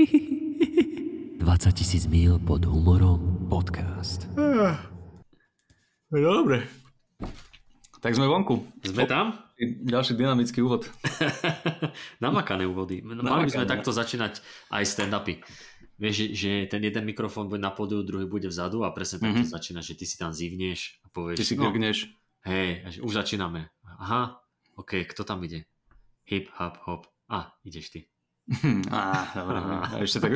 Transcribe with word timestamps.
20 0.00 1.76
tisíc 1.76 2.08
mil 2.08 2.40
pod 2.40 2.64
humorom 2.64 3.44
podcast. 3.52 4.24
Dobre. 6.08 6.64
Tak 8.00 8.16
sme 8.16 8.24
vonku. 8.24 8.64
Sme 8.80 9.04
tam? 9.04 9.36
Ďalší 9.60 10.16
dynamický 10.16 10.64
úvod. 10.64 10.88
Namakané 12.24 12.64
úvody. 12.64 13.04
No, 13.04 13.20
Mali 13.20 13.44
by 13.44 13.60
sme 13.60 13.68
takto 13.68 13.92
začínať 13.92 14.40
aj 14.72 14.84
stand-upy. 14.88 15.44
Vieš, 16.00 16.32
že 16.32 16.64
ten 16.64 16.80
jeden 16.80 17.04
mikrofón 17.04 17.52
bude 17.52 17.60
na 17.60 17.76
pódiu, 17.76 18.00
druhý 18.00 18.24
bude 18.24 18.48
vzadu 18.48 18.88
a 18.88 18.96
presne 18.96 19.20
takto 19.20 19.44
mm-hmm. 19.44 19.52
začína, 19.52 19.84
že 19.84 20.00
ty 20.00 20.08
si 20.08 20.16
tam 20.16 20.32
zivneš 20.32 20.96
a 21.04 21.12
povieš... 21.12 21.36
Ty 21.36 21.44
si 21.44 21.60
no. 21.60 21.68
Hej, 22.48 23.04
už 23.04 23.12
začíname. 23.20 23.68
Aha, 24.00 24.40
ok, 24.80 25.04
kto 25.12 25.28
tam 25.28 25.44
ide? 25.44 25.68
Hip, 26.32 26.48
hop, 26.56 26.80
hop. 26.88 27.04
A, 27.28 27.52
ideš 27.68 27.92
ty. 27.92 28.08
Á, 28.90 29.30
dobre. 29.30 29.58
A 29.62 30.02
ešte 30.02 30.18
tak... 30.18 30.32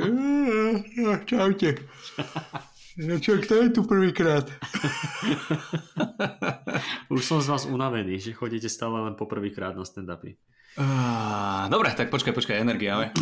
Čaute. 1.27 1.71
No 2.95 3.19
čo, 3.19 3.43
kto 3.43 3.59
je 3.59 3.75
tu 3.75 3.83
prvýkrát? 3.91 4.47
Už 7.15 7.27
som 7.27 7.43
z 7.43 7.51
vás 7.51 7.67
unavený, 7.67 8.23
že 8.23 8.31
chodíte 8.31 8.71
stále 8.71 9.03
len 9.03 9.19
po 9.19 9.27
prvýkrát 9.27 9.75
na 9.75 9.83
stand-upy. 9.83 10.39
Uh, 10.79 11.67
dobre, 11.75 11.91
tak 11.91 12.15
počkaj, 12.15 12.31
počkaj, 12.31 12.55
energia, 12.55 12.95
ale... 12.95 13.11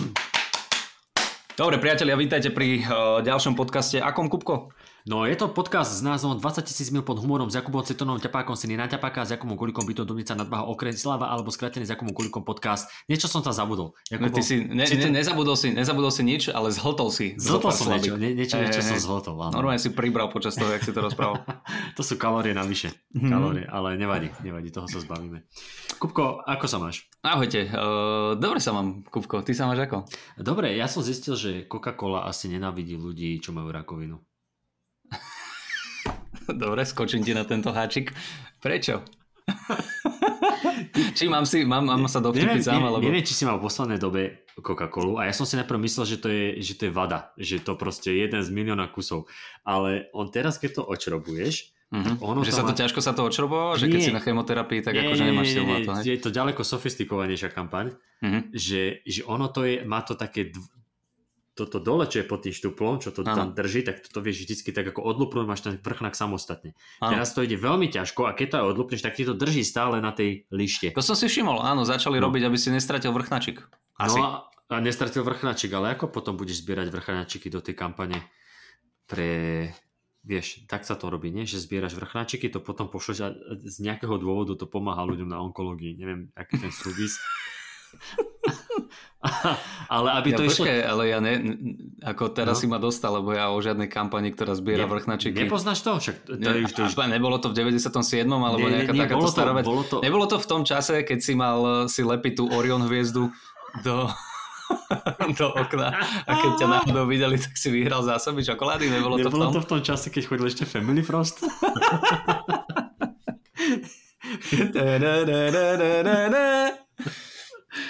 Dobre, 1.53 1.81
priatelia, 1.81 2.21
vítajte 2.21 2.53
pri 2.53 2.85
uh, 2.85 3.21
ďalšom 3.25 3.57
podcaste. 3.57 3.97
Akom, 3.97 4.29
Kupko? 4.29 4.77
No 5.03 5.27
je 5.27 5.35
to 5.35 5.51
podcast 5.51 5.99
s 5.99 5.99
názvom 5.99 6.39
20 6.39 6.63
tisíc 6.63 6.95
mil 6.95 7.03
pod 7.03 7.19
humorom 7.19 7.51
s 7.51 7.59
Jakubom 7.59 7.83
Citonom, 7.83 8.23
ťapákom 8.23 8.55
syny 8.55 8.79
na 8.79 8.87
ťapáka, 8.87 9.27
s 9.27 9.35
Jakubom 9.35 9.59
Kulikom 9.59 9.83
bytom 9.83 10.07
Dubnica 10.07 10.39
nadbaha 10.39 10.71
okrem 10.71 10.95
Slava 10.95 11.27
alebo 11.27 11.51
skratený 11.51 11.83
s 11.83 11.91
Jakubom 11.91 12.15
Kulikom 12.15 12.47
podcast. 12.47 12.87
Niečo 13.11 13.27
som 13.27 13.43
tam 13.43 13.51
zabudol. 13.51 13.99
Jakubom, 14.07 14.31
no, 14.31 14.37
ty 14.39 14.47
si, 14.47 14.63
ne, 14.63 14.87
ne, 14.87 15.11
nezabudol, 15.11 15.59
si, 15.59 15.75
nezabudol 15.75 16.15
si 16.15 16.23
nič, 16.23 16.55
ale 16.55 16.71
zhltol 16.71 17.11
si. 17.11 17.35
Zhltol 17.35 17.75
som 17.75 17.91
niečo, 17.91 18.15
nie, 18.15 18.31
niečo, 18.31 18.63
niečo 18.63 18.79
som 18.79 18.95
zhltol. 18.95 19.35
Áno. 19.43 19.59
Normálne 19.59 19.83
si 19.83 19.91
pribral 19.91 20.31
počas 20.31 20.55
toho, 20.55 20.71
jak 20.71 20.87
si 20.87 20.95
to 20.95 21.03
rozprával. 21.03 21.43
to 21.99 22.07
sú 22.07 22.15
kalórie 22.15 22.55
navyše. 22.55 22.95
Mm-hmm. 23.11 23.27
Kalórie, 23.27 23.67
ale 23.67 23.99
nevadí, 23.99 24.31
nevadí, 24.47 24.71
toho 24.71 24.87
sa 24.87 25.03
zbavíme. 25.03 25.43
Kupko, 25.99 26.47
ako 26.47 26.67
sa 26.71 26.79
máš? 26.79 27.11
Ahojte, 27.27 27.67
uh, 27.75 28.39
dobre 28.39 28.63
sa 28.63 28.71
mám, 28.71 29.03
Kupko, 29.03 29.43
ty 29.43 29.51
sa 29.51 29.67
máš 29.67 29.83
ako? 29.83 30.07
Dobre, 30.39 30.79
ja 30.79 30.87
som 30.87 31.03
zistil, 31.03 31.35
že 31.35 31.67
Coca-Cola 31.67 32.23
asi 32.31 32.47
nenávidí 32.47 32.95
ľudí, 32.95 33.43
čo 33.43 33.51
majú 33.51 33.75
rakovinu. 33.75 34.23
Dobre, 36.49 36.83
skočím 36.87 37.23
ti 37.23 37.33
na 37.37 37.45
tento 37.45 37.71
háčik. 37.71 38.15
Prečo? 38.63 39.03
či 41.19 41.27
mám, 41.27 41.45
si, 41.47 41.67
mám, 41.67 41.83
mám 41.83 42.07
sa 42.07 42.23
dovtipiť 42.23 42.63
sám, 42.63 42.83
alebo... 42.83 43.03
Neviem, 43.03 43.27
či 43.27 43.35
si 43.35 43.45
mal 43.45 43.59
v 43.59 43.67
poslednej 43.67 43.99
dobe 43.99 44.47
Coca-Colu 44.59 45.19
a 45.19 45.27
ja 45.27 45.35
som 45.35 45.49
si 45.49 45.59
najprv 45.59 45.79
myslel, 45.83 46.05
že 46.07 46.17
to, 46.23 46.29
je, 46.31 46.47
že 46.63 46.75
to 46.79 46.83
je 46.89 46.93
vada, 46.93 47.35
že 47.39 47.59
to 47.59 47.75
proste 47.75 48.13
je 48.13 48.23
jeden 48.23 48.41
z 48.43 48.49
milióna 48.55 48.87
kusov. 48.91 49.27
Ale 49.67 50.11
on 50.15 50.31
teraz, 50.31 50.59
keď 50.59 50.81
to 50.81 50.83
očrobuješ, 50.87 51.75
Mm-hmm. 51.93 52.25
Ono 52.25 52.41
že 52.41 52.57
sa 52.57 52.65
to 52.65 52.73
má... 52.73 52.81
ťažko 52.81 53.05
sa 53.05 53.13
to 53.13 53.21
očrobovalo? 53.21 53.77
Že 53.77 53.93
keď 53.93 54.01
si 54.01 54.17
na 54.17 54.25
chemoterapii, 54.25 54.81
tak 54.81 54.97
nie, 54.97 55.05
akože 55.05 55.25
nemáš 55.29 55.53
silu 55.53 55.69
na 55.69 55.85
to, 55.85 55.93
Je 56.01 56.17
to 56.17 56.33
ďaleko 56.33 56.65
sofistikovanejšia 56.65 57.53
kampaň, 57.53 57.93
mm-hmm. 58.25 58.49
že, 58.57 59.05
že 59.05 59.21
ono 59.29 59.53
to 59.53 59.69
je, 59.69 59.85
má 59.85 60.01
to 60.01 60.17
také 60.17 60.57
toto 61.53 61.77
dole, 61.85 62.09
čo 62.09 62.25
je 62.25 62.27
pod 62.27 62.41
tým 62.41 62.55
štuplom, 62.57 62.97
čo 62.97 63.13
to 63.13 63.21
ano. 63.23 63.37
tam 63.37 63.49
drží, 63.53 63.85
tak 63.85 64.01
toto 64.01 64.25
vieš 64.25 64.49
vždycky 64.49 64.73
tak 64.73 64.89
ako 64.89 65.05
odlupnúť, 65.05 65.45
máš 65.45 65.61
ten 65.61 65.77
vrchnák 65.77 66.17
samostatne. 66.17 66.73
Ano. 67.05 67.13
Teraz 67.13 67.37
to 67.37 67.45
ide 67.45 67.61
veľmi 67.61 67.93
ťažko 67.93 68.25
a 68.25 68.33
keď 68.33 68.47
to 68.49 68.57
aj 68.57 68.67
odlupneš, 68.73 69.05
tak 69.05 69.21
ti 69.21 69.29
to 69.29 69.37
drží 69.37 69.61
stále 69.61 70.01
na 70.01 70.17
tej 70.17 70.49
lište. 70.49 70.97
To 70.97 71.05
som 71.05 71.13
si 71.13 71.29
všimol, 71.29 71.61
áno, 71.61 71.85
začali 71.85 72.17
no. 72.17 72.33
robiť, 72.33 72.49
aby 72.49 72.57
si 72.57 72.73
nestratil 72.73 73.13
vrchnačik. 73.13 73.61
Asi. 74.01 74.17
No 74.17 74.49
a 74.73 74.81
nestratil 74.81 75.21
vrchnačik, 75.21 75.69
ale 75.77 75.93
ako 75.93 76.09
potom 76.09 76.41
budeš 76.41 76.65
zbierať 76.65 76.89
vrchnačiky 76.89 77.53
do 77.53 77.61
tej 77.61 77.77
kampane 77.77 78.25
pre 79.05 79.69
vieš, 80.25 80.65
tak 80.71 80.87
sa 80.87 80.95
to 80.95 81.11
robí, 81.11 81.35
nie? 81.35 81.45
že 81.45 81.61
zbieraš 81.61 81.99
vrchnáčiky, 81.99 82.49
to 82.49 82.63
potom 82.63 82.87
pošleš 82.89 83.19
a 83.21 83.29
z 83.67 83.77
nejakého 83.83 84.17
dôvodu 84.23 84.55
to 84.55 84.71
pomáha 84.71 85.03
ľuďom 85.03 85.29
na 85.29 85.43
onkológii. 85.43 85.99
Neviem, 85.99 86.31
aký 86.33 86.57
ten 86.63 86.73
súvis. 86.73 87.19
ale 89.95 90.09
aby 90.19 90.35
ja 90.35 90.39
to 90.39 90.43
išlo... 90.47 90.67
ale 90.67 91.03
ja 91.15 91.19
ne, 91.23 91.35
ako 92.03 92.35
teraz 92.35 92.59
no. 92.59 92.61
si 92.61 92.67
ma 92.67 92.79
dostal, 92.83 93.23
lebo 93.23 93.31
ja 93.31 93.55
o 93.55 93.59
žiadnej 93.63 93.87
kampani, 93.87 94.35
ktorá 94.35 94.59
zbiera 94.59 94.85
ne, 94.87 94.91
vrchnačiky. 94.91 95.47
Nepoznáš 95.47 95.87
to? 95.87 95.93
Však 96.03 96.17
to, 96.27 96.33
ne, 96.39 96.67
to, 96.67 96.83
to, 96.91 97.03
nebolo 97.07 97.39
to 97.39 97.55
v 97.55 97.71
97. 97.79 98.27
alebo 98.27 98.67
nie, 98.67 98.83
nejaká 98.83 98.93
nie, 98.93 99.03
takáto 99.07 99.27
stará 99.31 99.55
vec. 99.55 99.65
Bolo 99.67 99.87
to... 99.87 100.03
Nebolo 100.03 100.27
to 100.27 100.43
v 100.43 100.47
tom 100.47 100.63
čase, 100.67 101.07
keď 101.07 101.19
si 101.23 101.33
mal 101.39 101.87
si 101.87 102.03
lepiť 102.03 102.33
tú 102.43 102.45
Orion 102.51 102.83
hviezdu 102.91 103.31
do, 103.87 104.11
do 105.39 105.47
okna 105.55 105.95
a 106.27 106.31
keď 106.35 106.51
ťa 106.59 106.67
náhodou 106.67 107.05
videli, 107.07 107.39
tak 107.39 107.55
si 107.55 107.71
vyhral 107.71 108.03
zásoby 108.03 108.43
čokolády. 108.43 108.91
Nebolo, 108.91 109.23
nebolo 109.23 109.31
to 109.31 109.31
v 109.31 109.39
tom? 109.39 109.53
to 109.55 109.61
v 109.63 109.69
tom 109.71 109.81
čase, 109.87 110.11
keď 110.11 110.23
chodil 110.27 110.47
ešte 110.51 110.67
Family 110.67 111.07
Frost? 111.07 111.47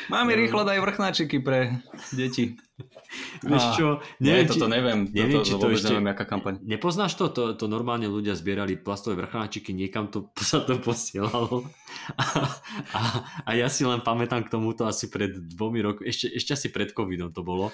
Máme 0.08 0.34
rýchlo 0.34 0.66
daj 0.66 0.80
vrchnáčiky 0.82 1.38
pre 1.38 1.84
deti. 2.14 2.58
Vieš 3.44 3.64
čo? 3.76 3.88
Neviem, 4.18 4.46
nie, 4.46 4.48
toto 4.48 4.66
neviem. 4.66 4.98
Neviem, 5.12 5.42
toto, 5.42 5.46
či 5.46 5.52
to 5.60 5.66
ešte... 5.68 5.92
Neviem, 5.92 6.08
aká 6.10 6.24
kampaň. 6.24 6.58
Nepoznáš 6.64 7.14
to? 7.14 7.28
to? 7.28 7.42
To 7.54 7.66
normálne 7.68 8.08
ľudia 8.08 8.32
zbierali 8.32 8.80
plastové 8.80 9.20
vrchnáčiky, 9.20 9.76
niekam 9.76 10.08
to 10.08 10.32
sa 10.41 10.64
to 10.64 10.80
posielalo. 10.80 11.68
A, 12.16 12.24
a, 12.96 13.00
a 13.46 13.50
ja 13.52 13.68
si 13.68 13.84
len 13.84 14.00
pamätám 14.00 14.42
k 14.48 14.52
tomuto 14.52 14.88
asi 14.88 15.12
pred 15.12 15.36
dvomi 15.36 15.84
rokmi, 15.84 16.08
ešte, 16.08 16.32
ešte 16.32 16.50
asi 16.56 16.68
pred 16.72 16.91
covidom 16.96 17.30
to 17.30 17.44
bolo. 17.44 17.70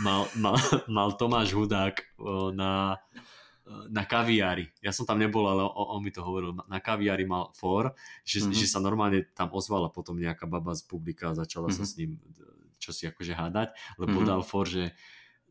Mal, 0.00 0.30
mal, 0.38 0.56
mal 0.96 1.08
Tomáš 1.18 1.56
Hudák 1.56 2.06
na 2.54 3.00
na 3.90 4.06
kaviári. 4.06 4.70
Ja 4.78 4.94
som 4.94 5.02
tam 5.06 5.18
nebol, 5.18 5.46
ale 5.50 5.66
on, 5.66 5.98
on 5.98 6.00
mi 6.02 6.14
to 6.14 6.22
hovoril. 6.22 6.54
Na 6.70 6.78
kaviári 6.78 7.26
mal 7.26 7.50
for, 7.54 7.98
že, 8.22 8.42
mm-hmm. 8.42 8.54
že 8.54 8.66
sa 8.70 8.78
normálne 8.78 9.26
tam 9.34 9.50
ozvala 9.50 9.90
potom 9.90 10.14
nejaká 10.14 10.46
baba 10.46 10.74
z 10.78 10.86
publika 10.86 11.34
a 11.34 11.38
začala 11.38 11.70
mm-hmm. 11.70 11.82
sa 11.82 11.90
s 11.90 11.98
ním 11.98 12.22
čo 12.76 12.92
si 12.92 13.08
akože 13.08 13.32
hádať, 13.34 13.74
lebo 13.98 14.22
mm-hmm. 14.22 14.30
dal 14.30 14.42
for, 14.46 14.64
že 14.68 14.94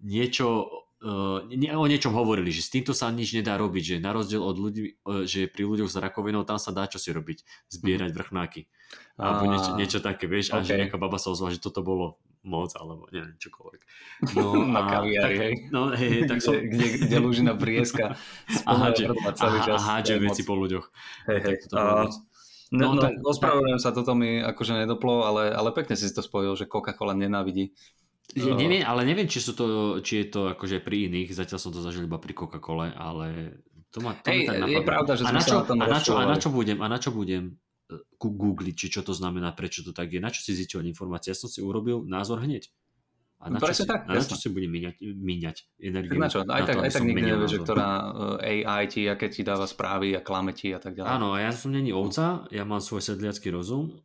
niečo 0.02 0.68
Uh, 1.06 1.44
nie, 1.52 1.70
o 1.70 1.86
niečom 1.86 2.16
hovorili, 2.16 2.50
že 2.50 2.66
s 2.66 2.72
týmto 2.72 2.96
sa 2.96 3.12
nič 3.12 3.36
nedá 3.36 3.60
robiť, 3.60 3.84
že 3.84 3.96
na 4.02 4.16
rozdiel 4.16 4.42
od 4.42 4.58
ľudí, 4.58 4.96
uh, 5.06 5.28
že 5.28 5.46
pri 5.46 5.68
ľuďoch 5.68 5.92
s 5.92 6.00
rakovinou 6.02 6.48
tam 6.48 6.58
sa 6.58 6.74
dá 6.74 6.88
čo 6.88 6.98
si 6.98 7.14
robiť, 7.14 7.46
zbierať 7.68 8.10
mm-hmm. 8.10 8.18
vrchnáky. 8.26 8.62
Alebo 9.20 9.44
niečo, 9.54 9.72
niečo 9.76 10.00
také, 10.02 10.26
vieš, 10.26 10.50
okay. 10.50 10.64
a 10.64 10.66
že 10.66 10.74
nejaká 10.82 10.98
baba 10.98 11.20
sa 11.20 11.30
ozvala, 11.36 11.54
že 11.54 11.62
toto 11.62 11.86
bolo 11.86 12.18
moc, 12.46 12.72
alebo 12.78 13.10
neviem, 13.10 13.36
čokoľvek. 13.42 13.82
No, 14.38 14.44
na 14.78 14.82
kaviari, 14.86 15.36
hej. 15.36 15.54
No, 15.74 15.92
hej, 15.92 16.30
tak 16.30 16.40
som... 16.40 16.54
kde, 16.56 17.10
kde 17.10 17.18
lúžina 17.20 17.58
prieska 17.58 18.16
a 18.64 18.72
hádže. 18.78 19.12
A 19.42 19.78
hádže 19.82 20.22
veci 20.22 20.46
po 20.46 20.54
ľuďoch. 20.56 20.86
Hej, 21.28 21.40
hej. 21.42 21.56
Uh, 21.74 22.08
no, 22.72 22.96
no, 22.96 23.02
tak, 23.02 23.20
ospravedlňujem 23.20 23.82
sa, 23.82 23.92
toto 23.92 24.14
mi 24.14 24.40
akože 24.40 24.86
nedoplo, 24.86 25.26
ale, 25.26 25.52
ale 25.52 25.74
pekne 25.74 25.98
si 25.98 26.08
to 26.14 26.22
spojil, 26.22 26.54
že 26.54 26.70
Coca-Cola 26.70 27.18
nenávidí. 27.18 27.74
Uh, 28.38 28.54
neviem, 28.54 28.86
ale 28.86 29.04
neviem, 29.04 29.26
či, 29.26 29.42
sú 29.42 29.58
to, 29.58 29.66
či 30.06 30.24
je 30.24 30.26
to 30.30 30.42
akože 30.54 30.80
pri 30.86 31.10
iných, 31.10 31.34
zatiaľ 31.34 31.60
som 31.60 31.74
to 31.74 31.82
zažil 31.82 32.06
iba 32.06 32.22
pri 32.22 32.38
Coca-Cole, 32.38 32.94
ale 32.94 33.60
to 33.90 34.00
ma, 34.00 34.14
to 34.22 34.30
Hej, 34.30 34.52
je 34.70 34.82
pravda, 34.86 35.18
že 35.18 35.24
a 35.24 35.32
na, 35.32 35.42
čo, 35.42 35.64
a, 35.64 35.74
na 35.74 36.00
čo, 36.04 36.12
a 36.20 36.24
na 36.28 36.38
čo 36.38 36.50
budem, 36.52 36.78
a 36.84 36.88
na 36.92 36.98
čo 37.02 37.10
budem 37.16 37.58
googliť, 38.18 38.76
či 38.76 38.88
čo 38.90 39.02
to 39.06 39.14
znamená, 39.14 39.54
prečo 39.54 39.86
to 39.86 39.94
tak 39.94 40.10
je, 40.10 40.20
na 40.20 40.34
čo 40.34 40.42
si 40.42 40.58
zisťovať 40.58 40.86
informácie. 40.90 41.32
Ja 41.34 41.38
som 41.38 41.50
si 41.50 41.62
urobil 41.62 42.02
názor 42.06 42.42
hneď. 42.42 42.70
A 43.46 43.52
na, 43.52 43.60
čo 43.62 43.78
si, 43.78 43.86
tak, 43.86 44.10
a 44.10 44.16
na 44.16 44.24
čo 44.24 44.40
si 44.40 44.48
budem 44.50 44.72
míňať, 44.72 44.96
míňať 45.06 45.58
energiu? 45.78 46.18
na 46.18 46.32
čo? 46.32 46.42
Aj 46.48 46.64
na 46.64 46.66
tak, 46.66 46.82
to, 46.82 46.82
aj 46.82 46.92
tak 46.98 47.04
nikdy 47.06 47.22
nevieš, 47.30 47.52
že 47.52 47.60
ktorá 47.62 47.90
eh, 48.42 48.64
AI 48.66 48.84
ti, 48.90 49.06
aké 49.06 49.28
ti 49.30 49.46
dáva 49.46 49.70
správy 49.70 50.18
a 50.18 50.24
klame 50.24 50.56
ti 50.56 50.74
a 50.74 50.82
tak 50.82 50.98
ďalej. 50.98 51.10
Áno, 51.14 51.36
ja 51.38 51.52
som 51.54 51.70
není 51.70 51.94
ovca, 51.94 52.48
ja 52.50 52.64
mám 52.66 52.82
svoj 52.82 53.06
sedliacký 53.06 53.54
rozum, 53.54 54.02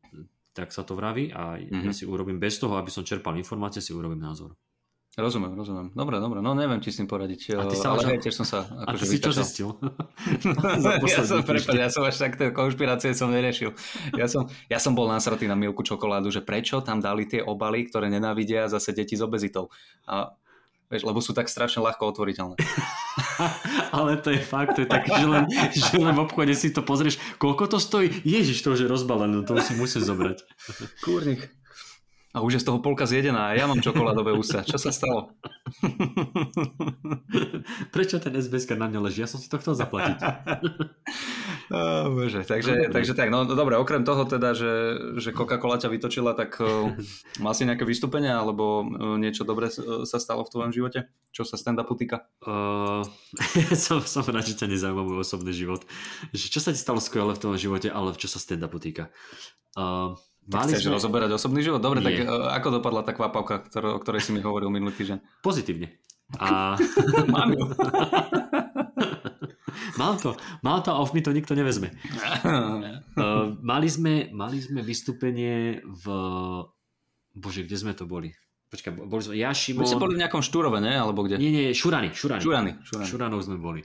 tak 0.52 0.74
sa 0.74 0.84
to 0.84 0.98
vraví 0.98 1.30
a 1.32 1.56
mm-hmm. 1.56 1.86
ja 1.88 1.92
si 1.94 2.04
urobím 2.04 2.42
bez 2.42 2.58
toho, 2.58 2.76
aby 2.76 2.90
som 2.92 3.06
čerpal 3.06 3.38
informácie, 3.38 3.80
si 3.80 3.94
urobím 3.96 4.20
názor. 4.20 4.52
Rozumiem, 5.20 5.52
rozumiem. 5.52 5.86
Dobre, 5.92 6.16
dobre, 6.16 6.40
no 6.40 6.56
neviem, 6.56 6.80
či 6.80 6.90
s 6.90 6.98
tým 6.98 7.08
poradiť. 7.08 7.60
A 7.60 7.68
ty 7.68 7.76
sa 7.76 7.92
ale 7.92 8.16
už... 8.16 8.24
tiež 8.24 8.34
som 8.34 8.46
sa 8.48 8.64
akože 8.64 8.88
A 8.88 8.92
ty 8.96 9.04
si 9.04 9.18
čo 9.20 9.32
zistil? 9.36 9.68
ja 11.12 11.22
som, 11.22 11.44
prepad, 11.44 11.76
ja 11.76 11.88
som 11.92 12.02
až 12.08 12.16
tak 12.16 12.40
tie 12.40 12.48
konšpirácie 12.48 13.12
som 13.12 13.28
neriešil. 13.28 13.76
Ja 14.16 14.26
som, 14.26 14.48
ja 14.72 14.80
som 14.80 14.96
bol 14.96 15.06
násratý 15.12 15.44
na 15.44 15.54
milku 15.54 15.84
čokoládu, 15.84 16.32
že 16.32 16.40
prečo 16.40 16.80
tam 16.80 17.04
dali 17.04 17.28
tie 17.28 17.44
obaly, 17.44 17.84
ktoré 17.86 18.08
nenávidia 18.08 18.66
zase 18.72 18.96
deti 18.96 19.14
s 19.14 19.22
obezitou. 19.22 19.68
A 20.08 20.32
Vieš, 20.90 21.06
lebo 21.06 21.22
sú 21.22 21.30
tak 21.30 21.46
strašne 21.46 21.86
ľahko 21.86 22.02
otvoriteľné. 22.10 22.58
Ale 23.94 24.18
to 24.18 24.34
je 24.34 24.42
fakt, 24.42 24.74
to 24.74 24.82
je 24.82 24.90
tak, 24.90 25.06
že 25.06 25.22
len, 25.22 25.46
že 25.70 25.94
len 25.94 26.18
v 26.18 26.26
obchode 26.26 26.50
si 26.58 26.74
to 26.74 26.82
pozrieš, 26.82 27.14
koľko 27.38 27.70
to 27.70 27.78
stojí? 27.78 28.10
Ježiš, 28.26 28.66
to 28.66 28.74
už 28.74 28.82
je 28.82 28.88
rozbalené, 28.90 29.46
to 29.46 29.54
si 29.62 29.78
musíš 29.78 30.10
zobrať. 30.10 30.42
Kúrnik. 31.06 31.46
A 32.30 32.46
už 32.46 32.54
je 32.54 32.62
z 32.62 32.66
toho 32.70 32.78
polka 32.78 33.10
zjedená 33.10 33.50
a 33.50 33.58
ja 33.58 33.66
mám 33.66 33.82
čokoládové 33.82 34.38
ústa. 34.38 34.62
Čo 34.62 34.78
sa 34.78 34.94
stalo? 34.94 35.34
Prečo 37.94 38.22
ten 38.22 38.38
SBS 38.38 38.70
na 38.78 38.86
mňa 38.86 39.00
leží? 39.02 39.18
Ja 39.18 39.26
som 39.26 39.42
si 39.42 39.50
to 39.50 39.58
chcel 39.58 39.74
zaplatiť. 39.74 40.18
Oh, 41.70 42.10
bože, 42.10 42.42
takže, 42.42 42.90
takže 42.90 43.14
tak, 43.14 43.30
no 43.30 43.46
dobre, 43.46 43.78
okrem 43.78 44.02
toho 44.02 44.26
teda, 44.26 44.58
že, 44.58 44.98
že 45.22 45.30
Coca-Cola 45.30 45.78
ťa 45.78 45.86
vytočila, 45.86 46.34
tak 46.34 46.58
uh, 46.62 46.90
mal 47.38 47.54
si 47.54 47.62
nejaké 47.62 47.86
vystúpenie 47.86 48.26
alebo 48.26 48.82
uh, 48.82 49.14
niečo 49.14 49.46
dobré 49.46 49.70
sa 49.70 50.18
stalo 50.18 50.42
v 50.42 50.50
tvojom 50.50 50.74
živote? 50.74 51.06
Čo 51.30 51.46
sa 51.46 51.54
stand-upu 51.54 51.94
týka? 51.94 52.26
Uh, 52.42 53.06
som, 53.86 54.02
som 54.02 54.26
rád, 54.26 54.50
že 54.50 54.58
ťa 54.58 54.66
nezaujíma 54.66 55.06
môj 55.06 55.22
osobný 55.22 55.54
život. 55.54 55.86
Že 56.34 56.46
čo 56.50 56.58
sa 56.58 56.74
ti 56.74 56.82
stalo 56.82 56.98
skvelé 56.98 57.38
v 57.38 57.42
tvojom 57.46 57.62
živote, 57.62 57.86
ale 57.86 58.18
čo 58.18 58.26
sa 58.26 58.42
stand-upu 58.42 58.82
týka? 58.82 59.14
Uh, 59.78 60.18
Mali 60.50 60.74
chceš 60.74 60.90
sme... 60.90 60.94
rozoberať 60.98 61.30
osobný 61.38 61.62
život? 61.62 61.78
Dobre, 61.78 62.02
Nie. 62.02 62.06
tak 62.10 62.14
uh, 62.26 62.50
ako 62.58 62.68
dopadla 62.82 63.06
tá 63.06 63.14
kvapavka, 63.14 63.70
o 63.70 63.98
ktorej 64.02 64.20
si 64.20 64.34
mi 64.34 64.42
hovoril 64.42 64.68
minulý 64.68 64.94
týždeň? 64.98 65.42
Pozitívne. 65.46 66.02
A... 66.38 66.74
Mám 67.34 67.54
ju. 67.54 67.62
Mám 69.98 70.16
to, 70.18 70.32
mám 70.64 70.80
to 70.80 70.90
a 70.96 70.98
už 71.02 71.12
mi 71.12 71.20
to 71.20 71.28
nikto 71.32 71.52
nevezme. 71.52 71.92
Uh, 72.40 73.52
mali, 73.70 73.88
sme, 73.90 74.32
mali 74.32 74.60
sme 74.60 74.80
vystúpenie 74.80 75.84
v... 75.84 76.04
Bože, 77.36 77.68
kde 77.68 77.76
sme 77.76 77.92
to 77.92 78.08
boli? 78.08 78.32
Počkaj, 78.70 78.96
boli 78.96 79.22
sme, 79.22 79.34
ja, 79.36 79.50
Šimon... 79.50 79.82
My 79.82 79.90
sme 79.90 80.02
boli 80.02 80.14
v 80.14 80.22
nejakom 80.22 80.42
Štúrove, 80.46 80.78
ne? 80.78 80.94
Alebo 80.94 81.26
kde? 81.26 81.36
Nie, 81.36 81.50
nie, 81.50 81.64
Šurany. 81.74 82.14
Šurany, 82.14 82.42
šurany, 82.42 82.70
šurany. 82.86 83.06
Šuranov 83.06 83.40
sme 83.42 83.58
boli. 83.58 83.82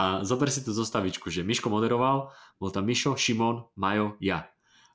a 0.00 0.22
zober 0.22 0.46
si 0.48 0.62
tú 0.62 0.70
zostavičku, 0.70 1.26
že 1.26 1.42
Miško 1.42 1.68
moderoval, 1.68 2.30
bol 2.56 2.70
tam 2.70 2.86
Mišo, 2.86 3.18
Šimon, 3.18 3.66
Majo, 3.76 4.14
ja. 4.22 4.46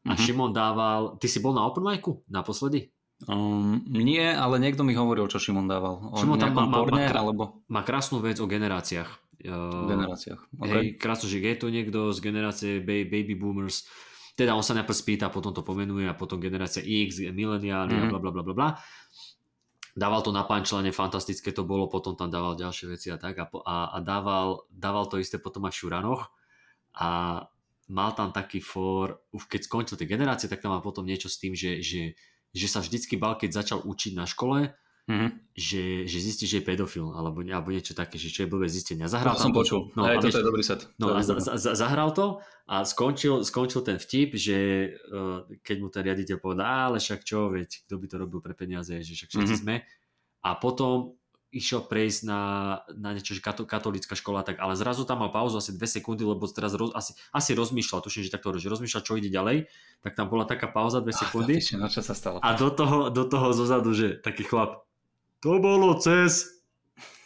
A 0.06 0.14
uh-huh. 0.14 0.22
Šimon 0.22 0.54
dával... 0.54 1.18
Ty 1.18 1.28
si 1.28 1.42
bol 1.42 1.58
na 1.58 1.66
open 1.66 1.82
micu 1.82 2.22
naposledy? 2.30 2.94
Um, 3.26 3.82
nie, 3.90 4.22
ale 4.22 4.60
niekto 4.62 4.86
mi 4.86 4.94
hovoril, 4.94 5.26
čo 5.26 5.42
Šimon 5.42 5.66
dával. 5.66 6.14
O 6.14 6.20
Šimon 6.20 6.38
tam 6.38 6.54
má, 6.54 6.70
má, 6.70 6.84
porne, 6.84 7.10
má, 7.10 7.16
alebo... 7.16 7.66
má 7.72 7.82
krásnu 7.82 8.22
vec 8.22 8.38
o 8.38 8.46
generáciách. 8.46 9.10
Uh, 9.46 9.88
generáciách. 9.90 10.42
Okay. 10.62 10.74
Hej, 10.74 10.86
krásno, 11.00 11.26
že 11.32 11.42
je 11.42 11.58
to 11.58 11.68
niekto 11.72 12.12
z 12.14 12.20
generácie 12.22 12.72
baby 12.84 13.34
boomers. 13.34 13.88
Teda 14.36 14.52
on 14.52 14.68
sa 14.68 14.76
najprv 14.76 14.98
spýta, 15.00 15.32
potom 15.32 15.56
to 15.56 15.64
pomenuje 15.64 16.12
a 16.12 16.18
potom 16.18 16.44
generácia 16.44 16.84
X, 16.84 17.24
mileniáli 17.32 17.96
mm-hmm. 17.96 18.12
bla 18.12 18.20
bla 18.20 18.32
bla 18.36 18.44
bla 18.44 18.56
bla. 18.56 18.70
Dával 19.96 20.20
to 20.28 20.36
na 20.36 20.44
pančlane, 20.44 20.92
fantastické 20.92 21.56
to 21.56 21.64
bolo, 21.64 21.88
potom 21.88 22.20
tam 22.20 22.28
dával 22.28 22.60
ďalšie 22.60 22.86
veci 22.92 23.08
a 23.08 23.16
tak 23.16 23.40
a, 23.40 23.48
a, 23.64 23.96
a 23.96 23.98
dával, 24.04 24.68
dával 24.68 25.08
to 25.08 25.24
isté 25.24 25.40
potom 25.40 25.64
aj 25.64 25.72
v 25.72 25.80
Šuranoch 25.80 26.36
a 27.00 27.40
mal 27.90 28.14
tam 28.18 28.34
taký 28.34 28.62
for, 28.62 29.26
už 29.34 29.50
keď 29.50 29.62
skončil 29.66 29.98
tie 29.98 30.10
generácie, 30.10 30.50
tak 30.50 30.62
tam 30.62 30.74
mal 30.74 30.82
potom 30.82 31.06
niečo 31.06 31.30
s 31.30 31.38
tým, 31.38 31.54
že, 31.54 31.82
že 31.82 32.18
že 32.56 32.72
sa 32.72 32.80
vždycky 32.80 33.20
bal, 33.20 33.36
keď 33.36 33.52
začal 33.52 33.84
učiť 33.84 34.16
na 34.16 34.24
škole, 34.24 34.72
mm-hmm. 35.12 35.30
že, 35.60 36.08
že 36.08 36.18
zistí, 36.24 36.48
že 36.48 36.64
je 36.64 36.68
pedofil, 36.72 37.12
alebo, 37.12 37.44
alebo 37.44 37.68
niečo 37.68 37.92
také, 37.92 38.16
že 38.16 38.32
čo 38.32 38.48
je 38.48 38.52
blbé 38.56 38.72
zistenia. 38.72 39.12
Zahral 39.12 39.36
to 39.36 39.44
som 39.44 39.52
počul, 39.52 39.92
no, 39.92 40.08
aj 40.08 40.24
toto 40.24 40.40
je 40.40 40.48
dobrý 40.48 40.64
set. 40.64 40.88
No 40.96 41.12
a 41.12 41.20
za, 41.20 41.36
za, 41.36 41.76
zahral 41.76 42.16
to 42.16 42.40
a 42.72 42.88
skončil, 42.88 43.44
skončil 43.44 43.84
ten 43.84 44.00
vtip, 44.00 44.40
že 44.40 44.88
uh, 45.12 45.44
keď 45.68 45.78
mu 45.84 45.92
ten 45.92 46.08
riaditeľ 46.08 46.40
povedal, 46.40 46.64
ale 46.64 47.04
však 47.04 47.28
čo, 47.28 47.52
veď, 47.52 47.92
kto 47.92 47.96
by 48.00 48.06
to 48.08 48.16
robil 48.16 48.40
pre 48.40 48.56
peniaze, 48.56 49.04
že 49.04 49.12
však 49.20 49.36
všetci 49.36 49.44
mm-hmm. 49.52 49.64
sme. 49.68 49.76
A 50.48 50.56
potom 50.56 51.20
išiel 51.56 51.88
prejsť 51.88 52.28
na, 52.28 52.42
na 52.92 53.16
niečo, 53.16 53.32
že 53.32 53.40
katolická 53.40 54.12
škola, 54.12 54.44
tak, 54.44 54.60
ale 54.60 54.76
zrazu 54.76 55.08
tam 55.08 55.24
mal 55.24 55.32
pauzu 55.32 55.64
asi 55.64 55.72
dve 55.72 55.88
sekundy, 55.88 56.28
lebo 56.28 56.44
teraz 56.52 56.76
roz, 56.76 56.92
asi, 56.92 57.16
asi 57.32 57.56
rozmýšľal, 57.56 58.04
tuším, 58.04 58.28
že 58.28 58.36
takto 58.36 58.52
že 58.60 58.68
rozmýšľal, 58.68 59.02
čo 59.08 59.16
ide 59.16 59.32
ďalej, 59.32 59.72
tak 60.04 60.20
tam 60.20 60.28
bola 60.28 60.44
taká 60.44 60.68
pauza 60.68 61.00
dve 61.00 61.16
sekundy. 61.16 61.64
Ah, 61.80 61.80
no, 61.80 61.88
čo 61.88 62.04
sa 62.04 62.12
stalo? 62.12 62.44
A 62.44 62.60
do 62.60 62.68
toho, 62.68 63.08
do 63.08 63.24
toho 63.24 63.56
zozadu, 63.56 63.96
že 63.96 64.20
taký 64.20 64.44
chlap, 64.44 64.84
to 65.40 65.64
bolo 65.64 65.96
cez, 65.96 66.60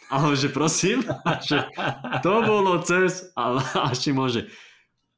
ale 0.06 0.38
že 0.38 0.46
prosím, 0.54 1.02
že 1.50 1.66
to 2.22 2.34
bolo 2.46 2.78
cez, 2.86 3.34
a, 3.34 3.58
a 3.58 3.90
ešte 3.90 4.14
môže, 4.14 4.46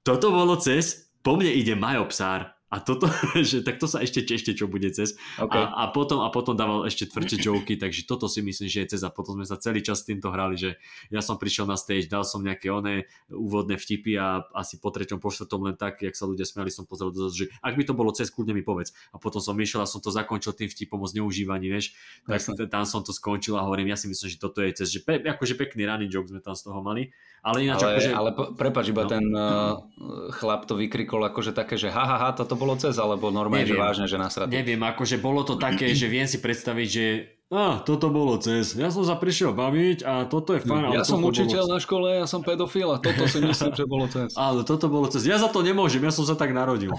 toto 0.01 0.33
bolo 0.33 0.57
cez, 0.57 1.13
po 1.21 1.37
mne 1.37 1.53
ide 1.53 1.77
Majo 1.77 2.09
Psár. 2.09 2.57
A 2.73 2.81
toto, 2.81 3.05
že 3.37 3.61
tak 3.61 3.77
to 3.77 3.85
sa 3.85 4.01
ešte 4.01 4.25
ešte 4.25 4.57
čo 4.57 4.65
bude 4.65 4.89
cez. 4.89 5.13
Okay. 5.37 5.61
A, 5.61 5.85
a, 5.85 5.93
potom, 5.93 6.25
a 6.25 6.33
potom 6.33 6.57
dával 6.57 6.89
ešte 6.89 7.05
tvrdšie 7.05 7.39
joky, 7.53 7.77
takže 7.77 8.09
toto 8.09 8.33
si 8.33 8.41
myslím, 8.41 8.73
že 8.73 8.89
je 8.89 8.97
cez. 8.97 9.05
A 9.05 9.13
potom 9.13 9.37
sme 9.37 9.45
sa 9.45 9.61
celý 9.61 9.85
čas 9.85 10.01
s 10.01 10.09
týmto 10.09 10.33
hrali, 10.33 10.57
že 10.57 10.81
ja 11.13 11.21
som 11.21 11.37
prišiel 11.37 11.69
na 11.69 11.77
stage, 11.77 12.09
dal 12.09 12.25
som 12.25 12.41
nejaké 12.41 12.73
oné 12.73 13.05
úvodné 13.29 13.77
vtipy 13.77 14.17
a 14.17 14.49
asi 14.57 14.81
po 14.81 14.89
treťom, 14.89 15.21
po 15.21 15.29
štvrtom 15.29 15.69
len 15.69 15.77
tak, 15.77 16.01
jak 16.01 16.17
sa 16.17 16.25
ľudia 16.25 16.49
smiali, 16.49 16.73
som 16.73 16.89
pozrel 16.89 17.13
dozadu, 17.13 17.45
že 17.45 17.47
ak 17.61 17.77
by 17.77 17.85
to 17.85 17.93
bolo 17.93 18.09
cez, 18.17 18.33
kľudne 18.33 18.57
mi 18.57 18.65
povedz. 18.65 18.97
A 19.13 19.21
potom 19.21 19.45
som 19.45 19.53
išiel 19.61 19.85
a 19.85 19.87
som 19.87 20.01
to 20.01 20.09
zakončil 20.09 20.57
tým 20.57 20.73
vtipom 20.73 20.97
o 20.97 21.05
zneužívaní, 21.05 21.69
vieš. 21.69 21.93
Tak 22.25 22.41
Jasne. 22.41 22.73
tam 22.73 22.89
som 22.89 23.05
to 23.05 23.13
skončil 23.13 23.61
a 23.61 23.69
hovorím, 23.69 23.93
ja 23.93 24.01
si 24.01 24.09
myslím, 24.09 24.33
že 24.33 24.41
toto 24.41 24.65
je 24.65 24.73
cez, 24.73 24.89
že 24.89 25.05
pe, 25.05 25.21
akože 25.21 25.61
pekný 25.61 25.85
running 25.85 26.09
joke 26.09 26.33
sme 26.33 26.41
tam 26.41 26.57
z 26.57 26.73
toho 26.73 26.81
mali. 26.81 27.13
Ale 27.43 27.67
ináč, 27.67 27.83
ale, 27.83 27.99
akože... 27.99 28.11
ale 28.15 28.31
prepač, 28.55 28.85
iba 28.95 29.03
no. 29.03 29.11
ten 29.11 29.25
uh, 29.35 29.83
chlap 30.31 30.63
to 30.63 30.79
vykrikol 30.79 31.27
akože 31.27 31.51
také, 31.51 31.75
že 31.75 31.91
ha, 31.91 32.05
ha, 32.07 32.17
ha, 32.23 32.29
toto 32.31 32.55
bolo 32.63 32.79
cez, 32.79 32.95
alebo 33.03 33.35
normálne, 33.35 33.67
neviem, 33.67 33.75
že 33.75 33.83
vážne, 33.83 34.07
že 34.07 34.17
nasratý. 34.23 34.55
Neviem, 34.55 34.79
akože 34.79 35.19
bolo 35.19 35.43
to 35.43 35.59
také, 35.59 35.91
že 35.99 36.07
viem 36.07 36.31
si 36.31 36.39
predstaviť, 36.39 36.89
že 36.89 37.07
a, 37.53 37.85
toto 37.85 38.09
bolo 38.09 38.41
cez. 38.41 38.73
Ja 38.81 38.89
som 38.89 39.05
sa 39.05 39.13
prišiel 39.21 39.53
baviť 39.53 40.09
a 40.09 40.25
toto 40.25 40.57
je 40.57 40.65
fajn. 40.65 40.97
Ja 40.97 41.05
som 41.05 41.21
učiteľ 41.21 41.69
bolo... 41.69 41.73
na 41.77 41.79
škole, 41.85 42.07
ja 42.09 42.25
som 42.25 42.41
pedofil 42.41 42.89
a 42.89 42.97
toto 42.97 43.29
si 43.29 43.45
myslím, 43.45 43.77
že 43.77 43.85
bolo 43.85 44.09
cez. 44.09 44.33
Ale 44.41 44.65
toto 44.65 44.89
bolo 44.89 45.05
cez. 45.13 45.29
Ja 45.29 45.37
za 45.37 45.53
to 45.53 45.61
nemôžem, 45.61 46.01
ja 46.01 46.09
som 46.09 46.25
sa 46.25 46.33
tak 46.33 46.57
narodil. 46.57 46.97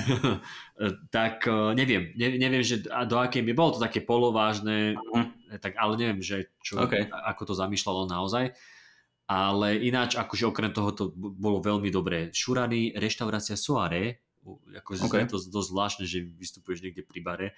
tak 1.16 1.44
e, 1.44 1.76
neviem, 1.76 2.08
ne, 2.16 2.40
neviem, 2.40 2.64
že 2.64 2.88
do 2.88 3.20
akej 3.20 3.44
mi 3.44 3.52
bolo 3.52 3.76
to 3.76 3.84
také 3.84 4.00
polovážne, 4.00 4.96
uh-huh. 4.96 5.60
tak, 5.60 5.76
ale 5.76 6.00
neviem, 6.00 6.24
že 6.24 6.56
čo, 6.64 6.80
okay. 6.80 7.12
ako 7.12 7.52
to 7.52 7.54
zamýšľalo 7.60 8.08
naozaj. 8.08 8.56
Ale 9.28 9.76
ináč, 9.76 10.16
akože 10.16 10.48
okrem 10.48 10.72
toho 10.72 10.96
to 10.96 11.04
bolo 11.12 11.60
veľmi 11.60 11.92
dobré. 11.92 12.32
Šurany, 12.32 12.96
reštaurácia 12.96 13.60
Soare, 13.60 14.24
akože 14.54 15.00
okay. 15.06 15.26
to 15.26 15.42
dosť 15.42 15.68
zvláštne, 15.70 16.04
že 16.06 16.22
vystupuješ 16.22 16.86
niekde 16.86 17.02
pri 17.02 17.20
bare, 17.20 17.48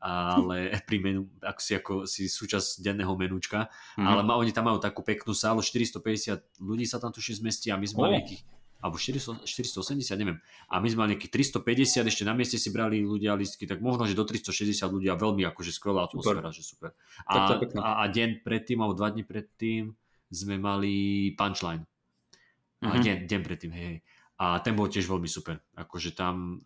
ale 0.00 0.76
pri 0.88 0.98
menu, 1.00 1.32
ako 1.40 1.60
si, 1.60 1.72
ako 1.72 1.92
si 2.04 2.22
súčasť 2.28 2.84
denného 2.84 3.12
menúčka, 3.16 3.72
mm-hmm. 3.96 4.06
ale 4.06 4.20
ma, 4.22 4.36
oni 4.36 4.52
tam 4.52 4.68
majú 4.68 4.78
takú 4.78 5.00
peknú 5.00 5.32
sálu, 5.32 5.64
450 5.64 6.60
ľudí 6.60 6.84
sa 6.84 7.00
tam 7.00 7.10
tuším 7.10 7.46
zmestí 7.46 7.72
a 7.72 7.80
my 7.80 7.86
sme 7.88 8.00
oh. 8.04 8.12
nejakých 8.12 8.44
alebo 8.76 9.00
400, 9.00 9.48
480, 9.48 10.20
neviem. 10.20 10.38
A 10.68 10.78
my 10.84 10.86
sme 10.92 11.08
mali 11.08 11.16
nejakých 11.16 11.48
350, 11.58 12.12
ešte 12.12 12.22
na 12.28 12.36
mieste 12.36 12.60
si 12.60 12.68
brali 12.68 13.00
ľudia 13.00 13.32
listky, 13.32 13.64
tak 13.64 13.80
možno, 13.80 14.04
že 14.04 14.12
do 14.12 14.22
360 14.22 14.84
ľudia, 14.92 15.16
veľmi 15.16 15.48
akože 15.48 15.72
skvelá 15.72 16.04
atmosféra, 16.04 16.52
super. 16.52 16.54
že 16.54 16.62
super. 16.62 16.90
A, 17.24 17.56
a, 17.56 17.90
a 18.04 18.04
deň 18.12 18.44
predtým, 18.44 18.78
alebo 18.84 18.92
dva 18.92 19.08
dní 19.10 19.24
predtým, 19.24 19.96
sme 20.28 20.60
mali 20.60 21.32
punchline. 21.34 21.82
Mm-hmm. 21.82 22.92
A 22.92 22.94
mhm. 22.94 23.02
deň, 23.02 23.16
deň 23.24 23.40
predtým, 23.40 23.72
hej, 23.72 23.84
hej. 23.88 23.98
A 24.36 24.60
ten 24.60 24.76
bol 24.76 24.88
tiež 24.88 25.08
veľmi 25.08 25.28
super. 25.28 25.64
Akože 25.76 26.12
tam 26.12 26.60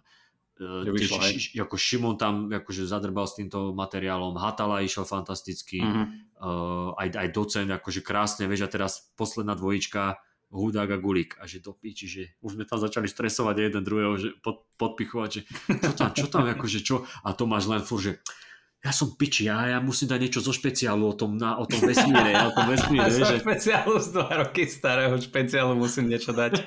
uh, 0.58 0.82
tiež, 0.82 1.10
ši, 1.10 1.62
ako 1.62 1.76
Šimon 1.78 2.18
tam 2.18 2.50
akože 2.50 2.84
zadrbal 2.86 3.30
s 3.30 3.38
týmto 3.38 3.70
materiálom, 3.70 4.34
Hatala 4.34 4.82
išiel 4.82 5.06
fantasticky, 5.06 5.78
mm-hmm. 5.78 6.06
uh, 6.42 6.98
aj, 6.98 7.08
aj 7.14 7.28
docen, 7.30 7.66
akože 7.70 8.02
krásne, 8.02 8.50
vieš, 8.50 8.66
a 8.66 8.72
teraz 8.72 9.14
posledná 9.14 9.54
dvojička, 9.54 10.18
Hudák 10.50 10.90
a 10.90 10.98
Gulík 10.98 11.38
a 11.38 11.46
že 11.46 11.62
do 11.62 11.70
piči, 11.70 12.10
že 12.10 12.22
už 12.42 12.58
sme 12.58 12.66
tam 12.66 12.82
začali 12.82 13.06
stresovať 13.06 13.70
jeden 13.70 13.86
druhého, 13.86 14.18
že 14.18 14.34
pod, 14.42 14.66
podpichovať, 14.74 15.30
že 15.30 15.40
čo 15.78 15.92
tam, 15.94 16.10
čo 16.10 16.26
tam, 16.26 16.42
akože 16.42 16.78
čo 16.82 17.06
a 17.22 17.30
Tomáš 17.38 17.70
len 17.70 17.86
fur, 17.86 18.02
že 18.02 18.18
ja 18.80 18.96
som 18.96 19.12
piči, 19.12 19.44
ja, 19.44 19.76
ja 19.76 19.78
musím 19.84 20.08
dať 20.08 20.20
niečo 20.24 20.40
zo 20.40 20.56
špeciálu 20.56 21.04
o 21.04 21.12
tom, 21.12 21.36
na, 21.36 21.60
o 21.60 21.68
tom 21.68 21.84
vesmíre, 21.84 22.32
o 22.48 22.52
tom 22.56 22.64
vesmíre. 22.64 23.12
zo 23.16 23.28
že... 23.28 23.44
špeciálu 23.44 24.00
z 24.00 24.08
dva 24.16 24.40
roky 24.40 24.64
starého 24.64 25.20
špeciálu 25.20 25.76
musím 25.76 26.08
niečo 26.08 26.32
dať. 26.32 26.64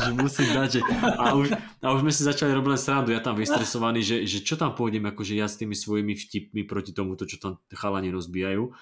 že 0.00 0.10
musím 0.16 0.48
dať, 0.48 0.68
že... 0.72 0.80
A 1.20 1.36
už, 1.36 1.52
a 1.52 1.86
už 1.92 2.00
sme 2.08 2.12
si 2.16 2.24
začali 2.24 2.56
robiť 2.56 2.70
len 2.72 2.80
srandu, 2.80 3.12
ja 3.12 3.20
tam 3.20 3.36
vystresovaný, 3.36 4.00
že, 4.00 4.24
že 4.24 4.40
čo 4.40 4.56
tam 4.56 4.72
pôjdem, 4.72 5.04
akože 5.04 5.36
ja 5.36 5.44
s 5.44 5.60
tými 5.60 5.76
svojimi 5.76 6.16
vtipmi 6.16 6.64
proti 6.64 6.96
tomuto, 6.96 7.28
čo 7.28 7.36
tam 7.36 7.60
chalani 7.68 8.08
rozbijajú. 8.08 8.72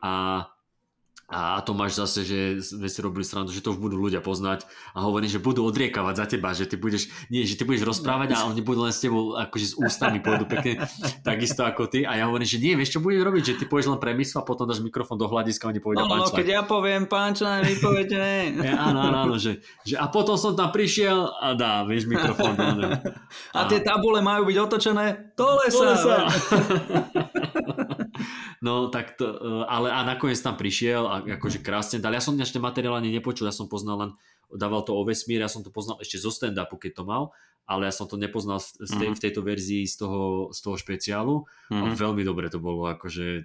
A 0.00 0.44
a 1.34 1.58
to 1.66 1.74
máš 1.74 1.98
zase, 1.98 2.22
že 2.22 2.38
sme 2.62 2.86
si 2.86 3.02
robili 3.02 3.26
srandu, 3.26 3.50
že 3.50 3.58
to 3.58 3.74
už 3.74 3.82
budú 3.82 3.98
ľudia 3.98 4.22
poznať 4.22 4.70
a 4.94 5.02
hovorím, 5.02 5.26
že 5.26 5.42
budú 5.42 5.66
odriekavať 5.66 6.14
za 6.14 6.26
teba, 6.30 6.54
že 6.54 6.70
ty 6.70 6.78
budeš, 6.78 7.10
nie, 7.26 7.42
že 7.42 7.58
ty 7.58 7.66
budeš 7.66 7.82
rozprávať 7.82 8.38
a 8.38 8.46
oni 8.46 8.62
budú 8.62 8.86
len 8.86 8.94
s 8.94 9.02
tebou 9.02 9.34
akože 9.34 9.66
s 9.66 9.74
ústami 9.74 10.22
pôjdu 10.22 10.46
pekne, 10.46 10.86
takisto 11.26 11.66
ako 11.66 11.90
ty 11.90 12.06
a 12.06 12.22
ja 12.22 12.30
hovorím, 12.30 12.46
že 12.46 12.62
nie, 12.62 12.78
vieš 12.78 12.94
čo 12.94 13.02
budeš 13.02 13.26
robiť, 13.26 13.42
že 13.42 13.54
ty 13.58 13.64
pôjdeš 13.66 13.90
len 13.90 13.98
premisl 13.98 14.38
a 14.38 14.46
potom 14.46 14.70
dáš 14.70 14.78
mikrofón 14.78 15.18
do 15.18 15.26
hľadiska 15.26 15.66
a 15.66 15.68
oni 15.74 15.80
povedia 15.82 16.06
no, 16.06 16.14
no, 16.14 16.30
keď 16.30 16.46
ja 16.46 16.62
poviem 16.62 17.10
punchline, 17.10 17.66
vy 17.66 17.74
poviete 17.82 18.14
ja, 18.70 18.78
áno, 18.78 19.02
áno, 19.02 19.18
áno, 19.26 19.34
že, 19.34 19.58
že, 19.82 19.98
a 19.98 20.06
potom 20.06 20.38
som 20.38 20.54
tam 20.54 20.70
prišiel 20.70 21.34
a 21.34 21.58
dá, 21.58 21.82
vieš, 21.82 22.06
mikrofón. 22.06 22.54
A, 22.54 23.02
a 23.58 23.60
tie 23.66 23.82
tabule 23.82 24.22
majú 24.22 24.46
byť 24.46 24.56
otočené 24.62 25.34
do 25.34 25.48
lesa. 25.58 25.82
Do 25.82 25.90
lesa. 25.90 26.16
No 28.64 28.88
tak 28.88 29.20
to, 29.20 29.28
e, 29.28 29.68
ale 29.68 29.92
a 29.92 30.00
nakoniec 30.08 30.40
tam 30.40 30.56
prišiel 30.56 31.04
a 31.04 31.20
akože 31.36 31.60
krásne 31.60 32.00
dal. 32.00 32.16
Ja 32.16 32.24
som 32.24 32.32
ešte 32.40 32.56
materiál 32.56 32.96
ani 32.96 33.12
nepočul, 33.12 33.44
ja 33.44 33.52
som 33.52 33.68
poznal 33.68 33.96
len, 34.00 34.10
dával 34.48 34.80
to 34.88 34.96
o 34.96 35.04
vesmír, 35.04 35.44
ja 35.44 35.52
som 35.52 35.60
to 35.60 35.68
poznal 35.68 36.00
ešte 36.00 36.16
zo 36.16 36.32
stand-upu, 36.32 36.80
keď 36.80 36.92
to 36.96 37.04
mal, 37.04 37.36
ale 37.68 37.84
ja 37.84 37.92
som 37.92 38.08
to 38.08 38.16
nepoznal 38.16 38.64
v, 38.64 38.68
tej, 38.80 38.88
mm-hmm. 38.88 39.16
v 39.20 39.22
tejto 39.22 39.40
verzii 39.44 39.84
z 39.84 39.94
toho, 40.00 40.48
z 40.48 40.58
toho 40.64 40.76
špeciálu 40.80 41.44
mm-hmm. 41.44 41.76
a 41.76 41.86
mhm. 41.92 41.96
veľmi 42.00 42.22
dobre 42.24 42.48
to 42.48 42.56
bolo, 42.56 42.88
akože 42.88 43.44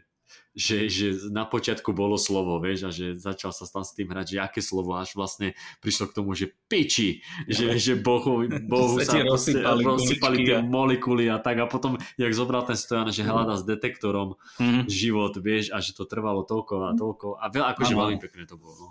že, 0.59 0.91
že 0.91 1.31
na 1.31 1.48
počiatku 1.48 1.95
bolo 1.95 2.19
slovo, 2.19 2.59
vieš, 2.59 2.79
a 2.86 2.91
že 2.91 3.15
začal 3.15 3.55
sa 3.55 3.63
tam 3.69 3.88
s 3.88 3.95
tým 3.95 4.12
hrať, 4.12 4.36
že 4.36 4.38
aké 4.43 4.59
slovo, 4.59 4.98
až 5.00 5.15
vlastne 5.15 5.55
prišlo 5.79 6.12
k 6.12 6.15
tomu, 6.19 6.36
že 6.36 6.51
piči, 6.67 7.24
že, 7.48 7.79
že 7.79 7.95
Bohu, 7.95 8.43
Bohu 8.71 9.00
sa, 9.00 9.15
sa 9.15 9.24
rozsypali, 9.24 9.81
rozsypali 9.88 10.38
tie 10.43 10.57
molekuly 10.59 11.31
a 11.31 11.39
tak 11.39 11.63
a 11.63 11.65
potom, 11.65 11.95
jak 12.19 12.33
zobral 12.36 12.67
ten 12.67 12.75
stojan, 12.75 13.07
že 13.13 13.24
hľada 13.24 13.55
s 13.55 13.63
detektorom 13.63 14.36
mm. 14.59 14.91
život, 14.91 15.38
vieš, 15.39 15.71
a 15.71 15.79
že 15.79 15.95
to 15.95 16.03
trvalo 16.03 16.43
toľko 16.43 16.74
a 16.88 16.89
toľko 16.98 17.27
a 17.39 17.45
veľa, 17.48 17.65
akože 17.77 17.93
veľmi 17.95 18.19
pekne 18.19 18.43
to 18.43 18.59
bolo. 18.59 18.75
No. 18.75 18.89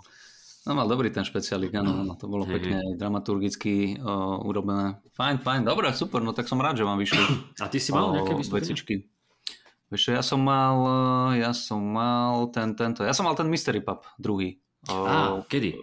No 0.67 0.75
mal 0.75 0.85
dobrý 0.91 1.09
ten 1.09 1.23
špeciálik, 1.23 1.71
áno, 1.71 2.03
no, 2.03 2.13
to 2.19 2.27
bolo 2.27 2.43
hey, 2.43 2.59
pekne 2.59 2.77
dramaturgicky 2.99 3.95
uh, 3.95 4.43
urobené. 4.43 4.99
Fajn, 5.15 5.41
fajn, 5.41 5.61
dobre, 5.63 5.89
super, 5.95 6.19
no 6.19 6.35
tak 6.35 6.51
som 6.51 6.59
rád, 6.59 6.77
že 6.77 6.85
vám 6.85 6.99
vyšli. 6.99 7.23
A 7.63 7.71
ty 7.71 7.79
si 7.79 7.89
mal 7.95 8.11
nejaké 8.11 8.37
vecičky? 8.37 9.07
Vieš, 9.89 10.13
ja 10.13 10.21
som 10.21 10.41
mal, 10.41 10.77
eh, 10.85 11.45
ja 11.45 11.51
som 11.53 11.81
mal 11.81 12.49
ten, 12.53 12.77
tento, 12.77 13.01
ja 13.01 13.13
som 13.13 13.25
mal 13.25 13.33
ten 13.33 13.49
Mystery 13.49 13.81
Pub 13.81 14.05
druhý. 14.21 14.61
Á, 14.85 15.43
kedy? 15.49 15.81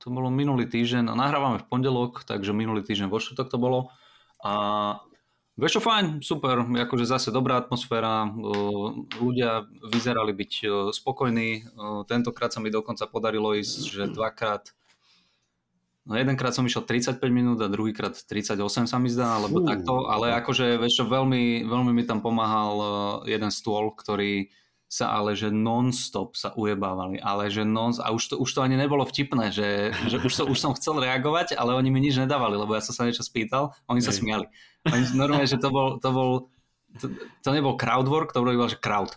To 0.00 0.12
bolo 0.12 0.32
minulý 0.32 0.64
týždeň, 0.70 1.12
nahrávame 1.12 1.60
v 1.60 1.68
pondelok, 1.68 2.24
takže 2.24 2.56
minulý 2.56 2.80
týždeň 2.86 3.08
vo 3.08 3.20
štvrtok 3.20 3.48
to 3.50 3.58
bolo. 3.60 3.92
A 4.44 5.00
Vieš 5.54 5.78
čo, 5.78 5.86
fajn, 5.86 6.18
super, 6.18 6.66
akože 6.66 7.06
zase 7.06 7.30
dobrá 7.30 7.62
atmosféra, 7.62 8.26
ľudia 9.22 9.70
vyzerali 9.86 10.34
byť 10.34 10.52
spokojní, 10.90 11.70
tentokrát 12.10 12.50
sa 12.50 12.58
mi 12.58 12.74
dokonca 12.74 13.06
podarilo 13.06 13.54
ísť, 13.54 13.78
že 13.86 14.02
dvakrát, 14.10 14.74
no 16.04 16.12
jedenkrát 16.16 16.52
som 16.52 16.64
išiel 16.68 16.84
35 16.84 17.20
minút 17.32 17.58
a 17.64 17.68
druhýkrát 17.68 18.12
38 18.14 18.60
sa 18.84 18.96
mi 19.00 19.08
zdá, 19.08 19.40
alebo 19.40 19.64
Fú. 19.64 19.68
takto, 19.68 20.08
ale 20.08 20.36
akože 20.36 20.76
vieš 20.76 21.02
čo, 21.02 21.04
veľmi, 21.08 21.64
veľmi 21.64 21.90
mi 21.92 22.04
tam 22.04 22.20
pomáhal 22.20 22.76
jeden 23.24 23.48
stôl, 23.48 23.92
ktorý 23.92 24.52
sa 24.94 25.10
ale 25.10 25.34
že 25.34 25.50
non-stop 25.50 26.38
sa 26.38 26.54
ujebávali, 26.54 27.18
ale 27.18 27.50
že 27.50 27.66
non 27.66 27.90
a 27.98 28.14
už 28.14 28.30
to, 28.30 28.34
už 28.38 28.50
to 28.54 28.60
ani 28.62 28.78
nebolo 28.78 29.02
vtipné, 29.02 29.50
že, 29.50 29.90
že 30.06 30.22
už, 30.22 30.30
to, 30.30 30.42
už 30.46 30.58
som 30.60 30.76
chcel 30.78 31.02
reagovať, 31.02 31.58
ale 31.58 31.74
oni 31.74 31.90
mi 31.90 31.98
nič 31.98 32.14
nedávali, 32.14 32.54
lebo 32.54 32.78
ja 32.78 32.84
som 32.84 32.94
sa 32.94 33.02
niečo 33.02 33.26
spýtal, 33.26 33.74
oni 33.90 33.98
sa 33.98 34.14
smiali. 34.14 34.46
Oni 34.86 35.02
normálne, 35.18 35.50
že 35.50 35.58
to 35.58 35.74
bol, 35.74 35.98
to 35.98 36.10
bol 36.14 36.30
to, 36.94 37.10
to 37.42 37.50
nebol 37.50 37.74
crowdwork, 37.74 38.30
to 38.30 38.38
bolo 38.38 38.54
iba, 38.54 38.70
že 38.70 38.78
crowd. 38.78 39.10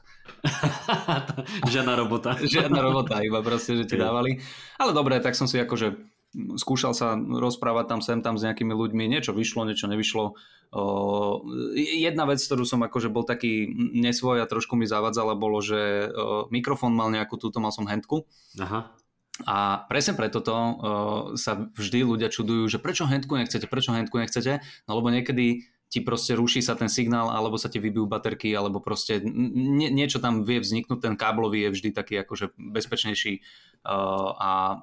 Žiadna 1.74 1.94
robota. 1.94 2.34
Žiadna 2.41 2.79
robota, 2.82 3.22
iba 3.22 3.46
proste, 3.46 3.77
že 3.77 3.86
ti 3.86 4.01
dávali. 4.01 4.41
Ale 4.82 4.98
dobre, 4.98 5.22
tak 5.22 5.38
som 5.38 5.46
si 5.46 5.62
akože 5.62 5.94
skúšal 6.56 6.94
sa 6.94 7.17
rozprávať 7.17 7.86
tam 7.89 8.00
sem 8.06 8.20
tam 8.22 8.38
s 8.38 8.46
nejakými 8.46 8.72
ľuďmi, 8.72 9.10
niečo 9.10 9.34
vyšlo, 9.34 9.65
niečo 9.65 9.89
nevyšlo. 9.89 10.38
Jedna 11.75 12.27
vec, 12.27 12.44
ktorú 12.44 12.67
som 12.67 12.84
akože 12.84 13.10
bol 13.10 13.24
taký 13.24 13.72
nesvoj 13.75 14.44
a 14.44 14.50
trošku 14.50 14.75
mi 14.75 14.86
zavadzala, 14.86 15.34
bolo, 15.34 15.63
že 15.63 16.12
mikrofón 16.53 16.94
mal 16.94 17.10
nejakú, 17.10 17.39
túto 17.39 17.58
mal 17.58 17.72
som 17.72 17.88
handku. 17.88 18.27
Aha. 18.60 18.91
A 19.46 19.86
presne 19.86 20.17
preto 20.17 20.41
to 20.41 20.56
uh, 20.56 20.74
sa 21.38 21.70
vždy 21.77 22.01
ľudia 22.01 22.34
čudujú, 22.34 22.65
že 22.74 22.82
prečo 22.82 23.06
handku 23.06 23.38
nechcete, 23.38 23.70
prečo 23.70 23.94
handku 23.94 24.17
nechcete, 24.17 24.65
no 24.89 24.98
lebo 24.98 25.13
niekedy 25.13 25.62
ti 25.88 26.03
proste 26.03 26.36
ruší 26.36 26.60
sa 26.60 26.75
ten 26.75 26.91
signál, 26.91 27.32
alebo 27.32 27.56
sa 27.56 27.72
ti 27.72 27.79
vybijú 27.79 28.12
baterky, 28.12 28.51
alebo 28.51 28.84
proste 28.84 29.24
nie, 29.24 29.88
niečo 29.88 30.20
tam 30.20 30.44
vie 30.44 30.60
vzniknúť, 30.60 31.00
ten 31.00 31.15
káblový 31.15 31.70
je 31.70 31.74
vždy 31.79 31.89
taký 31.96 32.20
akože 32.27 32.51
bezpečnejší 32.60 33.39
a 33.86 34.81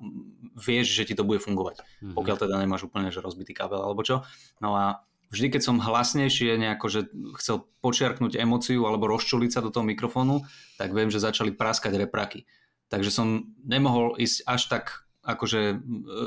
vieš, 0.54 0.94
že 0.94 1.10
ti 1.10 1.14
to 1.14 1.26
bude 1.26 1.42
fungovať, 1.42 1.82
mm-hmm. 1.82 2.14
pokiaľ 2.14 2.36
teda 2.38 2.54
nemáš 2.60 2.86
úplne 2.86 3.10
že 3.10 3.24
rozbitý 3.24 3.56
kábel 3.56 3.82
alebo 3.82 4.04
čo. 4.06 4.22
No 4.62 4.74
a 4.78 5.02
vždy, 5.34 5.58
keď 5.58 5.62
som 5.66 5.82
hlasnejšie 5.82 6.54
nejako, 6.60 6.86
že 6.86 7.00
chcel 7.42 7.66
počiarknúť 7.82 8.38
emóciu 8.38 8.86
alebo 8.86 9.10
rozčuliť 9.10 9.50
sa 9.50 9.60
do 9.64 9.74
toho 9.74 9.82
mikrofónu, 9.82 10.46
tak 10.78 10.94
viem, 10.94 11.10
že 11.10 11.18
začali 11.18 11.50
praskať 11.50 11.98
repraky. 11.98 12.46
Takže 12.92 13.10
som 13.10 13.50
nemohol 13.66 14.14
ísť 14.14 14.46
až 14.46 14.62
tak 14.70 14.84
akože 15.24 15.80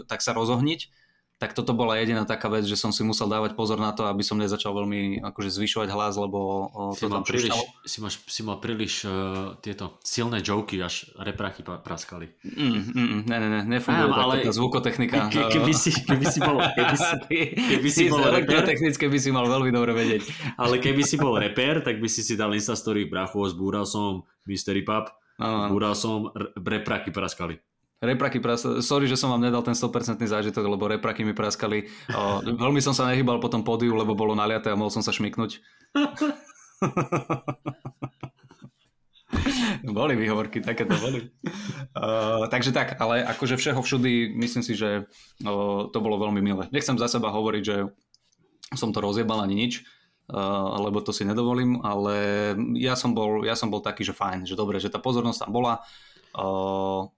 tak 0.10 0.26
sa 0.26 0.34
rozohniť, 0.34 0.90
tak 1.38 1.54
toto 1.54 1.78
bola 1.78 2.02
jediná 2.02 2.26
taká 2.26 2.50
vec, 2.50 2.66
že 2.66 2.74
som 2.74 2.90
si 2.90 3.06
musel 3.06 3.30
dávať 3.30 3.54
pozor 3.54 3.78
na 3.78 3.94
to, 3.94 4.10
aby 4.10 4.26
som 4.26 4.42
nezačal 4.42 4.74
veľmi 4.74 5.22
akože 5.22 5.54
zvyšovať 5.54 5.90
hlas, 5.94 6.18
lebo 6.18 6.40
si, 6.98 7.06
to 7.06 7.14
mal 7.14 7.22
príliš, 7.22 7.54
si, 7.86 7.98
máš, 8.02 8.26
si 8.26 8.42
mal 8.42 8.58
príliš 8.58 9.06
uh, 9.06 9.54
tieto 9.62 10.02
silné 10.02 10.42
joky, 10.42 10.82
až 10.82 11.14
reprachy 11.22 11.62
praskali. 11.62 12.34
Mm, 12.42 12.90
mm, 12.90 12.90
mm, 12.90 13.22
ne, 13.30 13.38
ne, 13.38 13.48
ne, 13.54 13.62
nefunguje 13.78 14.10
Aj, 14.10 14.24
ale 14.26 14.34
tá 14.42 14.50
zvukotechnika. 14.50 15.30
Ke, 15.30 15.42
keby, 15.54 15.74
si, 15.78 15.94
keby 15.94 16.26
si 16.26 16.40
bol, 16.42 16.58
keby 16.58 16.96
si, 16.98 17.14
keby 17.78 17.90
si 17.94 18.04
bol 18.10 18.22
reper, 18.26 18.62
by 18.98 19.20
si 19.22 19.30
mal 19.30 19.46
veľmi 19.46 19.70
dobre 19.70 19.94
vedieť. 19.94 20.58
Ale 20.58 20.82
keby 20.82 21.06
si 21.06 21.22
bol 21.22 21.38
reper, 21.38 21.86
tak 21.86 22.02
by 22.02 22.10
si 22.10 22.26
si 22.26 22.34
dal 22.34 22.50
Instastory, 22.58 23.06
brachu, 23.06 23.46
zbúral 23.54 23.86
som 23.86 24.26
Mystery 24.50 24.82
Pub, 24.82 25.06
zbúral 25.38 25.94
som, 25.94 26.34
repraky 26.58 27.14
praskali. 27.14 27.62
Repraky 27.98 28.38
praskali. 28.38 28.86
Sorry, 28.86 29.10
že 29.10 29.18
som 29.18 29.34
vám 29.34 29.42
nedal 29.42 29.66
ten 29.66 29.74
100% 29.74 30.22
zážitok, 30.22 30.70
lebo 30.70 30.86
repraky 30.86 31.26
mi 31.26 31.34
praskali. 31.34 31.90
O, 32.14 32.46
veľmi 32.46 32.78
som 32.78 32.94
sa 32.94 33.10
nehybal 33.10 33.42
po 33.42 33.50
tom 33.50 33.66
pódiu, 33.66 33.98
lebo 33.98 34.14
bolo 34.14 34.38
naliaté 34.38 34.70
a 34.70 34.78
mohol 34.78 34.94
som 34.94 35.02
sa 35.02 35.10
šmiknúť. 35.10 35.58
boli 39.98 40.14
výhovorky, 40.14 40.62
také 40.62 40.86
to 40.86 40.94
boli. 41.02 41.34
Uh, 41.98 42.46
takže 42.54 42.70
tak, 42.70 43.02
ale 43.02 43.26
akože 43.26 43.58
všeho 43.58 43.82
všudy, 43.82 44.38
myslím 44.38 44.62
si, 44.62 44.78
že 44.78 45.10
uh, 45.42 45.90
to 45.90 45.98
bolo 45.98 46.22
veľmi 46.22 46.38
milé. 46.38 46.70
Nechcem 46.70 47.02
za 47.02 47.10
seba 47.10 47.34
hovoriť, 47.34 47.64
že 47.66 47.90
som 48.78 48.94
to 48.94 49.02
rozjebal 49.02 49.42
ani 49.42 49.58
nič, 49.58 49.82
uh, 50.30 50.78
lebo 50.86 51.02
to 51.02 51.10
si 51.10 51.26
nedovolím, 51.26 51.82
ale 51.82 52.54
ja 52.78 52.94
som 52.94 53.18
bol, 53.18 53.42
ja 53.42 53.58
som 53.58 53.74
bol 53.74 53.82
taký, 53.82 54.06
že 54.06 54.14
fajn, 54.14 54.46
že 54.46 54.54
dobre, 54.54 54.78
že 54.78 54.94
tá 54.94 55.02
pozornosť 55.02 55.50
tam 55.50 55.50
bola. 55.50 55.82
Uh, 56.38 57.10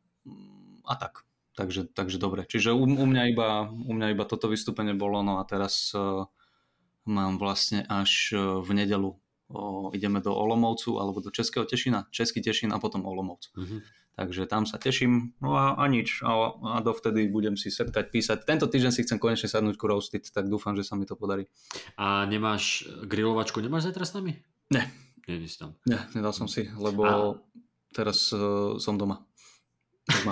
a 0.89 0.98
tak. 0.98 1.22
Takže, 1.53 1.91
takže 1.93 2.17
dobre. 2.17 2.48
Čiže 2.48 2.74
u, 2.74 2.88
u, 2.88 3.05
mňa 3.05 3.24
iba, 3.36 3.67
u 3.69 3.91
mňa 3.93 4.15
iba 4.15 4.25
toto 4.25 4.50
vystúpenie 4.50 4.96
bolo, 4.96 5.22
no 5.22 5.38
a 5.38 5.43
teraz 5.46 5.91
uh, 5.91 6.25
mám 7.03 7.38
vlastne 7.38 7.84
až 7.86 8.34
uh, 8.34 8.63
v 8.63 8.79
nedelu 8.79 9.12
uh, 9.12 9.91
ideme 9.91 10.24
do 10.24 10.31
Olomovcu 10.31 10.98
alebo 10.98 11.19
do 11.19 11.29
Českého 11.29 11.67
Tešina. 11.67 12.08
Český 12.15 12.39
Tešin 12.39 12.72
a 12.72 12.79
potom 12.79 13.03
Olomovc. 13.03 13.51
Mm-hmm. 13.53 13.79
Takže 14.19 14.51
tam 14.51 14.67
sa 14.67 14.75
teším, 14.75 15.31
no 15.39 15.55
a, 15.55 15.79
a 15.79 15.84
nič. 15.88 16.19
A, 16.27 16.51
a 16.51 16.84
dovtedy 16.84 17.31
budem 17.31 17.55
si 17.55 17.72
sepkať, 17.72 18.12
písať. 18.12 18.43
Tento 18.43 18.67
týždeň 18.67 18.91
si 18.91 19.08
chcem 19.08 19.15
konečne 19.15 19.48
sadnúť 19.48 19.79
ku 19.79 19.88
Roasted, 19.88 20.27
tak 20.27 20.51
dúfam, 20.51 20.75
že 20.75 20.84
sa 20.84 21.00
mi 21.00 21.08
to 21.08 21.15
podarí. 21.15 21.48
A 21.96 22.27
nemáš 22.27 22.84
grilovačku, 23.08 23.63
nemáš 23.63 23.88
zajtra 23.88 24.03
s 24.03 24.15
nami? 24.19 24.36
Ne. 24.75 24.91
Nie, 25.24 25.39
tam. 25.55 25.77
Ne, 25.86 26.03
nedal 26.17 26.34
som 26.34 26.50
si, 26.50 26.65
lebo 26.74 27.05
a... 27.05 27.15
teraz 27.93 28.34
uh, 28.34 28.75
som 28.81 28.98
doma. 28.98 29.24
S 30.10 30.25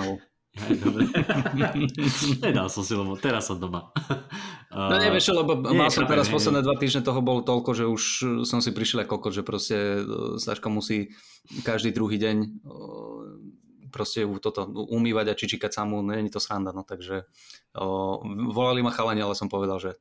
Nedal 2.44 2.68
som 2.68 2.82
si, 2.82 2.92
lebo 2.94 3.14
teraz 3.18 3.48
som 3.48 3.58
doma. 3.58 3.90
No 4.68 5.00
nevieš, 5.00 5.32
lebo 5.32 5.56
nie, 5.64 5.80
mal 5.80 5.88
som 5.88 6.04
teraz 6.04 6.28
nie, 6.28 6.36
posledné 6.36 6.60
dva 6.60 6.76
týždne 6.76 7.00
toho 7.00 7.24
bolo 7.24 7.40
toľko, 7.40 7.70
že 7.72 7.84
už 7.88 8.02
som 8.44 8.60
si 8.60 8.70
prišiel 8.70 9.08
ako, 9.08 9.32
že 9.32 9.40
proste 9.40 10.04
e, 10.04 10.36
Saška 10.36 10.68
musí 10.68 11.16
každý 11.64 11.88
druhý 11.88 12.20
deň 12.20 12.36
e, 12.36 12.48
proste 13.88 14.28
toto 14.44 14.68
umývať 14.68 15.32
a 15.32 15.38
čičikať 15.40 15.72
samú, 15.72 16.04
no 16.04 16.12
není 16.12 16.28
to 16.28 16.38
sranda, 16.38 16.76
no 16.76 16.84
takže 16.84 17.24
o, 17.74 18.20
volali 18.52 18.84
ma 18.84 18.92
chalani, 18.92 19.24
ale 19.24 19.32
som 19.34 19.48
povedal, 19.48 19.80
že 19.80 19.96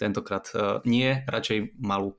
tentokrát 0.00 0.44
uh, 0.52 0.84
nie, 0.84 1.24
radšej 1.24 1.80
malú. 1.80 2.16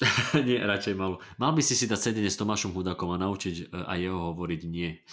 nie, 0.48 0.56
radšej 0.60 0.94
malú. 0.96 1.20
Mal 1.36 1.52
by 1.52 1.62
si 1.64 1.76
si 1.76 1.84
dať 1.84 2.00
sedenie 2.12 2.32
s 2.32 2.40
Tomášom 2.40 2.72
Hudakom 2.72 3.12
a 3.12 3.20
naučiť 3.20 3.68
uh, 3.68 3.88
aj 3.92 3.98
jeho 4.00 4.20
hovoriť 4.32 4.60
nie. 4.68 5.04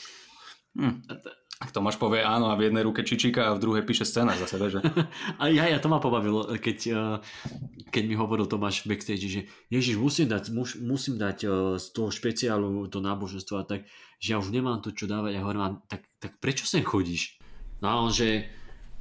Hm. 1.55 1.71
Tomáš 1.71 1.95
povie 1.95 2.19
áno 2.19 2.51
a 2.51 2.59
v 2.59 2.67
jednej 2.67 2.83
ruke 2.83 2.99
čičika 2.99 3.51
a 3.51 3.55
v 3.55 3.63
druhej 3.63 3.83
píše 3.87 4.03
scéna 4.03 4.35
za 4.35 4.43
sebe, 4.43 4.67
že? 4.67 4.83
A 5.41 5.47
ja, 5.47 5.71
ja 5.71 5.79
to 5.79 5.87
ma 5.87 6.03
pobavilo, 6.03 6.51
keď, 6.59 6.77
eh, 6.91 6.97
keď 7.87 8.03
mi 8.03 8.15
hovoril 8.19 8.43
Tomáš 8.43 8.83
v 8.83 8.91
backstage, 8.91 9.23
že 9.23 9.41
Ježiš, 9.71 9.95
musím 9.95 10.27
dať, 10.27 10.51
mus, 10.51 10.75
musím 10.75 11.15
dať 11.15 11.37
eh, 11.47 11.51
z 11.79 11.85
toho 11.95 12.11
špeciálu 12.11 12.91
to 12.91 12.99
náboženstvo 12.99 13.55
a 13.55 13.63
tak, 13.63 13.87
že 14.19 14.35
ja 14.35 14.37
už 14.39 14.51
nemám 14.51 14.83
to 14.83 14.91
čo 14.91 15.07
dávať. 15.07 15.39
Ja 15.39 15.47
hovorím, 15.47 15.79
tak, 15.87 16.03
tak 16.19 16.35
prečo 16.43 16.67
sem 16.67 16.83
chodíš? 16.83 17.39
No 17.79 17.87
a 17.87 17.93
on, 18.03 18.11
že, 18.11 18.51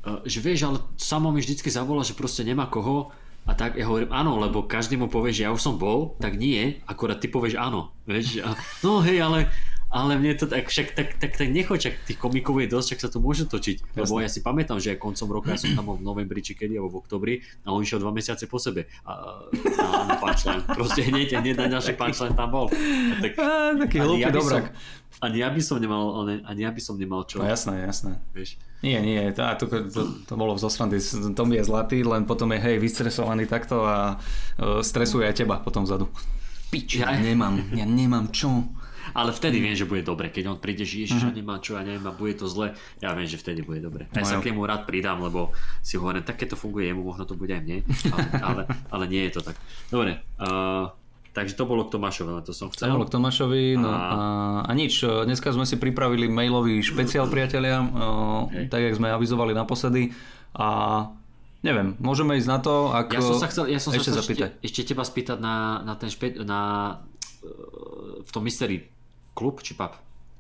eh, 0.07 0.21
že 0.23 0.39
vieš, 0.39 0.71
ale 0.71 0.79
samo 0.95 1.35
mi 1.35 1.43
vždycky 1.43 1.75
zavolá, 1.75 2.07
že 2.07 2.15
proste 2.15 2.47
nemá 2.47 2.71
koho 2.71 3.11
a 3.45 3.53
tak 3.53 3.77
ja 3.77 3.85
hovorím 3.85 4.09
áno, 4.09 4.41
lebo 4.41 4.65
každý 4.65 4.97
mu 4.97 5.11
povie, 5.11 5.35
že 5.35 5.45
ja 5.45 5.53
už 5.53 5.61
som 5.61 5.77
bol, 5.77 6.17
tak 6.17 6.41
nie, 6.41 6.81
akorát 6.89 7.21
ty 7.21 7.29
povieš 7.29 7.61
áno. 7.61 7.93
Vieš? 8.09 8.41
A, 8.41 8.55
no 8.87 9.03
hej, 9.05 9.21
ale 9.21 9.51
ale 9.95 10.19
mne 10.19 10.35
to 10.35 10.51
tak, 10.51 10.67
však 10.67 10.99
tak, 10.99 11.09
tak, 11.23 11.39
tak 11.39 11.49
nechoď, 11.55 11.79
však 11.79 11.95
tých 12.03 12.19
komikov 12.19 12.59
je 12.59 12.67
dosť, 12.67 12.87
však 12.91 13.01
sa 13.07 13.09
to 13.15 13.23
môže 13.23 13.47
točiť. 13.47 13.95
Jasne. 13.95 13.99
Lebo 14.03 14.15
ja 14.19 14.27
si 14.27 14.43
pamätám, 14.43 14.83
že 14.83 14.99
koncom 14.99 15.31
roka 15.31 15.55
ja 15.55 15.59
som 15.63 15.71
tam 15.79 15.95
v 15.95 16.03
novembri 16.03 16.43
či 16.43 16.59
kedy, 16.59 16.75
alebo 16.83 16.99
v 16.99 17.07
oktobri 17.07 17.35
a 17.63 17.71
on 17.71 17.79
išiel 17.79 18.03
dva 18.03 18.11
mesiace 18.11 18.51
po 18.51 18.59
sebe 18.59 18.91
a, 19.07 19.47
na, 19.55 19.87
na 20.11 20.15
punchline. 20.19 20.67
Proste 20.67 21.07
hneď, 21.07 21.39
hneď 21.39 21.55
na 21.63 21.67
ďalší 21.79 21.95
punchline 21.95 22.35
tam 22.35 22.51
bol. 22.51 22.67
A 22.75 23.15
tak, 23.23 23.33
a, 23.39 23.79
taký 23.87 24.03
hlúpy 24.03 24.27
ja 24.27 24.35
dobrák. 24.35 24.75
Ani 25.23 25.47
ja 25.47 25.49
by 25.55 25.63
som 25.63 25.79
nemal, 25.79 26.27
ani 26.27 26.61
ja 26.67 26.75
by 26.75 26.81
som 26.83 26.99
nemal 26.99 27.23
čo. 27.23 27.39
No 27.39 27.47
jasné, 27.47 27.87
jasné. 27.87 28.19
Vieš? 28.35 28.59
Nie, 28.83 28.99
nie, 28.99 29.31
to, 29.31 29.47
to, 29.63 29.65
to, 29.95 30.01
to 30.27 30.35
bolo 30.35 30.59
v 30.59 30.61
zosrandy. 30.61 30.99
Tom 31.39 31.55
je 31.55 31.63
zlatý, 31.63 32.03
len 32.03 32.27
potom 32.27 32.51
je 32.51 32.59
hej, 32.59 32.77
vystresovaný 32.83 33.47
takto 33.47 33.87
a 33.87 34.19
uh, 34.19 34.83
stresuje 34.83 35.25
aj 35.25 35.39
teba 35.39 35.63
potom 35.63 35.87
vzadu. 35.87 36.11
Pič, 36.75 36.99
ja, 36.99 37.15
ja 37.15 37.23
nemám, 37.23 37.63
ja 37.79 37.87
nemám 37.87 38.35
čo. 38.35 38.67
Ale 39.15 39.31
vtedy 39.31 39.63
viem, 39.63 39.79
že 39.79 39.87
bude 39.87 40.03
dobre. 40.03 40.29
Keď 40.29 40.45
on 40.51 40.59
príde, 40.59 40.83
že 40.83 41.07
ježiš, 41.07 41.23
mm-hmm. 41.23 41.39
nemá 41.39 41.63
čo, 41.63 41.79
ja 41.79 41.87
neviem, 41.87 42.03
a 42.03 42.13
bude 42.13 42.35
to 42.35 42.51
zle, 42.51 42.75
ja 42.99 43.15
viem, 43.15 43.31
že 43.31 43.39
vtedy 43.39 43.63
bude 43.63 43.79
dobre. 43.79 44.11
Ja 44.11 44.27
sa 44.27 44.43
k 44.43 44.51
nemu 44.51 44.67
rád 44.67 44.91
pridám, 44.91 45.23
lebo 45.23 45.55
si 45.81 45.95
hovorím, 45.95 46.27
také 46.27 46.51
to 46.51 46.59
funguje 46.59 46.91
jemu, 46.91 47.07
možno 47.07 47.25
to 47.25 47.39
bude 47.39 47.55
aj 47.55 47.63
mne, 47.63 47.87
ale, 48.11 48.27
ale, 48.43 48.63
ale 48.91 49.05
nie 49.07 49.23
je 49.31 49.39
to 49.39 49.41
tak. 49.47 49.57
Dobre, 49.89 50.19
uh, 50.43 50.91
Takže 51.35 51.59
to 51.59 51.67
bolo 51.67 51.83
k 51.91 51.99
Tomášovi, 51.99 52.31
len 52.31 52.47
to 52.47 52.55
som 52.55 52.71
chcel. 52.71 52.95
To 52.95 53.03
bolo 53.03 53.11
k 53.11 53.15
Tomášovi, 53.19 53.75
no 53.75 53.91
a... 53.91 54.63
A, 54.63 54.71
nič, 54.71 55.03
dneska 55.03 55.51
sme 55.51 55.67
si 55.67 55.75
pripravili 55.75 56.31
mailový 56.31 56.79
špeciál, 56.79 57.27
priatelia, 57.27 57.83
okay. 58.47 58.71
tak 58.71 58.87
jak 58.87 58.95
sme 58.95 59.11
avizovali 59.11 59.51
naposledy 59.51 60.15
a 60.55 61.11
neviem, 61.67 61.99
môžeme 61.99 62.39
ísť 62.39 62.47
na 62.47 62.59
to, 62.63 62.95
ak... 62.95 63.19
Ja 63.19 63.23
som 63.27 63.43
sa 63.43 63.51
chcel, 63.51 63.67
ja 63.67 63.83
som 63.83 63.91
ešte, 63.91 64.15
sa 64.15 64.23
chcel 64.23 64.31
ešte, 64.31 64.47
ešte 64.63 64.81
teba 64.95 65.03
spýtať 65.03 65.43
na, 65.43 65.83
na 65.83 65.99
ten 65.99 66.07
špe, 66.07 66.39
na, 66.47 66.61
v 68.23 68.31
tom 68.31 68.47
mystery 68.47 68.94
klub 69.35 69.61
či 69.61 69.75
pub? 69.75 69.93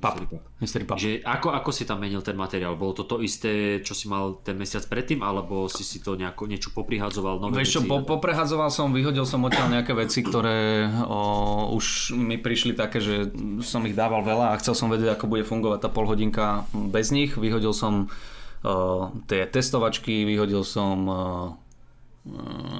Pub. 0.04 0.20
Mystery 0.60 0.84
pub. 0.84 1.00
Že 1.00 1.24
ako, 1.24 1.48
ako 1.56 1.70
si 1.72 1.88
tam 1.88 1.96
menil 2.04 2.20
ten 2.20 2.36
materiál? 2.36 2.76
Bolo 2.76 2.92
to 2.92 3.08
to 3.08 3.24
isté, 3.24 3.80
čo 3.80 3.96
si 3.96 4.04
mal 4.04 4.36
ten 4.44 4.52
mesiac 4.52 4.84
predtým, 4.84 5.24
alebo 5.24 5.64
si 5.64 5.80
si 5.80 6.04
to 6.04 6.12
nejako, 6.12 6.44
niečo 6.44 6.76
poprihádzoval? 6.76 7.40
Nové 7.40 7.64
Vieš 7.64 7.80
čo, 7.80 7.82
po, 7.88 8.04
poprehádzoval 8.04 8.68
som, 8.68 8.92
vyhodil 8.92 9.24
som 9.24 9.40
odtiaľ 9.48 9.80
nejaké 9.80 9.96
veci, 9.96 10.20
ktoré 10.20 10.92
o, 11.08 11.72
už 11.72 12.12
mi 12.20 12.36
prišli 12.36 12.76
také, 12.76 13.00
že 13.00 13.32
som 13.64 13.80
ich 13.88 13.96
dával 13.96 14.20
veľa 14.20 14.52
a 14.52 14.58
chcel 14.60 14.76
som 14.76 14.92
vedieť, 14.92 15.16
ako 15.16 15.24
bude 15.24 15.48
fungovať 15.48 15.80
tá 15.80 15.88
polhodinka 15.88 16.68
bez 16.74 17.08
nich. 17.08 17.32
Vyhodil 17.40 17.72
som 17.72 18.12
o, 18.60 19.08
tie 19.24 19.48
testovačky, 19.48 20.28
vyhodil 20.28 20.68
som 20.68 20.96
o, 21.08 21.14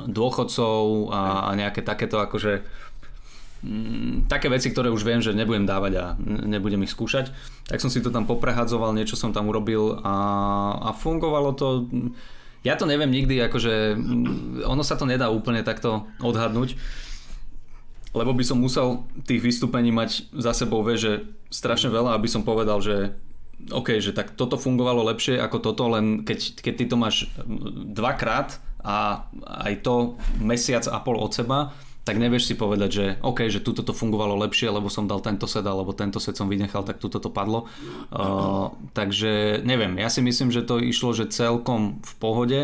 dôchodcov 0.09 1.13
a, 1.13 1.49
a 1.49 1.51
nejaké 1.57 1.85
takéto 1.85 2.17
akože 2.17 2.65
Mm, 3.65 4.29
také 4.29 4.53
veci, 4.53 4.69
ktoré 4.69 4.93
už 4.93 5.09
viem, 5.09 5.25
že 5.25 5.33
nebudem 5.33 5.65
dávať 5.65 5.93
a 5.97 6.05
nebudem 6.21 6.85
ich 6.85 6.93
skúšať, 6.93 7.33
tak 7.65 7.81
som 7.81 7.89
si 7.89 8.05
to 8.05 8.13
tam 8.13 8.29
poprehadzoval, 8.29 8.93
niečo 8.93 9.17
som 9.17 9.33
tam 9.33 9.49
urobil 9.49 10.05
a, 10.05 10.15
a 10.85 10.91
fungovalo 10.93 11.57
to. 11.57 11.89
Ja 12.61 12.77
to 12.77 12.85
neviem 12.85 13.09
nikdy, 13.09 13.41
akože 13.41 13.97
mm, 13.97 14.69
ono 14.69 14.85
sa 14.85 15.01
to 15.01 15.09
nedá 15.09 15.33
úplne 15.33 15.65
takto 15.65 16.05
odhadnúť, 16.21 16.77
lebo 18.13 18.37
by 18.37 18.45
som 18.45 18.61
musel 18.61 19.09
tých 19.25 19.41
vystúpení 19.41 19.89
mať 19.89 20.29
za 20.37 20.53
sebou, 20.53 20.85
vie, 20.85 21.01
že 21.01 21.13
strašne 21.49 21.89
veľa, 21.89 22.21
aby 22.21 22.29
som 22.29 22.45
povedal, 22.45 22.85
že 22.85 23.17
OK, 23.73 23.97
že 23.97 24.13
tak 24.13 24.37
toto 24.37 24.61
fungovalo 24.61 25.09
lepšie 25.09 25.41
ako 25.41 25.57
toto, 25.65 25.89
len 25.89 26.21
keď, 26.21 26.61
keď 26.61 26.75
ty 26.77 26.85
to 26.85 26.97
máš 27.01 27.33
dvakrát 27.97 28.61
a 28.85 29.25
aj 29.65 29.81
to 29.81 30.21
mesiac 30.37 30.85
a 30.85 31.01
pol 31.01 31.17
od 31.17 31.33
seba, 31.33 31.73
tak 32.05 32.21
nevieš 32.21 32.53
si 32.53 32.55
povedať, 32.55 32.91
že 32.93 33.05
OK, 33.25 33.49
že 33.49 33.65
tuto 33.65 33.81
to 33.81 33.97
fungovalo 33.97 34.37
lepšie, 34.45 34.69
lebo 34.69 34.93
som 34.93 35.09
dal 35.09 35.25
tento 35.25 35.49
set, 35.49 35.65
alebo 35.65 35.97
tento 35.97 36.21
set 36.21 36.37
som 36.37 36.53
vynechal, 36.53 36.85
tak 36.85 37.01
tuto 37.01 37.17
to 37.17 37.33
padlo. 37.33 37.65
Uh, 38.13 38.77
takže 38.93 39.65
neviem, 39.65 39.97
ja 39.97 40.13
si 40.13 40.21
myslím, 40.21 40.53
že 40.53 40.61
to 40.61 40.77
išlo, 40.85 41.17
že 41.17 41.33
celkom 41.33 42.05
v 42.05 42.13
pohode, 42.21 42.63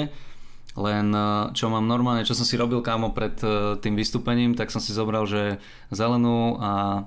len 0.76 1.06
uh, 1.16 1.49
čo 1.56 1.73
mám 1.73 1.88
normálne, 1.88 2.28
čo 2.28 2.37
som 2.37 2.44
si 2.44 2.61
robil 2.61 2.85
kámo 2.85 3.16
pred 3.16 3.35
uh, 3.40 3.80
tým 3.80 3.97
vystúpením, 3.97 4.52
tak 4.52 4.68
som 4.68 4.78
si 4.78 4.92
zobral, 4.92 5.25
že 5.25 5.56
zelenú 5.88 6.61
a 6.61 7.04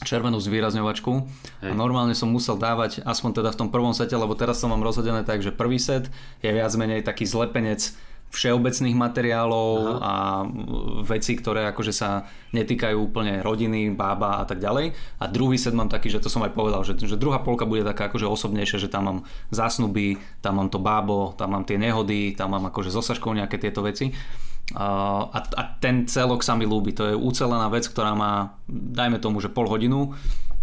červenú 0.00 0.40
zvýrazňovačku 0.40 1.12
Hej. 1.60 1.70
a 1.70 1.74
normálne 1.76 2.16
som 2.16 2.32
musel 2.32 2.56
dávať 2.56 3.04
aspoň 3.04 3.44
teda 3.44 3.50
v 3.52 3.58
tom 3.60 3.68
prvom 3.68 3.92
sete, 3.92 4.16
lebo 4.16 4.32
teraz 4.32 4.58
som 4.58 4.72
mám 4.72 4.80
rozhodené 4.80 5.28
tak, 5.28 5.44
že 5.44 5.52
prvý 5.52 5.76
set 5.76 6.08
je 6.40 6.50
viac 6.50 6.72
menej 6.72 7.04
taký 7.04 7.28
zlepenec 7.28 7.92
všeobecných 8.30 8.94
materiálov 8.94 9.74
Aha. 9.78 9.98
a 9.98 10.12
veci, 11.02 11.34
ktoré 11.34 11.66
akože 11.74 11.90
sa 11.90 12.30
netýkajú 12.54 12.94
úplne 12.94 13.42
rodiny, 13.42 13.90
bába 13.90 14.38
a 14.38 14.44
tak 14.46 14.62
ďalej. 14.62 14.94
A 15.18 15.24
druhý 15.26 15.58
set 15.58 15.74
mám 15.74 15.90
taký, 15.90 16.14
že 16.14 16.22
to 16.22 16.30
som 16.30 16.46
aj 16.46 16.54
povedal, 16.54 16.86
že, 16.86 16.94
že 16.94 17.18
druhá 17.18 17.42
polka 17.42 17.66
bude 17.66 17.82
taká 17.82 18.06
akože 18.06 18.30
osobnejšia, 18.30 18.86
že 18.86 18.92
tam 18.92 19.02
mám 19.06 19.18
zásnuby, 19.50 20.22
tam 20.38 20.62
mám 20.62 20.70
to 20.70 20.78
bábo, 20.78 21.34
tam 21.34 21.58
mám 21.58 21.66
tie 21.66 21.74
nehody, 21.74 22.38
tam 22.38 22.54
mám 22.54 22.70
akože 22.70 22.94
so 22.94 23.02
Saškou 23.02 23.34
nejaké 23.34 23.58
tieto 23.58 23.82
veci. 23.82 24.14
A, 24.78 25.26
a 25.34 25.62
ten 25.82 26.06
celok 26.06 26.46
sa 26.46 26.54
mi 26.54 26.62
ľúbi. 26.62 26.94
To 26.94 27.10
je 27.10 27.18
ucelená 27.18 27.66
vec, 27.66 27.90
ktorá 27.90 28.14
má, 28.14 28.54
dajme 28.70 29.18
tomu, 29.18 29.42
že 29.42 29.50
pol 29.50 29.66
hodinu 29.66 30.14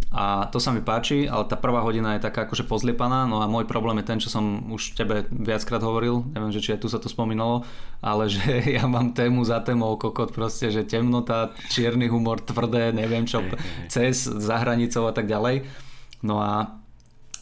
a 0.08 0.48
to 0.48 0.64
sa 0.64 0.72
mi 0.72 0.80
páči, 0.80 1.28
ale 1.28 1.44
tá 1.52 1.60
prvá 1.60 1.84
hodina 1.84 2.16
je 2.16 2.24
taká 2.24 2.48
akože 2.48 2.64
pozliepaná, 2.64 3.28
no 3.28 3.44
a 3.44 3.52
môj 3.52 3.68
problém 3.68 4.00
je 4.00 4.08
ten, 4.08 4.20
čo 4.24 4.32
som 4.32 4.72
už 4.72 4.96
tebe 4.96 5.28
viackrát 5.28 5.84
hovoril, 5.84 6.24
neviem, 6.32 6.56
že 6.56 6.64
či 6.64 6.72
aj 6.72 6.80
tu 6.80 6.88
sa 6.88 6.96
to 6.96 7.12
spomínalo, 7.12 7.68
ale 8.00 8.32
že 8.32 8.40
ja 8.80 8.88
mám 8.88 9.12
tému 9.12 9.44
za 9.44 9.60
témou 9.60 10.00
kokot 10.00 10.32
proste, 10.32 10.72
že 10.72 10.88
temnota, 10.88 11.52
čierny 11.68 12.08
humor, 12.08 12.40
tvrdé, 12.40 12.96
neviem 12.96 13.28
čo, 13.28 13.44
cez, 13.92 14.32
za 14.32 14.56
hranicou 14.64 15.12
a 15.12 15.14
tak 15.14 15.28
ďalej. 15.28 15.68
No 16.24 16.40
a 16.40 16.80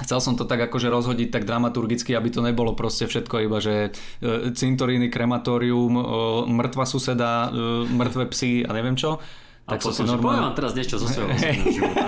chcel 0.01 0.17
som 0.17 0.33
to 0.33 0.49
tak 0.49 0.65
akože 0.65 0.89
rozhodiť 0.89 1.29
tak 1.29 1.45
dramaturgicky, 1.45 2.17
aby 2.17 2.33
to 2.33 2.41
nebolo 2.41 2.73
proste 2.73 3.05
všetko 3.05 3.45
iba, 3.45 3.61
že 3.61 3.93
e, 4.25 4.51
cintoríny, 4.51 5.13
krematórium, 5.13 5.93
e, 5.95 6.03
mŕtva 6.49 6.83
suseda, 6.89 7.53
e, 7.53 7.87
mŕtve 7.93 8.25
psy 8.33 8.65
a 8.65 8.73
neviem 8.73 8.97
čo 8.97 9.21
tak 9.65 9.81
som 9.81 9.91
si 9.93 10.05
vám 10.05 10.53
teraz 10.53 10.77
niečo 10.77 11.01
zo 11.01 11.09
svojho 11.09 11.33
života. 11.75 12.05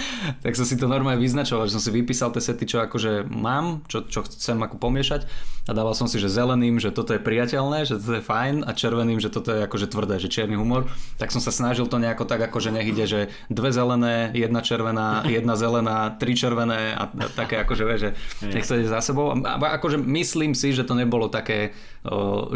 tak 0.44 0.54
som 0.54 0.64
si 0.64 0.78
to 0.78 0.86
normálne 0.90 1.20
vyznačoval, 1.20 1.66
že 1.66 1.74
som 1.76 1.82
si 1.82 1.90
vypísal 1.94 2.32
tie 2.34 2.42
sety, 2.42 2.64
čo 2.64 2.78
akože 2.84 3.26
mám, 3.28 3.84
čo, 3.86 4.04
čo 4.06 4.24
chcem 4.24 4.58
ako 4.58 4.76
pomiešať 4.80 5.28
a 5.68 5.76
dával 5.76 5.92
som 5.92 6.08
si, 6.08 6.16
že 6.16 6.32
zeleným, 6.32 6.80
že 6.80 6.88
toto 6.88 7.12
je 7.12 7.20
priateľné, 7.20 7.84
že 7.84 8.00
toto 8.00 8.16
je 8.16 8.24
fajn 8.24 8.64
a 8.64 8.72
červeným, 8.72 9.20
že 9.20 9.28
toto 9.28 9.52
je 9.52 9.60
akože 9.68 9.92
tvrdé, 9.92 10.16
že 10.16 10.32
čierny 10.32 10.56
humor. 10.56 10.88
Tak 11.20 11.28
som 11.28 11.44
sa 11.44 11.52
snažil 11.52 11.84
to 11.84 12.00
nejako 12.00 12.24
tak, 12.24 12.40
akože 12.40 12.72
nech 12.72 12.88
ide, 12.88 13.04
že 13.04 13.20
dve 13.52 13.68
zelené, 13.68 14.32
jedna 14.32 14.64
červená, 14.64 15.28
jedna 15.28 15.60
zelená, 15.60 16.16
tri 16.16 16.32
červené 16.32 16.96
a 16.96 17.12
také 17.36 17.60
akože, 17.60 17.84
vie, 17.84 17.96
že 18.00 18.10
nech 18.48 18.64
to 18.64 18.80
ide 18.80 18.88
za 18.88 19.04
sebou. 19.04 19.36
A 19.36 19.60
akože 19.76 20.00
myslím 20.00 20.56
si, 20.56 20.72
že 20.72 20.88
to 20.88 20.96
nebolo 20.96 21.28
také, 21.28 21.76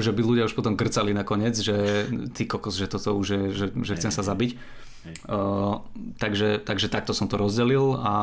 že 0.00 0.10
by 0.16 0.20
ľudia 0.24 0.48
už 0.48 0.56
potom 0.56 0.72
krcali 0.72 1.12
nakoniec, 1.12 1.52
že 1.60 2.08
ty 2.32 2.48
kokos, 2.48 2.80
že 2.80 2.88
toto 2.88 3.12
už 3.12 3.28
je, 3.28 3.42
že 3.52 3.66
že 3.76 4.00
chcem 4.00 4.12
sa 4.14 4.24
zabiť. 4.24 4.56
Uh, 5.26 5.82
takže, 6.22 6.62
takže 6.62 6.86
takto 6.86 7.10
som 7.10 7.26
to 7.26 7.34
rozdelil 7.34 7.98
a, 7.98 8.14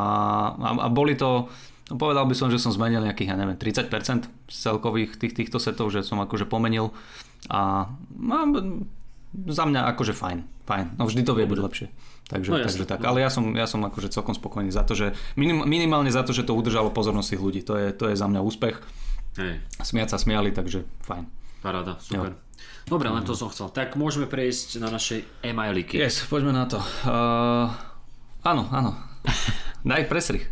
a, 0.55 0.69
a 0.79 0.87
boli 0.87 1.11
to, 1.11 1.51
no 1.91 1.95
povedal 1.99 2.23
by 2.23 2.31
som, 2.31 2.47
že 2.47 2.55
som 2.55 2.71
zmenil 2.71 3.03
nejakých, 3.03 3.35
ja 3.35 3.35
neviem, 3.35 3.59
30% 3.59 3.91
z 4.47 4.55
celkových 4.55 5.19
tých, 5.19 5.35
týchto 5.35 5.59
setov, 5.59 5.91
že 5.91 6.07
som 6.07 6.23
akože 6.23 6.47
pomenil 6.47 6.95
a, 7.51 7.91
a 8.31 8.37
za 9.51 9.63
mňa 9.67 9.91
akože 9.91 10.15
fajn, 10.15 10.39
fajn, 10.63 10.85
no 10.95 11.03
vždy 11.03 11.21
to 11.27 11.35
vie 11.35 11.45
byť 11.45 11.59
lepšie. 11.59 11.87
Takže, 12.29 12.49
no, 12.53 12.57
takže 12.61 12.85
tak, 12.85 13.01
ale 13.03 13.25
ja 13.25 13.29
som, 13.33 13.57
ja 13.57 13.65
som 13.65 13.81
akože 13.81 14.13
celkom 14.13 14.37
spokojný 14.37 14.69
za 14.69 14.85
to, 14.85 14.93
že 14.93 15.17
minim, 15.33 15.65
minimálne 15.65 16.13
za 16.13 16.21
to, 16.21 16.31
že 16.31 16.45
to 16.45 16.53
udržalo 16.53 16.93
pozornosť 16.93 17.35
tých 17.35 17.43
ľudí, 17.43 17.61
to 17.65 17.73
je, 17.75 17.89
to 17.91 18.05
je 18.07 18.15
za 18.15 18.29
mňa 18.29 18.39
úspech. 18.45 18.77
Hej. 19.41 19.59
Smiať 19.81 20.13
sa 20.13 20.17
smiali, 20.21 20.53
takže 20.53 20.85
fajn. 21.09 21.25
Paráda, 21.59 21.97
super. 21.99 22.37
Jo. 22.37 22.47
Dobre, 22.89 23.05
len 23.05 23.21
to 23.21 23.37
som 23.37 23.53
chcel. 23.53 23.69
Tak 23.69 23.93
môžeme 23.93 24.25
prejsť 24.25 24.81
na 24.81 24.89
našej 24.89 25.21
e-mailiky. 25.45 26.01
Yes, 26.01 26.25
poďme 26.25 26.57
na 26.57 26.65
to. 26.65 26.81
Uh, 27.05 27.69
áno, 28.41 28.65
áno. 28.73 28.97
Daj 29.85 30.09
presrich. 30.09 30.49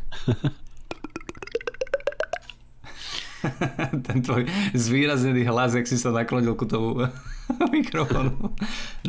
Ten 4.05 4.21
tvoj 4.21 4.45
zvýraznený 4.77 5.49
hlas, 5.49 5.73
jak 5.73 5.89
si 5.89 5.97
sa 5.97 6.13
naklonil 6.13 6.53
ku 6.53 6.69
tomu 6.69 7.09
mikrofónu. 7.73 8.53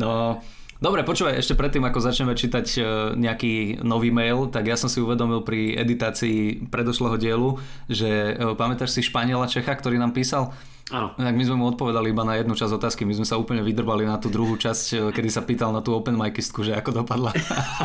No, 0.01 0.41
Dobre, 0.79 1.03
počúvaj, 1.03 1.35
ešte 1.35 1.59
predtým, 1.59 1.83
ako 1.83 1.99
začneme 1.99 2.39
čítať 2.39 2.67
e, 2.79 2.81
nejaký 3.19 3.83
nový 3.83 4.15
mail, 4.15 4.47
tak 4.47 4.63
ja 4.63 4.79
som 4.79 4.87
si 4.87 5.03
uvedomil 5.03 5.43
pri 5.43 5.75
editácii 5.75 6.71
predošlého 6.71 7.19
dielu, 7.19 7.59
že 7.91 8.07
e, 8.07 8.55
pamätáš 8.55 8.95
si 8.95 9.03
Španiela 9.03 9.51
Čecha, 9.51 9.75
ktorý 9.75 9.99
nám 9.99 10.15
písal, 10.15 10.55
Áno. 10.89 11.13
Tak 11.13 11.35
my 11.37 11.43
sme 11.45 11.55
mu 11.61 11.65
odpovedali 11.69 12.09
iba 12.09 12.25
na 12.25 12.41
jednu 12.41 12.57
časť 12.57 12.73
otázky, 12.81 13.05
my 13.05 13.13
sme 13.13 13.27
sa 13.27 13.37
úplne 13.37 13.61
vydrbali 13.61 14.09
na 14.09 14.17
tú 14.17 14.33
druhú 14.33 14.57
časť, 14.57 14.85
eh, 14.97 14.99
kedy 15.13 15.29
sa 15.29 15.45
pýtal 15.45 15.69
na 15.69 15.85
tú 15.85 15.93
open 15.93 16.17
micistku, 16.17 16.65
že 16.65 16.73
ako 16.73 17.05
dopadla. 17.05 17.29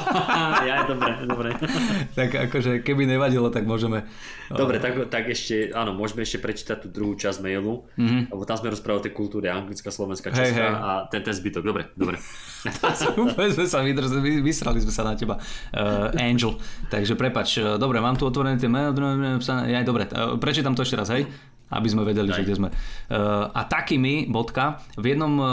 ja, 0.69 0.89
dobre, 0.89 1.13
dobre. 1.29 1.49
tak 2.19 2.33
akože 2.33 2.81
keby 2.81 3.05
nevadilo, 3.05 3.53
tak 3.53 3.69
môžeme... 3.69 4.09
Dobre, 4.49 4.81
tak, 4.81 5.13
tak 5.13 5.29
ešte, 5.29 5.73
áno, 5.77 5.93
môžeme 5.93 6.25
ešte 6.25 6.41
prečítať 6.41 6.85
tú 6.85 6.89
druhú 6.89 7.13
časť 7.17 7.45
mailu, 7.45 7.85
mm-hmm. 7.97 8.33
lebo 8.33 8.43
tam 8.49 8.57
sme 8.57 8.73
rozprávali 8.73 9.01
o 9.01 9.05
tej 9.05 9.15
kultúre, 9.17 9.53
anglická, 9.53 9.93
slovenská, 9.93 10.33
česká 10.33 10.65
hey, 10.65 10.73
hey. 10.73 10.85
a 10.85 10.89
ten, 11.13 11.21
ten 11.21 11.35
zbytok. 11.37 11.65
Dobre, 11.65 11.93
dobre. 11.97 12.17
úplne 13.21 13.53
sme 13.53 13.67
sa 13.69 13.85
vydržali, 13.85 14.41
vysrali 14.41 14.81
sme 14.81 14.93
sa 14.93 15.05
na 15.05 15.13
teba. 15.13 15.37
Uh, 15.73 16.09
Angel. 16.17 16.57
Takže 16.89 17.17
prepač, 17.17 17.61
dobre, 17.77 18.01
mám 18.01 18.17
tu 18.17 18.25
otvorené 18.25 18.57
tie 18.57 18.69
mail, 18.69 18.97
ja, 19.69 19.81
dobre, 19.85 20.09
prečítam 20.41 20.73
to 20.73 20.85
ešte 20.85 20.97
raz, 20.97 21.09
hej? 21.13 21.29
Aby 21.71 21.89
sme 21.91 22.05
vedeli, 22.05 22.29
Daj. 22.29 22.37
že 22.37 22.45
kde 22.45 22.55
sme. 22.55 22.69
Uh, 22.71 23.51
a 23.51 23.65
takými, 23.65 24.31
bodka, 24.31 24.85
v 25.01 25.17
jednom 25.17 25.35
uh, 25.37 25.47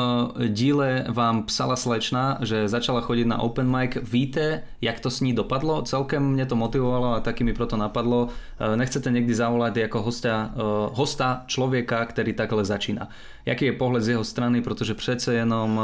díle 0.47 1.07
vám 1.09 1.47
psala 1.47 1.75
slečna, 1.75 2.37
že 2.43 2.67
začala 2.67 3.01
chodiť 3.01 3.25
na 3.25 3.41
open 3.41 3.65
mic. 3.65 3.97
Víte, 4.03 4.63
jak 4.81 4.99
to 4.99 5.09
s 5.09 5.21
ní 5.21 5.33
dopadlo? 5.33 5.81
Celkem 5.81 6.35
mne 6.35 6.45
to 6.45 6.55
motivovalo 6.59 7.17
a 7.17 7.23
taky 7.23 7.43
mi 7.43 7.53
proto 7.55 7.79
napadlo. 7.79 8.29
Uh, 8.59 8.75
nechcete 8.75 9.07
niekdy 9.11 9.33
zavolať 9.33 9.87
ako 9.87 9.99
hostia, 10.01 10.53
hosta 10.93 11.43
človeka, 11.47 12.05
ktorý 12.05 12.33
takhle 12.33 12.63
začína. 12.65 13.09
Jaký 13.45 13.65
je 13.65 13.79
pohľad 13.79 14.01
z 14.03 14.09
jeho 14.13 14.23
strany, 14.23 14.61
pretože 14.61 14.93
přece 14.93 15.33
jenom, 15.33 15.79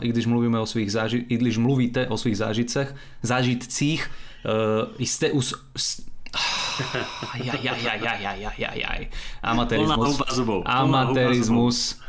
i 0.00 0.08
když 0.08 0.26
mluvíme 0.26 0.60
o 0.60 0.66
svých 0.66 0.92
záži- 0.92 1.24
i 1.28 1.36
když 1.36 1.58
mluvíte 1.58 2.06
o 2.06 2.16
svých 2.16 2.36
zážitcech, 2.36 2.94
zážitcích, 3.22 4.10
jste 4.98 5.32
už... 5.32 5.54
Jaj, 7.34 7.58
jaj, 7.62 7.78
jaj, 7.82 7.98
jaj, 8.02 8.18
jaj, 8.22 8.54
jaj, 8.58 8.76
jaj. 8.78 9.02
Plná 9.66 9.94
Amatérizmus. 9.94 10.20
Amatérizmus. 10.64 12.00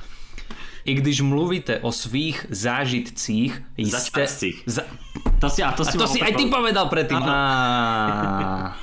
I 0.86 0.93
když 0.93 1.21
mluvíte 1.21 1.79
o 1.79 1.91
svých 1.91 2.45
zážitcích, 2.49 3.63
jste... 3.77 4.25
Za... 4.65 4.82
To 5.39 5.49
si, 5.49 5.63
a 5.63 5.71
to 5.71 5.84
A 5.84 5.86
si, 5.86 5.97
to 5.97 6.03
ma 6.03 6.08
si 6.08 6.19
aj 6.21 6.34
ty 6.36 6.45
povedal 6.51 6.86
predtým. 6.89 7.17
Áno. 7.21 7.32
Á, 7.32 8.75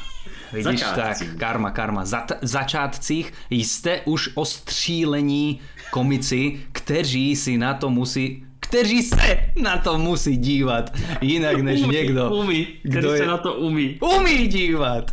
Vidíš 0.53 0.81
tak, 0.95 1.17
karma, 1.37 1.71
karma. 1.71 2.05
Za, 2.05 2.27
začátcích 2.43 3.33
jste 3.51 4.01
už 4.05 4.31
ostřílení 4.35 5.61
komici, 5.91 6.61
kteří 6.73 7.37
si 7.37 7.59
na 7.59 7.75
to 7.75 7.91
musí 7.91 8.46
kteří 8.69 9.03
se 9.03 9.39
na 9.57 9.79
to 9.79 9.99
musí 9.99 10.37
dívat 10.37 10.91
jinak 11.21 11.61
než 11.63 11.81
Umí, 11.83 11.93
někdo, 11.95 12.31
Umí, 12.31 12.67
kdo 12.83 13.13
je- 13.15 13.19
sa 13.19 13.27
na 13.27 13.39
to 13.39 13.55
umí. 13.55 13.99
umí 14.01 14.47
dívat. 14.49 15.11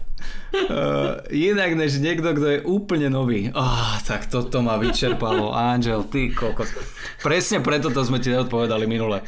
Uh, 0.54 1.18
inak 1.34 1.74
než 1.74 1.98
niekto, 1.98 2.30
kto 2.32 2.46
je 2.48 2.60
úplne 2.64 3.10
nový. 3.10 3.50
Oh, 3.58 3.98
tak 4.06 4.30
toto 4.30 4.62
ma 4.62 4.78
vyčerpalo. 4.78 5.50
Angel, 5.52 6.06
ty 6.06 6.30
kokos. 6.30 6.70
Presne 7.20 7.60
preto 7.60 7.90
to 7.90 8.06
sme 8.06 8.22
ti 8.22 8.30
neodpovedali 8.30 8.86
minule. 8.86 9.26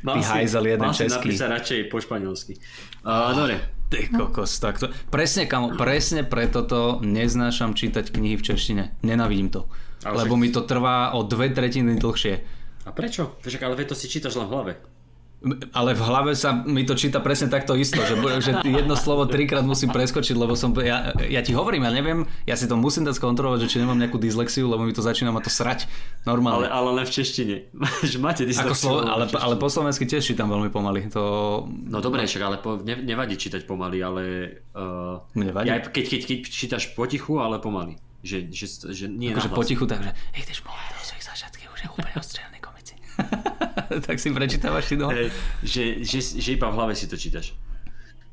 Ty 0.00 0.18
hajzel 0.22 0.64
jeden 0.70 0.86
mal 0.86 0.94
si 0.94 1.04
český. 1.04 1.34
napísať 1.34 1.48
radšej 1.50 1.80
po 1.90 1.98
španielsky. 1.98 2.54
Uh, 3.02 3.34
dobre, 3.34 3.58
Ty 3.90 4.06
kokos, 4.14 4.54
tak 4.62 4.78
to... 4.78 4.86
Presne, 5.10 5.50
kamo, 5.50 5.74
presne 5.74 6.22
preto 6.22 6.62
to 6.62 7.02
neznášam 7.02 7.74
čítať 7.74 8.06
knihy 8.08 8.38
v 8.38 8.44
češtine. 8.46 8.82
Nenavidím 9.02 9.50
to. 9.50 9.66
Ale 10.06 10.24
Lebo 10.24 10.38
však- 10.38 10.40
mi 10.40 10.48
to 10.54 10.60
trvá 10.62 11.10
o 11.12 11.26
dve 11.26 11.50
tretiny 11.50 11.98
dlhšie. 11.98 12.59
A 12.90 12.92
prečo? 12.92 13.38
Však 13.46 13.62
ale 13.62 13.86
to 13.86 13.94
si 13.94 14.10
čítaš 14.10 14.34
len 14.34 14.50
v 14.50 14.52
hlave. 14.58 14.72
Ale 15.72 15.96
v 15.96 16.02
hlave 16.04 16.36
sa 16.36 16.52
mi 16.52 16.84
to 16.84 16.92
číta 16.92 17.16
presne 17.24 17.48
takto 17.48 17.72
isto, 17.72 17.96
že, 17.96 18.12
že 18.44 18.60
jedno 18.60 18.92
slovo 18.92 19.24
trikrát 19.24 19.64
musím 19.64 19.88
preskočiť, 19.88 20.36
lebo 20.36 20.52
som, 20.52 20.76
ja, 20.76 21.16
ja 21.16 21.40
ti 21.40 21.56
hovorím, 21.56 21.88
ja 21.88 21.92
neviem, 21.96 22.28
ja 22.44 22.60
si 22.60 22.68
to 22.68 22.76
musím 22.76 23.08
dať 23.08 23.16
skontrolovať, 23.16 23.64
že 23.64 23.68
či 23.72 23.76
nemám 23.80 23.96
nejakú 23.96 24.20
dyslexiu, 24.20 24.68
lebo 24.68 24.84
mi 24.84 24.92
to 24.92 25.00
začína 25.00 25.32
ma 25.32 25.40
to 25.40 25.48
srať 25.48 25.88
normálne. 26.28 26.68
Ale, 26.68 26.92
ale 26.92 27.00
len 27.00 27.06
v 27.08 27.12
češtine. 27.16 27.56
že 28.12 28.18
máte 28.20 28.44
Ako 28.44 28.52
dyslexie, 28.52 28.84
slovo, 28.84 29.00
ale, 29.08 29.24
ale 29.32 29.54
po 29.56 29.72
slovensky 29.72 30.04
tiež 30.04 30.28
čítam 30.28 30.52
veľmi 30.52 30.68
pomaly. 30.68 31.08
To... 31.16 31.22
No 31.88 32.04
dobre, 32.04 32.28
však 32.28 32.42
ale 32.44 32.56
po, 32.60 32.76
ne, 32.76 33.00
nevadí 33.00 33.40
čítať 33.40 33.64
pomaly, 33.64 33.96
ale... 34.04 34.22
Uh, 34.76 35.24
Mne 35.32 35.56
vadí. 35.56 35.72
Ja, 35.72 35.80
keď, 35.80 36.04
keď, 36.04 36.20
keď 36.28 36.38
čítaš 36.52 36.92
potichu, 36.92 37.40
ale 37.40 37.56
pomaly. 37.64 37.96
Že, 38.20 38.52
že, 38.52 38.66
že 38.92 39.08
nie 39.08 39.32
Akože 39.32 39.56
potichu, 39.56 39.88
takže 39.88 40.12
hej, 40.36 40.44
ideš 40.44 40.60
mluviť 40.68 40.92
o 40.92 41.04
svojich 41.08 41.24
začiatky, 41.24 41.64
už 41.72 41.80
je 41.80 41.88
úplne 41.88 42.12
ostrelený 42.12 42.59
komici. 42.59 42.59
tak 44.06 44.16
si 44.18 44.30
prečítavaš 44.30 44.84
si 44.90 44.96
no. 44.96 45.10
Hej, 45.10 45.30
že, 45.62 45.84
že, 46.04 46.18
že 46.20 46.50
iba 46.54 46.70
v 46.70 46.76
hlave 46.76 46.94
si 46.94 47.06
to 47.06 47.16
čítaš. 47.18 47.54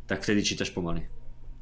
Tak 0.08 0.24
vtedy 0.24 0.44
čítaš 0.44 0.72
pomaly. 0.72 1.04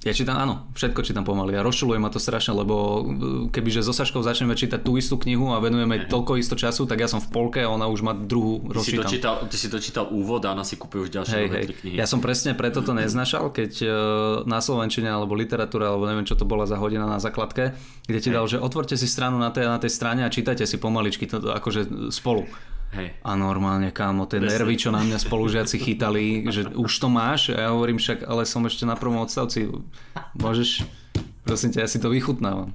Ja 0.06 0.14
čítam, 0.14 0.38
áno, 0.38 0.70
všetko 0.78 1.02
čítam 1.02 1.26
pomaly 1.26 1.58
a 1.58 1.66
rozčuluje 1.66 1.98
ma 1.98 2.14
to 2.14 2.22
strašne, 2.22 2.54
lebo 2.54 3.02
uh, 3.02 3.04
kebyže 3.50 3.82
so 3.82 3.90
Saškou 3.90 4.22
začneme 4.22 4.54
čítať 4.54 4.86
tú 4.86 5.02
istú 5.02 5.18
knihu 5.18 5.50
a 5.50 5.58
venujeme 5.58 6.06
toľko 6.06 6.38
isto 6.38 6.54
času, 6.54 6.86
tak 6.86 7.02
ja 7.02 7.10
som 7.10 7.18
v 7.18 7.34
polke 7.34 7.66
a 7.66 7.74
ona 7.74 7.90
už 7.90 8.06
má 8.06 8.14
druhú 8.14 8.62
Ty 8.70 8.86
si, 8.86 9.02
rozčítam. 9.02 9.02
dočítal, 9.02 9.36
ty 9.50 9.58
si 9.58 9.66
dočítal 9.66 10.06
úvod 10.14 10.46
a 10.46 10.54
ona 10.54 10.62
si 10.62 10.78
kúpi 10.78 11.02
už 11.02 11.10
ďalšie 11.10 11.34
Hej, 11.34 11.48
hej. 11.50 11.66
knihy. 11.82 11.96
Ja 11.98 12.06
som 12.06 12.22
presne 12.22 12.54
preto 12.54 12.86
to 12.86 12.94
neznašal, 12.94 13.50
keď 13.50 13.72
uh, 13.82 13.92
na 14.46 14.62
Slovenčine 14.62 15.10
alebo 15.10 15.34
literatúra, 15.34 15.90
alebo 15.90 16.06
neviem 16.06 16.28
čo 16.28 16.38
to 16.38 16.46
bola 16.46 16.70
za 16.70 16.78
hodina 16.78 17.10
na 17.10 17.18
základke, 17.18 17.74
kde 18.06 18.20
ti 18.22 18.30
dal, 18.30 18.46
že 18.46 18.62
otvorte 18.62 18.94
si 18.94 19.10
stranu 19.10 19.42
na 19.42 19.50
tej, 19.50 19.66
na 19.66 19.82
tej 19.82 19.90
strane 19.90 20.22
a 20.22 20.30
čítajte 20.30 20.70
si 20.70 20.78
pomaličky, 20.78 21.26
to, 21.26 21.42
akože 21.50 22.14
spolu. 22.14 22.46
Hej. 22.96 23.08
A 23.28 23.32
normálne, 23.36 23.92
kámo, 23.92 24.24
tie 24.24 24.40
Presne. 24.40 24.56
nervy, 24.56 24.74
čo 24.80 24.90
na 24.96 25.04
mňa 25.04 25.20
spolužiaci 25.20 25.76
chytali, 25.76 26.48
že 26.48 26.72
už 26.72 26.92
to 26.96 27.08
máš? 27.12 27.52
A 27.52 27.68
ja 27.68 27.70
hovorím 27.76 28.00
však, 28.00 28.24
ale 28.24 28.48
som 28.48 28.64
ešte 28.64 28.88
na 28.88 28.96
prvom 28.96 29.20
odstavci. 29.20 29.68
Môžeš, 30.40 30.88
prosím 31.44 31.76
ťa, 31.76 31.84
ja 31.84 31.90
si 31.92 32.00
to 32.00 32.08
vychutnávam. 32.08 32.72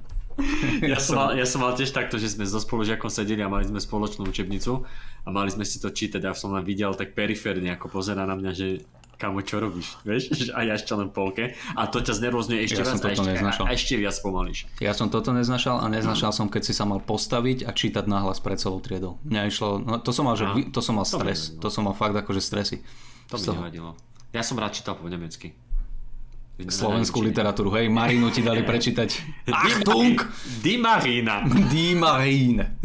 Ja 0.85 1.01
som, 1.03 1.17
mal, 1.17 1.29
ja 1.35 1.43
som 1.43 1.65
mal 1.65 1.73
tiež 1.73 1.91
takto, 1.91 2.21
že 2.21 2.31
sme 2.31 2.45
so 2.45 2.61
spolužiakom 2.61 3.09
sedeli 3.09 3.41
a 3.41 3.51
mali 3.51 3.67
sme 3.67 3.81
spoločnú 3.81 4.29
učebnicu 4.29 4.85
a 5.25 5.27
mali 5.33 5.49
sme 5.51 5.65
si 5.67 5.81
to 5.81 5.91
čítať 5.91 6.21
a 6.23 6.37
som 6.37 6.53
len 6.55 6.63
videl 6.63 6.93
tak 6.95 7.17
periférne, 7.17 7.73
ako 7.73 7.91
pozera 7.91 8.23
na 8.23 8.37
mňa, 8.37 8.51
že 8.53 8.85
kamo, 9.21 9.45
čo 9.45 9.61
robíš, 9.61 10.01
vieš? 10.01 10.49
A 10.57 10.65
ja 10.65 10.73
ešte 10.73 10.97
len 10.97 11.13
polke 11.13 11.53
a 11.77 11.85
to 11.85 12.01
ťa 12.01 12.17
znervozňuje 12.17 12.65
ešte 12.65 12.81
Ja 12.81 12.89
som 12.89 12.97
viac 12.97 13.05
a 13.05 13.13
ešte, 13.13 13.29
neznašal. 13.29 13.63
a 13.63 13.69
ešte 13.69 13.93
viac 14.01 14.15
pomalíš. 14.25 14.59
Ja 14.81 14.97
som 14.97 15.13
toto 15.13 15.29
neznašal 15.29 15.77
a 15.77 15.85
neznašal 15.93 16.33
som, 16.33 16.49
keď 16.49 16.61
si 16.65 16.73
sa 16.73 16.89
mal 16.89 16.97
postaviť 16.97 17.69
a 17.69 17.71
čítať 17.71 18.09
nahlas 18.09 18.41
pred 18.41 18.57
celou 18.57 18.81
triedou. 18.81 19.21
Mňa 19.21 19.41
išlo, 19.45 19.77
no, 19.77 20.01
to 20.01 20.09
som 20.09 20.25
mal, 20.25 20.33
že, 20.33 20.49
to 20.73 20.81
som 20.81 20.97
mal 20.97 21.05
To 21.05 21.21
stres, 21.21 21.53
mi 21.53 21.61
to 21.61 21.67
som 21.69 21.85
mal 21.85 21.93
fakt 21.93 22.17
akože 22.17 22.41
stresy. 22.41 22.81
To 23.29 23.37
toho. 23.37 23.61
nevadilo. 23.61 23.93
Ja 24.33 24.41
som 24.41 24.57
rád 24.57 24.73
čítal 24.73 24.97
po 24.97 25.05
nemecky. 25.05 25.53
Slovenskú 26.61 27.25
literatúru, 27.25 27.73
hej, 27.73 27.89
Marinu 27.89 28.29
ti 28.29 28.45
dali 28.45 28.61
prečítať. 28.61 29.09
Achtung! 29.49 30.19
Die 30.61 30.77
Marina. 30.77 31.41
Die 31.73 31.97
Marine. 31.97 32.77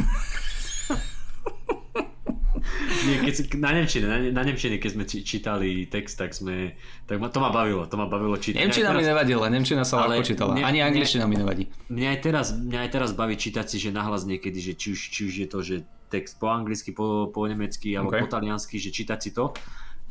Nie, 2.99 3.17
keď 3.21 3.33
si, 3.33 3.43
na 3.55 3.71
Nemčine, 3.71 4.07
na, 4.07 4.17
na 4.31 4.43
Nemčine, 4.43 4.77
keď 4.77 4.91
sme 4.91 5.05
čítali 5.05 5.69
text, 5.85 6.17
tak 6.17 6.31
sme, 6.31 6.73
tak 7.05 7.17
ma, 7.17 7.27
to 7.27 7.39
ma 7.39 7.51
bavilo, 7.51 7.85
to 7.85 7.95
ma 7.95 8.05
bavilo 8.05 8.35
čítať. 8.35 8.57
Nemčina 8.57 8.89
Aj 8.89 8.95
mi 8.95 9.01
teraz- 9.01 9.11
nevadila, 9.11 9.47
Nemčina 9.47 9.83
sa 9.83 10.03
ľahko 10.03 10.25
čítala. 10.25 10.53
ne- 10.53 10.63
Ani 10.63 10.81
angličtina 10.81 11.25
mi 11.25 11.35
nevadí. 11.35 11.69
Mňa 11.87 12.09
aj 12.09 12.19
teraz, 12.21 12.47
mňa 12.53 12.79
aj 12.79 12.91
teraz 12.91 13.11
baví 13.13 13.35
čítať 13.35 13.67
si, 13.67 13.77
že 13.79 13.91
nahlas 13.91 14.23
niekedy, 14.23 14.57
že 14.57 14.73
či 14.73 14.87
už, 14.91 15.01
či 15.11 15.21
už 15.23 15.35
je 15.37 15.47
to, 15.47 15.59
že 15.61 15.77
text 16.07 16.39
po 16.39 16.49
anglicky, 16.49 16.91
po, 16.91 17.29
po 17.29 17.45
nemecky 17.45 17.93
alebo 17.93 18.11
Okay. 18.11 18.23
po 18.23 18.31
taliansky, 18.31 18.77
že 18.77 18.89
čítať 18.89 19.19
si 19.19 19.31
to. 19.31 19.51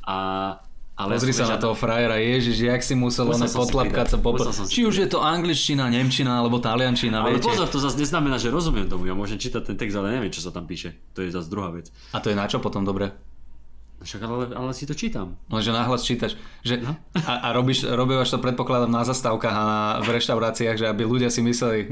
A, 0.04 0.18
ale 0.96 1.20
Pozri 1.20 1.30
ja 1.30 1.44
sa 1.44 1.46
na 1.50 1.58
toho 1.60 1.76
frajera, 1.76 2.16
ježiš, 2.16 2.56
jak 2.58 2.80
si 2.80 2.96
musel 2.96 3.28
ono 3.28 3.44
potlapkať 3.44 4.06
sa 4.08 4.18
po... 4.18 4.32
musel 4.32 4.52
som 4.52 4.64
si 4.64 4.72
Či 4.72 4.82
už 4.88 4.96
je 4.96 5.08
to 5.08 5.20
angličtina, 5.20 5.88
nemčina 5.88 6.40
alebo 6.40 6.56
taliančina, 6.58 7.20
Ale 7.20 7.36
viete. 7.36 7.46
pozor, 7.46 7.68
to 7.68 7.78
zase 7.78 7.96
neznamená, 7.98 8.36
že 8.36 8.48
rozumiem 8.48 8.88
tomu. 8.88 9.04
Ja 9.04 9.12
môžem 9.12 9.36
čítať 9.36 9.62
ten 9.62 9.76
text, 9.76 9.92
ale 9.94 10.16
neviem, 10.16 10.32
čo 10.32 10.40
sa 10.40 10.50
tam 10.50 10.64
píše. 10.64 10.96
To 11.12 11.20
je 11.20 11.30
zase 11.30 11.48
druhá 11.48 11.68
vec. 11.70 11.92
A 12.10 12.24
to 12.24 12.32
je 12.32 12.36
na 12.36 12.48
čo 12.48 12.58
potom 12.58 12.82
dobre? 12.82 13.12
Však 13.98 14.22
ale, 14.22 14.52
ale 14.52 14.72
si 14.72 14.84
to 14.84 14.94
čítam. 14.94 15.40
Lenže 15.48 15.72
nahlas 15.72 16.04
čítaš. 16.04 16.36
Že, 16.62 16.84
No. 16.84 16.94
a, 17.18 17.32
a 17.42 17.48
robíš, 17.52 17.84
robíš 17.84 18.28
to 18.30 18.38
predpokladám 18.38 18.92
na 18.92 19.02
zastávkach 19.02 19.52
a 19.52 19.64
na, 19.64 19.80
v 20.00 20.14
reštauráciách, 20.14 20.78
že 20.78 20.86
aby 20.86 21.04
ľudia 21.04 21.28
si 21.28 21.40
mysleli 21.42 21.90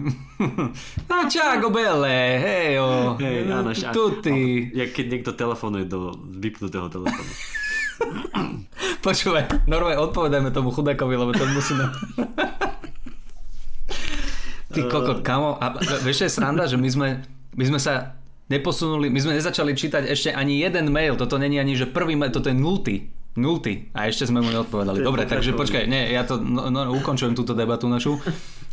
no 1.09 1.15
čago 1.25 1.71
bele, 1.71 2.11
hej 2.37 2.77
o, 2.77 3.15
Hej, 3.17 3.35
áno, 3.47 3.71
a- 3.71 3.91
tutti. 3.91 4.67
Jak 4.69 4.91
keď 4.91 5.05
niekto 5.09 5.31
telefonuje 5.33 5.83
do 5.83 6.11
vypnutého 6.29 6.87
telefónu. 6.87 7.33
Počúvaj, 9.05 9.67
normálne 9.67 9.99
odpovedajme 9.99 10.49
tomu 10.49 10.71
chudákovi, 10.71 11.13
lebo 11.15 11.31
ten 11.35 11.49
musí 11.51 11.73
na... 11.75 11.91
Ty 14.73 14.79
koko, 14.89 15.21
kamo, 15.21 15.61
a 15.61 15.77
vieš, 16.01 16.25
je 16.25 16.29
sranda, 16.33 16.65
že 16.65 16.81
my 16.81 16.89
sme, 16.89 17.07
my 17.53 17.63
sme 17.69 17.77
sa 17.77 18.17
neposunuli, 18.49 19.13
my 19.13 19.19
sme 19.21 19.37
nezačali 19.37 19.77
čítať 19.77 20.09
ešte 20.09 20.29
ani 20.33 20.65
jeden 20.65 20.89
mail, 20.89 21.13
toto 21.13 21.37
není 21.37 21.61
ani, 21.61 21.77
že 21.77 21.85
prvý 21.85 22.17
mail, 22.17 22.33
toto 22.33 22.49
je 22.49 22.57
nultý. 22.57 23.13
Nultý. 23.33 23.89
A 23.97 24.05
ešte 24.05 24.29
sme 24.29 24.45
mu 24.45 24.53
neodpovedali. 24.53 25.01
To 25.01 25.09
Dobre, 25.09 25.25
takže 25.25 25.57
počkaj, 25.57 25.89
nie, 25.89 26.13
ja 26.13 26.21
to 26.21 26.37
no, 26.37 26.69
no, 26.69 26.93
ukončujem 26.93 27.33
túto 27.33 27.57
debatu 27.57 27.89
našu. 27.89 28.21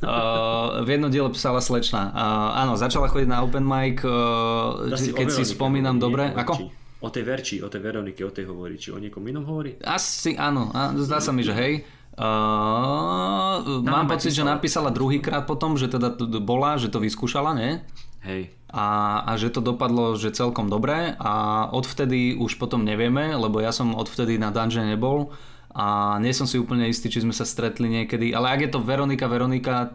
Uh, 0.04 0.80
v 0.84 0.88
jednom 1.00 1.08
diele 1.08 1.32
písala 1.32 1.64
slečna. 1.64 2.12
Uh, 2.12 2.60
áno, 2.60 2.76
začala 2.76 3.08
chodiť 3.08 3.28
na 3.28 3.40
open 3.40 3.64
mic, 3.64 4.04
uh, 4.04 4.84
keď 4.92 5.28
si 5.32 5.48
spomínam 5.48 5.96
dobre. 5.96 6.28
Ako? 6.36 6.79
O 7.00 7.08
tej 7.08 7.24
Verči, 7.24 7.56
o 7.64 7.72
tej 7.72 7.80
Veronike, 7.80 8.20
o 8.24 8.32
tej 8.32 8.44
hovorí. 8.48 8.76
Či 8.76 8.92
o 8.92 9.00
niekom 9.00 9.24
inom 9.24 9.48
hovorí? 9.48 9.80
Asi 9.80 10.36
áno, 10.36 10.68
a 10.76 10.92
zdá 11.00 11.16
sa 11.20 11.32
mi, 11.32 11.40
že 11.40 11.56
hej. 11.56 11.88
Uh, 12.20 13.80
mám 13.80 14.04
pocit, 14.04 14.36
že 14.36 14.44
napísala 14.44 14.92
druhýkrát 14.92 15.48
potom, 15.48 15.80
že 15.80 15.88
teda 15.88 16.12
bola, 16.44 16.76
že 16.76 16.92
to 16.92 17.00
vyskúšala, 17.00 17.56
nie? 17.56 17.80
Hej. 18.20 18.52
A, 18.68 19.20
a 19.24 19.32
že 19.40 19.48
to 19.48 19.64
dopadlo, 19.64 20.12
že 20.20 20.36
celkom 20.36 20.68
dobre 20.68 21.16
a 21.16 21.32
odvtedy 21.72 22.36
už 22.36 22.60
potom 22.60 22.84
nevieme, 22.84 23.32
lebo 23.32 23.64
ja 23.64 23.72
som 23.72 23.96
odvtedy 23.96 24.36
na 24.36 24.52
dungeon 24.52 24.92
nebol 24.92 25.32
a 25.70 26.18
nie 26.18 26.34
som 26.34 26.50
si 26.50 26.58
úplne 26.58 26.90
istý, 26.90 27.06
či 27.06 27.22
sme 27.22 27.30
sa 27.30 27.46
stretli 27.46 27.86
niekedy, 27.86 28.34
ale 28.34 28.50
ak 28.50 28.60
je 28.66 28.70
to 28.74 28.82
Veronika, 28.82 29.30
Veronika, 29.30 29.74
e, 29.86 29.88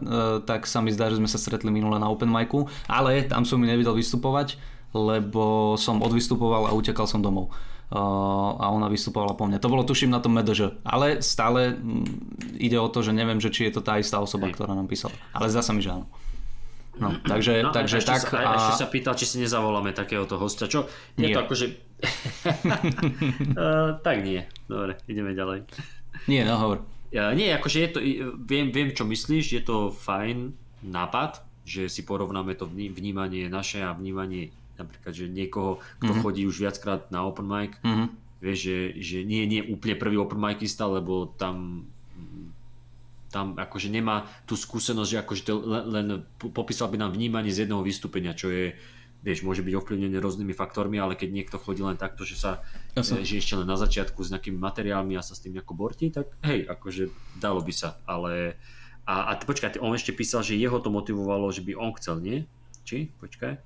tak 0.48 0.64
sa 0.64 0.80
mi 0.80 0.88
zdá, 0.88 1.12
že 1.12 1.20
sme 1.20 1.28
sa 1.28 1.36
stretli 1.36 1.68
minule 1.68 2.00
na 2.00 2.08
open 2.08 2.32
micu, 2.32 2.64
ale 2.88 3.28
tam 3.28 3.44
som 3.44 3.60
mi 3.60 3.68
nevedel 3.68 3.92
vystupovať, 3.92 4.56
lebo 4.94 5.74
som 5.74 6.02
odvystupoval 6.02 6.70
a 6.70 6.76
utekal 6.76 7.08
som 7.08 7.22
domov. 7.22 7.50
Uh, 7.86 8.58
a 8.58 8.74
ona 8.74 8.90
vystupovala 8.90 9.38
po 9.38 9.46
mne. 9.46 9.62
To 9.62 9.70
bolo 9.70 9.86
tuším 9.86 10.10
na 10.10 10.18
tom 10.18 10.34
MDŽ, 10.34 10.82
ale 10.82 11.22
stále 11.22 11.78
mm, 11.78 12.58
ide 12.58 12.74
o 12.82 12.90
to, 12.90 12.98
že 12.98 13.14
neviem, 13.14 13.38
že 13.38 13.54
či 13.54 13.70
je 13.70 13.78
to 13.78 13.82
tá 13.86 13.94
istá 14.02 14.18
osoba, 14.18 14.50
ktorá 14.50 14.74
nám 14.74 14.90
písala. 14.90 15.14
Ale 15.30 15.46
zdá 15.46 15.62
sa 15.62 15.70
mi, 15.70 15.86
že 15.86 15.94
áno. 15.94 16.10
No, 16.96 17.12
takže, 17.22 17.62
No, 17.62 17.70
takže 17.70 18.00
ešte 18.02 18.10
tak. 18.10 18.22
Sa, 18.26 18.42
a... 18.42 18.52
Ešte 18.58 18.74
sa 18.82 18.86
pýtal, 18.90 19.14
či 19.14 19.28
si 19.28 19.36
nezavoláme 19.38 19.92
takéhoto 19.94 20.34
hostia. 20.40 20.66
Čo? 20.66 20.90
Je 21.14 21.30
Nie. 21.30 21.36
to 21.36 21.46
akože... 21.46 21.66
uh, 23.54 24.00
tak 24.06 24.24
nie. 24.24 24.42
Dobre, 24.66 24.96
ideme 25.06 25.36
ďalej. 25.36 25.68
Nie, 26.26 26.42
no 26.42 26.56
hovor. 26.58 26.82
Ja, 27.14 27.30
nie, 27.36 27.54
akože 27.54 27.78
je 27.78 27.90
to, 27.92 27.98
viem, 28.42 28.74
viem, 28.74 28.90
čo 28.90 29.06
myslíš, 29.06 29.46
je 29.54 29.62
to 29.62 29.94
fajn 29.94 30.56
nápad, 30.82 31.38
že 31.62 31.86
si 31.86 32.02
porovnáme 32.02 32.56
to 32.58 32.66
vní- 32.66 32.90
vnímanie 32.90 33.46
naše 33.46 33.78
a 33.84 33.94
vnímanie 33.94 34.50
napríklad, 34.76 35.10
že 35.10 35.26
niekoho, 35.26 35.78
kto 35.98 36.12
Mhm. 36.12 36.20
chodí 36.20 36.42
už 36.44 36.56
viackrát 36.58 37.08
na 37.08 37.22
open 37.22 37.44
mic, 37.44 37.72
Mhm. 37.82 38.06
vieš, 38.38 38.58
že, 38.62 38.76
že 38.96 39.18
nie, 39.22 39.42
nie 39.44 39.60
úplne 39.62 39.94
prvý 39.94 40.16
open 40.16 40.38
micista, 40.38 40.84
lebo 40.86 41.32
tam 41.34 41.88
tam 43.26 43.52
akože 43.52 43.90
nemá 43.90 44.16
tú 44.46 44.54
skúsenosť, 44.54 45.10
že 45.10 45.18
akože 45.18 45.42
to 45.42 45.52
len, 45.58 45.84
len 45.86 46.06
po- 46.36 46.48
popísal 46.48 46.86
by 46.86 46.96
nám 46.96 47.12
vnímanie 47.12 47.50
z 47.50 47.66
jedného 47.66 47.82
vystúpenia, 47.82 48.32
čo 48.32 48.48
je 48.48 48.72
vieš, 49.18 49.42
môže 49.42 49.60
byť 49.60 49.74
ovplyvnené 49.74 50.16
rôznymi 50.16 50.54
faktormi, 50.54 50.96
ale 50.96 51.18
keď 51.18 51.28
niekto 51.34 51.56
chodí 51.58 51.82
len 51.82 51.98
takto, 51.98 52.22
že 52.22 52.38
sa 52.38 52.62
Jasne. 52.94 53.20
že 53.20 53.36
ešte 53.36 53.58
len 53.58 53.66
na 53.66 53.74
začiatku 53.74 54.22
s 54.22 54.30
nejakými 54.30 54.56
materiálmi 54.56 55.18
a 55.18 55.20
sa 55.20 55.34
s 55.34 55.42
tým 55.42 55.52
nejako 55.52 55.74
bortí, 55.74 56.08
tak 56.08 56.30
hej, 56.40 56.62
akože 56.64 57.10
dalo 57.34 57.58
by 57.58 57.72
sa, 57.74 57.98
ale 58.06 58.54
a, 59.02 59.26
a 59.26 59.36
počkaj, 59.36 59.76
on 59.76 59.92
ešte 59.92 60.10
písal, 60.12 60.40
že 60.40 60.54
jeho 60.54 60.78
to 60.78 60.88
motivovalo, 60.88 61.50
že 61.50 61.60
by 61.60 61.74
on 61.74 61.92
chcel, 61.94 62.18
nie? 62.18 62.46
Či? 62.82 63.10
Počkaj. 63.12 63.58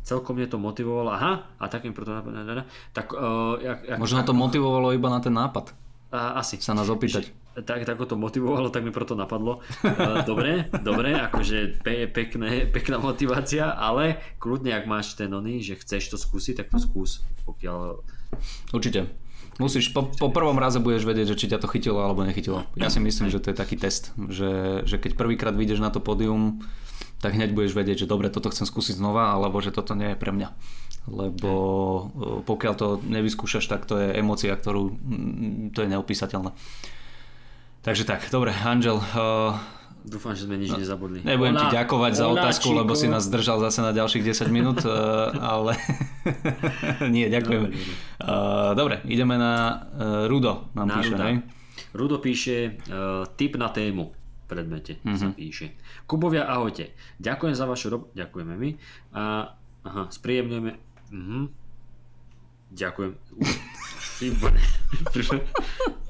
Celkom 0.00 0.40
mne 0.40 0.48
to 0.48 0.56
motivovalo, 0.56 1.12
aha, 1.12 1.32
a 1.60 1.64
takým 1.68 1.92
napadne, 1.92 2.64
tak 2.96 3.12
uh, 3.12 3.60
jak, 3.60 3.78
jak, 3.84 3.98
Možno 4.00 4.24
to 4.24 4.34
motivovalo 4.34 4.96
iba 4.96 5.12
na 5.12 5.20
ten 5.20 5.36
nápad. 5.36 5.76
a, 6.10 6.40
asi. 6.42 6.58
Sa 6.58 6.74
nás 6.74 6.90
opýtať. 6.90 7.30
Tak, 7.50 7.82
tak 7.82 7.98
to 7.98 8.16
motivovalo, 8.16 8.70
tak 8.70 8.86
mi 8.86 8.94
proto 8.94 9.18
napadlo. 9.18 9.60
Uh, 9.82 10.22
dobre, 10.24 10.70
dobre, 10.80 11.12
akože 11.12 11.82
pe, 11.84 12.06
pekné, 12.08 12.64
pekná 12.70 12.96
motivácia, 12.96 13.74
ale 13.74 14.18
kľudne, 14.40 14.72
ak 14.74 14.88
máš 14.88 15.18
ten 15.18 15.28
oný, 15.30 15.60
že 15.60 15.76
chceš 15.78 16.14
to 16.14 16.16
skúsiť, 16.16 16.64
tak 16.64 16.66
to 16.72 16.78
skús. 16.78 17.20
Pokiaľ... 17.44 18.00
Určite. 18.70 19.10
Musíš, 19.60 19.92
po, 19.92 20.08
po 20.08 20.32
prvom 20.32 20.56
raze 20.56 20.80
budeš 20.80 21.04
vedieť, 21.04 21.36
že 21.36 21.38
či 21.38 21.46
ťa 21.52 21.60
to 21.60 21.68
chytilo 21.68 22.00
alebo 22.00 22.24
nechytilo. 22.24 22.64
Ja 22.80 22.88
si 22.88 22.96
myslím, 22.96 23.28
že 23.28 23.44
to 23.44 23.52
je 23.52 23.56
taký 23.60 23.76
test, 23.76 24.16
že, 24.16 24.82
že 24.88 24.96
keď 24.96 25.20
prvýkrát 25.20 25.52
vyjdeš 25.52 25.84
na 25.84 25.92
to 25.92 26.00
pódium, 26.00 26.64
tak 27.20 27.36
hneď 27.36 27.52
budeš 27.52 27.76
vedieť, 27.76 28.04
že 28.04 28.10
dobre, 28.10 28.32
toto 28.32 28.48
chcem 28.48 28.64
skúsiť 28.64 28.96
znova, 28.96 29.36
alebo 29.36 29.60
že 29.60 29.70
toto 29.70 29.92
nie 29.92 30.16
je 30.16 30.20
pre 30.20 30.32
mňa. 30.32 30.48
Lebo 31.12 31.52
eh, 31.52 32.40
pokiaľ 32.44 32.74
to 32.76 32.88
nevyskúšaš, 33.04 33.68
tak 33.68 33.84
to 33.84 34.00
je 34.00 34.16
emocia, 34.16 34.56
ktorú 34.56 34.96
mm, 34.96 35.76
to 35.76 35.84
je 35.84 35.88
neopísateľné. 35.92 36.50
Takže 37.80 38.04
tak, 38.04 38.28
dobre, 38.28 38.52
Angel, 38.52 39.00
uh, 39.00 39.56
Dúfam, 40.04 40.36
že 40.36 40.44
sme 40.44 40.60
nič 40.60 40.68
nezabudli. 40.72 41.24
nebudem 41.24 41.56
ti 41.56 41.64
Hola, 41.64 41.76
ďakovať 41.80 42.12
za 42.12 42.26
otázku, 42.28 42.76
lebo 42.76 42.92
chico. 42.92 43.04
si 43.04 43.12
nás 43.12 43.24
držal 43.28 43.56
zase 43.64 43.80
na 43.80 43.92
ďalších 43.96 44.20
10 44.20 44.52
minút, 44.52 44.84
uh, 44.84 45.32
ale 45.40 45.80
nie, 47.14 47.28
ďakujem. 47.32 47.62
Dobre, 47.68 47.80
dobre. 47.80 47.96
Uh, 48.20 48.72
dobre, 48.76 48.94
ideme 49.08 49.40
na 49.40 49.52
uh, 49.96 50.28
Rudo, 50.28 50.68
nám 50.76 50.88
Na 50.88 50.94
píše, 51.00 51.12
Ruda. 51.16 51.24
hej? 51.24 51.36
Rudo 51.96 52.16
píše 52.20 52.56
uh, 52.88 53.24
tip 53.36 53.56
na 53.56 53.72
tému 53.72 54.12
predmete 54.50 54.98
Mhm. 55.00 55.14
sa 55.14 55.26
píše. 55.30 55.78
Kubovia, 56.04 56.44
ahojte. 56.44 56.90
Ďakujem 57.16 57.54
za 57.54 57.64
vašu 57.64 57.86
robotu. 57.88 58.10
Ďakujeme 58.12 58.52
my. 58.52 58.70
A, 59.12 59.22
aha, 59.80 60.02
spríjemňujeme. 60.08 60.72
Mhm. 61.08 61.38
Ďakujem. 62.70 63.12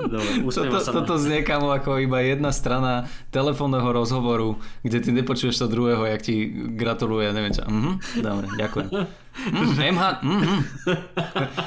Dobre, 0.01 0.33
Toto, 0.43 0.79
sa 0.79 0.91
toto 0.91 1.15
znie 1.15 1.41
kamo 1.41 1.71
ako 1.71 2.01
iba 2.01 2.19
jedna 2.21 2.51
strana 2.51 3.05
telefónneho 3.29 3.85
rozhovoru, 3.87 4.57
kde 4.81 4.99
ty 4.99 5.11
nepočuješ 5.11 5.55
to 5.57 5.67
druhého, 5.69 6.03
jak 6.07 6.21
ti 6.21 6.49
gratuluje, 6.73 7.31
neviem 7.31 7.53
čo. 7.53 7.63
Mhm, 7.63 7.93
dobre, 8.19 8.47
ďakujem. 8.57 8.89
Mm, 9.31 9.95
MH, 9.95 10.05
mhm. 10.21 10.59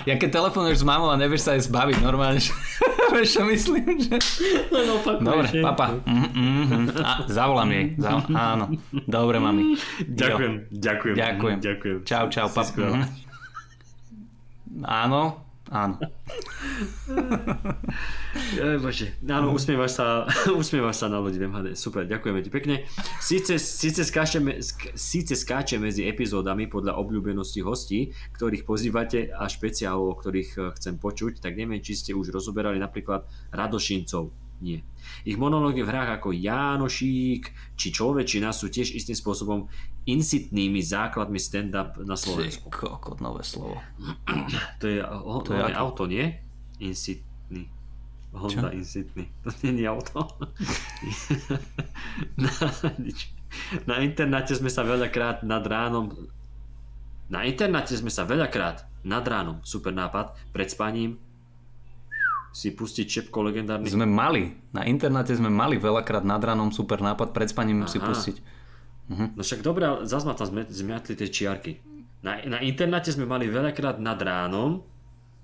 Ja 0.04 0.16
keď 0.16 0.30
telefonuješ 0.36 0.84
s 0.84 0.86
mamou 0.86 1.10
a 1.10 1.18
nevieš 1.18 1.48
sa 1.48 1.56
aj 1.56 1.66
zbaviť 1.66 1.98
normálne, 2.00 2.38
že, 2.38 2.54
vieš 3.16 3.40
čo 3.40 3.44
myslím, 3.44 3.98
že... 3.98 4.20
Len 4.68 4.88
opakuješ, 4.94 5.26
Dobre, 5.26 5.48
že? 5.50 5.62
papa. 5.64 5.86
Mhm, 6.04 6.30
mhm. 6.30 6.80
A, 7.00 7.12
zavolám 7.26 7.70
jej. 7.72 7.86
Zavolám. 7.96 8.30
Áno, 8.30 8.66
dobre, 9.08 9.38
mami. 9.40 9.62
Ďakujem, 10.02 10.54
ďakujem. 10.70 11.16
Ďakujem. 11.16 11.58
Ďakujem. 11.60 11.98
Čau, 12.04 12.26
čau, 12.30 12.48
Si 12.48 12.54
pap. 12.54 12.66
skvelá. 12.66 13.00
Mhm. 14.74 14.84
Áno, 14.84 15.22
áno. 15.74 15.98
Jaj, 18.58 18.78
bože. 18.78 19.18
Áno, 19.26 19.58
usmievaš 19.58 19.98
sa, 19.98 20.30
usmievaš 20.62 21.02
sa 21.02 21.10
na 21.10 21.18
ľudí 21.18 21.42
v 21.42 21.50
MHD. 21.50 21.68
Super, 21.74 22.06
ďakujeme 22.06 22.46
ti 22.46 22.54
pekne. 22.54 22.86
Síce, 23.18 23.58
síce, 23.58 24.06
skáčeme, 24.06 24.62
sk- 24.62 24.94
síce 24.94 25.34
skáče 25.34 25.82
medzi 25.82 26.06
epizódami 26.06 26.70
podľa 26.70 27.02
obľúbenosti 27.02 27.66
hostí, 27.66 28.14
ktorých 28.38 28.70
pozývate 28.70 29.34
a 29.34 29.50
špeciálov, 29.50 30.14
o 30.14 30.16
ktorých 30.22 30.52
eh, 30.62 30.64
chcem 30.78 31.02
počuť, 31.02 31.42
tak 31.42 31.58
neviem, 31.58 31.82
či 31.82 31.98
ste 31.98 32.14
už 32.14 32.30
rozoberali 32.30 32.78
napríklad 32.78 33.26
Radošincov. 33.50 34.43
Nie. 34.64 34.80
Ich 35.28 35.36
monológy 35.36 35.84
v 35.84 35.92
hrách 35.92 36.24
ako 36.24 36.32
Jánošík 36.32 37.76
či 37.76 37.88
Človečina 37.92 38.56
sú 38.56 38.72
tiež 38.72 38.96
istým 38.96 39.20
spôsobom 39.20 39.68
insitnými 40.08 40.80
základmi 40.80 41.36
stand-up 41.36 42.00
na 42.08 42.16
Slovensku. 42.16 42.72
kokot, 42.72 43.20
nové 43.20 43.44
slovo. 43.44 43.76
To 44.80 44.86
je, 44.88 45.04
o, 45.04 45.44
To 45.44 45.52
je 45.52 45.64
auto, 45.76 46.08
nie? 46.08 46.32
Insitný. 46.80 47.68
Honda 48.32 48.72
Čo? 48.72 48.80
Insitný. 48.80 49.28
To 49.44 49.52
nie 49.68 49.84
je 49.84 49.88
auto. 49.92 50.32
na, 52.44 52.52
nič. 53.04 53.30
na 53.84 54.00
internáte 54.00 54.56
sme 54.56 54.72
sa 54.72 54.88
veľakrát 54.88 55.44
nad 55.44 55.62
ránom 55.68 56.08
na 57.32 57.48
internáte 57.48 57.96
sme 57.96 58.12
sa 58.12 58.28
veľakrát 58.28 58.84
nad 59.08 59.24
ránom, 59.24 59.64
super 59.64 59.96
nápad, 59.96 60.36
pred 60.52 60.68
spaním 60.70 61.18
si 62.54 62.70
pustiť 62.70 63.06
čepko 63.10 63.42
legendárny 63.42 63.90
Sme 63.90 64.06
mali, 64.06 64.54
na 64.72 64.86
internáte 64.86 65.34
sme 65.34 65.50
mali 65.50 65.82
veľakrát 65.82 66.22
nad 66.22 66.38
ránom 66.38 66.70
super 66.70 67.02
nápad, 67.02 67.34
pred 67.34 67.50
spaním 67.50 67.90
si 67.90 67.98
Aha. 67.98 68.08
pustiť. 68.08 68.36
No 69.10 69.42
však 69.42 69.66
dobre, 69.66 69.84
zase 70.08 70.24
ma 70.24 70.38
tam 70.38 70.48
zmiatli 70.54 71.18
tie 71.18 71.28
čiarky. 71.28 71.82
Na, 72.24 72.40
na 72.48 72.64
internáte 72.64 73.12
sme 73.12 73.28
mali 73.28 73.52
veľakrát 73.52 74.00
nad 74.00 74.16
ránom 74.16 74.86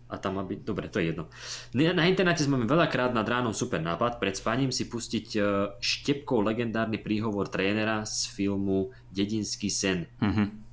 a 0.10 0.16
tam 0.18 0.42
má 0.42 0.44
byť, 0.48 0.60
dobre, 0.66 0.90
to 0.90 0.98
je 0.98 1.12
jedno. 1.12 1.30
Na, 1.76 2.08
internáte 2.08 2.42
sme 2.42 2.58
mali 2.58 2.66
veľakrát 2.66 3.14
nad 3.14 3.28
ránom 3.28 3.54
super 3.54 3.78
nápad, 3.78 4.18
pred 4.18 4.34
spaním 4.34 4.74
si 4.74 4.90
pustiť 4.90 5.28
e, 5.38 5.40
štepkou 5.78 6.42
legendárny 6.42 6.98
príhovor 6.98 7.52
trénera 7.52 8.08
z 8.10 8.26
filmu 8.32 8.90
Dedinský 9.14 9.70
sen. 9.70 10.10
Mhm. 10.18 10.69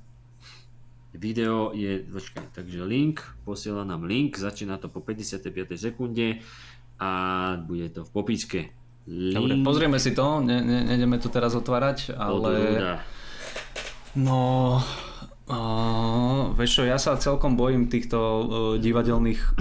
Video 1.17 1.73
je, 1.73 2.05
počkaj, 2.05 2.53
takže 2.53 2.85
link, 2.85 3.25
posiela 3.41 3.81
nám 3.81 4.05
link, 4.05 4.37
začína 4.37 4.77
to 4.77 4.85
po 4.85 5.01
55. 5.01 5.49
sekunde 5.73 6.45
a 7.01 7.09
bude 7.57 7.89
to 7.89 8.05
v 8.05 8.09
popíske. 8.13 8.59
Link 9.09 9.33
Dobre, 9.33 9.57
pozrieme 9.65 9.97
si 9.97 10.13
to, 10.13 10.45
ne, 10.45 10.61
ne, 10.61 10.85
nejdeme 10.85 11.17
to 11.17 11.33
teraz 11.33 11.57
otvárať, 11.57 12.13
ale... 12.13 12.53
No, 14.13 14.77
uh, 15.49 16.53
vieš 16.53 16.81
čo, 16.81 16.83
ja 16.85 17.01
sa 17.01 17.17
celkom 17.17 17.57
bojím 17.57 17.89
týchto 17.89 18.17
uh, 18.17 18.45
divadelných 18.77 19.41
uh, 19.41 19.53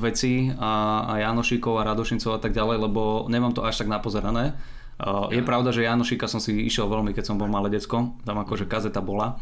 vecí 0.00 0.48
a, 0.56 1.04
a 1.12 1.12
Janošíkov 1.28 1.76
a 1.76 1.86
Radošincov 1.92 2.30
a 2.36 2.40
tak 2.40 2.56
ďalej, 2.56 2.88
lebo 2.88 3.28
nemám 3.28 3.52
to 3.52 3.68
až 3.68 3.84
tak 3.84 3.92
napozerané. 3.92 4.56
Uh, 4.96 5.28
je 5.28 5.44
pravda, 5.44 5.76
že 5.76 5.84
Janošíka 5.84 6.24
som 6.24 6.40
si 6.40 6.56
išiel 6.64 6.88
veľmi, 6.88 7.12
keď 7.12 7.24
som 7.28 7.36
bol 7.36 7.52
malé 7.52 7.68
decko, 7.68 8.16
tam 8.24 8.36
akože 8.40 8.64
kazeta 8.64 9.04
bola, 9.04 9.36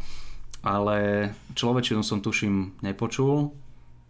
ale 0.68 0.96
človečinu 1.56 2.04
som 2.04 2.20
tuším 2.20 2.76
nepočul 2.84 3.56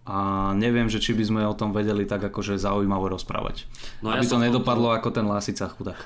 a 0.09 0.51
neviem, 0.59 0.91
že 0.91 0.99
či 0.99 1.15
by 1.15 1.23
sme 1.23 1.43
o 1.47 1.55
tom 1.55 1.71
vedeli 1.71 2.03
tak 2.03 2.27
akože 2.27 2.59
zaujímavo 2.59 3.07
rozprávať. 3.13 3.71
No 4.03 4.11
ja 4.11 4.19
Aby 4.19 4.27
to 4.27 4.35
v 4.35 4.35
tomto- 4.35 4.47
nedopadlo 4.51 4.89
ako 4.91 5.09
ten 5.15 5.29
Lásica 5.31 5.71
chudák. 5.71 6.01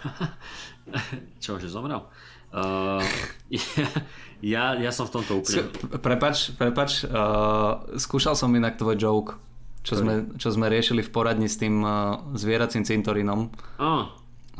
Čo, 1.42 1.56
že 1.56 1.72
zomrel? 1.72 2.04
Uh, 2.52 3.00
ja, 4.44 4.76
ja 4.76 4.90
som 4.92 5.08
v 5.08 5.12
tomto 5.16 5.40
úplne... 5.40 5.72
Prepač, 6.02 6.52
prepač, 6.52 7.06
uh, 7.08 7.80
skúšal 7.96 8.36
som 8.36 8.52
inak 8.52 8.76
tvoj 8.76 8.98
joke, 9.00 9.40
čo 9.82 9.96
sme, 9.98 10.36
čo 10.36 10.52
sme 10.52 10.68
riešili 10.68 11.00
v 11.00 11.10
poradni 11.10 11.48
s 11.48 11.56
tým 11.56 11.80
uh, 11.80 12.20
zvieracím 12.36 12.84
cintorínom. 12.84 13.48
Ah, 13.80 14.12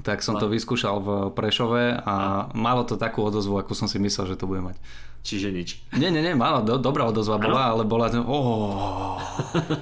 Tak 0.02 0.24
som 0.24 0.40
to 0.40 0.48
vyskúšal 0.48 0.98
v 1.05 1.09
Prešove 1.37 2.00
a 2.00 2.48
malo 2.57 2.83
to 2.88 2.96
takú 2.96 3.22
odozvu, 3.22 3.61
akú 3.61 3.76
som 3.76 3.87
si 3.87 4.00
myslel, 4.00 4.33
že 4.33 4.40
to 4.40 4.48
bude 4.48 4.64
mať. 4.64 4.81
Čiže 5.23 5.49
nič. 5.55 5.69
Nie, 5.95 6.11
nie, 6.11 6.21
nie, 6.21 6.35
malo, 6.35 6.67
do, 6.67 6.77
dobrá 6.79 7.07
odozva 7.07 7.39
bola, 7.39 7.73
ale 7.73 7.87
bola... 7.87 8.11
Oh, 8.27 9.17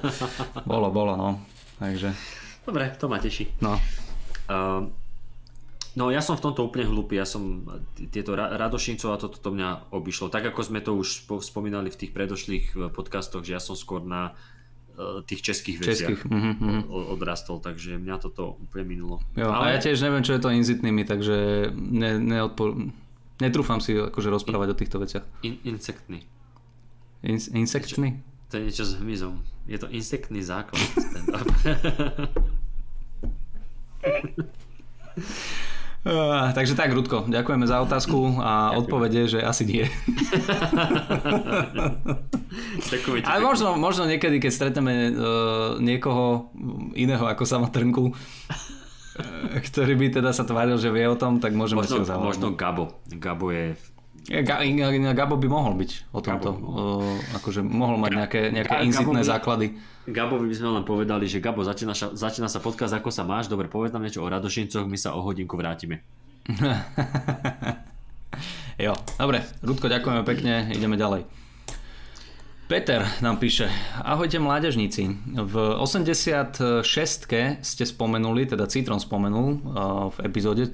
bolo, 0.70 0.88
bolo, 0.92 1.12
no. 1.16 1.30
Takže, 1.80 2.12
Dobre, 2.64 2.92
to 3.00 3.08
ma 3.08 3.16
teší. 3.16 3.56
no. 3.64 3.80
Uh, 4.50 4.84
no 5.96 6.10
ja 6.10 6.20
som 6.20 6.36
v 6.36 6.44
tomto 6.44 6.66
úplne 6.66 6.86
hlupý, 6.86 7.18
ja 7.18 7.26
som 7.26 7.64
tieto 8.10 8.36
ra- 8.36 8.52
Radošincov 8.54 9.08
a 9.10 9.18
toto 9.18 9.38
to 9.40 9.50
mňa 9.50 9.90
obišlo. 9.94 10.28
Tak 10.28 10.52
ako 10.52 10.60
sme 10.62 10.80
to 10.84 10.94
už 10.94 11.24
spo- 11.24 11.42
spomínali 11.42 11.88
v 11.90 11.98
tých 11.98 12.12
predošlých 12.12 12.64
eh, 12.74 12.78
podcastoch, 12.92 13.42
že 13.42 13.56
ja 13.56 13.62
som 13.62 13.74
skôr 13.74 14.02
na 14.04 14.34
eh, 14.94 15.22
tých 15.24 15.40
českých 15.40 15.76
veciach 15.82 16.18
Českých, 16.18 16.22
mhm, 16.28 16.52
mhm. 16.60 16.80
o- 16.90 17.08
odrastol, 17.14 17.58
takže 17.62 17.96
mňa 17.98 18.16
toto 18.20 18.58
úplne 18.60 18.84
minulo. 18.86 19.16
Jo, 19.34 19.50
A 19.50 19.72
ja 19.72 19.78
tiež 19.80 19.98
neviem, 20.02 20.22
čo 20.22 20.36
je 20.36 20.42
to 20.42 20.50
inzitnými, 20.52 21.02
takže 21.08 21.70
ne, 21.74 22.18
neodpo... 22.20 22.76
Netrúfam 23.40 23.80
si 23.80 23.96
akože 23.96 24.28
rozprávať 24.28 24.68
In, 24.68 24.74
o 24.74 24.76
týchto 24.76 24.96
veciach. 25.00 25.24
In, 25.42 25.56
insektný. 25.64 26.28
In, 27.24 27.40
insektný? 27.56 28.20
To 28.52 28.60
je 28.60 28.68
niečo 28.68 28.84
s 28.84 29.00
hmyzom. 29.00 29.40
Je 29.64 29.78
to 29.80 29.88
insektný 29.88 30.44
základ. 30.44 30.84
Uh, 36.00 36.48
takže 36.56 36.72
tak, 36.72 36.96
Rudko, 36.96 37.28
ďakujeme 37.28 37.68
za 37.68 37.84
otázku 37.84 38.40
a 38.40 38.72
Ďakujem. 38.72 38.80
odpovede, 38.80 39.20
že 39.28 39.44
asi 39.44 39.68
nie. 39.68 39.84
Ale 43.28 43.40
možno, 43.44 43.76
možno 43.76 44.08
niekedy, 44.08 44.40
keď 44.40 44.48
stretneme 44.48 45.12
uh, 45.12 45.76
niekoho 45.76 46.48
iného 46.96 47.28
ako 47.28 47.44
sama 47.44 47.68
Trnku, 47.68 48.16
ktorý 49.68 49.92
by 49.96 50.06
teda 50.20 50.30
sa 50.30 50.44
tváril, 50.44 50.76
že 50.76 50.90
vie 50.90 51.06
o 51.06 51.16
tom, 51.16 51.38
tak 51.38 51.52
môžeme 51.56 51.84
možno, 51.84 51.96
si 51.96 52.00
ho 52.02 52.06
zavolať. 52.06 52.26
Možno 52.36 52.46
Gabo. 52.54 52.84
Gabo 53.08 53.54
je 53.54 53.76
Gabo 54.30 55.34
by 55.40 55.48
mohol 55.48 55.74
byť 55.80 56.12
o 56.12 56.20
tomto. 56.20 56.50
Uh, 56.52 57.18
akože 57.40 57.64
mohol 57.64 57.96
mať 57.96 58.12
nejaké, 58.14 58.40
nejaké 58.52 58.84
inzitné 58.84 59.24
základy. 59.24 59.74
Gabovi 60.06 60.46
by 60.46 60.56
sme 60.56 60.68
len 60.76 60.84
povedali, 60.84 61.24
že 61.24 61.40
Gabo, 61.40 61.64
začína, 61.64 61.96
sa, 61.96 62.12
začína 62.12 62.46
sa 62.46 62.60
podcast, 62.60 62.94
ako 62.94 63.08
sa 63.08 63.24
máš, 63.24 63.48
dobre, 63.48 63.66
povedz 63.66 63.90
nám 63.96 64.04
niečo 64.04 64.22
o 64.22 64.28
Radošincoch, 64.28 64.84
my 64.86 64.98
sa 65.00 65.16
o 65.16 65.24
hodinku 65.24 65.56
vrátime. 65.56 66.04
jo, 68.84 68.92
dobre, 69.16 69.42
Rudko, 69.64 69.88
ďakujeme 69.88 70.22
pekne, 70.22 70.68
ideme 70.70 71.00
ďalej. 71.00 71.24
Peter 72.70 73.02
nám 73.18 73.42
píše, 73.42 73.66
ahojte 73.98 74.38
mládežníci, 74.38 75.10
v 75.34 75.54
86 75.82 76.86
ste 77.66 77.82
spomenuli, 77.82 78.46
teda 78.46 78.70
Citron 78.70 79.02
spomenul 79.02 79.58
v 80.14 80.16
epizóde 80.22 80.70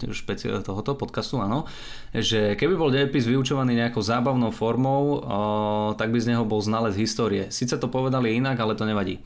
tohoto 0.61 0.93
podcastu, 0.93 1.41
áno, 1.41 1.65
že 2.13 2.53
keby 2.61 2.77
bol 2.77 2.93
dejepis 2.93 3.25
vyučovaný 3.25 3.81
nejakou 3.81 4.05
zábavnou 4.05 4.53
formou, 4.53 5.25
tak 5.97 6.13
by 6.13 6.21
z 6.21 6.37
neho 6.37 6.45
bol 6.45 6.61
znalec 6.61 6.93
histórie. 7.01 7.49
Sice 7.49 7.81
to 7.81 7.89
povedali 7.89 8.37
inak, 8.37 8.61
ale 8.61 8.77
to 8.77 8.85
nevadí. 8.85 9.25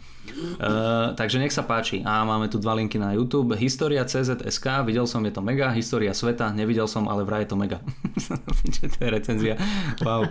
Takže 1.18 1.42
nech 1.42 1.50
sa 1.50 1.66
páči. 1.66 2.06
A 2.06 2.22
máme 2.22 2.46
tu 2.46 2.62
dva 2.62 2.78
linky 2.78 3.02
na 3.02 3.18
YouTube. 3.18 3.58
História 3.58 4.06
CZSK, 4.06 4.86
videl 4.86 5.10
som, 5.10 5.26
je 5.26 5.34
to 5.34 5.42
mega. 5.42 5.74
História 5.74 6.14
sveta, 6.14 6.54
nevidel 6.54 6.86
som, 6.86 7.10
ale 7.10 7.26
vraj 7.26 7.42
je 7.42 7.50
to 7.50 7.58
mega. 7.58 7.82
to 8.94 8.98
je 9.02 9.10
recenzia. 9.10 9.58
Wow. 10.06 10.30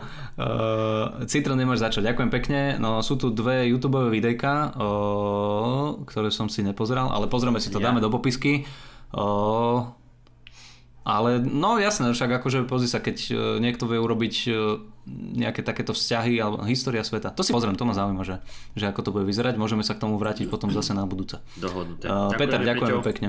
Citron 1.27 1.59
nemáš 1.59 1.83
začať. 1.83 2.15
Ďakujem 2.15 2.28
pekne. 2.29 2.77
No 2.81 3.01
sú 3.01 3.17
tu 3.17 3.33
dve 3.33 3.67
YouTube 3.69 3.97
videjka, 4.09 4.73
uh, 4.73 5.99
ktoré 6.05 6.29
som 6.29 6.47
si 6.47 6.65
nepozeral, 6.65 7.09
ale 7.11 7.29
pozrieme 7.29 7.61
si 7.61 7.73
to, 7.73 7.77
yeah. 7.77 7.91
dáme 7.91 8.01
do 8.01 8.09
popisky. 8.09 8.65
Uh, 9.13 9.89
ale 11.09 11.41
no 11.41 11.81
jasné, 11.81 12.11
však 12.13 12.37
akože 12.37 12.69
pozri 12.69 12.85
sa, 12.85 13.01
keď 13.01 13.17
e, 13.17 13.33
niekto 13.57 13.89
vie 13.89 13.97
urobiť 13.97 14.35
e, 14.45 14.49
nejaké 15.41 15.65
takéto 15.65 15.97
vzťahy 15.97 16.37
alebo 16.37 16.61
história 16.69 17.01
sveta. 17.01 17.33
To 17.33 17.41
si 17.41 17.49
pozriem, 17.49 17.73
to 17.73 17.87
ma 17.89 17.97
zaujíma, 17.97 18.21
že, 18.21 18.45
že 18.77 18.85
ako 18.85 19.01
to 19.01 19.13
bude 19.17 19.25
vyzerať. 19.25 19.57
Môžeme 19.57 19.81
sa 19.81 19.97
k 19.97 20.05
tomu 20.05 20.21
vrátiť 20.21 20.51
potom 20.53 20.69
zase 20.69 20.93
na 20.93 21.09
budúce. 21.09 21.41
Dohodnuté. 21.57 22.05
Uh, 22.05 22.29
Peter, 22.37 22.61
ďakujem 22.61 23.01
pekne. 23.01 23.27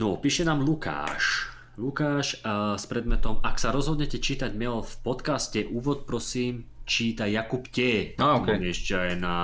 No, 0.00 0.16
píše 0.16 0.48
nám 0.48 0.64
Lukáš. 0.64 1.52
Lukáš 1.76 2.40
uh, 2.40 2.78
s 2.78 2.88
predmetom, 2.88 3.42
ak 3.44 3.60
sa 3.60 3.68
rozhodnete 3.68 4.16
čítať 4.16 4.56
mail 4.56 4.80
v 4.80 4.94
podcaste, 5.04 5.68
úvod 5.68 6.08
prosím, 6.08 6.69
číta 6.90 7.22
Jakub 7.30 7.62
Tie. 7.70 8.18
No, 8.18 8.42
okay. 8.42 8.58
Ešte 8.66 8.98
aj 8.98 9.14
na, 9.22 9.34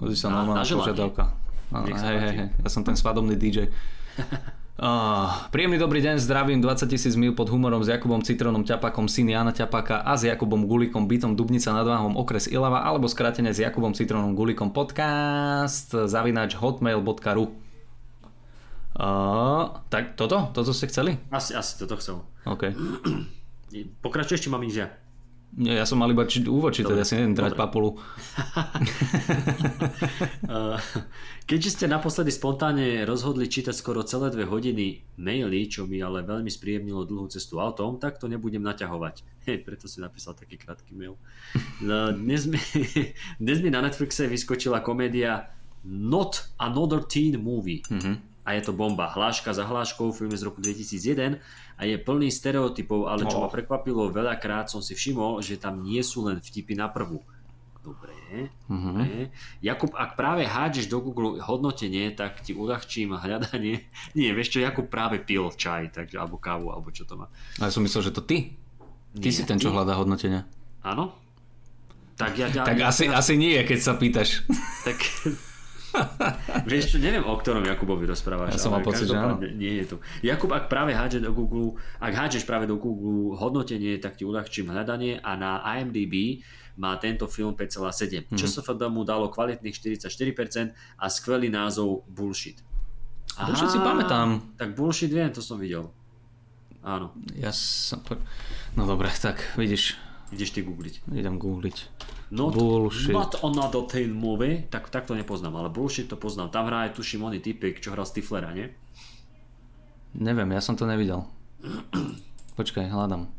Pozri 0.00 0.16
sa 0.16 0.32
na, 0.32 0.48
na, 0.48 0.64
na 0.64 0.64
požiadavka. 0.64 1.28
Hej, 1.84 1.92
hej, 1.92 2.18
hej, 2.32 2.48
ja 2.56 2.68
som 2.72 2.80
ten 2.80 2.96
svadobný 2.96 3.36
DJ. 3.36 3.68
Uh, 4.80 5.28
príjemný 5.54 5.76
dobrý 5.76 6.00
deň, 6.00 6.16
zdravím 6.16 6.64
20 6.64 6.88
tisíc 6.88 7.12
mil 7.20 7.36
pod 7.36 7.52
humorom 7.52 7.84
s 7.84 7.92
Jakubom 7.92 8.24
Citronom 8.24 8.64
Ťapakom, 8.64 9.12
syn 9.12 9.28
Jana 9.28 9.52
Ťapaka 9.52 10.08
a 10.08 10.16
s 10.16 10.24
Jakubom 10.24 10.64
Gulikom, 10.64 11.04
bytom 11.04 11.36
Dubnica 11.36 11.76
nad 11.76 11.84
Váhom, 11.84 12.16
okres 12.16 12.48
Ilava, 12.48 12.80
alebo 12.80 13.12
skrátene 13.12 13.52
s 13.52 13.60
Jakubom 13.60 13.92
Citronom 13.92 14.32
Gulikom 14.32 14.72
podcast 14.72 15.92
zavinač 15.92 16.56
hotmail.ru 16.56 17.44
uh, 18.96 19.62
Tak 19.92 20.16
toto? 20.16 20.48
Toto 20.56 20.72
ste 20.72 20.88
chceli? 20.88 21.20
Asi, 21.28 21.52
asi 21.52 21.76
toto 21.76 22.00
chcel. 22.00 22.24
OK. 22.48 22.72
Pokračuješ, 24.06 24.46
či 24.46 24.48
mám 24.48 24.64
ísť 24.64 24.78
ja? 24.80 24.88
Nie, 25.56 25.80
ja 25.80 25.88
som 25.88 25.96
mal 25.96 26.12
iba 26.12 26.28
či, 26.28 26.44
úvod 26.44 26.76
čítať, 26.76 26.92
ja 26.92 27.08
si 27.08 27.16
neviem 27.16 27.32
drať 27.32 27.56
papulu. 27.56 27.96
Keďže 31.48 31.70
ste 31.72 31.86
naposledy 31.88 32.28
spontánne 32.28 33.08
rozhodli 33.08 33.48
čítať 33.48 33.72
skoro 33.72 34.04
celé 34.04 34.28
dve 34.28 34.44
hodiny 34.44 35.00
maily, 35.16 35.64
čo 35.64 35.88
mi 35.88 36.04
ale 36.04 36.28
veľmi 36.28 36.52
spríjemnilo 36.52 37.08
dlhú 37.08 37.32
cestu 37.32 37.56
autom, 37.56 37.96
tak 37.96 38.20
to 38.20 38.28
nebudem 38.28 38.60
naťahovať. 38.60 39.24
Hej, 39.48 39.64
preto 39.64 39.88
si 39.88 40.04
napísal 40.04 40.36
taký 40.36 40.60
krátky 40.60 40.92
mail. 40.92 41.16
No, 41.80 42.12
dnes 42.12 42.44
mi, 42.44 42.60
dnes 43.42 43.64
mi 43.64 43.72
na 43.72 43.80
Netflixe 43.80 44.28
vyskočila 44.28 44.84
komédia 44.84 45.48
Not 45.88 46.52
Another 46.60 47.00
Teen 47.00 47.40
Movie. 47.40 47.80
Mm-hmm 47.88 48.35
a 48.46 48.54
je 48.54 48.62
to 48.62 48.70
bomba. 48.70 49.10
Hláška 49.10 49.50
za 49.50 49.66
hláškou, 49.66 50.14
film 50.14 50.30
je 50.30 50.38
z 50.38 50.46
roku 50.46 50.62
2001 50.62 51.42
a 51.76 51.82
je 51.82 51.98
plný 51.98 52.30
stereotypov, 52.30 53.10
ale 53.10 53.26
čo 53.26 53.42
oh. 53.42 53.44
ma 53.44 53.48
prekvapilo, 53.50 54.14
veľakrát 54.14 54.70
som 54.70 54.78
si 54.78 54.94
všimol, 54.94 55.42
že 55.42 55.58
tam 55.58 55.82
nie 55.82 55.98
sú 56.06 56.22
len 56.30 56.38
vtipy 56.38 56.78
na 56.78 56.86
prvú. 56.86 57.26
Dobre, 57.82 58.50
mm-hmm. 58.66 58.98
dobre. 58.98 59.30
Jakub, 59.62 59.94
ak 59.94 60.18
práve 60.18 60.42
hádžeš 60.42 60.90
do 60.90 60.98
Google 60.98 61.38
hodnotenie, 61.38 62.10
tak 62.14 62.42
ti 62.42 62.50
uľahčím 62.50 63.14
hľadanie. 63.14 63.86
Nie, 64.18 64.34
vieš 64.34 64.58
čo, 64.58 64.58
Jakub 64.58 64.90
práve 64.90 65.22
pil 65.22 65.46
čaj, 65.54 65.94
takže, 65.94 66.18
alebo 66.18 66.34
kávu, 66.34 66.74
alebo 66.74 66.90
čo 66.90 67.06
to 67.06 67.14
má. 67.14 67.30
A 67.62 67.70
ja 67.70 67.70
som 67.70 67.86
myslel, 67.86 68.10
že 68.10 68.14
to 68.14 68.26
ty. 68.26 68.58
Ty 69.14 69.28
nie, 69.30 69.34
si 69.34 69.46
ten, 69.46 69.62
čo 69.62 69.70
hľadá 69.70 69.94
hodnotenia. 69.94 70.44
Áno. 70.82 71.14
Tak, 72.18 72.34
ja, 72.34 72.50
ja, 72.50 72.66
tak 72.66 72.80
ja, 72.80 72.90
asi, 72.90 73.06
ja, 73.06 73.16
asi 73.22 73.38
nie, 73.38 73.54
keď 73.62 73.78
sa 73.78 73.94
pýtaš. 73.94 74.42
Tak 74.82 74.98
Vieš 76.68 76.94
čo, 76.94 76.96
neviem, 77.00 77.24
o 77.24 77.34
ktorom 77.36 77.64
Jakubovi 77.64 78.04
rozprávaš. 78.06 78.56
Ja 78.56 78.60
som 78.60 78.72
mal 78.72 78.84
pocit, 78.84 79.08
že 79.08 79.16
áno. 79.16 79.40
Nie 79.40 79.84
je 79.84 79.94
tu. 79.94 79.96
Jakub, 80.20 80.50
ak 80.52 80.68
práve 80.68 80.92
hádže 80.92 81.24
do 81.24 81.32
Google, 81.32 81.80
ak 81.98 82.12
hádžeš 82.12 82.44
práve 82.44 82.68
do 82.68 82.76
Google 82.76 83.34
hodnotenie, 83.36 83.96
tak 84.00 84.20
ti 84.20 84.24
uľahčím 84.28 84.72
hľadanie 84.72 85.20
a 85.20 85.34
na 85.34 85.62
IMDb 85.78 86.44
má 86.76 86.96
tento 87.00 87.24
film 87.26 87.56
5,7. 87.56 88.28
Mm-hmm. 88.28 88.36
ČSFD 88.36 88.82
mu 88.92 89.02
dalo 89.02 89.32
kvalitných 89.32 89.72
44% 89.72 90.76
a 91.00 91.04
skvelý 91.08 91.48
názov 91.48 92.04
Bullshit. 92.06 92.60
Aha, 93.36 93.52
bullshit 93.52 93.68
si 93.72 93.80
pamätám. 93.80 94.56
Tak 94.56 94.76
Bullshit 94.76 95.12
viem, 95.12 95.32
to 95.32 95.44
som 95.44 95.60
videl. 95.60 95.92
Áno. 96.84 97.12
Ja 97.34 97.50
som... 97.50 98.00
No 98.78 98.84
dobre, 98.84 99.10
tak 99.16 99.40
vidíš. 99.58 99.98
Ideš 100.30 100.54
ty 100.54 100.60
googliť. 100.62 101.06
Idem 101.16 101.40
googliť. 101.40 101.76
Not, 102.26 102.58
bullshit. 102.58 103.14
not 103.14 103.38
another 103.46 103.86
teen 103.86 104.10
movie, 104.10 104.66
tak, 104.66 104.90
tak 104.90 105.06
to 105.06 105.14
nepoznám, 105.14 105.54
ale 105.54 105.70
bullshit 105.70 106.10
to 106.10 106.18
poznám. 106.18 106.50
Tam 106.50 106.66
hrá 106.66 106.90
aj 106.90 106.98
tuším 106.98 107.22
oný 107.22 107.38
typek, 107.38 107.78
čo 107.78 107.94
hral 107.94 108.02
Stiflera, 108.02 108.50
nie? 108.50 108.66
Neviem, 110.18 110.50
ja 110.50 110.58
som 110.58 110.74
to 110.74 110.90
nevidel. 110.90 111.22
Počkaj, 112.58 112.90
hľadám. 112.90 113.30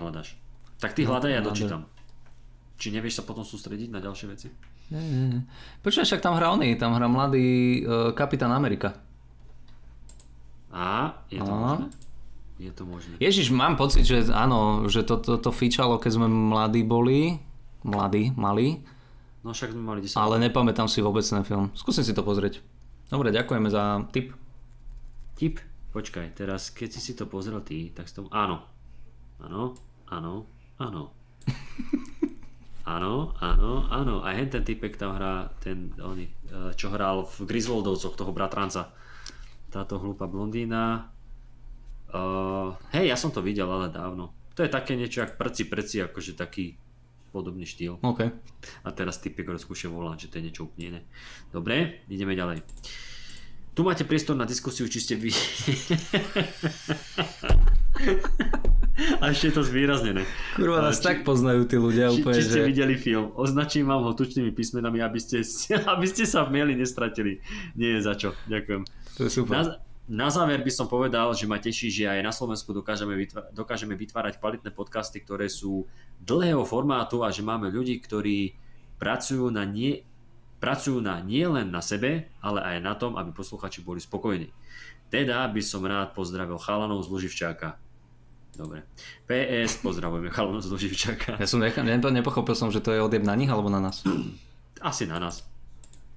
Hľadaš. 0.00 0.32
Tak 0.80 0.96
ty 0.96 1.04
hľadaj, 1.04 1.32
ja 1.32 1.44
dočítam. 1.44 1.84
Či 2.80 2.92
nevieš 2.92 3.20
sa 3.20 3.22
potom 3.24 3.44
sústrediť 3.44 3.92
na 3.92 4.00
ďalšie 4.00 4.26
veci? 4.32 4.48
Nie, 4.88 5.02
nie, 5.02 5.24
nie. 5.36 5.42
Počkaj, 5.84 6.04
však 6.08 6.24
tam 6.24 6.36
hrá 6.40 6.52
oný, 6.56 6.78
tam 6.78 6.96
hrá 6.96 7.08
mladý 7.10 7.82
uh, 7.82 8.12
kapitán 8.16 8.52
Amerika. 8.52 8.96
A, 10.72 11.20
je 11.28 11.40
to 11.40 11.52
A. 11.52 11.56
možné? 11.56 11.86
Je 12.56 12.72
to 12.72 12.84
možné. 12.88 13.12
Ježiš, 13.20 13.52
mám 13.52 13.76
pocit, 13.76 14.08
že 14.08 14.32
áno, 14.32 14.88
že 14.88 15.04
toto 15.04 15.36
to, 15.36 15.48
to 15.48 15.50
fičalo, 15.52 16.00
keď 16.00 16.10
sme 16.16 16.28
mladí 16.28 16.80
boli 16.80 17.36
mladý, 17.86 18.34
malý. 18.34 18.82
No 19.46 19.54
však 19.54 19.70
sme 19.70 19.82
mali 19.86 20.02
10. 20.02 20.18
Ale 20.18 20.42
nepamätám 20.42 20.90
si 20.90 20.98
vôbec 20.98 21.22
ten 21.22 21.46
film. 21.46 21.70
Skúsim 21.78 22.02
si 22.02 22.10
to 22.10 22.26
pozrieť. 22.26 22.58
Dobre, 23.06 23.30
ďakujeme 23.30 23.70
za 23.70 24.02
tip. 24.10 24.34
Tip? 25.38 25.62
Počkaj, 25.94 26.34
teraz 26.34 26.74
keď 26.74 26.98
si 26.98 27.00
si 27.00 27.12
to 27.14 27.30
pozrel 27.30 27.62
ty, 27.62 27.94
tak 27.94 28.10
s 28.10 28.18
tom... 28.18 28.26
Áno. 28.34 28.66
Áno, 29.38 29.78
áno, 30.10 30.50
áno. 30.82 31.14
Áno, 32.86 33.34
áno, 33.42 33.82
áno. 33.90 34.22
A 34.22 34.30
hen 34.30 34.46
ten 34.46 34.62
typek 34.62 34.94
tam 34.94 35.18
hrá, 35.18 35.50
ten, 35.58 35.90
oný, 35.98 36.30
eh, 36.30 36.70
čo 36.78 36.86
hral 36.94 37.26
v 37.26 37.42
Griswoldovcoch, 37.42 38.14
toho 38.14 38.30
bratranca. 38.30 38.94
Táto 39.74 39.98
hlúpa 39.98 40.30
blondína. 40.30 41.10
Uh, 42.06 42.78
hej, 42.94 43.10
ja 43.10 43.18
som 43.18 43.34
to 43.34 43.42
videl, 43.42 43.66
ale 43.66 43.90
dávno. 43.90 44.30
To 44.54 44.62
je 44.62 44.70
také 44.70 44.94
niečo, 44.94 45.26
jak 45.26 45.34
prci, 45.34 45.66
prci, 45.66 46.06
akože 46.06 46.38
taký 46.38 46.78
podobný 47.36 47.68
štýl. 47.68 48.00
Okay. 48.00 48.32
A 48.80 48.88
teraz 48.96 49.20
typek 49.20 49.44
rozkúše 49.44 49.92
volať, 49.92 50.24
že 50.24 50.28
to 50.32 50.34
je 50.40 50.44
niečo 50.48 50.64
úplne 50.64 50.84
iné. 50.88 51.00
Dobre, 51.52 52.00
ideme 52.08 52.32
ďalej. 52.32 52.64
Tu 53.76 53.84
máte 53.84 54.08
priestor 54.08 54.40
na 54.40 54.48
diskusiu, 54.48 54.88
či 54.88 55.04
ste 55.04 55.20
vy... 55.20 55.28
A 59.20 59.28
ešte 59.28 59.52
je 59.52 59.54
to 59.60 59.62
zvýraznené. 59.64 60.24
Kurva, 60.56 60.80
nás 60.80 60.96
či, 60.96 61.04
tak 61.04 61.16
poznajú 61.20 61.68
tí 61.68 61.76
ľudia 61.76 62.08
či, 62.08 62.24
úplne, 62.24 62.40
či 62.40 62.48
ste 62.48 62.60
že... 62.64 62.68
videli 62.72 62.96
film. 62.96 63.28
Označím 63.36 63.92
vám 63.92 64.08
ho 64.08 64.16
tučnými 64.16 64.56
písmenami, 64.56 65.04
aby 65.04 65.20
ste, 65.20 65.44
aby 65.92 66.06
ste 66.08 66.24
sa 66.24 66.48
v 66.48 66.56
maili 66.56 66.72
nestratili. 66.72 67.44
Nie 67.76 68.00
je 68.00 68.08
za 68.08 68.16
čo. 68.16 68.32
Ďakujem. 68.48 68.82
To 68.88 69.20
je 69.28 69.30
super. 69.32 69.52
Na, 69.52 69.76
na 70.06 70.30
záver 70.30 70.62
by 70.62 70.70
som 70.70 70.86
povedal, 70.86 71.34
že 71.34 71.50
ma 71.50 71.58
teší, 71.58 71.90
že 71.90 72.04
aj 72.06 72.22
na 72.22 72.30
Slovensku 72.30 72.70
dokážeme, 72.70 73.18
vytvárať, 73.18 73.50
dokážeme 73.50 73.94
vytvárať 73.98 74.38
kvalitné 74.38 74.70
podcasty, 74.70 75.18
ktoré 75.18 75.50
sú 75.50 75.90
dlhého 76.22 76.62
formátu 76.62 77.26
a 77.26 77.34
že 77.34 77.42
máme 77.42 77.66
ľudí, 77.74 77.98
ktorí 77.98 78.54
pracujú 79.02 79.50
na 79.50 79.66
nie, 79.66 80.06
pracujú 80.62 81.02
na 81.02 81.18
nie 81.18 81.42
len 81.42 81.74
na 81.74 81.82
sebe, 81.82 82.30
ale 82.38 82.62
aj 82.62 82.76
na 82.86 82.94
tom, 82.94 83.18
aby 83.18 83.34
posluchači 83.34 83.82
boli 83.82 83.98
spokojní. 83.98 84.48
Teda 85.10 85.42
by 85.50 85.62
som 85.62 85.82
rád 85.82 86.14
pozdravil 86.14 86.58
chalanov 86.62 87.02
z 87.02 87.10
Luživčáka. 87.10 87.74
Dobre. 88.56 88.86
PS, 89.28 89.84
pozdravujeme 89.84 90.30
chalanov 90.30 90.64
z 90.64 90.70
Luživčáka. 90.70 91.36
Ja 91.36 91.50
som 91.50 91.58
nech- 91.60 91.76
nepochopil 91.76 92.54
som, 92.54 92.70
že 92.70 92.78
to 92.80 92.94
je 92.94 93.02
odjeb 93.02 93.26
na 93.26 93.34
nich 93.34 93.50
alebo 93.50 93.68
na 93.68 93.82
nás. 93.82 94.06
Asi 94.80 95.04
na 95.04 95.18
nás. 95.18 95.42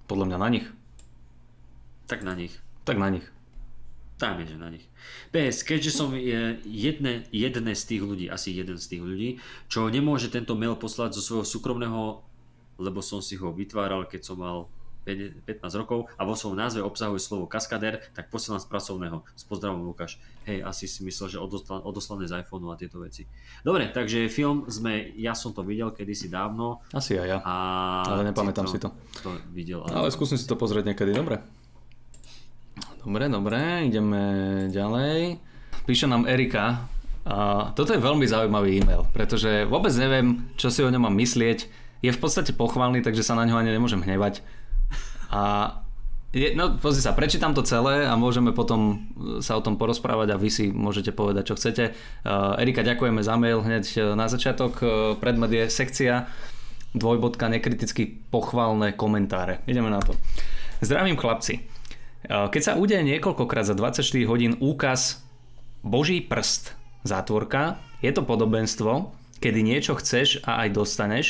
Podľa 0.06 0.26
mňa 0.30 0.38
na 0.38 0.50
nich. 0.50 0.66
Tak 2.06 2.22
na 2.22 2.38
nich. 2.38 2.54
Tak 2.86 2.98
na 2.98 3.10
nich. 3.10 3.26
Dajme, 4.20 4.44
že 4.44 4.60
na 4.60 4.68
nich. 4.68 4.84
PS, 5.32 5.64
keďže 5.64 5.96
som 5.96 6.12
jedne, 6.12 7.24
jedne 7.32 7.72
z 7.72 7.84
tých 7.88 8.04
ľudí, 8.04 8.28
asi 8.28 8.52
jeden 8.52 8.76
z 8.76 8.86
tých 8.92 9.04
ľudí, 9.04 9.30
čo 9.72 9.88
nemôže 9.88 10.28
tento 10.28 10.60
mail 10.60 10.76
poslať 10.76 11.16
zo 11.16 11.24
svojho 11.24 11.48
súkromného, 11.48 12.20
lebo 12.84 13.00
som 13.00 13.24
si 13.24 13.40
ho 13.40 13.56
vytváral, 13.56 14.12
keď 14.12 14.22
som 14.28 14.44
mal 14.44 14.68
15 15.08 15.80
rokov 15.80 16.12
a 16.20 16.28
vo 16.28 16.36
svojom 16.36 16.60
názve 16.60 16.84
obsahuje 16.84 17.24
slovo 17.24 17.48
kaskader, 17.48 18.04
tak 18.12 18.28
posielam 18.30 18.60
z 18.60 18.68
pracovného. 18.68 19.24
S 19.34 19.44
pozdravom 19.48 19.82
Lukáš. 19.82 20.20
Hej, 20.46 20.62
asi 20.68 20.86
si 20.86 21.02
myslel, 21.08 21.34
že 21.34 21.38
odoslané 21.40 22.28
z 22.28 22.44
iPhoneu 22.44 22.70
a 22.70 22.78
tieto 22.78 23.00
veci. 23.00 23.26
Dobre, 23.64 23.90
takže 23.90 24.28
film 24.30 24.68
sme, 24.68 25.16
ja 25.16 25.34
som 25.34 25.56
to 25.56 25.64
videl 25.64 25.96
kedysi 25.96 26.28
dávno. 26.30 26.84
Asi 26.92 27.16
aj 27.18 27.28
ja, 27.28 27.38
a 27.42 27.54
ale 28.06 28.30
nepamätám 28.30 28.68
to, 28.68 28.72
si 28.76 28.78
to. 28.78 28.92
to 29.24 29.32
videl, 29.56 29.82
ale... 29.88 30.06
ale 30.06 30.10
skúsim 30.12 30.38
si 30.38 30.46
to 30.46 30.60
pozrieť 30.60 30.94
niekedy, 30.94 31.16
dobre. 31.16 31.42
Dobre, 33.06 33.26
dobre, 33.32 33.60
ideme 33.88 34.22
ďalej. 34.70 35.40
Píše 35.88 36.06
nám 36.06 36.28
Erika. 36.28 36.90
A 37.30 37.70
toto 37.78 37.94
je 37.94 38.02
veľmi 38.02 38.26
zaujímavý 38.26 38.82
e-mail, 38.82 39.06
pretože 39.14 39.68
vôbec 39.70 39.94
neviem, 39.94 40.50
čo 40.58 40.74
si 40.74 40.82
o 40.82 40.90
ňom 40.90 41.06
mám 41.06 41.16
myslieť. 41.16 41.70
Je 42.02 42.10
v 42.10 42.22
podstate 42.22 42.58
pochválny, 42.58 43.06
takže 43.06 43.22
sa 43.22 43.38
na 43.38 43.46
ňo 43.46 43.60
ani 43.60 43.76
nemôžem 43.76 44.02
hnevať. 44.02 44.42
A 45.30 45.74
je, 46.34 46.58
no 46.58 46.78
pozri 46.82 47.06
sa, 47.06 47.14
prečítam 47.14 47.54
to 47.54 47.62
celé 47.62 48.06
a 48.06 48.18
môžeme 48.18 48.50
potom 48.50 49.10
sa 49.46 49.58
o 49.58 49.62
tom 49.62 49.78
porozprávať 49.78 50.34
a 50.34 50.42
vy 50.42 50.50
si 50.50 50.66
môžete 50.74 51.14
povedať, 51.14 51.54
čo 51.54 51.58
chcete. 51.58 51.94
Uh, 52.26 52.58
Erika, 52.58 52.82
ďakujeme 52.82 53.22
za 53.22 53.38
mail 53.38 53.62
hneď 53.62 54.14
na 54.18 54.26
začiatok. 54.26 54.82
Predmet 55.22 55.54
je 55.54 55.64
sekcia 55.70 56.26
dvojbodka 56.98 57.46
nekriticky 57.46 58.10
pochválne 58.34 58.94
komentáre. 58.98 59.62
Ideme 59.70 59.94
na 59.94 60.02
to. 60.02 60.18
Zdravím 60.82 61.18
chlapci. 61.18 61.69
Keď 62.28 62.62
sa 62.62 62.76
udeje 62.76 63.00
niekoľkokrát 63.06 63.64
za 63.64 63.76
24 63.78 64.04
hodín 64.28 64.60
úkaz 64.60 65.24
Boží 65.80 66.20
prst, 66.20 66.76
zátvorka, 67.08 67.80
je 68.04 68.12
to 68.12 68.28
podobenstvo, 68.28 69.16
kedy 69.40 69.64
niečo 69.64 69.96
chceš 69.96 70.44
a 70.44 70.68
aj 70.68 70.76
dostaneš, 70.76 71.28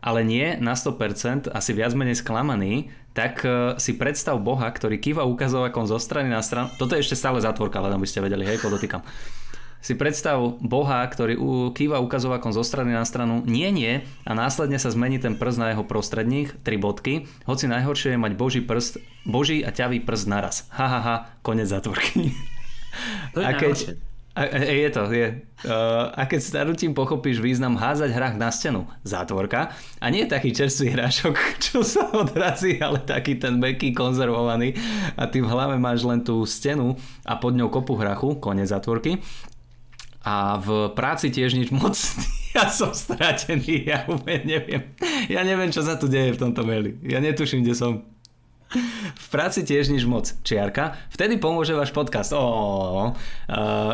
ale 0.00 0.24
nie 0.24 0.56
na 0.56 0.72
100% 0.72 1.52
asi 1.52 1.70
viac 1.76 1.92
menej 1.92 2.18
sklamaný, 2.18 2.90
tak 3.12 3.44
e, 3.44 3.76
si 3.76 3.92
predstav 3.94 4.40
Boha, 4.40 4.72
ktorý 4.72 4.96
kýva 4.96 5.28
ukazovakom 5.28 5.84
zo 5.84 6.00
strany 6.00 6.32
na 6.32 6.40
stranu. 6.40 6.72
Toto 6.80 6.96
je 6.96 7.04
ešte 7.04 7.14
stále 7.14 7.44
zátvorka, 7.44 7.78
len 7.84 7.92
aby 7.92 8.08
ste 8.08 8.24
vedeli, 8.24 8.48
hej, 8.48 8.58
podotýkam 8.58 9.04
si 9.82 9.98
predstav 9.98 10.38
Boha, 10.62 11.02
ktorý 11.02 11.36
kýva 11.74 11.98
ukazovakom 11.98 12.54
zo 12.54 12.62
strany 12.62 12.94
na 12.94 13.02
stranu. 13.02 13.42
Nie, 13.42 13.74
nie. 13.74 14.06
A 14.22 14.32
následne 14.32 14.78
sa 14.78 14.94
zmení 14.94 15.18
ten 15.18 15.34
prst 15.34 15.58
na 15.58 15.74
jeho 15.74 15.82
prostredník, 15.82 16.54
tri 16.62 16.78
bodky, 16.78 17.26
hoci 17.44 17.66
najhoršie 17.66 18.14
je 18.14 18.22
mať 18.22 18.32
Boží 18.38 18.60
prst, 18.62 19.02
Boží 19.26 19.66
a 19.66 19.74
ťavý 19.74 20.06
prst 20.06 20.30
naraz. 20.30 20.70
Ha, 20.70 20.86
ha, 20.86 21.00
ha, 21.02 21.16
konec 21.42 21.66
zatvorky. 21.66 22.30
To 23.32 23.40
je 23.40 23.48
a 23.48 23.56
keď, 23.56 23.76
a, 24.36 24.42
je 24.52 24.90
to, 24.92 25.02
je. 25.12 25.28
Uh, 25.64 26.12
a 26.12 26.28
keď 26.28 26.40
starutím 26.44 26.92
pochopíš 26.92 27.40
význam 27.40 27.76
házať 27.76 28.12
hrách 28.12 28.36
na 28.36 28.52
stenu, 28.52 28.84
zátvorka, 29.00 29.72
a 29.96 30.06
nie 30.12 30.28
taký 30.28 30.52
čerstvý 30.52 30.92
hrášok, 30.92 31.34
čo 31.64 31.80
sa 31.80 32.12
odrazí, 32.12 32.76
ale 32.80 33.00
taký 33.00 33.40
ten 33.40 33.56
meký, 33.56 33.96
konzervovaný. 33.96 34.76
A 35.16 35.24
ty 35.24 35.40
v 35.40 35.48
hlave 35.48 35.80
máš 35.80 36.04
len 36.04 36.20
tú 36.20 36.44
stenu 36.44 37.00
a 37.24 37.40
pod 37.40 37.56
ňou 37.56 37.72
kopu 37.72 37.96
hrachu, 37.96 38.36
konec 38.36 38.68
zátvorky, 38.68 39.24
a 40.22 40.58
v 40.58 40.90
práci 40.94 41.30
tiež 41.30 41.54
nič 41.58 41.70
moc. 41.70 41.94
Ja 42.52 42.68
som 42.68 42.92
stratený, 42.92 43.88
ja 43.88 44.04
úplne 44.04 44.44
neviem. 44.44 44.92
Ja 45.32 45.40
neviem, 45.40 45.72
čo 45.72 45.80
sa 45.80 45.96
tu 45.96 46.04
deje 46.04 46.36
v 46.36 46.40
tomto 46.44 46.68
maili. 46.68 47.00
Ja 47.00 47.16
netuším, 47.16 47.64
kde 47.64 47.72
som. 47.72 48.04
V 49.16 49.26
práci 49.32 49.64
tiež 49.64 49.88
nič 49.88 50.04
moc. 50.04 50.28
Čiarka. 50.44 51.00
Vtedy 51.08 51.40
pomôže 51.40 51.72
váš 51.72 51.96
podcast, 51.96 52.36
oh, 52.36 53.16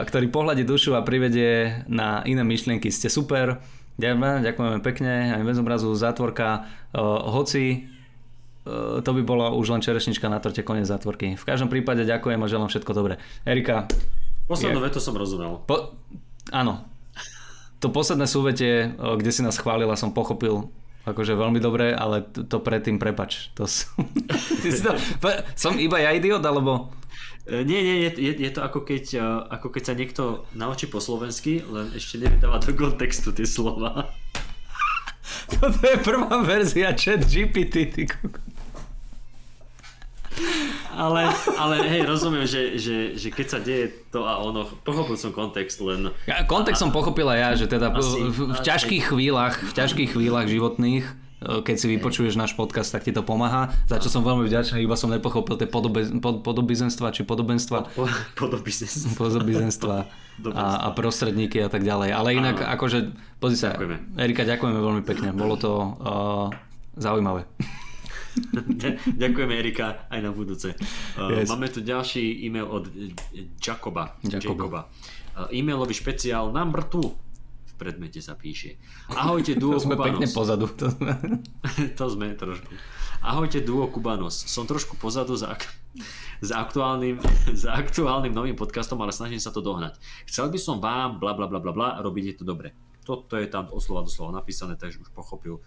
ktorý 0.03 0.27
pohľadí 0.27 0.67
dušu 0.67 0.99
a 0.99 1.07
privedie 1.07 1.87
na 1.87 2.27
iné 2.27 2.43
myšlienky. 2.43 2.91
Ste 2.91 3.07
super. 3.07 3.63
Ďakujeme, 3.95 4.43
ďakujeme 4.51 4.79
pekne. 4.83 5.39
Aj 5.39 5.43
bez 5.47 5.55
obrazu 5.63 5.95
zátvorka. 5.95 6.67
Hoci 7.31 7.87
to 9.07 9.11
by 9.15 9.23
bola 9.23 9.55
už 9.55 9.71
len 9.71 9.83
čerešnička 9.87 10.29
na 10.29 10.43
torte, 10.43 10.61
koniec 10.67 10.85
zátvorky. 10.85 11.39
V 11.39 11.45
každom 11.47 11.73
prípade 11.73 12.05
ďakujem 12.05 12.43
a 12.43 12.51
želám 12.51 12.69
všetko 12.69 12.93
dobré. 12.93 13.23
Erika, 13.47 13.89
Poslednú 14.49 14.81
vetu 14.81 14.99
som 14.99 15.13
rozumel. 15.13 15.61
Po, 15.69 15.93
áno. 16.49 16.89
To 17.79 17.93
posledné 17.93 18.27
súvetie, 18.27 18.91
kde 18.97 19.31
si 19.31 19.45
nás 19.45 19.61
chválila, 19.61 19.95
som 19.95 20.11
pochopil 20.11 20.73
akože 21.09 21.37
veľmi 21.37 21.61
dobre, 21.61 21.97
ale 21.97 22.25
to, 22.25 22.45
to 22.45 22.59
predtým 22.61 23.01
prepač. 23.01 23.53
To 23.57 23.65
som, 23.65 24.05
to, 24.85 24.93
som 25.57 25.77
iba 25.81 26.01
ja 26.01 26.13
idiot, 26.13 26.45
alebo... 26.45 26.93
E, 27.49 27.65
nie, 27.65 27.81
nie, 27.81 27.97
je, 28.09 28.11
je, 28.21 28.33
je 28.45 28.51
to 28.53 28.61
ako 28.61 28.85
keď, 28.85 29.05
e, 29.17 29.29
ako 29.53 29.69
keď 29.73 29.83
sa 29.85 29.95
niekto 29.97 30.23
naučí 30.53 30.91
po 30.91 31.01
slovensky, 31.01 31.65
len 31.65 31.93
ešte 31.97 32.21
nevydáva 32.21 32.61
do 32.61 32.77
kontextu 32.77 33.33
tie 33.33 33.49
slova. 33.49 34.13
Toto 35.53 35.81
je 35.81 35.97
prvá 36.05 36.45
verzia 36.45 36.93
chat 36.93 37.25
GPT, 37.25 37.75
ty 37.89 38.05
ale, 40.95 41.29
ale 41.57 41.75
hej, 41.85 42.03
rozumiem, 42.07 42.49
že, 42.49 42.79
že, 42.81 42.97
že 43.19 43.29
keď 43.29 43.47
sa 43.47 43.59
deje 43.61 43.93
to 44.09 44.25
a 44.25 44.41
ono, 44.41 44.65
pochopil 44.85 45.19
som 45.19 45.35
kontext 45.35 45.81
len... 45.85 46.13
Ja, 46.25 46.45
kontext 46.49 46.81
som 46.81 46.95
pochopila 46.95 47.37
ja, 47.37 47.53
že 47.53 47.69
teda 47.69 47.93
asi, 47.93 48.29
v, 48.29 48.57
v 48.57 48.61
ťažkých 48.61 49.05
chvíľach, 49.13 49.61
v 49.61 49.73
ťažkých 49.73 50.11
chvíľach 50.17 50.49
životných 50.49 51.05
e, 51.05 51.13
keď 51.61 51.77
si 51.77 51.87
vypočuješ 51.93 52.35
náš 52.39 52.53
podcast, 52.57 52.89
tak 52.89 53.05
ti 53.05 53.13
to 53.13 53.21
pomáha. 53.21 53.75
Za 53.91 54.01
čo 54.01 54.09
som 54.09 54.25
veľmi 54.25 54.49
vďačný, 54.49 54.81
iba 54.81 54.97
som 54.97 55.13
nepochopil 55.13 55.61
tie 55.61 55.69
podobe, 55.69 56.09
pod, 56.19 56.41
podobizenstva 56.47 57.13
či 57.13 57.27
podobenstva. 57.27 57.93
Podobizenstva. 58.39 59.09
Podobizenstva 59.19 59.97
a, 60.55 60.67
a 60.87 60.89
prostredníky 60.95 61.59
a 61.63 61.69
tak 61.69 61.83
ďalej. 61.83 62.15
Ale 62.15 62.29
inak, 62.39 62.63
Áno. 62.63 62.71
akože, 62.79 62.99
pozri 63.43 63.59
sa, 63.59 63.75
ďakujeme. 63.75 64.21
Erika, 64.21 64.47
ďakujeme 64.47 64.79
veľmi 64.79 65.03
pekne. 65.03 65.29
Bolo 65.35 65.59
to 65.59 65.73
uh, 65.75 66.47
zaujímavé. 66.95 67.47
Ďakujeme 69.23 69.55
Erika 69.59 70.09
aj 70.09 70.21
na 70.23 70.31
budúce. 70.31 70.75
Uh, 71.17 71.43
yes. 71.43 71.49
Máme 71.51 71.69
tu 71.71 71.81
ďalší 71.81 72.45
e-mail 72.47 72.67
od 72.69 72.91
Jacoba. 73.59 74.17
Jacoba. 74.25 74.89
Uh, 75.37 75.49
e-mailový 75.55 75.95
špeciál 75.95 76.51
number 76.51 76.83
2 76.87 77.01
v 77.69 77.73
predmete 77.79 78.19
sa 78.19 78.35
píše. 78.35 78.75
Ahojte 79.15 79.55
duo 79.55 79.75
to 79.79 79.87
sme 79.87 79.95
Kubanos. 79.95 80.11
pekne 80.11 80.27
pozadu. 80.35 80.67
To 80.81 80.87
sme... 80.91 81.13
to 81.95 82.05
sme 82.11 82.27
trošku. 82.35 82.71
Ahojte 83.23 83.63
duo 83.63 83.87
Kubanos. 83.91 84.47
Som 84.47 84.67
trošku 84.67 84.99
pozadu 84.99 85.35
za, 85.35 85.55
za, 86.43 86.55
aktuálnym, 86.59 87.19
za 87.55 87.75
aktuálnym 87.75 88.31
novým 88.31 88.55
podcastom, 88.55 88.99
ale 89.03 89.15
snažím 89.15 89.43
sa 89.43 89.51
to 89.55 89.63
dohnať. 89.63 89.99
Chcel 90.27 90.51
by 90.51 90.59
som 90.59 90.77
vám 90.79 91.19
bla 91.23 91.35
bla 91.35 91.47
bla 91.47 91.59
bla 91.63 91.73
bla, 91.75 91.89
robíte 92.03 92.39
to 92.39 92.45
dobre. 92.47 92.75
Toto 93.03 93.41
je 93.41 93.49
tam 93.49 93.73
oslova 93.73 94.05
doslova 94.05 94.37
napísané, 94.37 94.77
takže 94.77 95.01
už 95.01 95.11
pochopil 95.17 95.65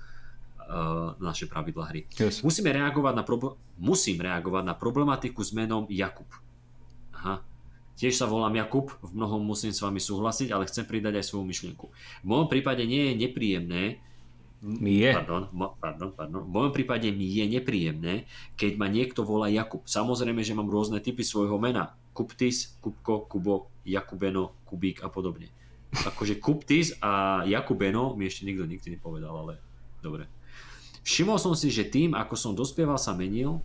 uh, 0.72 1.20
naše 1.20 1.52
pravidla 1.52 1.92
hry. 1.92 2.08
Yes. 2.16 2.40
Musíme 2.40 2.72
reagovať 2.72 3.14
na 3.20 3.24
probl- 3.28 3.60
musím 3.76 4.24
reagovať 4.24 4.64
na 4.64 4.74
problematiku 4.74 5.44
s 5.44 5.52
menom 5.52 5.84
Jakub. 5.92 6.32
Aha. 7.12 7.44
Tiež 8.00 8.16
sa 8.16 8.26
volám 8.26 8.56
Jakub, 8.56 8.90
v 9.04 9.12
mnohom 9.14 9.44
musím 9.44 9.76
s 9.76 9.84
vami 9.84 10.00
súhlasiť, 10.00 10.50
ale 10.50 10.66
chcem 10.66 10.88
pridať 10.88 11.22
aj 11.22 11.26
svoju 11.28 11.46
myšlienku. 11.46 11.86
V 12.24 12.26
mojom 12.26 12.48
prípade 12.50 12.82
nie 12.88 13.12
je 13.12 13.14
nepríjemné, 13.28 14.02
mi 14.62 15.02
je. 15.02 15.10
Pardon, 15.14 15.50
pardon, 15.82 16.10
pardon. 16.14 16.42
V 16.46 16.52
mojom 16.54 16.74
prípade 16.74 17.10
mi 17.10 17.26
je 17.26 17.46
nepríjemné, 17.50 18.30
keď 18.58 18.72
ma 18.78 18.88
niekto 18.90 19.26
volá 19.26 19.50
Jakub. 19.50 19.82
Samozrejme, 19.90 20.46
že 20.46 20.54
mám 20.54 20.70
rôzne 20.70 21.02
typy 21.02 21.26
svojho 21.26 21.58
mena. 21.58 21.98
Kuptis, 22.14 22.78
Kupko, 22.78 23.26
Kubo, 23.26 23.74
Jakubeno, 23.82 24.54
Kubík 24.70 25.02
a 25.02 25.10
podobne. 25.10 25.50
Akože 25.92 26.38
Kuptis 26.38 26.94
a 27.02 27.42
Jakubeno 27.50 28.14
mi 28.14 28.30
ešte 28.30 28.46
nikto 28.46 28.70
nikdy 28.70 28.98
nepovedal, 28.98 29.34
ale 29.34 29.54
dobre. 30.00 30.30
Všimol 31.02 31.42
som 31.42 31.58
si, 31.58 31.74
že 31.74 31.90
tým, 31.90 32.14
ako 32.14 32.36
som 32.38 32.54
dospieval, 32.54 33.02
sa 33.02 33.18
menil 33.18 33.62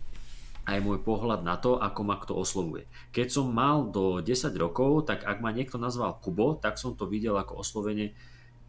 aj 0.67 0.83
môj 0.83 0.99
pohľad 0.99 1.47
na 1.47 1.55
to, 1.55 1.79
ako 1.79 2.01
ma 2.03 2.19
kto 2.19 2.35
oslovuje. 2.35 2.89
Keď 3.15 3.27
som 3.31 3.47
mal 3.47 3.87
do 3.87 4.19
10 4.19 4.51
rokov, 4.59 5.07
tak 5.07 5.23
ak 5.23 5.39
ma 5.39 5.55
niekto 5.55 5.79
nazval 5.79 6.19
Kubo, 6.19 6.59
tak 6.59 6.75
som 6.75 6.91
to 6.97 7.07
videl 7.07 7.39
ako 7.39 7.63
oslovenie, 7.63 8.11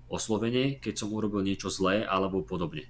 oslovenie 0.07 0.79
keď 0.79 0.95
som 0.95 1.11
urobil 1.11 1.43
niečo 1.43 1.73
zlé 1.73 2.07
alebo 2.07 2.47
podobne. 2.47 2.87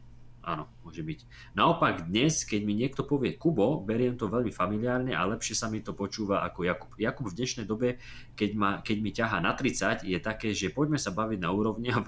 Áno, 0.48 0.64
môže 0.80 1.04
byť. 1.04 1.52
Naopak 1.52 2.08
dnes, 2.08 2.48
keď 2.48 2.64
mi 2.64 2.72
niekto 2.72 3.04
povie 3.04 3.36
Kubo, 3.36 3.84
beriem 3.84 4.16
to 4.16 4.32
veľmi 4.32 4.48
familiárne 4.48 5.12
a 5.12 5.28
lepšie 5.28 5.52
sa 5.52 5.68
mi 5.68 5.84
to 5.84 5.92
počúva 5.92 6.40
ako 6.48 6.64
Jakub. 6.64 6.96
Jakub 6.96 7.28
v 7.28 7.36
dnešnej 7.36 7.68
dobe, 7.68 8.00
keď, 8.32 8.50
ma, 8.56 8.80
keď 8.80 8.96
mi 9.04 9.12
ťaha 9.12 9.44
na 9.44 9.52
30, 9.52 10.08
je 10.08 10.16
také, 10.16 10.56
že 10.56 10.72
poďme 10.72 10.96
sa 10.96 11.12
baviť 11.12 11.44
na 11.44 11.52
úrovni 11.52 11.92
a, 11.92 12.00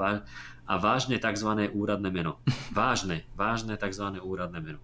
a 0.64 0.74
vážne 0.80 1.20
tzv. 1.20 1.68
úradné 1.76 2.08
meno. 2.08 2.40
Vážne, 2.72 3.28
vážne 3.36 3.76
tzv. 3.76 4.16
úradné 4.24 4.64
meno. 4.64 4.80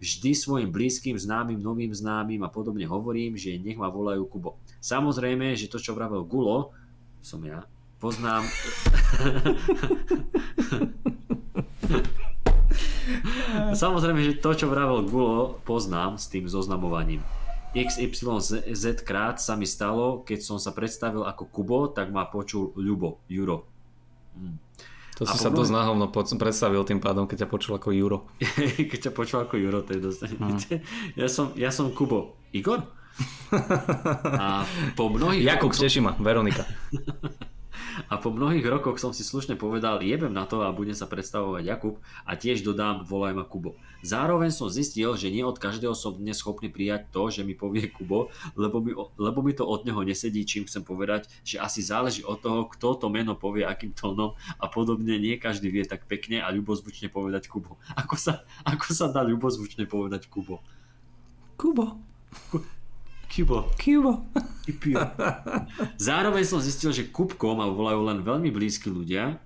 Vždy 0.00 0.32
svojim 0.32 0.72
blízkym, 0.72 1.20
známym, 1.20 1.60
novým 1.60 1.92
známym 1.92 2.40
a 2.42 2.48
podobne 2.48 2.88
hovorím, 2.88 3.36
že 3.36 3.60
nech 3.60 3.76
ma 3.76 3.92
volajú 3.92 4.24
Kubo. 4.26 4.56
Samozrejme, 4.80 5.52
že 5.54 5.68
to, 5.68 5.76
čo 5.76 5.92
vravel 5.92 6.24
Gulo, 6.24 6.72
som 7.20 7.44
ja, 7.44 7.68
poznám... 8.00 8.48
Samozrejme, 13.74 14.20
že 14.22 14.40
to, 14.40 14.50
čo 14.54 14.66
vravel 14.66 15.06
Gulo, 15.06 15.60
poznám 15.66 16.18
s 16.18 16.28
tým 16.30 16.46
zoznamovaním. 16.46 17.22
XYZ 17.74 19.02
krát 19.02 19.42
sa 19.42 19.58
mi 19.58 19.66
stalo, 19.66 20.22
keď 20.22 20.46
som 20.46 20.62
sa 20.62 20.70
predstavil 20.70 21.26
ako 21.26 21.50
Kubo, 21.50 21.90
tak 21.90 22.14
ma 22.14 22.22
počul 22.30 22.70
Ľubo, 22.78 23.26
Juro. 23.26 23.66
Hm. 24.38 24.62
To 25.18 25.22
si 25.26 25.38
sa 25.38 25.50
dosť 25.50 25.70
náhovno 25.70 26.10
predstavil 26.10 26.82
tým 26.82 26.98
pádom, 26.98 27.30
keď 27.30 27.46
ťa 27.46 27.48
počul 27.50 27.78
ako 27.78 27.94
Juro. 27.94 28.18
keď 28.90 29.10
ťa 29.10 29.12
počul 29.14 29.42
ako 29.42 29.54
Juro, 29.58 29.82
to 29.82 29.98
je 29.98 30.00
dosť... 30.02 30.20
Hm. 30.38 30.58
ja, 31.18 31.26
som, 31.26 31.50
ja 31.58 31.70
som 31.74 31.90
Kubo. 31.90 32.38
Igor? 32.54 32.86
A 34.42 34.66
po 34.98 35.10
mnohých... 35.10 35.42
Jakub, 35.46 35.70
teší 35.74 36.02
ma, 36.02 36.14
Veronika. 36.18 36.66
A 38.14 38.22
po 38.22 38.30
mnohých 38.30 38.62
rokoch 38.62 39.02
som 39.02 39.10
si 39.10 39.26
slušne 39.26 39.58
povedal, 39.58 39.98
jebem 39.98 40.30
na 40.30 40.46
to 40.46 40.62
a 40.62 40.70
budem 40.70 40.94
sa 40.94 41.10
predstavovať 41.10 41.66
Jakub 41.66 41.98
a 42.22 42.38
tiež 42.38 42.62
dodám, 42.62 43.02
volaj 43.02 43.34
ma 43.34 43.42
Kubo. 43.42 43.74
Zároveň 44.06 44.54
som 44.54 44.70
zistil, 44.70 45.18
že 45.18 45.34
nie 45.34 45.42
od 45.42 45.58
každého 45.58 45.98
som 45.98 46.14
dnes 46.14 46.38
schopný 46.38 46.70
prijať 46.70 47.10
to, 47.10 47.34
že 47.34 47.42
mi 47.42 47.58
povie 47.58 47.90
Kubo, 47.90 48.30
lebo 48.54 48.78
mi, 48.78 48.94
lebo 49.18 49.42
mi 49.42 49.50
to 49.50 49.66
od 49.66 49.82
neho 49.82 49.98
nesedí, 50.06 50.46
čím 50.46 50.62
chcem 50.62 50.86
povedať, 50.86 51.26
že 51.42 51.58
asi 51.58 51.82
záleží 51.82 52.22
od 52.22 52.38
toho, 52.38 52.70
kto 52.70 53.02
to 53.02 53.10
meno 53.10 53.34
povie, 53.34 53.66
akým 53.66 53.90
tónom 53.90 54.38
a 54.62 54.70
podobne. 54.70 55.18
Nie 55.18 55.42
každý 55.42 55.74
vie 55.74 55.82
tak 55.82 56.06
pekne 56.06 56.38
a 56.38 56.54
ľubozvučne 56.54 57.10
povedať 57.10 57.50
Kubo. 57.50 57.82
Ako 57.98 58.14
sa, 58.14 58.46
ako 58.62 58.94
sa 58.94 59.10
dá 59.10 59.26
ľubozvučne 59.26 59.90
povedať 59.90 60.30
Kubo? 60.30 60.62
Kubo. 61.58 61.98
Kubo. 63.28 63.72
Kubo. 63.78 64.12
Zároveň 66.08 66.44
som 66.44 66.60
zistil, 66.60 66.90
že 66.92 67.08
Kubko 67.08 67.56
ma 67.56 67.68
volajú 67.68 68.00
len 68.04 68.24
veľmi 68.24 68.48
blízki 68.48 68.88
ľudia, 68.88 69.40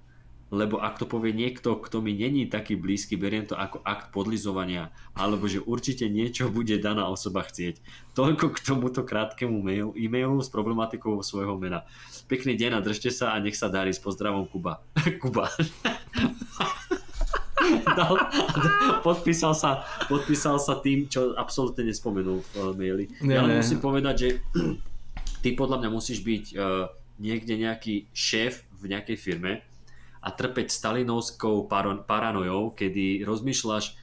lebo 0.48 0.80
ak 0.80 0.96
to 0.96 1.04
povie 1.04 1.36
niekto, 1.36 1.76
kto 1.76 2.00
mi 2.00 2.16
není 2.16 2.48
taký 2.48 2.72
blízky, 2.72 3.20
beriem 3.20 3.44
to 3.44 3.52
ako 3.52 3.84
akt 3.84 4.08
podlizovania, 4.16 4.88
alebo 5.12 5.44
že 5.44 5.60
určite 5.60 6.08
niečo 6.08 6.48
bude 6.48 6.80
daná 6.80 7.04
osoba 7.12 7.44
chcieť. 7.44 7.84
Toľko 8.16 8.56
k 8.56 8.58
tomuto 8.64 9.04
krátkemu 9.04 9.58
mail, 9.60 9.88
e-mailu 9.92 10.40
s 10.40 10.48
problematikou 10.48 11.20
svojho 11.20 11.60
mena. 11.60 11.84
Pekný 12.32 12.56
deň 12.56 12.80
a 12.80 12.84
držte 12.84 13.12
sa 13.12 13.36
a 13.36 13.42
nech 13.44 13.60
sa 13.60 13.68
darí 13.68 13.92
s 13.92 14.00
pozdravom 14.00 14.48
Kuba. 14.48 14.80
Kuba 15.22 15.52
dal, 17.98 18.14
podpísal, 19.00 19.52
sa, 19.54 19.84
podpísal 20.06 20.56
sa 20.58 20.78
tým, 20.80 21.06
čo 21.06 21.34
absolútne 21.34 21.86
nespomenul 21.88 22.42
v 22.42 22.52
uh, 22.58 22.72
maili. 22.74 23.04
Nie, 23.22 23.38
ja 23.38 23.46
len 23.46 23.60
musím 23.60 23.80
povedať, 23.82 24.14
že 24.18 24.28
ty 25.42 25.54
podľa 25.54 25.84
mňa 25.84 25.90
musíš 25.90 26.24
byť 26.24 26.44
uh, 26.54 26.88
niekde 27.18 27.54
nejaký 27.58 28.08
šéf 28.14 28.66
v 28.78 28.84
nejakej 28.94 29.16
firme 29.18 29.62
a 30.18 30.28
trpeť 30.34 30.70
stalinovskou 30.70 31.70
paron- 31.70 32.02
paranojou, 32.02 32.74
kedy 32.74 33.22
rozmýšľaš, 33.22 33.94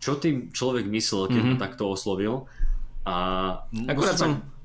čo 0.00 0.16
tým 0.16 0.48
človek 0.50 0.88
myslel, 0.88 1.28
keď 1.28 1.42
mm-hmm. 1.44 1.60
takto 1.60 1.84
oslovil. 1.88 2.48
A 3.04 3.16
Akurát 3.88 4.16
som... 4.16 4.40
Mať, 4.40 4.60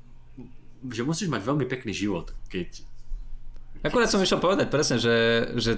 že 0.92 1.02
musíš 1.04 1.28
mať 1.28 1.42
veľmi 1.44 1.66
pekný 1.68 1.92
život, 1.92 2.32
keď... 2.48 2.84
Akurát 3.84 4.08
som 4.08 4.24
išiel 4.24 4.40
povedať 4.40 4.72
presne, 4.72 4.96
že, 4.96 5.48
že 5.60 5.76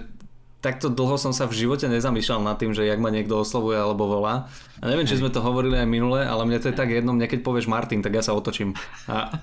takto 0.59 0.91
dlho 0.91 1.15
som 1.15 1.31
sa 1.31 1.47
v 1.47 1.55
živote 1.55 1.87
nezamýšľal 1.87 2.43
nad 2.43 2.59
tým, 2.59 2.75
že 2.75 2.83
jak 2.83 2.99
ma 2.99 3.15
niekto 3.15 3.39
oslovuje 3.39 3.79
alebo 3.79 4.11
volá. 4.11 4.51
A 4.83 4.91
neviem, 4.91 5.07
či 5.07 5.19
sme 5.19 5.31
to 5.31 5.39
hovorili 5.39 5.79
aj 5.79 5.87
minule, 5.87 6.19
ale 6.23 6.43
mne 6.47 6.59
to 6.59 6.71
je 6.71 6.77
tak 6.77 6.91
jedno, 6.91 7.15
mne 7.15 7.31
keď 7.31 7.47
povieš 7.47 7.71
Martin, 7.71 8.03
tak 8.03 8.19
ja 8.19 8.23
sa 8.23 8.35
otočím. 8.35 8.75
A, 9.07 9.39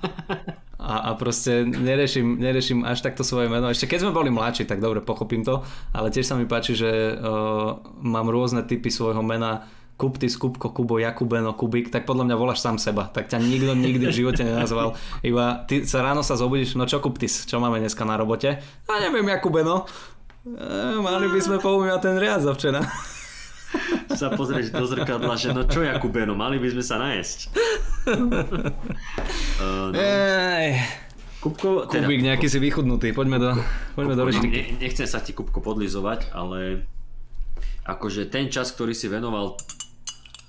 a, 0.76 0.94
a 1.08 1.10
proste 1.16 1.64
neriešim, 1.64 2.36
neriešim 2.36 2.84
až 2.84 3.00
takto 3.00 3.24
svoje 3.24 3.48
meno. 3.48 3.72
Ešte 3.72 3.88
keď 3.88 4.08
sme 4.08 4.16
boli 4.16 4.28
mladší, 4.28 4.68
tak 4.68 4.84
dobre, 4.84 5.00
pochopím 5.00 5.40
to, 5.40 5.64
ale 5.96 6.12
tiež 6.12 6.28
sa 6.28 6.36
mi 6.36 6.44
páči, 6.44 6.76
že 6.76 7.16
uh, 7.16 7.80
mám 8.04 8.28
rôzne 8.28 8.64
typy 8.64 8.92
svojho 8.92 9.24
mena, 9.24 9.64
Kuptis, 9.96 10.36
Kupko, 10.36 10.76
Kubo, 10.76 11.00
Jakubeno, 11.00 11.56
Kubik, 11.56 11.88
tak 11.88 12.04
podľa 12.04 12.28
mňa 12.28 12.36
voláš 12.36 12.60
sám 12.60 12.76
seba. 12.76 13.08
Tak 13.08 13.32
ťa 13.32 13.40
nikto 13.40 13.72
nikdy 13.72 14.04
v 14.04 14.12
živote 14.12 14.44
nenazval. 14.44 14.92
Iba 15.24 15.64
ty 15.64 15.88
sa 15.88 16.04
ráno 16.04 16.20
sa 16.20 16.36
zobudíš, 16.36 16.76
no 16.76 16.84
čo 16.84 17.00
Kuptis, 17.00 17.48
čo 17.48 17.56
máme 17.56 17.80
dneska 17.80 18.04
na 18.04 18.20
robote? 18.20 18.60
A 18.92 19.00
neviem, 19.00 19.24
Jakubeno. 19.24 19.88
E, 20.46 21.02
mali 21.02 21.26
by 21.26 21.40
sme 21.42 21.56
poumývať 21.58 22.00
ten 22.06 22.16
riad 22.22 22.46
za 22.46 22.54
včera. 22.54 22.86
sa 24.16 24.32
pozrieť 24.32 24.72
do 24.72 24.86
zrkadla, 24.86 25.34
že 25.34 25.50
no 25.52 25.66
čo 25.66 25.82
Jakubeno, 25.82 26.38
mali 26.38 26.62
by 26.62 26.68
sme 26.72 26.84
sa 26.86 26.96
najesť. 27.02 27.38
uh, 29.60 29.90
no. 29.90 29.98
Kupko, 31.36 31.86
teda, 31.86 32.08
Kubík, 32.08 32.24
nejaký 32.26 32.46
si 32.50 32.58
vychudnutý, 32.58 33.12
poďme 33.12 33.38
do, 33.38 33.50
poďme 33.94 34.14
do 34.18 34.22
reštiky. 34.26 34.50
Ne, 34.50 34.62
nechcem 34.82 35.06
sa 35.06 35.20
ti 35.22 35.36
Kupko 35.36 35.62
podlizovať, 35.62 36.32
ale 36.34 36.88
akože 37.86 38.26
ten 38.26 38.50
čas, 38.50 38.74
ktorý 38.74 38.96
si 38.96 39.06
venoval 39.06 39.54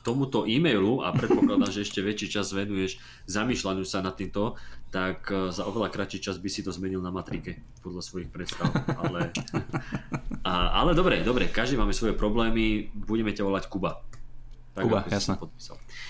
tomuto 0.08 0.48
e-mailu 0.48 1.04
a 1.04 1.12
predpokladám, 1.12 1.68
že 1.68 1.84
ešte 1.84 2.00
väčší 2.00 2.32
čas 2.32 2.56
venuješ 2.56 2.96
zamýšľaniu 3.28 3.84
sa 3.84 4.00
nad 4.00 4.16
týmto, 4.16 4.56
tak 4.88 5.28
e, 5.28 5.52
za 5.52 5.68
oveľa 5.68 5.92
kratší 5.92 6.24
čas 6.24 6.40
by 6.40 6.48
si 6.48 6.64
to 6.64 6.72
zmenil 6.72 7.04
na 7.04 7.12
matrike 7.12 7.60
podľa 7.84 8.00
svojich 8.08 8.32
predstav. 8.32 8.72
Ale, 8.96 9.36
a, 10.48 10.80
ale 10.80 10.96
dobre, 10.96 11.28
dobre, 11.28 11.52
každý 11.52 11.76
máme 11.76 11.92
svoje 11.92 12.16
problémy, 12.16 12.88
budeme 12.96 13.36
ťa 13.36 13.44
volať 13.44 13.68
Kuba. 13.68 14.00
Tak, 14.80 14.88
Kuba, 14.88 15.04
jasné. 15.12 15.36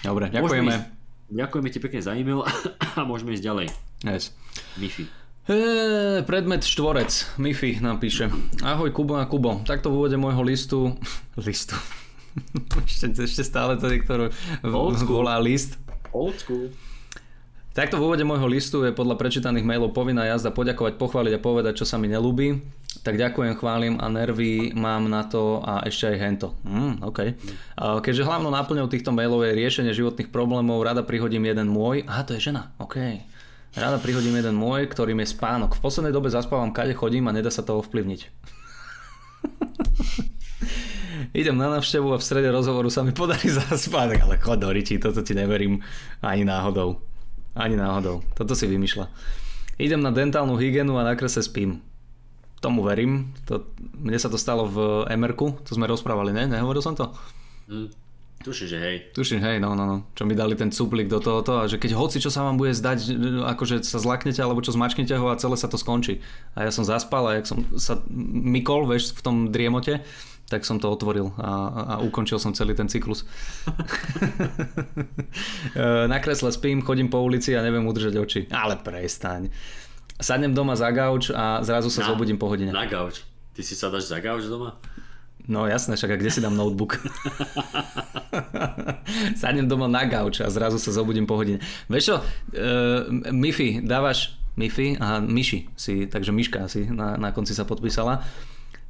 Dobre, 0.06 0.30
ďakujeme. 0.30 0.74
Ísť, 0.78 0.86
ďakujeme 1.34 1.70
ti 1.74 1.80
pekne 1.82 2.00
za 2.06 2.14
e-mail 2.14 2.46
a 2.94 3.02
môžeme 3.02 3.34
ísť 3.34 3.46
ďalej. 3.50 3.68
Yes. 4.06 4.30
Mifi. 4.78 5.10
E, 5.50 6.22
predmet 6.22 6.62
štvorec. 6.62 7.42
Mifi 7.42 7.82
napíše. 7.82 8.30
Ahoj 8.62 8.94
Kubo 8.94 9.18
a 9.18 9.26
Kubo. 9.26 9.66
Takto 9.66 9.90
v 9.90 10.06
úvode 10.06 10.22
môjho 10.22 10.46
listu... 10.46 10.94
listu 11.50 11.74
ešte, 12.88 13.14
ešte 13.14 13.44
stále 13.44 13.78
to 13.78 13.90
niektorú 13.90 14.30
volá 14.64 15.38
list. 15.42 15.78
Old 16.12 16.40
school. 16.42 16.72
Takto 17.78 18.02
v 18.02 18.10
úvode 18.10 18.26
môjho 18.26 18.50
listu 18.50 18.82
je 18.90 18.90
podľa 18.90 19.22
prečítaných 19.22 19.62
mailov 19.62 19.94
povinná 19.94 20.26
jazda 20.26 20.50
poďakovať, 20.50 20.98
pochváliť 20.98 21.38
a 21.38 21.44
povedať, 21.46 21.78
čo 21.78 21.86
sa 21.86 22.02
mi 22.02 22.10
nelúbi. 22.10 22.58
Tak 23.06 23.22
ďakujem, 23.22 23.54
chválim 23.54 24.02
a 24.02 24.10
nervy 24.10 24.74
mám 24.74 25.06
na 25.06 25.22
to 25.22 25.62
a 25.62 25.86
ešte 25.86 26.10
aj 26.10 26.18
hento. 26.18 26.58
Mm, 26.66 27.06
okay. 27.06 27.38
Keďže 27.78 28.26
hlavnou 28.26 28.50
náplňou 28.50 28.90
týchto 28.90 29.14
mailov 29.14 29.46
je 29.46 29.54
riešenie 29.54 29.94
životných 29.94 30.34
problémov, 30.34 30.82
rada 30.82 31.06
prihodím 31.06 31.46
jeden 31.46 31.70
môj. 31.70 32.02
Aha, 32.10 32.26
to 32.26 32.34
je 32.34 32.50
žena. 32.50 32.74
OK. 32.82 32.98
Rada 33.78 34.02
prihodím 34.02 34.42
jeden 34.42 34.58
môj, 34.58 34.90
ktorým 34.90 35.22
je 35.22 35.38
spánok. 35.38 35.78
V 35.78 35.84
poslednej 35.86 36.10
dobe 36.10 36.34
zaspávam, 36.34 36.74
kade 36.74 36.98
chodím 36.98 37.30
a 37.30 37.36
nedá 37.36 37.54
sa 37.54 37.62
to 37.62 37.78
ovplyvniť. 37.78 38.22
idem 41.34 41.56
na 41.58 41.72
návštevu 41.78 42.14
a 42.14 42.18
v 42.18 42.26
strede 42.26 42.50
rozhovoru 42.52 42.90
sa 42.90 43.04
mi 43.04 43.12
podarí 43.12 43.50
zaspať, 43.64 44.24
ale 44.24 44.42
chod 44.42 44.62
do 44.62 44.70
riči, 44.72 45.02
toto 45.02 45.22
ti 45.22 45.38
neverím 45.38 45.82
ani 46.22 46.44
náhodou. 46.44 47.02
Ani 47.58 47.74
náhodou. 47.74 48.22
Toto 48.38 48.54
si 48.54 48.70
vymýšľa. 48.70 49.10
Idem 49.78 50.02
na 50.02 50.14
dentálnu 50.14 50.58
hygienu 50.58 50.98
a 50.98 51.06
na 51.06 51.14
krese 51.18 51.42
spím. 51.42 51.82
Tomu 52.62 52.82
verím. 52.82 53.34
To, 53.50 53.66
mne 53.98 54.18
sa 54.18 54.30
to 54.30 54.38
stalo 54.38 54.66
v 54.66 55.06
Emerku, 55.10 55.58
to 55.66 55.78
sme 55.78 55.86
rozprávali, 55.86 56.34
ne? 56.34 56.50
Nehovoril 56.50 56.82
som 56.82 56.98
to? 56.98 57.14
Mm. 57.70 57.90
Tuším, 58.38 58.68
že 58.70 58.78
hej. 58.78 58.96
Tuším, 59.18 59.42
hej, 59.42 59.58
no, 59.58 59.74
no, 59.74 59.90
no. 59.90 59.98
Čo 60.14 60.30
mi 60.30 60.38
dali 60.38 60.54
ten 60.54 60.70
cuplik 60.70 61.10
do 61.10 61.18
tohoto 61.18 61.58
a 61.58 61.66
že 61.66 61.82
keď 61.82 61.98
hoci 61.98 62.22
čo 62.22 62.30
sa 62.30 62.46
vám 62.46 62.62
bude 62.62 62.70
zdať, 62.70 63.18
akože 63.50 63.82
sa 63.82 63.98
zlaknete 63.98 64.38
alebo 64.46 64.62
čo 64.62 64.78
zmačknete 64.78 65.18
ho 65.18 65.34
a 65.34 65.40
celé 65.42 65.58
sa 65.58 65.66
to 65.66 65.82
skončí. 65.82 66.22
A 66.54 66.70
ja 66.70 66.72
som 66.72 66.86
zaspal 66.86 67.26
a 67.26 67.42
jak 67.42 67.50
som 67.50 67.66
sa 67.82 67.98
mykol, 68.14 68.86
vieš, 68.86 69.18
v 69.18 69.22
tom 69.26 69.36
driemote, 69.50 70.06
tak 70.48 70.64
som 70.64 70.80
to 70.80 70.88
otvoril 70.88 71.36
a, 71.36 71.52
a 72.00 72.00
ukončil 72.00 72.40
som 72.40 72.56
celý 72.56 72.72
ten 72.72 72.88
cyklus. 72.88 73.28
Na 76.12 76.18
kresle 76.24 76.52
spím, 76.56 76.80
chodím 76.82 77.12
po 77.12 77.20
ulici 77.20 77.52
a 77.52 77.60
neviem 77.60 77.84
udržať 77.84 78.16
oči. 78.16 78.42
Ale 78.48 78.80
prestaň. 78.80 79.52
Sadnem 80.18 80.56
doma 80.56 80.80
za 80.80 80.90
gauč 80.90 81.30
a 81.36 81.62
zrazu 81.62 81.92
sa 81.92 82.02
na, 82.02 82.08
zobudím 82.10 82.40
po 82.40 82.48
hodine. 82.48 82.72
Na 82.72 82.88
gauč? 82.88 83.28
Ty 83.54 83.62
si 83.62 83.76
sadaš 83.76 84.10
za 84.10 84.24
gauč 84.24 84.48
doma? 84.48 84.80
No 85.48 85.68
jasné, 85.68 85.96
však 85.96 86.16
a 86.16 86.20
kde 86.20 86.32
si 86.32 86.42
dám 86.42 86.56
notebook? 86.56 86.98
Sadnem 89.40 89.68
doma 89.68 89.92
na 89.92 90.08
gauč 90.08 90.42
a 90.42 90.48
zrazu 90.48 90.80
sa 90.80 90.96
zobudím 90.96 91.28
po 91.30 91.38
hodine. 91.38 91.60
Vieš 91.92 92.04
čo, 92.04 92.16
uh, 92.18 92.24
Mifi, 93.36 93.84
dávaš 93.84 94.40
Mifi 94.58 94.98
a 94.98 95.22
Myši 95.22 95.70
si, 95.78 96.10
takže 96.10 96.34
Myška 96.34 96.66
si 96.72 96.90
na, 96.90 97.20
na 97.20 97.30
konci 97.30 97.54
sa 97.54 97.68
podpísala 97.68 98.26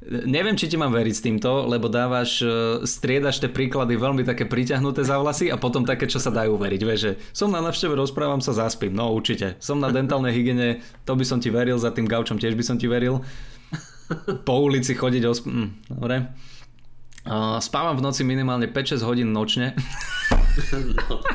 Neviem, 0.08 0.56
či 0.56 0.72
ti 0.72 0.80
mám 0.80 0.96
veriť 0.96 1.16
s 1.16 1.24
týmto, 1.24 1.68
lebo 1.68 1.92
dávaš, 1.92 2.40
e, 2.40 2.48
striedaš 2.88 3.44
tie 3.44 3.52
príklady 3.52 4.00
veľmi 4.00 4.24
také 4.24 4.48
priťahnuté 4.48 5.04
za 5.04 5.20
vlasy 5.20 5.52
a 5.52 5.60
potom 5.60 5.84
také, 5.84 6.08
čo 6.08 6.16
sa 6.16 6.32
dajú 6.32 6.56
veriť. 6.56 6.82
Vieš, 6.88 7.00
že 7.00 7.12
som 7.36 7.52
na 7.52 7.60
navšteve, 7.60 7.92
rozprávam 7.92 8.40
sa, 8.40 8.56
zaspím. 8.56 8.96
No 8.96 9.12
určite. 9.12 9.60
Som 9.60 9.84
na 9.84 9.92
dentálnej 9.92 10.32
hygiene, 10.32 10.80
to 11.04 11.12
by 11.12 11.28
som 11.28 11.44
ti 11.44 11.52
veril, 11.52 11.76
za 11.76 11.92
tým 11.92 12.08
gaučom 12.08 12.40
tiež 12.40 12.56
by 12.56 12.64
som 12.64 12.80
ti 12.80 12.88
veril. 12.88 13.20
Po 14.48 14.64
ulici 14.64 14.96
chodiť 14.96 15.24
osp... 15.28 15.44
Hm, 15.44 15.92
dobre. 15.92 16.32
Uh, 17.28 17.60
spávam 17.60 18.00
v 18.00 18.08
noci 18.08 18.24
minimálne 18.24 18.72
5-6 18.72 19.04
hodín 19.04 19.36
nočne. 19.36 19.76
No, 21.12 21.20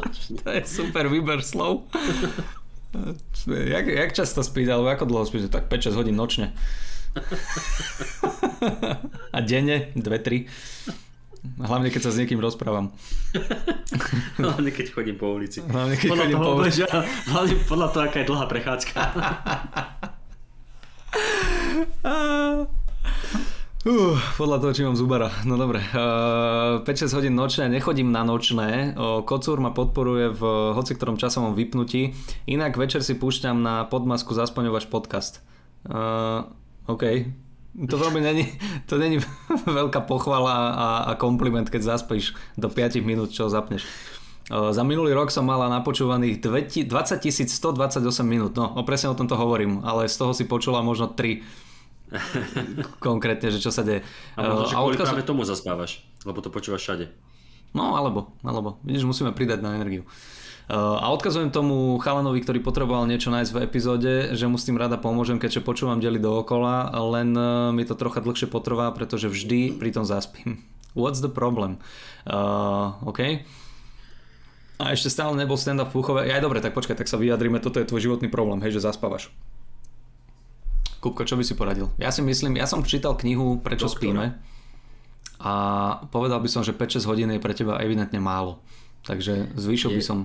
to 0.40 0.48
je 0.56 0.62
super 0.64 1.12
výber 1.12 1.44
slov. 1.44 1.92
jak, 3.44 3.86
jak 3.86 4.10
často 4.16 4.40
spíš, 4.40 4.72
alebo 4.72 4.88
ako 4.88 5.04
dlho 5.04 5.24
spíš? 5.28 5.52
Tak 5.52 5.68
5-6 5.68 5.92
hodín 5.92 6.16
nočne. 6.16 6.56
A 9.36 9.38
denne, 9.44 9.92
dve, 9.94 10.18
tri. 10.18 10.38
Hlavne 11.56 11.94
keď 11.94 12.02
sa 12.02 12.10
s 12.10 12.18
niekým 12.18 12.42
rozprávam. 12.42 12.90
Hlavne 14.42 14.70
keď 14.74 14.86
chodím 14.92 15.16
po 15.16 15.30
ulici. 15.30 15.62
Hlavne 15.62 15.94
keď 15.94 16.08
podľa 16.10 16.24
chodím 16.26 16.36
toho, 16.36 16.46
po 16.46 16.52
ulici. 16.58 16.80
Hlavne 17.30 17.54
podľa 17.70 17.88
toho, 17.94 18.02
aká 18.04 18.16
je 18.20 18.26
dlhá 18.26 18.46
prechádzka. 18.50 18.98
Uh, 23.86 24.18
podľa 24.34 24.58
toho, 24.58 24.72
či 24.74 24.82
mám 24.82 24.98
zubara. 24.98 25.30
No 25.46 25.54
dobre. 25.54 25.78
Uh, 25.94 26.82
5-6 26.82 27.16
hodín 27.22 27.38
nočne, 27.38 27.70
nechodím 27.70 28.10
na 28.10 28.26
nočné. 28.26 28.98
Uh, 28.98 29.22
Kocúr 29.22 29.62
ma 29.62 29.70
podporuje 29.70 30.34
v 30.34 30.42
hoci 30.74 30.98
ktorom 30.98 31.14
časovom 31.14 31.54
vypnutí. 31.54 32.10
Inak 32.50 32.74
večer 32.74 33.06
si 33.06 33.14
púšťam 33.14 33.62
na 33.62 33.86
podmasku 33.86 34.34
Zaspoňovač 34.34 34.90
podcast. 34.90 35.38
Uh, 35.86 36.50
OK. 36.86 37.04
To 37.76 37.96
veľmi 38.00 38.24
není, 38.24 38.44
to 38.88 38.96
není 38.96 39.20
veľká 39.78 40.08
pochvala 40.08 40.54
a, 40.72 40.88
a 41.08 41.20
kompliment, 41.20 41.68
keď 41.68 41.96
zaspíš 41.96 42.32
do 42.56 42.72
5 42.72 43.04
minút, 43.04 43.36
čo 43.36 43.52
zapneš. 43.52 43.84
Za 44.46 44.86
minulý 44.86 45.10
rok 45.10 45.34
som 45.34 45.42
mala 45.42 45.66
napočúvaných 45.66 46.38
20 46.38 46.86
128 46.86 47.98
minút. 48.22 48.54
No, 48.54 48.78
presne 48.86 49.10
o 49.10 49.18
tomto 49.18 49.34
hovorím, 49.34 49.82
ale 49.82 50.06
z 50.06 50.16
toho 50.22 50.30
si 50.30 50.46
počula 50.46 50.86
možno 50.86 51.10
3 51.10 51.66
konkrétne, 53.06 53.50
že 53.50 53.58
čo 53.58 53.74
sa 53.74 53.82
deje. 53.82 54.06
A 54.38 54.46
možno, 54.46 54.70
že 54.70 54.74
kvôli 54.78 54.94
odkaz... 54.94 55.06
práve 55.10 55.26
tomu 55.26 55.42
zaspávaš, 55.42 56.06
lebo 56.22 56.38
to 56.38 56.54
počúvaš 56.54 56.86
všade. 56.86 57.10
No, 57.74 57.98
alebo, 57.98 58.30
alebo. 58.46 58.78
Vidíš, 58.86 59.04
musíme 59.04 59.34
pridať 59.34 59.60
na 59.60 59.74
energiu. 59.74 60.06
A 60.66 61.06
odkazujem 61.14 61.54
tomu 61.54 61.94
chalanovi, 62.02 62.42
ktorý 62.42 62.58
potreboval 62.58 63.06
niečo 63.06 63.30
nájsť 63.30 63.52
v 63.54 63.62
epizóde, 63.62 64.12
že 64.34 64.50
mu 64.50 64.58
s 64.58 64.66
tým 64.66 64.74
rada 64.74 64.98
pomôžem, 64.98 65.38
keďže 65.38 65.62
počúvam 65.62 66.02
deli 66.02 66.18
dookola, 66.18 66.90
len 66.90 67.30
e, 67.38 67.70
mi 67.70 67.86
to 67.86 67.94
trocha 67.94 68.18
dlhšie 68.18 68.50
potrvá, 68.50 68.90
pretože 68.90 69.30
vždy 69.30 69.78
pri 69.78 69.94
tom 69.94 70.02
zaspím. 70.02 70.58
What's 70.98 71.22
the 71.22 71.30
problem? 71.30 71.78
Uh, 72.26 72.98
OK. 73.06 73.46
A 74.82 74.84
ešte 74.90 75.06
stále 75.06 75.38
nebol 75.38 75.54
stand-up 75.54 75.94
v 75.94 76.02
Púchove. 76.02 76.26
Ja, 76.26 76.42
dobre, 76.42 76.58
tak 76.58 76.74
počkaj, 76.74 76.98
tak 76.98 77.06
sa 77.06 77.14
vyjadrime, 77.14 77.62
toto 77.62 77.78
je 77.78 77.86
tvoj 77.86 78.02
životný 78.02 78.26
problém, 78.26 78.58
hej, 78.66 78.74
že 78.74 78.82
zaspávaš. 78.82 79.30
Kupko, 80.98 81.22
čo 81.22 81.38
by 81.38 81.46
si 81.46 81.54
poradil? 81.54 81.94
Ja 82.02 82.10
si 82.10 82.26
myslím, 82.26 82.58
ja 82.58 82.66
som 82.66 82.82
čítal 82.82 83.14
knihu 83.14 83.62
Prečo 83.62 83.86
Doktora. 83.86 84.02
spíme 84.02 84.24
a 85.38 85.52
povedal 86.10 86.42
by 86.42 86.48
som, 86.50 86.66
že 86.66 86.74
5-6 86.74 87.06
hodín 87.06 87.30
je 87.30 87.38
pre 87.38 87.54
teba 87.54 87.78
evidentne 87.78 88.18
málo. 88.18 88.58
Takže 89.06 89.54
zvýšil 89.54 89.94
by 89.94 90.02
som 90.02 90.18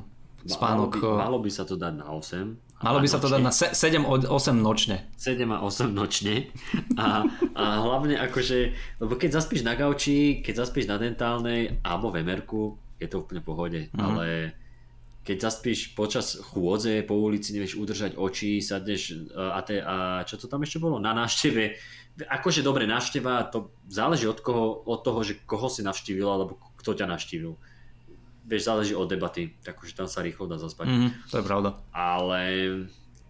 spánok... 0.48 0.92
Malo 0.98 1.14
by, 1.14 1.22
malo 1.22 1.38
by 1.42 1.50
sa 1.52 1.64
to 1.68 1.76
dať 1.78 1.94
na 1.98 2.08
8. 2.10 2.72
Malo 2.82 2.98
by 2.98 3.08
sa 3.08 3.22
to 3.22 3.30
dať 3.30 3.42
na 3.46 3.54
7-8 3.54 4.26
nočne. 4.58 5.06
7 5.14 5.46
a 5.54 5.62
8 5.62 5.94
nočne. 5.94 6.50
A, 6.98 7.22
a 7.54 7.64
hlavne 7.86 8.18
akože, 8.18 8.74
lebo 8.98 9.14
keď 9.22 9.38
zaspíš 9.38 9.62
na 9.62 9.78
gauči, 9.78 10.42
keď 10.42 10.66
zaspíš 10.66 10.90
na 10.90 10.98
dentálnej 10.98 11.78
alebo 11.86 12.10
v 12.10 12.26
emerku, 12.26 12.82
je 12.98 13.06
to 13.06 13.22
úplne 13.22 13.46
pohode. 13.46 13.86
Mm-hmm. 13.86 14.02
Ale 14.02 14.58
keď 15.22 15.38
zaspíš 15.38 15.94
počas 15.94 16.42
chôdze 16.42 17.06
po 17.06 17.14
ulici, 17.22 17.54
nevieš 17.54 17.78
udržať 17.78 18.18
oči, 18.18 18.58
sadneš 18.58 19.02
e, 19.14 19.38
a, 19.38 19.62
te, 19.62 19.78
a 19.78 20.26
čo 20.26 20.42
to 20.42 20.50
tam 20.50 20.66
ešte 20.66 20.82
bolo? 20.82 20.98
Na 20.98 21.14
návšteve. 21.14 21.78
Akože 22.26 22.66
dobre, 22.66 22.90
návšteva, 22.90 23.46
to 23.54 23.78
záleží 23.86 24.26
od, 24.26 24.42
koho, 24.42 24.82
od 24.90 25.06
toho, 25.06 25.22
že 25.22 25.38
koho 25.46 25.70
si 25.70 25.86
navštívil 25.86 26.26
alebo 26.26 26.58
kto 26.82 26.98
ťa 26.98 27.06
navštívil. 27.06 27.54
Vieš, 28.42 28.64
záleží 28.66 28.94
od 28.98 29.06
debaty, 29.06 29.54
takže 29.62 29.94
tam 29.94 30.08
sa 30.10 30.26
rýchlo 30.26 30.50
dá 30.50 30.58
zaspať. 30.58 30.90
Mm, 30.90 31.10
to 31.30 31.36
je 31.40 31.46
pravda. 31.46 31.70
Ale 31.94 32.42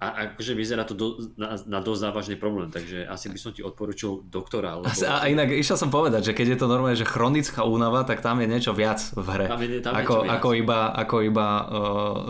a 0.01 0.33
akože 0.33 0.57
vyzerá 0.57 0.81
to 0.81 0.97
do, 0.97 1.13
na, 1.37 1.53
na 1.69 1.77
dosť 1.77 2.09
závažný 2.09 2.33
problém, 2.33 2.73
takže 2.73 3.05
asi 3.05 3.29
by 3.29 3.37
som 3.37 3.53
ti 3.53 3.61
odporučil 3.61 4.25
doktora. 4.33 4.81
Lebo... 4.81 4.89
A, 4.89 5.21
a 5.21 5.25
inak 5.29 5.53
išiel 5.53 5.77
som 5.77 5.93
povedať, 5.93 6.25
že 6.25 6.33
keď 6.33 6.57
je 6.57 6.57
to 6.57 6.65
normálne, 6.65 6.97
že 6.97 7.05
chronická 7.05 7.61
únava, 7.61 8.01
tak 8.01 8.17
tam 8.25 8.41
je 8.41 8.49
niečo 8.49 8.73
viac 8.73 8.97
v 9.13 9.27
hre. 9.29 9.45
Tam 9.45 9.61
je, 9.61 9.77
tam 9.77 9.93
ako, 9.93 10.25
viac. 10.25 10.33
ako 10.41 10.49
iba, 10.57 10.79
ako 10.97 11.15
iba 11.21 11.47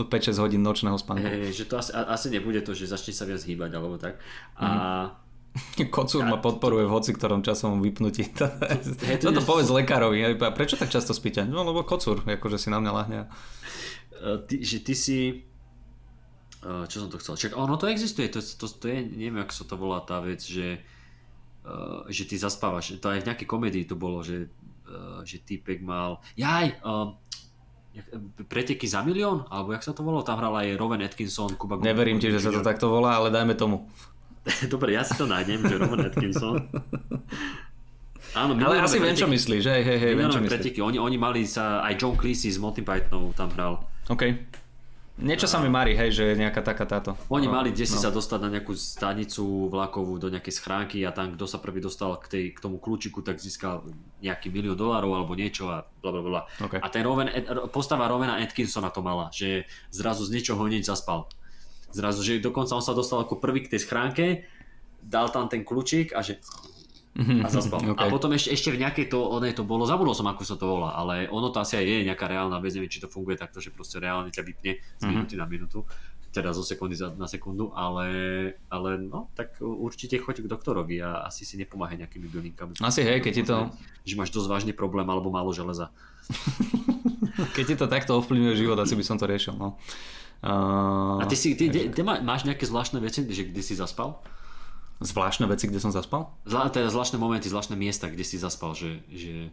uh, 0.04 0.12
5-6 0.12 0.44
hodín 0.44 0.68
nočného 0.68 1.00
spánku. 1.00 1.24
Hey, 1.24 1.56
že 1.56 1.64
to 1.64 1.80
asi, 1.80 1.96
asi 1.96 2.28
nebude 2.28 2.60
to, 2.60 2.76
že 2.76 2.92
začne 2.92 3.16
sa 3.16 3.24
viac 3.24 3.40
hýbať 3.40 3.72
alebo 3.72 3.96
tak. 3.96 4.20
A 4.60 4.68
mm. 4.68 5.21
Kocúr 5.96 6.24
ma 6.24 6.40
podporuje 6.40 6.88
v 6.88 6.94
hoci 6.96 7.12
ktorom 7.12 7.44
časovom 7.44 7.84
vypnutí. 7.84 8.32
Toto 8.36 9.30
to 9.38 9.42
povedz 9.44 9.68
lekárovi. 9.68 10.40
Prečo 10.40 10.80
tak 10.80 10.88
často 10.88 11.12
spíte? 11.12 11.44
No 11.44 11.68
lebo 11.68 11.84
kocúr, 11.84 12.24
akože 12.24 12.56
si 12.56 12.72
na 12.72 12.80
mňa 12.80 12.92
lahne. 12.92 13.20
Uh, 14.16 14.40
ty, 14.48 14.64
že 14.64 14.80
ty 14.80 14.96
si 14.96 15.52
Eh, 16.62 16.86
čo 16.86 17.02
som 17.02 17.10
to 17.10 17.18
chcel? 17.18 17.34
Čak, 17.34 17.58
ono 17.58 17.74
to 17.74 17.90
existuje, 17.90 18.30
to, 18.30 18.38
to, 18.38 18.70
to 18.70 18.86
je, 18.86 19.02
neviem, 19.02 19.42
ako 19.42 19.54
sa 19.54 19.66
to 19.66 19.76
volá 19.82 19.98
tá 20.06 20.22
vec, 20.22 20.46
že, 20.46 20.78
uh, 21.66 22.06
že 22.06 22.30
ty 22.30 22.38
zaspávaš, 22.38 23.02
to 23.02 23.10
aj 23.10 23.26
v 23.26 23.28
nejakej 23.34 23.48
komédii 23.50 23.90
to 23.90 23.98
bolo, 23.98 24.22
že, 24.22 24.46
že 25.26 25.42
týpek 25.42 25.82
mal, 25.82 26.22
jaj, 26.38 26.78
preteky 28.46 28.86
za 28.86 29.02
milión, 29.02 29.42
alebo 29.50 29.74
jak 29.74 29.82
sa 29.82 29.98
to 29.98 30.06
volalo, 30.06 30.22
tam 30.22 30.38
hral 30.38 30.54
aj 30.62 30.78
Rowan 30.78 31.02
Atkinson, 31.02 31.58
Kuba 31.58 31.82
Neverím 31.82 32.22
ti, 32.22 32.30
že 32.30 32.38
sa 32.38 32.54
to 32.54 32.62
takto 32.62 32.94
volá, 32.94 33.18
ale 33.18 33.34
dajme 33.34 33.58
tomu. 33.58 33.90
Dobre, 34.74 34.98
ja 34.98 35.06
si 35.06 35.14
to 35.14 35.30
nájdem, 35.30 35.62
že 35.66 35.78
Rowan 35.78 36.06
Atkinson. 36.06 36.66
Áno, 38.32 38.56
ale 38.56 38.80
asi 38.80 38.98
viem, 38.98 39.12
čo 39.12 39.28
myslíš, 39.28 39.64
hej, 39.68 39.84
hej, 39.84 39.98
hej, 40.00 40.14
viem, 40.16 40.32
čo 40.32 40.40
myslíš. 40.40 40.80
Oni, 40.80 40.98
oni 40.98 41.18
mali 41.20 41.44
sa, 41.44 41.84
aj 41.84 42.00
John 42.00 42.16
Cleese 42.16 42.48
z 42.48 42.58
Monty 42.64 42.80
Pythonov 42.80 43.36
tam 43.36 43.52
hral. 43.52 43.84
OK. 44.08 44.24
Niečo 45.22 45.46
sa 45.46 45.62
mi 45.62 45.70
marí, 45.70 45.94
hej, 45.94 46.10
že 46.10 46.24
je 46.34 46.40
nejaká 46.40 46.66
taká 46.66 46.88
táto. 46.88 47.14
Oni 47.30 47.46
no, 47.46 47.54
mali 47.54 47.70
kde 47.70 47.86
si 47.86 48.00
no. 48.00 48.04
sa 48.08 48.10
dostať 48.10 48.40
na 48.42 48.50
nejakú 48.58 48.74
stanicu 48.74 49.70
vlakovú 49.70 50.18
do 50.18 50.32
nejakej 50.34 50.56
schránky 50.56 51.04
a 51.06 51.14
tam 51.14 51.38
kto 51.38 51.46
sa 51.46 51.62
prvý 51.62 51.78
dostal 51.84 52.18
k, 52.18 52.26
tej, 52.26 52.46
k 52.56 52.60
tomu 52.64 52.82
kľúčiku, 52.82 53.22
tak 53.22 53.38
získal 53.38 53.86
nejaký 54.24 54.50
milión 54.50 54.74
dolárov 54.74 55.14
alebo 55.14 55.38
niečo 55.38 55.70
a 55.70 55.86
bla 56.02 56.10
bla 56.10 56.22
bla. 56.24 56.42
Okay. 56.58 56.80
A 56.82 56.88
ten 56.90 57.06
Rowan, 57.06 57.30
postava 57.70 58.10
Rovena 58.10 58.42
Atkinsona 58.42 58.90
to 58.90 59.06
mala, 59.06 59.30
že 59.30 59.70
zrazu 59.94 60.26
z 60.26 60.42
ničoho 60.42 60.64
nič 60.66 60.90
zaspal. 60.90 61.30
Zrazu, 61.92 62.20
že 62.24 62.44
dokonca 62.44 62.76
on 62.76 62.84
sa 62.84 62.96
dostal 62.96 63.24
ako 63.24 63.38
prvý 63.38 63.68
k 63.68 63.76
tej 63.78 63.88
schránke, 63.88 64.48
dal 65.02 65.30
tam 65.30 65.52
ten 65.52 65.62
kľúčik 65.68 66.16
a 66.16 66.24
že 66.24 66.40
a 67.12 67.48
zaspal. 67.52 67.84
Okay. 67.84 68.08
A 68.08 68.08
potom 68.08 68.32
ešte, 68.32 68.56
ešte 68.56 68.72
v 68.72 68.88
nejakej 68.88 69.12
to, 69.12 69.20
onej 69.20 69.52
to 69.52 69.68
bolo, 69.68 69.84
zabudol 69.84 70.16
som, 70.16 70.32
ako 70.32 70.48
sa 70.48 70.56
to 70.56 70.64
volá, 70.64 70.96
ale 70.96 71.28
ono 71.28 71.52
to 71.52 71.60
asi 71.60 71.76
aj 71.76 71.84
je 71.84 72.08
nejaká 72.08 72.24
reálna 72.24 72.56
vec, 72.64 72.72
neviem, 72.72 72.88
či 72.88 73.04
to 73.04 73.12
funguje 73.12 73.36
takto, 73.36 73.60
že 73.60 73.68
proste 73.68 74.00
reálne 74.00 74.32
ťa 74.32 74.48
vypne 74.48 74.80
z 74.80 75.04
mhm. 75.04 75.10
minúty 75.12 75.36
mm-hmm. 75.36 75.44
na 75.44 75.52
minútu, 75.52 75.84
teda 76.32 76.56
zo 76.56 76.64
sekundy 76.64 76.96
na 77.20 77.28
sekundu, 77.28 77.76
ale, 77.76 78.08
ale 78.72 78.96
no, 78.96 79.28
tak 79.36 79.60
určite 79.60 80.16
choď 80.16 80.48
k 80.48 80.52
doktorovi 80.52 81.04
a 81.04 81.28
asi 81.28 81.44
si 81.44 81.60
nepomáhaj 81.60 82.00
nejakými 82.00 82.32
bylinkami. 82.32 82.80
Asi 82.80 83.04
hej, 83.04 83.20
keď 83.20 83.34
ti 83.36 83.44
to... 83.44 83.68
Že 84.08 84.16
máš 84.16 84.32
dosť 84.32 84.48
vážny 84.48 84.74
problém 84.74 85.06
alebo 85.12 85.28
málo 85.28 85.52
železa. 85.52 85.92
keď 87.60 87.64
ti 87.68 87.76
to 87.76 87.92
takto 87.92 88.16
ovplyvňuje 88.24 88.64
život, 88.64 88.80
asi 88.80 88.96
by 88.96 89.04
som 89.04 89.20
to 89.20 89.28
riešil, 89.28 89.60
no. 89.60 89.76
Uh... 90.42 91.22
A 91.22 91.26
ty 91.30 91.38
si, 91.38 91.54
ty, 91.54 91.70
ty, 91.70 91.94
ty 91.94 92.02
máš 92.02 92.44
nejaké 92.44 92.66
zvláštne 92.66 92.98
veci, 92.98 93.22
že 93.26 93.46
kdy 93.46 93.62
si 93.62 93.78
zaspal? 93.78 94.22
zvláštne 95.02 95.50
veci, 95.50 95.66
kde 95.66 95.82
som 95.82 95.90
zaspal? 95.90 96.30
Zla, 96.46 96.70
teda 96.70 96.94
zvláštne 96.94 97.18
momenty, 97.18 97.50
zvláštne 97.50 97.74
miesta, 97.74 98.08
kde 98.08 98.22
si 98.22 98.38
zaspal, 98.38 98.78
že... 98.78 99.02
že... 99.10 99.50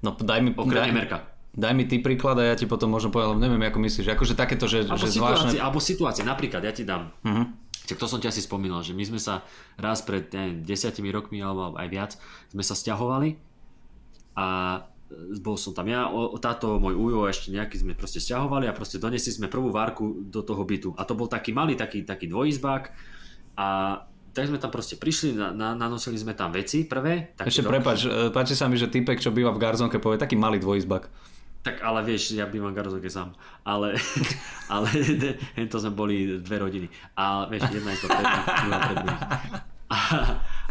No 0.00 0.14
daj 0.14 0.40
mi... 0.40 0.54
Okrem 0.54 0.94
daj, 0.94 1.34
Daj 1.54 1.70
mi 1.70 1.86
ty 1.86 2.02
príklad 2.02 2.34
a 2.42 2.50
ja 2.50 2.54
ti 2.58 2.66
potom 2.66 2.90
môžem 2.90 3.14
povedať, 3.14 3.38
neviem, 3.38 3.62
ako 3.62 3.78
myslíš. 3.78 4.10
Akože 4.10 4.34
takéto, 4.34 4.66
že, 4.66 4.90
alebo 4.90 5.06
že 5.06 5.14
situácie, 5.14 5.18
zvláštne... 5.18 5.58
Alebo 5.62 5.78
situácie, 5.78 6.22
napríklad, 6.26 6.66
ja 6.66 6.74
ti 6.74 6.82
dám. 6.82 7.14
Uh-huh. 7.22 7.46
Tak 7.86 7.94
to 7.94 8.10
som 8.10 8.18
ti 8.18 8.26
asi 8.26 8.42
spomínal, 8.42 8.82
že 8.82 8.90
my 8.90 9.06
sme 9.06 9.20
sa 9.22 9.46
raz 9.78 10.02
pred 10.02 10.26
neviem, 10.34 10.66
desiatimi 10.66 11.14
rokmi 11.14 11.38
alebo 11.38 11.78
aj 11.78 11.88
viac, 11.90 12.10
sme 12.50 12.66
sa 12.66 12.74
stiahovali 12.74 13.38
a 14.34 14.46
bol 15.40 15.56
som 15.58 15.72
tam 15.74 15.86
ja, 15.88 16.08
o, 16.08 16.34
táto 16.38 16.78
môj 16.78 16.94
ujo 16.94 17.26
ešte 17.26 17.50
nejaký 17.54 17.80
sme 17.80 17.92
proste 17.94 18.18
stiahovali 18.18 18.66
a 18.68 18.76
proste 18.76 19.00
donesli 19.00 19.30
sme 19.34 19.46
prvú 19.50 19.70
várku 19.70 20.24
do 20.26 20.40
toho 20.42 20.62
bytu. 20.62 20.92
A 20.98 21.06
to 21.06 21.16
bol 21.16 21.30
taký 21.30 21.54
malý, 21.54 21.74
taký, 21.74 22.06
taký 22.06 22.30
dvojizbák 22.30 22.84
a 23.58 23.66
tak 24.34 24.50
sme 24.50 24.58
tam 24.58 24.74
proste 24.74 24.98
prišli, 24.98 25.38
na, 25.38 25.54
na, 25.54 25.78
nanosili 25.78 26.18
sme 26.18 26.34
tam 26.34 26.50
veci 26.50 26.82
prvé. 26.90 27.38
Ešte 27.38 27.62
prepač, 27.62 28.02
e, 28.02 28.34
páči 28.34 28.58
sa 28.58 28.66
mi, 28.66 28.74
že 28.74 28.90
typek, 28.90 29.22
čo 29.22 29.30
býva 29.30 29.54
v 29.54 29.62
Garzonke, 29.62 30.02
povie 30.02 30.18
taký 30.18 30.34
malý 30.34 30.58
dvojizbak. 30.58 31.06
Tak 31.64 31.80
ale 31.80 32.04
vieš, 32.04 32.36
ja 32.36 32.44
bývam 32.44 32.74
v 32.74 32.82
Garzonke 32.82 33.08
sám. 33.08 33.32
Ale, 33.62 33.94
ale 34.74 34.90
to 35.72 35.78
sme 35.78 35.94
boli 35.94 36.42
dve 36.42 36.60
rodiny. 36.60 36.90
A 37.14 37.46
vieš, 37.46 37.70
jedna 37.70 37.94
je 37.94 38.00
to 38.02 38.08
pred 38.10 38.26
a, 39.90 39.96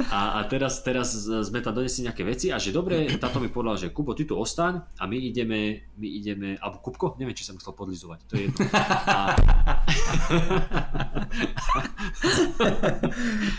A, 0.10 0.42
a 0.42 0.50
teraz, 0.50 0.82
teraz 0.82 1.14
sme 1.30 1.62
tam 1.62 1.78
donesli 1.78 2.10
nejaké 2.10 2.26
veci 2.26 2.50
a 2.50 2.58
že 2.58 2.74
dobre, 2.74 3.06
táto 3.22 3.38
mi 3.38 3.54
povedal, 3.54 3.78
že 3.78 3.94
Kubo, 3.94 4.18
ty 4.18 4.26
tu 4.26 4.34
ostaň 4.34 4.82
a 4.98 5.06
my 5.06 5.14
ideme, 5.22 5.86
my 6.02 6.08
ideme, 6.10 6.58
alebo 6.58 6.82
Kubko, 6.82 7.14
neviem, 7.22 7.38
či 7.38 7.46
som 7.46 7.54
chcel 7.62 7.78
podlizovať, 7.78 8.20
to 8.26 8.34
je 8.34 8.50
jedno. 8.50 8.58
A... 8.74 9.38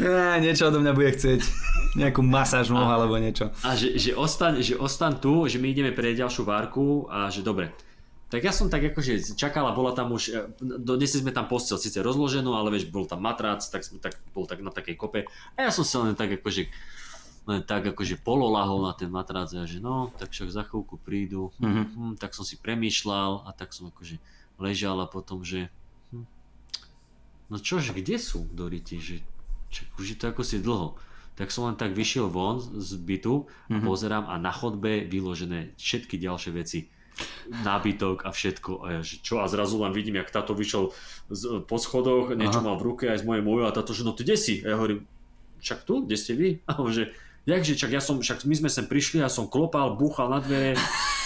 a, 0.34 0.42
niečo 0.42 0.74
odo 0.74 0.82
mňa 0.82 0.90
bude 0.90 1.14
chcieť, 1.14 1.38
nejakú 2.02 2.18
masáž 2.26 2.74
mohu 2.74 2.90
alebo 2.90 3.14
niečo. 3.14 3.54
A 3.62 3.78
že, 3.78 3.94
že, 3.94 4.10
ostaň, 4.18 4.58
že 4.58 4.74
ostaň 4.74 5.22
tu, 5.22 5.46
že 5.46 5.62
my 5.62 5.70
ideme 5.70 5.94
pre 5.94 6.18
ďalšiu 6.18 6.42
várku 6.42 7.06
a 7.06 7.30
že 7.30 7.46
dobre. 7.46 7.70
Tak 8.34 8.42
ja 8.42 8.50
som 8.50 8.66
tak 8.66 8.82
akože 8.82 9.38
čakala, 9.38 9.70
bola 9.70 9.94
tam 9.94 10.10
už, 10.10 10.22
e, 10.34 10.42
donesli 10.58 11.22
sme 11.22 11.30
tam 11.30 11.46
postel, 11.46 11.78
síce 11.78 12.02
rozloženú, 12.02 12.50
ale 12.50 12.74
vieš, 12.74 12.90
bol 12.90 13.06
tam 13.06 13.22
matrac, 13.22 13.62
tak 13.62 13.86
sme 13.86 14.02
tak, 14.02 14.18
bol 14.34 14.42
tak 14.42 14.58
na 14.58 14.74
takej 14.74 14.98
kope. 14.98 15.30
A 15.54 15.58
ja 15.62 15.70
som 15.70 15.86
sa 15.86 16.02
len 16.02 16.18
tak 16.18 16.34
akože, 16.42 16.66
len 17.46 17.62
tak 17.62 17.94
akože 17.94 18.18
pololahol 18.26 18.82
na 18.82 18.90
ten 18.90 19.06
matrac 19.06 19.54
a 19.54 19.70
že 19.70 19.78
no, 19.78 20.10
tak 20.18 20.34
však 20.34 20.50
za 20.50 20.66
chvíľku 20.66 20.98
prídu. 20.98 21.54
Mm-hmm. 21.62 21.86
Hm, 21.94 22.14
tak 22.18 22.34
som 22.34 22.42
si 22.42 22.58
premýšľal 22.58 23.46
a 23.46 23.54
tak 23.54 23.70
som 23.70 23.94
akože 23.94 24.18
ležal 24.58 24.98
a 24.98 25.06
potom, 25.06 25.46
že 25.46 25.70
hm, 26.10 26.26
no 27.54 27.56
čože, 27.62 27.94
kde 27.94 28.18
sú 28.18 28.50
Doriti, 28.50 28.98
že 28.98 29.22
čak, 29.70 29.86
už 29.94 30.10
je 30.10 30.16
to 30.18 30.34
ako 30.34 30.42
si 30.42 30.58
dlho. 30.58 30.98
Tak 31.38 31.54
som 31.54 31.70
len 31.70 31.78
tak 31.78 31.94
vyšiel 31.94 32.26
von 32.26 32.58
z 32.58 32.98
bytu 32.98 33.46
a 33.46 33.78
mm-hmm. 33.78 33.86
pozerám 33.86 34.26
a 34.26 34.42
na 34.42 34.50
chodbe 34.50 35.06
vyložené 35.06 35.70
všetky 35.78 36.18
ďalšie 36.18 36.50
veci 36.50 36.90
nábytok 37.50 38.26
a 38.26 38.30
všetko. 38.34 38.72
A 38.82 38.86
ja, 38.98 39.00
že 39.00 39.20
čo? 39.22 39.40
A 39.40 39.50
zrazu 39.50 39.78
len 39.80 39.94
vidím, 39.94 40.18
jak 40.18 40.32
táto 40.32 40.56
vyšiel 40.56 40.90
z, 41.30 41.62
po 41.64 41.76
schodoch, 41.78 42.34
niečo 42.34 42.60
Aha. 42.60 42.66
mal 42.72 42.76
v 42.80 42.86
ruke 42.94 43.04
aj 43.06 43.22
z 43.22 43.26
mojej 43.28 43.44
mojo 43.44 43.64
a 43.68 43.74
táto, 43.74 43.94
že 43.94 44.02
no 44.02 44.16
ty 44.16 44.26
kde 44.26 44.36
si? 44.36 44.54
A 44.64 44.74
ja 44.74 44.76
hovorím, 44.76 45.06
však 45.62 45.80
tu, 45.86 46.04
kde 46.04 46.16
ste 46.18 46.32
vy? 46.36 46.48
A 46.68 46.80
on, 46.80 46.92
že 46.92 47.14
jakže, 47.44 47.76
čak 47.76 47.92
ja 47.92 48.00
som, 48.00 48.20
však 48.20 48.44
my 48.48 48.54
sme 48.56 48.70
sem 48.72 48.88
prišli, 48.88 49.20
ja 49.20 49.28
som 49.28 49.48
klopal, 49.48 49.96
búchal 49.96 50.32
na 50.32 50.40
dvere 50.40 50.76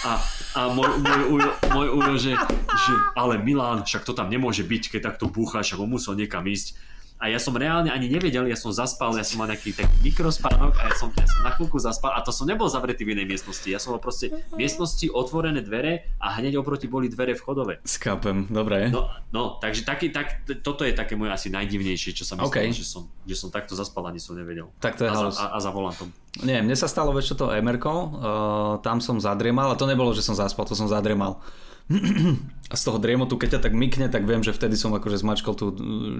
a, 0.03 0.19
a 0.55 0.61
môj, 0.71 0.99
môj, 0.99 1.21
ujo, 1.31 1.49
môj 1.71 1.87
ujo, 1.95 2.13
že, 2.19 2.33
že 2.67 2.93
ale 3.15 3.39
Milan, 3.39 3.87
však 3.87 4.03
to 4.03 4.11
tam 4.11 4.27
nemôže 4.27 4.67
byť, 4.67 4.83
keď 4.95 5.01
takto 5.15 5.31
búcha, 5.31 5.63
však 5.63 5.79
on 5.79 5.95
musel 5.95 6.19
niekam 6.19 6.43
ísť 6.43 6.75
a 7.19 7.27
ja 7.27 7.35
som 7.35 7.51
reálne 7.51 7.91
ani 7.91 8.07
nevedel, 8.07 8.47
ja 8.47 8.55
som 8.55 8.71
zaspal, 8.71 9.11
ja 9.19 9.27
som 9.27 9.43
mal 9.43 9.51
nejaký 9.51 9.75
taký 9.75 9.91
mikrospánok 10.07 10.71
a 10.79 10.81
ja 10.87 10.95
som, 10.95 11.11
ja 11.11 11.27
som 11.27 11.43
na 11.43 11.51
chvíľku 11.51 11.75
zaspal 11.75 12.15
a 12.15 12.23
to 12.23 12.31
som 12.31 12.47
nebol 12.47 12.71
zavretý 12.71 13.03
v 13.03 13.19
inej 13.19 13.27
miestnosti. 13.27 13.67
Ja 13.67 13.75
som 13.75 13.91
mal 13.91 13.99
proste 13.99 14.31
v 14.31 14.55
miestnosti 14.55 15.03
otvorené 15.11 15.59
dvere 15.59 16.15
a 16.15 16.39
hneď 16.39 16.63
oproti 16.63 16.87
boli 16.87 17.11
dvere 17.11 17.35
vchodové. 17.35 17.83
Skápem, 17.83 18.47
dobre. 18.47 18.87
No, 18.87 19.11
no 19.35 19.59
takže 19.59 19.83
taký, 19.83 20.15
tak, 20.15 20.47
toto 20.63 20.87
je 20.87 20.95
také 20.95 21.19
moje 21.19 21.35
asi 21.35 21.47
najdivnejšie, 21.51 22.15
čo 22.15 22.23
sa 22.23 22.39
myslím, 22.39 22.71
okay. 22.71 22.71
že, 22.71 22.87
som, 22.87 23.11
že 23.27 23.35
som 23.35 23.51
takto 23.51 23.75
zaspal, 23.75 24.07
ani 24.07 24.23
som 24.23 24.39
nevedel. 24.39 24.71
Tak 24.79 24.95
to 24.95 25.03
je 25.03 25.11
a, 25.11 25.15
za, 25.27 25.43
a, 25.43 25.45
a 25.53 25.57
za 25.59 25.75
volantom. 25.75 26.15
Nie, 26.39 26.63
mne 26.63 26.79
sa 26.79 26.87
stalo 26.87 27.11
väčšie 27.11 27.35
to 27.35 27.51
Emerko, 27.51 27.91
uh, 27.91 28.07
tam 28.79 29.03
som 29.03 29.19
zadriemal, 29.19 29.75
a 29.75 29.75
to 29.75 29.83
nebolo, 29.83 30.15
že 30.15 30.23
som 30.23 30.39
zaspal, 30.39 30.63
to 30.63 30.71
som 30.71 30.87
zadriemal 30.87 31.43
a 32.69 32.75
z 32.77 32.83
toho 32.85 33.01
driemotu, 33.01 33.33
keď 33.33 33.57
ťa 33.57 33.61
tak 33.65 33.73
mykne, 33.73 34.13
tak 34.13 34.29
viem, 34.29 34.45
že 34.45 34.53
vtedy 34.53 34.77
som 34.77 34.93
akože 34.93 35.17
zmačkol 35.17 35.53
tu, 35.57 35.65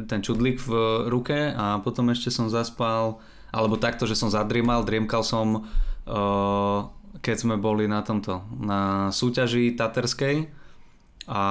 ten 0.10 0.26
čudlík 0.26 0.58
v 0.58 0.72
ruke 1.06 1.54
a 1.54 1.78
potom 1.86 2.10
ešte 2.10 2.34
som 2.34 2.50
zaspal, 2.50 3.22
alebo 3.54 3.78
takto, 3.78 4.10
že 4.10 4.18
som 4.18 4.34
zadriemal, 4.34 4.82
driemkal 4.82 5.22
som, 5.22 5.70
uh, 6.10 6.90
keď 7.22 7.36
sme 7.38 7.56
boli 7.62 7.86
na 7.86 8.02
tomto, 8.02 8.42
na 8.58 9.14
súťaži 9.14 9.78
taterskej 9.78 10.50
a 11.30 11.42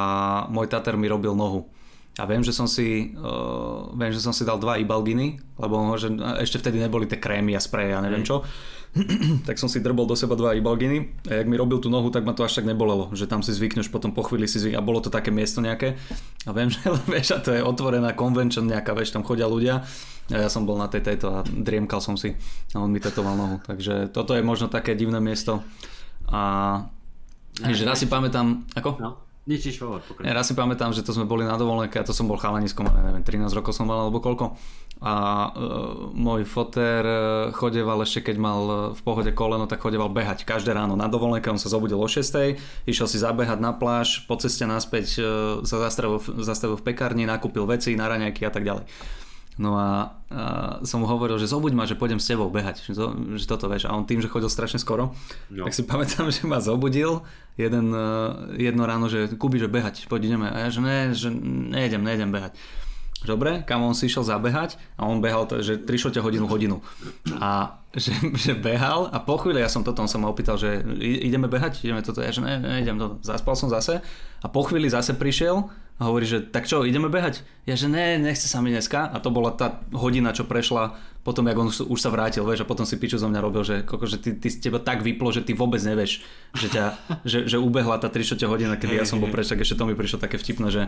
môj 0.51 0.67
tater 0.67 0.99
mi 0.99 1.07
robil 1.07 1.39
nohu. 1.39 1.71
A 2.19 2.27
viem, 2.27 2.43
že 2.43 2.51
som 2.51 2.67
si, 2.67 3.15
uh, 3.15 3.95
viem, 3.95 4.11
že 4.11 4.19
som 4.19 4.35
si 4.35 4.43
dal 4.43 4.59
dva 4.59 4.83
ibalginy, 4.83 5.39
lebo 5.63 5.95
že 5.95 6.11
ešte 6.43 6.59
vtedy 6.59 6.83
neboli 6.83 7.07
tie 7.07 7.23
krémy 7.23 7.55
a 7.55 7.63
spreje 7.63 7.95
a 7.95 8.03
neviem 8.03 8.27
čo. 8.27 8.43
tak 9.49 9.61
som 9.61 9.69
si 9.69 9.85
drbol 9.85 10.09
do 10.09 10.17
seba 10.17 10.35
dva 10.35 10.57
ibalginy 10.57 11.21
a 11.29 11.43
jak 11.43 11.47
mi 11.47 11.57
robil 11.61 11.79
tú 11.79 11.93
nohu, 11.93 12.09
tak 12.09 12.25
ma 12.25 12.33
to 12.33 12.45
až 12.45 12.61
tak 12.61 12.67
nebolelo, 12.67 13.13
že 13.13 13.29
tam 13.29 13.45
si 13.45 13.53
zvykneš, 13.53 13.93
potom 13.93 14.17
po 14.17 14.25
chvíli 14.25 14.49
si 14.49 14.59
zvykneš 14.59 14.81
a 14.81 14.85
bolo 14.85 15.05
to 15.05 15.13
také 15.13 15.29
miesto 15.29 15.61
nejaké 15.61 16.01
a 16.45 16.51
viem, 16.57 16.71
že 16.75 16.81
vieš, 17.09 17.37
a 17.37 17.39
to 17.43 17.53
je 17.53 17.61
otvorená 17.61 18.17
convention 18.17 18.65
nejaká, 18.65 18.97
vieš, 18.97 19.13
tam 19.13 19.25
chodia 19.25 19.45
ľudia 19.49 19.85
a 20.29 20.37
ja 20.45 20.49
som 20.53 20.69
bol 20.69 20.77
na 20.77 20.89
tej 20.89 21.05
tejto 21.05 21.27
a 21.33 21.39
driemkal 21.45 22.01
som 22.01 22.17
si 22.17 22.37
a 22.73 22.81
on 22.81 22.93
mi 22.93 23.01
tetoval 23.01 23.37
nohu, 23.37 23.57
takže 23.65 24.13
toto 24.13 24.37
je 24.37 24.45
možno 24.45 24.69
také 24.69 24.97
divné 24.97 25.21
miesto 25.21 25.65
a 26.29 26.85
že 27.59 27.83
raz 27.83 27.99
si 27.99 28.07
pamätám, 28.07 28.69
ako? 28.77 28.91
No. 29.03 29.11
Nič, 29.49 29.65
nič, 29.65 29.77
hovor, 29.81 30.05
ja 30.21 30.37
raz 30.37 30.45
si 30.45 30.53
pamätám, 30.53 30.93
že 30.93 31.01
to 31.01 31.17
sme 31.17 31.25
boli 31.25 31.41
na 31.41 31.57
dovolenke 31.57 31.97
a 31.97 32.05
to 32.05 32.13
som 32.13 32.29
bol 32.29 32.37
chalaniskom, 32.37 32.85
neviem, 32.85 33.25
13 33.25 33.49
rokov 33.57 33.73
som 33.73 33.89
mal 33.89 34.05
alebo 34.05 34.21
koľko. 34.21 34.61
A 34.99 35.15
uh, 35.55 36.11
môj 36.11 36.43
foter 36.43 37.07
e, 37.07 37.21
chodeval 37.55 38.03
ešte 38.03 38.35
keď 38.35 38.37
mal 38.43 38.61
e, 38.67 38.75
v 38.99 39.01
pohode 39.07 39.31
koleno, 39.31 39.71
tak 39.71 39.79
chodeval 39.79 40.11
behať 40.11 40.43
každé 40.43 40.75
ráno 40.75 40.99
na 40.99 41.07
dovolenke, 41.07 41.47
on 41.47 41.55
sa 41.55 41.71
zobudil 41.71 42.03
o 42.03 42.09
6, 42.11 42.59
išiel 42.83 43.07
si 43.07 43.23
zabehať 43.23 43.63
na 43.63 43.71
pláž, 43.71 44.27
po 44.27 44.35
ceste 44.35 44.67
naspäť 44.67 45.07
uh, 45.23 45.27
sa 45.63 45.79
zastavil, 45.87 46.19
zastavil 46.43 46.75
v 46.75 46.83
pekárni, 46.83 47.31
nakúpil 47.31 47.63
veci 47.71 47.95
na 47.95 48.11
raňajky 48.11 48.43
a 48.43 48.51
tak 48.51 48.67
ďalej. 48.67 48.91
No 49.59 49.75
a, 49.75 50.19
a 50.31 50.43
som 50.87 51.03
mu 51.03 51.11
hovoril, 51.11 51.35
že 51.39 51.51
zobuď 51.51 51.75
ma, 51.75 51.83
že 51.83 51.99
pôjdem 51.99 52.23
s 52.23 52.31
tebou 52.31 52.47
behať, 52.47 52.87
že, 52.87 52.95
to, 52.95 53.15
že 53.35 53.47
toto 53.47 53.67
vieš. 53.67 53.91
A 53.91 53.95
on 53.95 54.07
tým, 54.07 54.23
že 54.23 54.31
chodil 54.31 54.47
strašne 54.47 54.79
skoro, 54.79 55.15
no. 55.51 55.67
tak 55.67 55.75
si 55.75 55.83
pamätám, 55.91 56.31
že 56.31 56.47
ma 56.47 56.63
zobudil 56.63 57.27
jeden, 57.59 57.91
e, 57.91 58.07
jedno 58.55 58.87
ráno, 58.87 59.11
že 59.11 59.35
Kubi, 59.35 59.59
že 59.59 59.67
behať, 59.67 60.07
poď 60.07 60.31
ideme. 60.31 60.47
A 60.47 60.67
ja, 60.67 60.69
že 60.71 60.81
ne, 60.83 60.99
že 61.11 61.29
nejdem, 61.35 62.07
nejdem 62.07 62.31
behať. 62.31 62.55
Dobre, 63.27 63.67
kam 63.67 63.83
on 63.83 63.99
si 63.99 64.07
išiel 64.07 64.23
zabehať 64.23 64.79
a 64.95 65.11
on 65.11 65.19
behal, 65.19 65.51
že 65.59 65.75
3 65.75 66.23
hodinu, 66.23 66.47
hodinu. 66.47 66.77
A 67.43 67.83
že, 67.91 68.15
že 68.37 68.55
behal 68.55 69.11
a 69.11 69.19
po 69.19 69.41
chvíli, 69.43 69.59
ja 69.59 69.67
som 69.67 69.83
toto, 69.83 70.05
on 70.05 70.11
sa 70.11 70.23
ma 70.23 70.31
opýtal, 70.31 70.55
že 70.55 70.85
ideme 71.03 71.51
behať, 71.51 71.83
ideme 71.83 72.05
toto, 72.05 72.23
ja 72.23 72.31
že 72.31 72.45
ne, 72.45 72.61
nejdem, 72.63 73.01
to. 73.01 73.07
zaspal 73.25 73.59
som 73.59 73.73
zase 73.73 73.99
a 74.39 74.47
po 74.47 74.63
chvíli 74.63 74.87
zase 74.87 75.19
prišiel 75.19 75.67
a 75.99 76.03
hovorí, 76.07 76.31
že 76.31 76.45
tak 76.45 76.71
čo, 76.71 76.87
ideme 76.87 77.11
behať? 77.11 77.43
Ja 77.67 77.75
že 77.75 77.91
ne, 77.91 78.23
nechce 78.23 78.47
sa 78.47 78.63
mi 78.63 78.71
dneska 78.71 79.11
a 79.11 79.17
to 79.19 79.35
bola 79.35 79.51
tá 79.51 79.83
hodina, 79.91 80.31
čo 80.31 80.47
prešla 80.47 80.95
potom, 81.27 81.45
jak 81.45 81.59
on 81.59 81.69
už, 81.69 81.99
sa 81.99 82.09
vrátil, 82.09 82.47
vieš, 82.47 82.63
a 82.65 82.71
potom 82.71 82.87
si 82.87 82.97
piču 82.97 83.19
zo 83.19 83.29
mňa 83.29 83.41
robil, 83.43 83.61
že, 83.67 83.83
koko, 83.83 84.07
že 84.07 84.23
ty, 84.23 84.39
ty 84.39 84.49
teba 84.49 84.79
tak 84.79 85.03
vyplo, 85.03 85.29
že 85.35 85.43
ty 85.45 85.53
vôbec 85.53 85.83
nevieš, 85.83 86.25
že, 86.57 86.69
ťa, 86.71 86.85
že, 87.27 87.39
že 87.45 87.57
ubehla 87.61 88.01
tá 88.01 88.09
3 88.09 88.25
hodina, 88.49 88.79
kedy 88.79 88.97
ja 88.97 89.05
som 89.05 89.19
bol 89.21 89.29
preč, 89.29 89.51
tak 89.51 89.61
ešte 89.61 89.77
to 89.77 89.85
mi 89.85 89.99
prišlo 89.99 90.23
také 90.23 90.41
vtipné, 90.41 90.71
že 90.71 90.83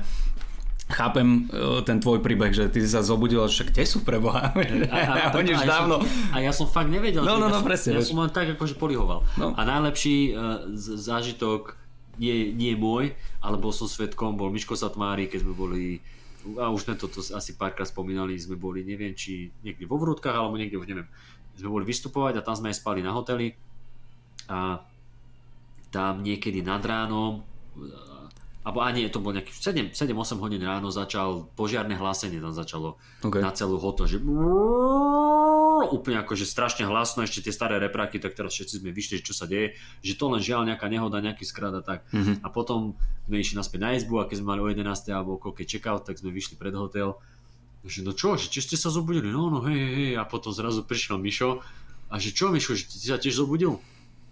chápem 0.91 1.47
e, 1.49 1.81
ten 1.87 2.03
tvoj 2.03 2.21
príbeh, 2.21 2.51
že 2.51 2.69
ty 2.69 2.83
si 2.83 2.91
sa 2.91 3.01
zobudil, 3.01 3.41
že 3.47 3.65
kde 3.65 3.87
sú 3.87 4.03
preboha? 4.03 4.51
A, 4.91 4.99
a, 4.99 5.13
a, 5.31 5.39
oni 5.39 5.55
už 5.55 5.65
dávno... 5.65 6.03
Som, 6.03 6.35
a 6.35 6.37
ja 6.43 6.53
som 6.53 6.67
fakt 6.67 6.91
nevedel. 6.91 7.23
No, 7.23 7.39
no, 7.39 7.47
no, 7.47 7.63
ja 7.63 7.65
presne. 7.65 7.97
Ja 7.97 8.03
som 8.03 8.19
len 8.19 8.31
tak 8.35 8.51
akože 8.59 8.75
polihoval. 8.75 9.23
No. 9.39 9.55
A 9.55 9.61
najlepší 9.63 10.35
uh, 10.35 10.67
zážitok 10.77 11.79
nie, 12.19 12.53
nie 12.53 12.75
môj, 12.75 13.15
ale 13.41 13.57
bol 13.57 13.73
som 13.73 13.89
svetkom, 13.89 14.37
bol 14.37 14.53
Miško 14.53 14.75
Satmári, 14.77 15.31
keď 15.31 15.47
sme 15.47 15.55
boli 15.55 15.83
a 16.57 16.73
už 16.73 16.89
sme 16.89 16.95
to 16.97 17.09
asi 17.37 17.53
párkrát 17.53 17.85
spomínali, 17.85 18.33
sme 18.41 18.57
boli, 18.57 18.81
neviem, 18.81 19.13
či 19.13 19.53
niekde 19.61 19.85
vo 19.85 20.01
Vrútkach, 20.01 20.33
alebo 20.33 20.57
niekde, 20.57 20.81
už 20.81 20.89
neviem, 20.89 21.09
sme 21.53 21.69
boli 21.69 21.85
vystupovať 21.85 22.41
a 22.41 22.45
tam 22.45 22.57
sme 22.57 22.73
aj 22.73 22.81
spali 22.81 23.05
na 23.05 23.13
hoteli 23.13 23.53
a 24.49 24.81
tam 25.93 26.25
niekedy 26.25 26.65
nad 26.65 26.81
ránom 26.81 27.45
alebo 28.61 28.85
ani 28.85 29.09
to 29.09 29.25
bolo 29.25 29.41
nejakých 29.41 29.93
7-8 29.97 30.37
hodín 30.37 30.61
ráno 30.61 30.93
začal 30.93 31.49
požiarne 31.57 31.97
hlásenie 31.97 32.45
tam 32.45 32.53
začalo 32.53 33.01
okay. 33.25 33.41
na 33.41 33.49
celú 33.57 33.81
hotel, 33.81 34.05
že 34.05 34.19
úplne 35.89 36.21
akože 36.21 36.45
strašne 36.45 36.85
hlasno, 36.85 37.25
ešte 37.25 37.49
tie 37.49 37.55
staré 37.57 37.81
repráky, 37.81 38.21
tak 38.21 38.37
teraz 38.37 38.53
všetci 38.53 38.85
sme 38.85 38.93
vyšli, 38.93 39.25
čo 39.25 39.33
sa 39.33 39.49
deje, 39.49 39.81
že 40.05 40.13
to 40.13 40.29
len 40.29 40.45
žiaľ 40.45 40.69
nejaká 40.69 40.93
nehoda, 40.93 41.25
nejaký 41.25 41.49
skrát 41.49 41.73
a 41.73 41.81
tak. 41.81 42.05
Mm-hmm. 42.13 42.45
A 42.45 42.49
potom 42.53 43.01
sme 43.25 43.41
išli 43.41 43.57
naspäť 43.57 43.81
na 43.81 43.91
izbu 43.97 44.21
a 44.21 44.29
keď 44.29 44.45
sme 44.45 44.49
mali 44.53 44.61
o 44.61 44.69
11. 44.69 44.85
alebo 45.09 45.41
koľko 45.41 45.65
check-out, 45.65 46.05
tak 46.05 46.21
sme 46.21 46.29
vyšli 46.29 46.61
pred 46.61 46.77
hotel. 46.77 47.17
Že 47.81 48.05
no 48.05 48.13
čo, 48.13 48.37
že 48.37 48.53
či 48.53 48.61
ste 48.61 48.77
sa 48.77 48.93
zobudili? 48.93 49.33
No, 49.33 49.49
no, 49.49 49.65
hej, 49.65 49.81
hej. 49.81 50.13
A 50.21 50.29
potom 50.29 50.53
zrazu 50.53 50.85
prišiel 50.85 51.17
Mišo 51.17 51.65
a 52.13 52.15
že 52.21 52.37
čo 52.37 52.53
Mišo, 52.53 52.77
že 52.77 52.85
ty 52.85 52.97
sa 53.01 53.17
tiež 53.17 53.41
zobudil? 53.41 53.81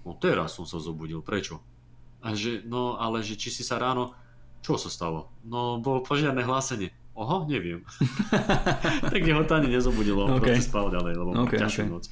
No 0.04 0.12
teraz 0.20 0.60
som 0.60 0.68
sa 0.68 0.76
zobudil, 0.76 1.24
prečo? 1.24 1.64
A 2.22 2.34
že, 2.34 2.66
no 2.66 2.98
ale 2.98 3.22
že 3.22 3.38
či 3.38 3.54
si 3.54 3.62
sa 3.62 3.78
ráno, 3.78 4.14
čo 4.62 4.74
sa 4.74 4.90
stalo? 4.90 5.30
No 5.46 5.78
bol 5.78 6.02
požiarné 6.02 6.42
hlásenie. 6.42 6.90
Oho, 7.18 7.46
neviem. 7.50 7.82
tak 9.12 9.22
jeho 9.22 9.42
to 9.42 9.52
ani 9.58 9.74
nezobudilo, 9.74 10.30
okay. 10.38 10.54
proste 10.54 10.70
spal 10.70 10.86
ďalej, 10.86 11.12
lebo 11.18 11.30
okay, 11.42 11.58
ťažšiu 11.58 11.82
okay. 11.82 11.90
noc. 11.90 12.04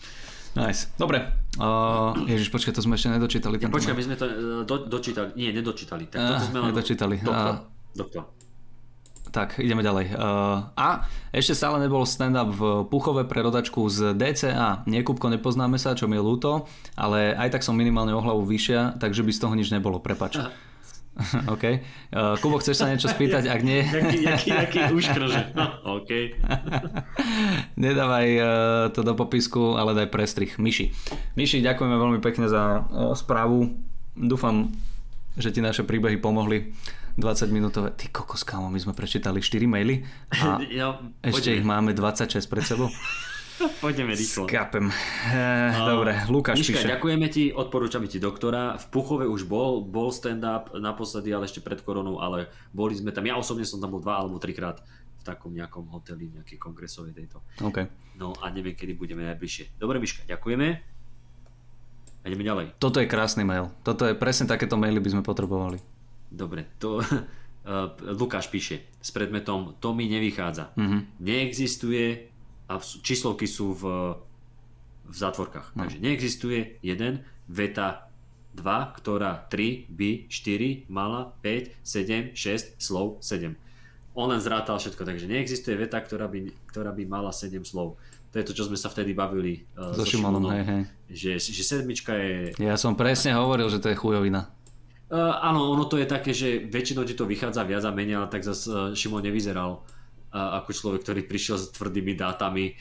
Nice. 0.57 0.89
Dobre. 0.97 1.31
Uh, 1.61 2.17
Ježiš, 2.25 2.49
počkaj, 2.49 2.73
to 2.73 2.83
sme 2.83 2.97
ešte 2.97 3.13
nedočítali. 3.13 3.61
Ja, 3.61 3.69
počkaj, 3.69 3.93
my 3.93 4.03
sme 4.03 4.17
to 4.17 4.27
uh, 4.27 4.33
do, 4.65 4.89
dočítali. 4.89 5.37
Nie, 5.37 5.53
nedočítali. 5.53 6.09
Tak 6.09 6.19
toto 6.19 6.45
sme. 6.49 6.59
Nedočítali. 6.73 7.21
Doktor. 7.21 7.55
Doktor. 7.93 8.23
Tak, 9.37 9.61
ideme 9.61 9.85
ďalej. 9.85 10.17
Uh, 10.17 10.65
a 10.81 11.05
ešte 11.29 11.53
stále 11.53 11.77
nebol 11.77 12.09
stand-up 12.09 12.57
v 12.57 12.89
Puchove 12.89 13.29
pre 13.29 13.45
rodačku 13.45 13.85
z 13.93 14.17
DCA. 14.17 14.81
Niekúbko 14.89 15.29
nepoznáme 15.29 15.77
sa, 15.77 15.93
čo 15.93 16.09
mi 16.09 16.17
je 16.17 16.25
ľúto, 16.25 16.65
ale 16.97 17.37
aj 17.37 17.53
tak 17.53 17.61
som 17.61 17.77
minimálne 17.77 18.17
o 18.17 18.25
hlavu 18.25 18.49
vyššia, 18.49 18.97
takže 18.97 19.21
by 19.21 19.33
z 19.37 19.41
toho 19.45 19.53
nič 19.53 19.69
nebolo, 19.69 20.01
prepač. 20.01 20.41
OK. 21.53 21.65
Uh, 22.17 22.41
Kubo, 22.41 22.57
chceš 22.65 22.81
sa 22.81 22.89
niečo 22.89 23.13
spýtať? 23.13 23.53
Ak 23.53 23.61
nie... 23.61 23.85
jaký, 24.09 24.25
jaký, 24.25 24.49
jaký 24.57 24.81
uškrže. 24.97 25.53
No, 25.53 26.01
OK. 26.01 26.41
Nedávaj 27.85 28.29
uh, 28.41 28.49
to 28.97 29.05
do 29.05 29.13
popisku, 29.13 29.77
ale 29.77 29.93
daj 29.93 30.09
prestrih. 30.09 30.57
Myši. 30.57 30.97
Myši, 31.37 31.61
ďakujeme 31.61 31.93
veľmi 31.93 32.21
pekne 32.25 32.49
za 32.49 32.89
uh, 32.89 33.13
správu. 33.13 33.69
Dúfam, 34.17 34.73
že 35.37 35.53
ti 35.53 35.61
naše 35.61 35.85
príbehy 35.85 36.17
pomohli. 36.17 36.73
20 37.17 37.49
minútové. 37.49 37.97
Ty 37.97 38.13
kokos, 38.13 38.45
kámo, 38.45 38.69
my 38.69 38.77
sme 38.77 38.93
prečítali 38.93 39.41
4 39.41 39.65
maily 39.65 40.05
a 40.37 40.61
Ja, 40.69 41.01
ešte 41.25 41.57
ich 41.57 41.65
máme 41.65 41.97
26 41.97 42.45
pred 42.53 42.65
sebou. 42.65 42.93
Poďme 43.81 44.13
rýchlo. 44.13 44.45
Skápem. 44.45 44.93
E, 45.33 45.73
dobre, 45.81 46.13
Lukáš 46.29 46.61
Miška, 46.61 46.77
píše. 46.77 46.93
ďakujeme 46.93 47.27
ti, 47.33 47.49
odporúčame 47.49 48.05
ti 48.05 48.21
doktora. 48.21 48.77
V 48.77 48.85
Puchove 48.93 49.25
už 49.25 49.49
bol, 49.49 49.81
bol 49.81 50.13
stand-up 50.13 50.77
naposledy, 50.77 51.33
ale 51.33 51.49
ešte 51.49 51.65
pred 51.65 51.81
koronou, 51.81 52.21
ale 52.21 52.53
boli 52.77 52.93
sme 52.93 53.17
tam. 53.17 53.25
Ja 53.25 53.41
osobne 53.41 53.65
som 53.65 53.81
tam 53.81 53.97
bol 53.97 54.05
dva 54.05 54.21
alebo 54.21 54.37
trikrát 54.37 54.85
v 55.17 55.23
takom 55.25 55.57
nejakom 55.57 55.89
hoteli, 55.89 56.37
nejakej 56.37 56.61
kongresovej 56.61 57.17
tejto. 57.17 57.41
OK. 57.65 57.89
No 58.21 58.37
a 58.45 58.53
neviem, 58.53 58.77
kedy 58.77 58.93
budeme 58.93 59.25
najbližšie. 59.25 59.81
Dobre, 59.81 60.05
Miška, 60.05 60.29
ďakujeme. 60.29 60.69
A 62.21 62.25
ideme 62.29 62.45
ďalej. 62.45 62.77
Toto 62.77 63.01
je 63.01 63.09
krásny 63.09 63.41
mail. 63.41 63.73
Toto 63.81 64.05
je 64.05 64.13
presne 64.13 64.45
takéto 64.45 64.77
maily 64.77 65.01
by 65.01 65.17
sme 65.17 65.23
potrebovali. 65.25 65.81
Dobre, 66.31 66.67
to 66.79 66.99
uh, 66.99 67.07
Lukáš 68.21 68.51
píše 68.51 68.87
s 69.03 69.11
predmetom 69.15 69.79
To 69.79 69.95
mi 69.95 70.11
nevychádza. 70.11 70.75
Mhm. 70.77 71.23
Neexistuje 71.23 72.35
a 72.67 72.83
číslovky 72.83 73.47
sú 73.47 73.79
v, 73.79 73.83
v 75.07 75.15
zátvorkách. 75.15 75.79
No. 75.79 75.87
Takže 75.87 76.03
neexistuje 76.03 76.83
jeden 76.83 77.23
veta 77.47 78.11
2, 78.59 78.99
ktorá 78.99 79.47
3 79.47 79.87
by 79.93 80.11
4 80.27 80.91
mala 80.91 81.37
5, 81.45 81.79
7, 81.85 82.35
6 82.35 82.83
slov 82.83 83.23
7. 83.23 83.55
On 84.17 84.27
len 84.33 84.41
zrátal 84.41 84.81
všetko, 84.81 85.05
takže 85.05 85.29
neexistuje 85.29 85.77
veta, 85.77 86.01
ktorá 86.01 86.25
by, 86.27 86.49
ktorá 86.73 86.91
by 86.91 87.05
mala 87.05 87.31
7 87.31 87.63
slov. 87.63 88.01
To 88.33 88.35
je 88.41 88.49
to, 88.49 88.57
čo 88.57 88.67
sme 88.67 88.77
sa 88.81 88.89
vtedy 88.89 89.13
bavili 89.13 89.65
uh, 89.77 89.93
So 89.93 90.09
Šimonom, 90.09 90.49
hej, 90.51 90.65
hej. 90.65 90.83
Že, 91.07 91.31
že 91.53 91.63
sedmička 91.63 92.13
je 92.17 92.57
Ja 92.59 92.75
som 92.81 92.97
presne 92.99 93.37
hovoril, 93.37 93.69
že 93.71 93.79
to 93.79 93.93
je 93.93 93.97
chujovina. 93.97 94.56
Uh, 95.07 95.39
áno, 95.39 95.71
ono 95.71 95.87
to 95.87 96.03
je 96.03 96.07
také, 96.07 96.35
že 96.35 96.67
väčšinou 96.67 97.07
ti 97.07 97.15
to 97.15 97.31
vychádza 97.31 97.63
viac 97.63 97.87
a 97.87 97.95
menej, 97.95 98.19
ale 98.19 98.29
tak 98.31 98.43
zase 98.43 98.67
uh, 98.67 98.79
Šimon 98.91 99.23
nevyzeral 99.23 99.79
uh, 99.79 100.59
ako 100.59 100.71
človek, 100.75 101.07
ktorý 101.07 101.23
prišiel 101.27 101.57
s 101.63 101.71
tvrdými 101.71 102.19
dátami 102.19 102.75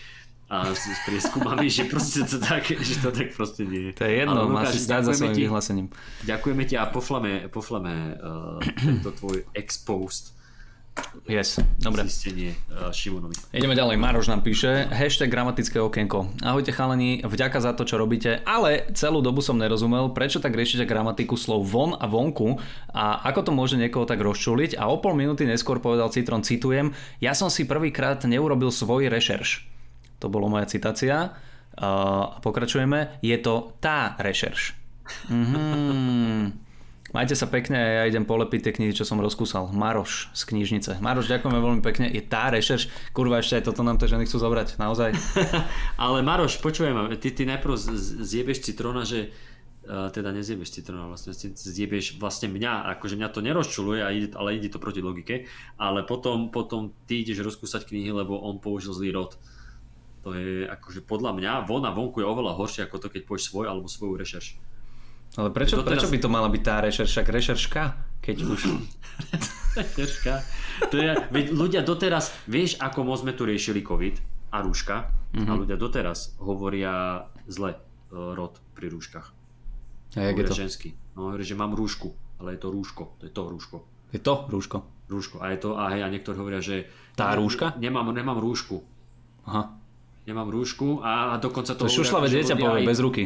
a 0.49 0.73
s, 0.73 0.85
s 0.89 0.99
prieskumami, 1.05 1.69
že 1.77 1.89
proste 1.89 2.25
to 2.25 2.37
tak, 2.37 2.65
že 2.69 3.01
to 3.01 3.09
tak 3.09 3.33
proste 3.33 3.65
nie 3.65 3.89
je. 3.89 3.91
To 3.97 4.05
je 4.05 4.13
jedno, 4.25 4.41
Ale 4.41 4.49
má 4.49 4.61
Lukáš, 4.65 4.77
si 4.77 4.79
stáť 4.85 5.01
za 5.09 5.13
svojim 5.17 5.37
ti, 5.37 5.43
vyhlásením. 5.45 5.87
ďakujeme 6.25 6.63
ti 6.65 6.75
a 6.77 6.85
pošleme, 6.89 7.49
pošleme 7.49 7.93
uh, 8.17 8.61
tento 8.77 9.09
tvoj 9.13 9.45
exposed 9.57 10.34
Yes, 11.25 11.57
dobre. 11.81 12.05
zistenie 12.05 12.53
uh, 12.69 12.93
Šimonovi. 12.93 13.33
Ideme 13.49 13.73
ďalej, 13.73 13.97
Maroš 13.97 14.29
nám 14.29 14.45
píše, 14.45 14.85
hashtag 14.93 15.33
gramatické 15.33 15.81
okienko. 15.81 16.29
Ahojte 16.45 16.69
chalani, 16.69 17.25
vďaka 17.25 17.57
za 17.59 17.73
to, 17.73 17.81
čo 17.81 17.97
robíte, 17.97 18.45
ale 18.45 18.85
celú 18.93 19.25
dobu 19.25 19.41
som 19.41 19.57
nerozumel, 19.57 20.13
prečo 20.13 20.37
tak 20.37 20.53
riešite 20.53 20.85
gramatiku 20.85 21.33
slov 21.33 21.65
von 21.65 21.97
a 21.97 22.05
vonku 22.05 22.61
a 22.93 23.25
ako 23.25 23.41
to 23.41 23.51
môže 23.51 23.75
niekoho 23.75 24.05
tak 24.05 24.21
rozčuliť 24.21 24.77
a 24.77 24.85
o 24.87 25.01
pol 25.01 25.17
minúty 25.17 25.49
neskôr 25.49 25.81
povedal 25.81 26.13
Citron, 26.13 26.45
citujem, 26.45 26.93
ja 27.17 27.33
som 27.33 27.49
si 27.49 27.65
prvýkrát 27.65 28.21
neurobil 28.23 28.69
svoj 28.69 29.09
rešerš. 29.09 29.65
To 30.21 30.29
bolo 30.31 30.47
moja 30.47 30.69
citácia. 30.69 31.33
A 31.75 32.39
pokračujeme, 32.39 33.19
je 33.19 33.35
to 33.43 33.75
tá 33.83 34.15
rešerš. 34.15 34.79
Mhm. 35.27 36.64
Majte 37.15 37.31
sa 37.31 37.47
pekne 37.47 37.79
a 37.79 37.89
ja 38.03 38.11
idem 38.11 38.27
polepiť 38.27 38.59
tie 38.59 38.75
knihy, 38.75 38.91
čo 38.91 39.07
som 39.07 39.23
rozkúsal. 39.23 39.71
Maroš 39.71 40.35
z 40.35 40.51
knižnice. 40.51 40.99
Maroš, 40.99 41.31
ďakujeme 41.31 41.63
veľmi 41.63 41.79
pekne. 41.79 42.11
Je 42.11 42.19
tá 42.19 42.51
rešerš. 42.51 42.91
Kurva, 43.15 43.39
ešte 43.39 43.55
aj 43.55 43.71
toto 43.71 43.87
nám 43.87 43.95
tie 44.03 44.11
ženy 44.11 44.27
chcú 44.27 44.43
zobrať. 44.43 44.75
Naozaj. 44.75 45.15
Ale 46.03 46.19
Maroš, 46.27 46.59
počujem, 46.59 47.15
ty, 47.15 47.31
ty 47.31 47.47
najprv 47.47 47.71
zjebeš 48.19 48.67
citrona, 48.67 49.07
že 49.07 49.31
uh, 49.31 50.11
teda 50.11 50.35
nezjebeš 50.35 50.75
citrona 50.75 51.07
vlastne, 51.07 51.31
zjebeš 51.55 52.19
vlastne 52.19 52.51
mňa, 52.51 52.99
akože 52.99 53.15
mňa 53.15 53.29
to 53.31 53.39
nerozčuluje, 53.39 54.03
ale 54.35 54.59
ide 54.59 54.67
to 54.67 54.83
proti 54.83 54.99
logike, 54.99 55.47
ale 55.79 56.03
potom, 56.03 56.51
potom 56.51 56.91
ty 57.07 57.23
ideš 57.23 57.47
rozkúsať 57.47 57.87
knihy, 57.87 58.11
lebo 58.11 58.43
on 58.43 58.59
použil 58.59 58.91
zlý 58.91 59.15
rod. 59.15 59.39
To 60.27 60.35
je 60.35 60.67
akože 60.67 61.07
podľa 61.07 61.31
mňa, 61.31 61.51
von 61.63 61.87
vonku 61.87 62.19
je 62.19 62.27
oveľa 62.27 62.59
horšie 62.59 62.91
ako 62.91 62.99
to, 62.99 63.07
keď 63.07 63.23
povieš 63.23 63.55
svoj 63.55 63.71
alebo 63.71 63.87
svoju 63.87 64.19
rešerš. 64.19 64.64
Ale 65.35 65.51
prečo, 65.51 65.75
Doteraz- 65.75 65.99
prečo 65.99 66.07
by 66.07 66.17
to 66.19 66.29
mala 66.31 66.47
byť 66.47 66.61
tá 66.63 66.75
rešerš? 66.79 67.09
Však 67.11 67.27
rešerška, 67.27 67.83
keď 68.23 68.37
už... 68.47 68.59
Rešerška. 69.79 70.33
To 70.87 70.95
je, 70.95 71.11
veď 71.31 71.45
ľudia 71.51 71.81
doteraz, 71.83 72.31
vieš 72.47 72.79
ako 72.79 73.03
moc 73.03 73.19
sme 73.19 73.35
tu 73.35 73.43
riešili 73.43 73.83
COVID 73.83 74.15
a 74.55 74.63
rúška 74.63 75.11
a 75.35 75.51
ľudia 75.51 75.75
doteraz 75.75 76.39
hovoria 76.39 77.27
zle 77.51 77.75
uh, 77.75 78.31
rod 78.31 78.55
pri 78.71 78.87
rúškach. 78.87 79.35
A 80.15 80.31
jak 80.31 80.39
je 80.39 80.45
to? 80.47 80.55
ženský. 80.55 80.89
No 81.19 81.27
hovorí, 81.27 81.43
že 81.43 81.59
mám 81.59 81.75
rúšku, 81.75 82.15
ale 82.39 82.55
je 82.55 82.59
to 82.63 82.71
rúško, 82.71 83.19
to 83.19 83.27
je 83.27 83.33
to 83.35 83.43
rúško. 83.51 83.77
Je 84.15 84.19
to 84.23 84.47
rúško. 84.47 84.77
Rúško. 85.11 85.43
A 85.43 85.51
je 85.51 85.59
to, 85.59 85.75
a 85.75 85.91
hej, 85.91 86.01
a 86.01 86.07
niektorí 86.07 86.39
hovoria, 86.39 86.63
že... 86.63 86.87
Tá 87.19 87.35
rúška? 87.35 87.75
Nemám, 87.75 88.15
nemám 88.15 88.39
rúšku. 88.39 88.79
Aha. 89.43 89.75
Nemám 90.23 90.47
rúšku 90.49 91.03
a, 91.03 91.35
a 91.35 91.43
dokonca 91.43 91.75
to... 91.75 91.83
To 91.85 91.91
že 91.91 92.07
dieťa 92.07 92.55
povie 92.55 92.87
aj- 92.87 92.89
bez 92.89 92.99
ruky. 93.03 93.23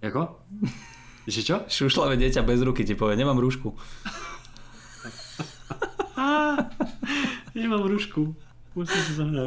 Jako? 0.00 0.20
Že 1.28 1.40
čo? 1.44 1.56
Šušľavé 1.68 2.16
dieťa 2.16 2.40
bez 2.46 2.60
ruky 2.64 2.84
ti 2.84 2.96
povie, 2.96 3.18
nemám 3.18 3.36
rúšku. 3.36 3.76
Nemám 7.54 7.84
rúšku. 7.84 8.32
Musím 8.70 9.02
sa 9.02 9.12
zahrať. 9.18 9.46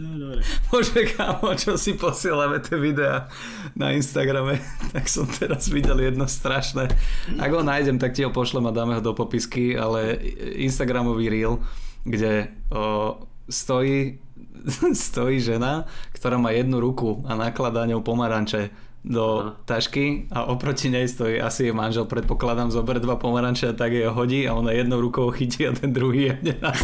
No, 0.00 0.10
dobre. 0.16 0.40
Bože, 0.72 1.04
kámo, 1.12 1.52
čo 1.52 1.76
si 1.76 1.92
posielame 2.00 2.56
tie 2.56 2.80
videá 2.80 3.28
na 3.76 3.92
Instagrame, 3.92 4.56
tak 4.96 5.04
som 5.04 5.28
teraz 5.28 5.68
videl 5.68 6.00
jedno 6.00 6.24
strašné. 6.24 6.88
Ak 7.36 7.50
ho 7.52 7.60
nájdem, 7.60 8.00
tak 8.00 8.16
ti 8.16 8.24
ho 8.24 8.32
pošlem 8.32 8.64
a 8.64 8.72
dáme 8.72 8.96
ho 8.96 9.02
do 9.04 9.12
popisky, 9.12 9.76
ale 9.76 10.16
Instagramový 10.56 11.28
reel, 11.28 11.60
kde 12.08 12.48
o, 12.72 13.20
stojí, 13.52 14.16
stojí 15.04 15.44
žena, 15.44 15.84
ktorá 16.16 16.40
má 16.40 16.56
jednu 16.56 16.80
ruku 16.80 17.20
a 17.28 17.36
nakladá 17.36 17.84
ňou 17.84 18.00
pomaranče 18.00 18.72
do 19.04 19.38
Aha. 19.40 19.56
tašky 19.64 20.26
a 20.32 20.44
oproti 20.44 20.88
nej 20.90 21.08
stojí 21.08 21.40
asi 21.40 21.62
jej 21.62 21.72
manžel, 21.72 22.04
predpokladám, 22.04 22.70
zober 22.70 22.98
dva 22.98 23.16
pomaranče 23.16 23.68
a 23.68 23.72
tak 23.72 23.92
ho 23.92 24.14
hodí 24.14 24.48
a 24.48 24.54
ona 24.54 24.72
jednou 24.72 25.00
rukou 25.00 25.30
chytí 25.30 25.68
a 25.68 25.72
ten 25.72 25.92
druhý 25.92 26.22
je 26.22 26.56
na 26.60 26.72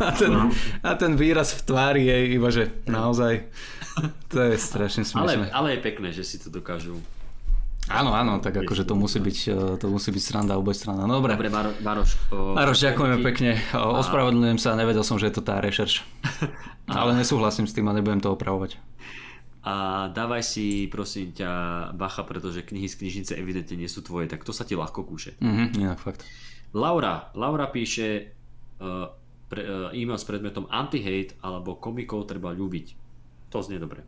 a, 0.00 0.10
ten, 0.10 0.50
a 0.82 0.94
ten 0.94 1.16
výraz 1.16 1.54
v 1.54 1.62
tvári 1.62 2.06
je 2.06 2.26
iba, 2.34 2.50
že 2.50 2.70
naozaj 2.90 3.46
to 4.28 4.42
je 4.42 4.58
strašne 4.58 5.06
Ale, 5.14 5.38
smiešné. 5.38 5.54
ale 5.54 5.68
je 5.74 5.80
pekné, 5.82 6.08
že 6.10 6.26
si 6.26 6.38
to 6.42 6.50
dokážu. 6.50 6.98
Áno, 7.88 8.12
áno, 8.12 8.36
tak 8.38 8.60
akože 8.60 8.84
to 8.84 8.92
musí 8.92 9.16
byť, 9.16 9.38
to 9.80 9.86
musí 9.88 10.12
byť 10.12 10.22
sranda 10.22 10.60
oboj 10.60 10.76
strana. 10.76 11.08
No, 11.08 11.18
Dobre, 11.18 11.34
Dobre, 11.34 11.48
Maro, 11.48 11.70
Maroš. 11.80 12.20
o, 12.28 12.52
ďakujeme 12.54 13.16
ti- 13.18 13.24
pekne. 13.24 13.50
O, 13.72 13.96
Ospravedlňujem 14.00 14.60
sa, 14.60 14.76
nevedel 14.76 15.00
som, 15.00 15.16
že 15.16 15.32
je 15.32 15.34
to 15.36 15.42
tá 15.42 15.60
rešerš. 15.64 16.04
Ale 16.88 17.16
nesúhlasím 17.16 17.64
s 17.64 17.72
tým 17.72 17.88
a 17.88 17.96
nebudem 17.96 18.20
to 18.20 18.32
opravovať. 18.32 18.76
A 19.68 20.08
dávaj 20.14 20.40
si, 20.40 20.88
prosím 20.88 21.36
ťa, 21.36 21.50
bacha, 21.92 22.24
pretože 22.24 22.64
knihy 22.64 22.88
z 22.88 22.96
knižnice 23.04 23.32
evidentne 23.36 23.76
nie 23.76 23.90
sú 23.90 24.00
tvoje, 24.00 24.24
tak 24.24 24.40
to 24.40 24.52
sa 24.56 24.64
ti 24.64 24.72
ľahko 24.72 25.04
kúše. 25.04 25.36
Mhm, 25.40 25.76
inak 25.76 26.00
fakt. 26.00 26.24
Laura, 26.72 27.28
Laura 27.36 27.68
píše 27.68 28.32
uh, 28.80 29.08
pre, 29.48 29.62
uh, 29.64 29.88
e-mail 29.92 30.16
s 30.16 30.24
predmetom 30.24 30.68
anti-hate 30.68 31.36
alebo 31.44 31.76
komikov 31.76 32.28
treba 32.28 32.52
ľúbiť. 32.52 32.86
To 33.52 33.64
znie 33.64 33.80
dobre. 33.80 34.04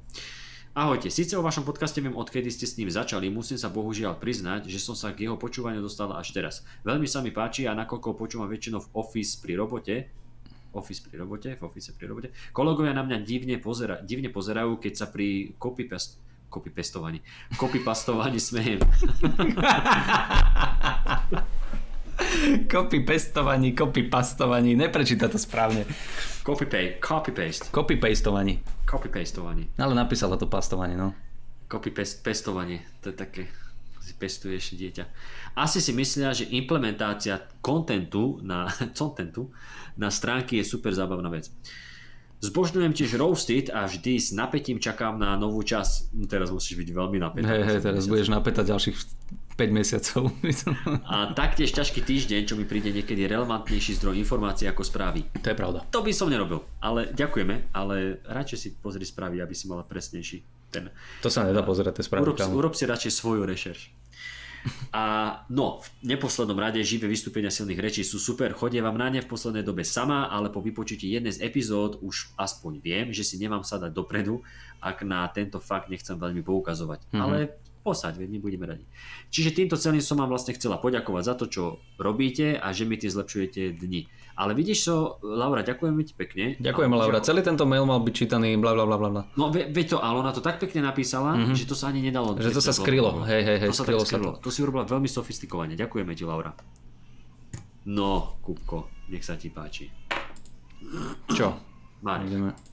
Ahojte, 0.71 1.11
síce 1.11 1.35
o 1.35 1.43
vašom 1.43 1.67
podcaste 1.67 1.99
viem, 1.99 2.15
odkedy 2.15 2.47
ste 2.47 2.63
s 2.63 2.79
ním 2.79 2.87
začali, 2.87 3.27
musím 3.27 3.59
sa 3.59 3.67
bohužiaľ 3.67 4.23
priznať, 4.23 4.71
že 4.71 4.79
som 4.79 4.95
sa 4.95 5.11
k 5.11 5.27
jeho 5.27 5.35
počúvaniu 5.35 5.83
dostala 5.83 6.15
až 6.15 6.31
teraz. 6.31 6.63
Veľmi 6.87 7.11
sa 7.11 7.19
mi 7.27 7.35
páči 7.35 7.67
a 7.67 7.75
nakoľko 7.75 8.15
počúvam 8.15 8.47
väčšinou 8.47 8.79
v 8.79 8.89
office 8.95 9.43
pri 9.43 9.59
robote, 9.59 10.07
office 10.71 11.03
pri 11.03 11.27
robote, 11.27 11.59
v 11.59 11.63
office 11.67 11.91
pri 11.91 12.07
robote, 12.07 12.31
kolegovia 12.55 12.95
na 12.95 13.03
mňa 13.03 13.19
divne, 13.27 13.59
pozera, 13.59 13.99
divne 13.99 14.31
pozerajú, 14.31 14.79
keď 14.79 14.93
sa 14.95 15.11
pri 15.11 15.59
copypast, 15.59 16.23
copypestovaní, 16.47 17.19
copypastovaní 17.61 18.39
smejem. 18.39 18.79
Copy 22.71 23.01
pestovaní, 23.03 23.75
copy 23.75 24.07
pastovaní, 24.07 24.77
neprečíta 24.77 25.27
to 25.27 25.41
správne. 25.41 25.89
Copy-paste, 26.51 26.99
copy-paste, 26.99 27.65
Copy 27.71 27.95
pastovaní. 27.97 28.59
copy-pastovaní. 28.83 29.71
Ale 29.79 29.95
napísala 29.95 30.35
to 30.35 30.51
pastovanie, 30.51 30.99
no. 30.99 31.15
Copy 31.71 31.95
pest, 31.95 32.27
pestovanie, 32.27 32.83
to 32.99 33.15
je 33.15 33.17
také, 33.17 33.43
si 34.03 34.19
pestuješ 34.19 34.75
dieťa. 34.75 35.05
Asi 35.55 35.79
si 35.79 35.95
myslia, 35.95 36.35
že 36.35 36.51
implementácia 36.51 37.39
kontentu 37.63 38.43
na, 38.43 38.67
contentu 38.99 39.55
na 39.95 40.11
stránky 40.11 40.59
je 40.59 40.67
super 40.67 40.91
zábavná 40.91 41.31
vec. 41.31 41.47
Zbožňujem 42.41 42.97
tiež 42.97 43.21
Roasted 43.21 43.69
a 43.71 43.85
vždy 43.85 44.17
s 44.17 44.33
napätím 44.33 44.81
čakám 44.81 45.21
na 45.21 45.37
novú 45.37 45.61
časť. 45.61 46.25
Teraz 46.25 46.49
musíš 46.49 46.81
byť 46.83 46.89
veľmi 46.89 47.21
napätá. 47.21 47.47
Hej, 47.47 47.63
hej, 47.69 47.79
teraz 47.85 48.09
budeš 48.09 48.33
napätať 48.33 48.75
ďalších 48.75 48.97
5 49.61 49.77
mesiacov. 49.77 50.33
a 51.05 51.37
taktiež 51.37 51.77
ťažký 51.77 52.01
týždeň, 52.01 52.49
čo 52.49 52.57
mi 52.57 52.65
príde 52.65 52.89
niekedy 52.97 53.29
relevantnejší 53.29 54.01
zdroj 54.01 54.17
informácií 54.17 54.65
ako 54.65 54.81
správy. 54.81 55.29
To 55.37 55.53
je 55.53 55.57
pravda. 55.57 55.85
To 55.93 56.01
by 56.01 56.17
som 56.17 56.33
nerobil, 56.33 56.65
ale 56.81 57.13
ďakujeme, 57.13 57.77
ale 57.77 58.25
radšej 58.25 58.57
si 58.57 58.69
pozri 58.81 59.05
správy, 59.05 59.45
aby 59.45 59.53
si 59.53 59.69
mala 59.69 59.85
presnejší 59.85 60.41
ten. 60.73 60.89
To 61.21 61.29
sa 61.29 61.45
nedá 61.45 61.61
pozerať, 61.61 62.01
tie 62.01 62.09
správy. 62.09 62.25
Urob, 62.25 62.41
urob 62.57 62.73
si 62.73 62.89
radšej 62.89 63.13
svoju 63.13 63.45
rešerš. 63.45 64.01
A 64.93 65.05
no, 65.49 65.81
v 65.81 65.89
neposlednom 66.05 66.57
rade 66.57 66.81
živé 66.85 67.09
vystúpenia 67.09 67.49
silných 67.49 67.81
rečí 67.81 68.03
sú 68.05 68.21
super. 68.21 68.53
Chodie 68.53 68.85
vám 68.85 69.01
na 69.01 69.09
ne 69.09 69.25
v 69.25 69.29
poslednej 69.29 69.65
dobe 69.65 69.89
sama, 69.89 70.29
ale 70.29 70.53
po 70.53 70.61
vypočutí 70.61 71.09
jednej 71.09 71.33
z 71.33 71.41
epizód 71.41 71.97
už 72.05 72.37
aspoň 72.37 72.81
viem, 72.81 73.07
že 73.09 73.25
si 73.25 73.41
nemám 73.41 73.65
sadať 73.65 73.89
dopredu, 73.93 74.45
ak 74.85 75.01
na 75.05 75.25
tento 75.33 75.61
fakt 75.61 75.89
nechcem 75.89 76.17
veľmi 76.17 76.45
poukazovať. 76.45 77.09
Mm-hmm. 77.09 77.21
Ale 77.25 77.57
posaď, 77.81 78.21
veď 78.21 78.29
my 78.37 78.39
budeme 78.39 78.65
radi. 78.69 78.85
Čiže 79.33 79.57
týmto 79.57 79.77
celým 79.81 80.05
som 80.05 80.21
vám 80.21 80.29
vlastne 80.29 80.53
chcela 80.53 80.77
poďakovať 80.77 81.23
za 81.25 81.35
to, 81.35 81.45
čo 81.49 81.63
robíte 81.97 82.61
a 82.61 82.71
že 82.77 82.85
mi 82.85 83.01
tie 83.01 83.09
zlepšujete 83.09 83.81
dni. 83.81 84.07
Ale 84.41 84.57
vidíš 84.57 84.79
so, 84.89 84.97
Laura, 85.21 85.61
ďakujeme 85.61 86.01
ti 86.01 86.17
pekne. 86.17 86.57
Ďakujem, 86.61 86.91
Laura. 86.97 87.21
Celý 87.21 87.45
tento 87.45 87.69
mail 87.69 87.85
mal 87.85 88.01
byť 88.01 88.15
čítaný, 88.15 88.57
bla 88.57 88.73
bla 88.73 88.85
bla 88.89 88.97
bla. 88.97 89.23
No 89.37 89.53
ve, 89.53 89.69
veď 89.69 89.97
to, 89.97 89.99
ale 90.01 90.21
ona 90.21 90.33
to 90.33 90.41
tak 90.41 90.57
pekne 90.57 90.81
napísala, 90.81 91.37
mm-hmm. 91.37 91.57
že 91.57 91.65
to 91.69 91.77
sa 91.77 91.93
ani 91.93 92.01
nedalo. 92.01 92.37
Že 92.37 92.57
to 92.57 92.63
sa 92.65 92.73
skrylo, 92.73 93.25
hej, 93.29 93.43
hej, 93.45 93.59
hej, 93.65 93.69
to 93.69 93.77
sa 93.77 93.85
skrylo, 93.85 94.05
skrylo. 94.05 94.33
Sa 94.33 94.41
to. 94.41 94.49
to 94.49 94.51
si 94.53 94.61
urobila 94.65 94.89
veľmi 94.89 95.09
sofistikovane. 95.09 95.77
Ďakujeme 95.77 96.13
ti, 96.17 96.25
Laura. 96.25 96.53
No, 97.91 98.41
Kupko, 98.41 99.09
nech 99.13 99.25
sa 99.25 99.37
ti 99.37 99.53
páči. 99.53 99.89
Čo? 101.33 101.53
Marek. 102.01 102.29
Ideme. 102.33 102.70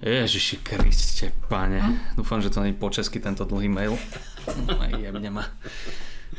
Ježiši 0.00 0.64
Kriste, 0.64 1.28
pane. 1.52 2.00
Dúfam, 2.16 2.40
že 2.40 2.48
to 2.48 2.64
nie 2.64 2.72
je 2.72 2.80
po 2.80 2.88
česky 2.88 3.20
tento 3.20 3.44
dlhý 3.44 3.68
mail. 3.68 4.00
Aj 4.80 4.92
jebne 4.96 5.28
ma. 5.28 5.44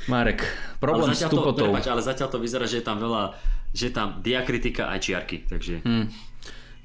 Marek, 0.10 0.42
problém 0.82 1.14
s 1.14 1.22
tupotou. 1.30 1.70
To, 1.70 1.78
ale 1.78 2.02
zatiaľ 2.02 2.30
to 2.34 2.42
vyzerá, 2.42 2.66
že 2.66 2.82
je 2.82 2.86
tam 2.86 2.98
veľa, 2.98 3.38
že 3.70 3.92
je 3.92 3.94
tam 3.94 4.18
diakritika 4.26 4.90
aj 4.90 5.00
čiarky, 5.06 5.38
takže... 5.46 5.86
Hmm. 5.86 6.10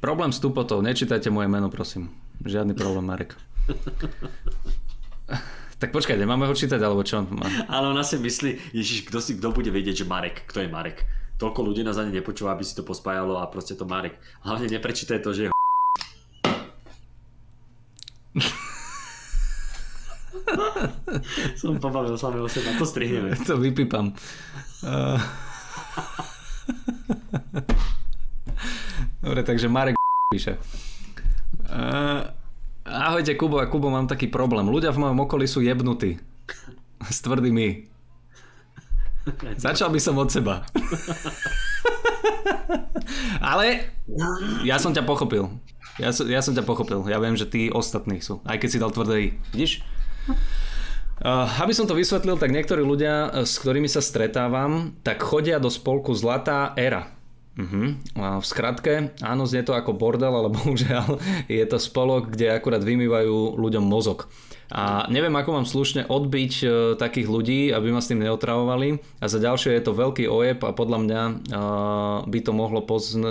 Problém 0.05 0.29
s 0.29 0.37
tupotou, 0.37 0.85
nečítajte 0.85 1.33
moje 1.33 1.49
meno, 1.49 1.73
prosím. 1.73 2.13
Žiadny 2.45 2.77
problém, 2.77 3.09
Marek. 3.09 3.33
tak 5.81 5.97
počkajte, 5.97 6.29
máme 6.29 6.45
ho 6.45 6.53
čítať, 6.53 6.77
alebo 6.77 7.01
čo? 7.01 7.25
Ale 7.73 7.89
ona 7.89 8.05
si 8.05 8.21
myslí, 8.21 8.77
ježiš, 8.77 9.09
kto, 9.09 9.25
si, 9.25 9.41
kto 9.41 9.57
bude 9.57 9.73
vedieť, 9.73 10.05
že 10.05 10.07
Marek, 10.07 10.45
kto 10.45 10.61
je 10.61 10.69
Marek? 10.69 11.09
Toľko 11.41 11.73
ľudí 11.73 11.81
nás 11.81 11.97
ani 11.97 12.13
nepočúva, 12.13 12.53
aby 12.53 12.69
si 12.69 12.77
to 12.77 12.85
pospájalo 12.85 13.41
a 13.41 13.49
proste 13.49 13.73
to 13.73 13.89
Marek. 13.89 14.21
Hlavne 14.45 14.69
neprečítaj 14.69 15.25
to, 15.25 15.33
že 15.33 15.49
je 15.49 15.56
Som 21.61 21.79
pobavil 21.83 22.15
samého 22.19 22.49
seba, 22.49 22.75
to 22.79 22.87
strihneme. 22.87 23.35
To 23.47 23.59
vypípam. 23.59 24.15
Dobre, 29.23 29.43
takže 29.43 29.69
Marek 29.69 29.95
píše. 30.31 30.59
Ahojte 32.87 33.35
Kubo 33.35 33.59
a 33.59 33.67
Kubo, 33.67 33.91
mám 33.91 34.07
taký 34.07 34.31
problém. 34.31 34.71
Ľudia 34.71 34.95
v 34.95 35.03
mojom 35.03 35.19
okolí 35.27 35.51
sú 35.51 35.59
jebnutí. 35.59 36.23
S 37.03 37.19
tvrdými. 37.27 37.91
Začal 39.59 39.91
by 39.91 39.99
som 39.99 40.15
od 40.23 40.31
seba. 40.31 40.63
Ale 43.43 43.91
ja 44.63 44.79
som 44.79 44.95
ťa 44.95 45.03
pochopil. 45.03 45.51
Ja, 45.99 46.15
ja 46.15 46.41
som 46.45 46.55
ťa 46.55 46.63
pochopil. 46.63 47.03
Ja 47.11 47.19
viem, 47.19 47.35
že 47.35 47.49
tí 47.49 47.73
ostatní 47.73 48.23
sú. 48.23 48.39
Aj 48.47 48.55
keď 48.61 48.69
si 48.71 48.79
dal 48.79 48.95
tvrdý. 48.95 49.35
Vidíš? 49.51 49.83
Uh, 51.17 51.49
aby 51.65 51.73
som 51.73 51.89
to 51.89 51.97
vysvetlil, 51.97 52.37
tak 52.37 52.53
niektorí 52.53 52.85
ľudia, 52.85 53.33
eh, 53.33 53.49
s 53.49 53.57
ktorými 53.57 53.89
sa 53.89 54.05
stretávam, 54.05 54.93
tak 55.01 55.25
chodia 55.25 55.57
do 55.57 55.73
spolku 55.73 56.13
Zlatá 56.13 56.77
éra. 56.77 57.09
Uh-huh. 57.57 57.97
Uh, 58.13 58.37
v 58.37 58.45
skratke, 58.45 59.17
áno, 59.25 59.49
znie 59.49 59.65
to 59.65 59.73
ako 59.73 59.97
bordel, 59.97 60.29
ale 60.29 60.53
bohužiaľ 60.57 61.17
je 61.49 61.65
to 61.65 61.81
spolok, 61.81 62.37
kde 62.37 62.53
akurát 62.53 62.85
vymývajú 62.85 63.57
ľuďom 63.57 63.81
mozog. 63.81 64.29
A 64.69 65.09
neviem, 65.09 65.33
ako 65.33 65.57
mám 65.57 65.65
slušne 65.65 66.05
odbiť 66.05 66.53
uh, 66.61 66.71
takých 67.01 67.33
ľudí, 67.33 67.73
aby 67.73 67.97
ma 67.97 68.05
s 68.05 68.13
tým 68.13 68.21
neotravovali. 68.21 69.01
A 69.17 69.25
za 69.25 69.41
ďalšie 69.41 69.73
je 69.73 69.83
to 69.89 69.97
veľký 69.97 70.29
ojeb 70.29 70.61
a 70.69 70.77
podľa 70.77 70.99
mňa 71.01 71.21
uh, 71.25 72.17
by 72.29 72.39
to 72.45 72.53
mohlo 72.53 72.85
pozn... 72.85 73.25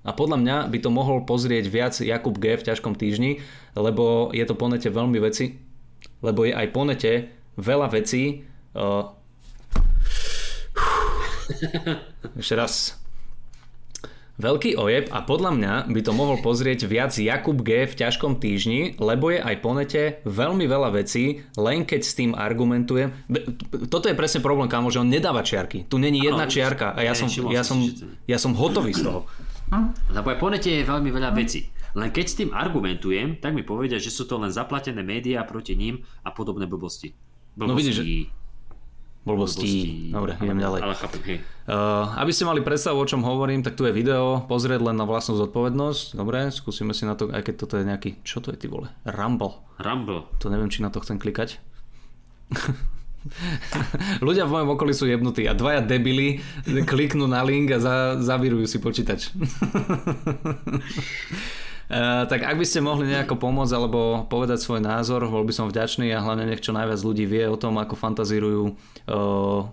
A 0.00 0.16
podľa 0.16 0.40
mňa 0.40 0.56
by 0.72 0.78
to 0.80 0.88
mohol 0.88 1.28
pozrieť 1.28 1.68
viac 1.68 1.94
Jakub 2.00 2.32
G 2.40 2.56
v 2.56 2.66
ťažkom 2.72 2.96
týždni, 2.96 3.44
lebo 3.76 4.32
je 4.32 4.48
to 4.48 4.56
po 4.56 4.64
nete 4.64 4.88
veľmi 4.88 5.20
veci, 5.20 5.60
lebo 6.20 6.48
je 6.48 6.52
aj 6.52 6.66
po 6.72 6.82
nete 6.84 7.12
veľa 7.60 7.88
vecí. 7.92 8.46
Uh, 8.72 9.12
ešte 12.38 12.54
raz. 12.54 13.00
Veľký 14.40 14.80
ojeb 14.80 15.12
a 15.12 15.20
podľa 15.20 15.52
mňa 15.52 15.72
by 15.92 16.00
to 16.00 16.16
mohol 16.16 16.40
pozrieť 16.40 16.88
viac 16.88 17.12
Jakub 17.12 17.60
G 17.60 17.84
v 17.84 17.92
ťažkom 17.92 18.40
týždni, 18.40 18.96
lebo 18.96 19.28
je 19.28 19.36
aj 19.36 19.56
po 19.60 19.76
nete 19.76 20.24
veľmi 20.24 20.64
veľa 20.64 20.96
vecí, 20.96 21.44
len 21.60 21.84
keď 21.84 22.00
s 22.00 22.16
tým 22.16 22.32
argumentuje. 22.32 23.12
Toto 23.92 24.08
je 24.08 24.16
presne 24.16 24.40
problém, 24.40 24.64
kámo, 24.64 24.88
že 24.88 25.04
on 25.04 25.12
nedáva 25.12 25.44
čiarky. 25.44 25.84
Tu 25.84 26.00
není 26.00 26.24
jedna 26.24 26.48
čiarka 26.48 26.96
a 26.96 27.04
ja 27.04 27.12
som, 27.12 27.28
ja 27.52 27.60
som, 27.60 27.84
ja 28.24 28.40
som 28.40 28.56
hotový 28.56 28.96
z 28.96 29.04
toho. 29.04 29.28
Lebo 30.08 30.32
aj 30.32 30.38
po 30.40 30.48
nete 30.48 30.72
je 30.72 30.88
veľmi 30.88 31.12
veľa 31.12 31.36
vecí. 31.36 31.68
Len 31.94 32.08
keď 32.14 32.26
s 32.26 32.38
tým 32.38 32.50
argumentujem, 32.54 33.38
tak 33.42 33.54
mi 33.54 33.66
povedia, 33.66 33.98
že 33.98 34.14
sú 34.14 34.26
to 34.26 34.38
len 34.38 34.54
zaplatené 34.54 35.02
médiá 35.02 35.42
proti 35.42 35.74
ním 35.74 36.06
a 36.22 36.30
podobné 36.30 36.66
blbosti. 36.66 37.14
Blbosti. 37.54 37.70
No 37.70 37.74
vidíš, 37.74 37.96
že... 37.98 38.04
Blbosti. 39.20 40.08
Dobre, 40.08 40.32
idem 40.40 40.56
ďalej. 40.56 40.80
Ale 40.80 40.96
chápem, 40.96 41.20
hej. 41.28 41.38
Uh, 41.68 42.08
aby 42.16 42.32
ste 42.32 42.48
mali 42.48 42.64
predstavu, 42.64 42.96
o 42.96 43.04
čom 43.04 43.20
hovorím, 43.20 43.60
tak 43.60 43.76
tu 43.76 43.84
je 43.84 43.92
video, 43.92 44.48
pozrieť 44.48 44.80
len 44.80 44.96
na 44.96 45.04
vlastnú 45.04 45.36
zodpovednosť. 45.36 46.16
Dobre, 46.16 46.48
skúsime 46.48 46.96
si 46.96 47.04
na 47.04 47.12
to, 47.12 47.28
aj 47.28 47.44
keď 47.44 47.54
toto 47.60 47.76
je 47.76 47.84
nejaký, 47.84 48.24
čo 48.24 48.40
to 48.40 48.48
je 48.48 48.56
ty 48.56 48.66
vole? 48.72 48.88
Rumble. 49.04 49.60
Rumble. 49.76 50.24
To 50.40 50.48
neviem, 50.48 50.72
či 50.72 50.80
na 50.80 50.88
to 50.88 51.04
chcem 51.04 51.20
klikať. 51.20 51.60
Ľudia 54.24 54.48
v 54.48 54.52
mojom 54.56 54.72
okolí 54.80 54.96
sú 54.96 55.04
jebnutí 55.04 55.44
a 55.44 55.52
dvaja 55.52 55.84
debili 55.84 56.40
kliknú 56.64 57.28
na 57.28 57.44
link 57.44 57.68
a 57.76 57.78
za, 57.78 58.16
zavirujú 58.24 58.64
si 58.64 58.80
počítač. 58.80 59.28
Uh, 61.90 62.22
tak 62.30 62.46
ak 62.46 62.54
by 62.54 62.62
ste 62.62 62.86
mohli 62.86 63.10
nejako 63.10 63.34
pomôcť 63.34 63.74
alebo 63.74 64.22
povedať 64.30 64.62
svoj 64.62 64.78
názor, 64.78 65.26
bol 65.26 65.42
by 65.42 65.50
som 65.50 65.66
vďačný 65.66 66.14
a 66.14 66.22
hlavne 66.22 66.46
nech 66.46 66.62
čo 66.62 66.70
najviac 66.70 67.02
ľudí 67.02 67.26
vie 67.26 67.50
o 67.50 67.58
tom, 67.58 67.82
ako 67.82 67.98
fantazírujú, 67.98 68.78
uh, 69.10 69.66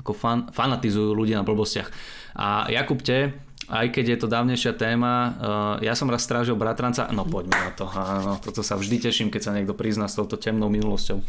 ako 0.00 0.12
fan, 0.16 0.48
fanatizujú 0.56 1.12
ľudia 1.12 1.36
na 1.36 1.44
blbostiach. 1.44 1.92
A 2.32 2.64
Jakub, 2.72 3.04
te, 3.04 3.36
aj 3.68 3.92
keď 3.92 4.16
je 4.16 4.18
to 4.24 4.32
dávnejšia 4.32 4.72
téma, 4.72 5.12
uh, 5.12 5.30
ja 5.84 5.92
som 5.92 6.08
raz 6.08 6.24
strážil 6.24 6.56
bratranca, 6.56 7.12
no 7.12 7.28
poďme 7.28 7.52
na 7.52 7.70
to, 7.76 7.84
áno, 7.92 8.40
toto 8.40 8.64
sa 8.64 8.80
vždy 8.80 9.12
teším, 9.12 9.28
keď 9.28 9.42
sa 9.44 9.52
niekto 9.52 9.76
prizná 9.76 10.08
s 10.08 10.16
touto 10.16 10.40
temnou 10.40 10.72
minulosťou 10.72 11.20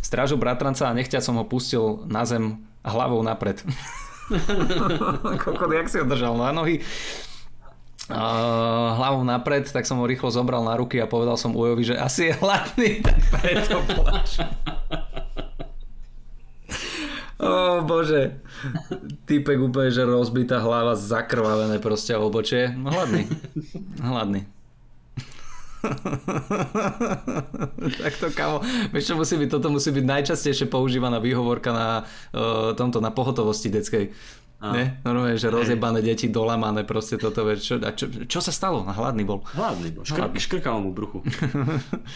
strážil 0.00 0.40
bratranca 0.40 0.88
a 0.88 0.96
nechťa 0.96 1.20
som 1.20 1.36
ho 1.36 1.44
pustil 1.44 2.04
na 2.08 2.24
zem 2.24 2.64
hlavou 2.84 3.20
napred. 3.20 3.60
Kokot, 5.44 5.72
jak 5.72 5.88
si 5.88 5.98
ho 5.98 6.04
držal 6.06 6.38
na 6.38 6.52
nohy? 6.52 6.80
Uh, 8.10 8.90
hlavou 8.98 9.22
napred, 9.22 9.70
tak 9.70 9.86
som 9.86 10.02
ho 10.02 10.06
rýchlo 10.06 10.34
zobral 10.34 10.66
na 10.66 10.74
ruky 10.74 10.98
a 10.98 11.06
povedal 11.06 11.38
som 11.38 11.54
Ujovi, 11.54 11.94
že 11.94 11.96
asi 11.96 12.30
je 12.30 12.34
hladný, 12.42 12.98
tak 13.06 13.18
preto 13.30 13.78
pláč. 13.86 14.42
O 17.40 17.48
oh, 17.48 17.76
bože. 17.86 18.36
Týpek 19.24 19.56
úplne, 19.62 19.88
že 19.88 20.04
rozbitá 20.04 20.60
hlava, 20.60 20.92
zakrvavené 20.92 21.80
proste 21.80 22.12
obočie. 22.12 22.74
No 22.76 22.92
hladný. 22.92 23.24
Hladný. 24.02 24.44
tak 28.04 28.12
to 28.20 28.28
kamo, 28.36 28.60
vieš 28.92 29.12
čo 29.12 29.14
musí 29.16 29.40
byť, 29.40 29.48
toto 29.48 29.72
musí 29.72 29.88
byť 29.88 30.04
najčastejšie 30.04 30.68
používaná 30.68 31.16
výhovorka 31.16 31.72
na 31.72 31.88
uh, 32.04 32.76
tomto, 32.76 33.00
na 33.00 33.08
pohotovosti 33.08 33.72
detskej. 33.72 34.12
A. 34.60 34.76
Ne? 34.76 34.84
Normálne, 35.08 35.40
že 35.40 35.48
rozjebané 35.48 36.04
deti, 36.04 36.28
dolamané, 36.28 36.84
proste 36.84 37.16
toto, 37.16 37.48
čo, 37.56 37.80
a 37.80 37.96
čo, 37.96 38.12
čo 38.28 38.40
sa 38.44 38.52
stalo? 38.52 38.84
No, 38.84 38.92
hladný 38.92 39.24
bol. 39.24 39.40
Hladný 39.56 39.88
bol, 39.88 40.04
Škr- 40.04 40.28
hladný. 40.28 40.36
škrkalo 40.36 40.78
mu 40.84 40.92
bruchu. 40.92 41.24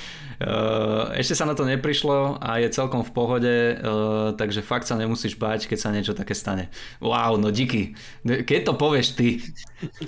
ešte 1.21 1.33
sa 1.33 1.49
na 1.49 1.57
to 1.57 1.65
neprišlo 1.65 2.37
a 2.37 2.61
je 2.61 2.69
celkom 2.69 3.01
v 3.01 3.13
pohode, 3.17 3.55
uh, 3.81 4.37
takže 4.37 4.61
fakt 4.61 4.85
sa 4.85 5.01
nemusíš 5.01 5.41
báť, 5.41 5.73
keď 5.73 5.79
sa 5.81 5.89
niečo 5.89 6.13
také 6.13 6.37
stane. 6.37 6.69
Wow, 7.01 7.41
no 7.41 7.49
díky. 7.49 7.97
Keď 8.29 8.61
to 8.69 8.73
povieš 8.77 9.17
ty, 9.17 9.41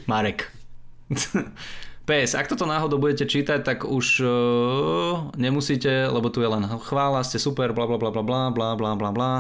Marek. 0.05 0.53
PS, 2.07 2.39
ak 2.39 2.53
toto 2.53 2.69
náhodou 2.69 3.01
budete 3.03 3.27
čítať, 3.27 3.65
tak 3.65 3.83
už 3.83 4.07
uh, 4.23 5.33
nemusíte, 5.41 6.07
lebo 6.07 6.29
tu 6.29 6.45
je 6.45 6.53
len 6.53 6.63
chvála, 6.85 7.25
ste 7.25 7.41
super, 7.41 7.73
bla 7.73 7.89
bla 7.89 7.97
bla 7.99 8.13
bla 8.13 8.23
bla 8.23 8.41
bla 8.53 8.69
bla 8.77 8.93
bla 8.95 9.11
bla. 9.11 9.33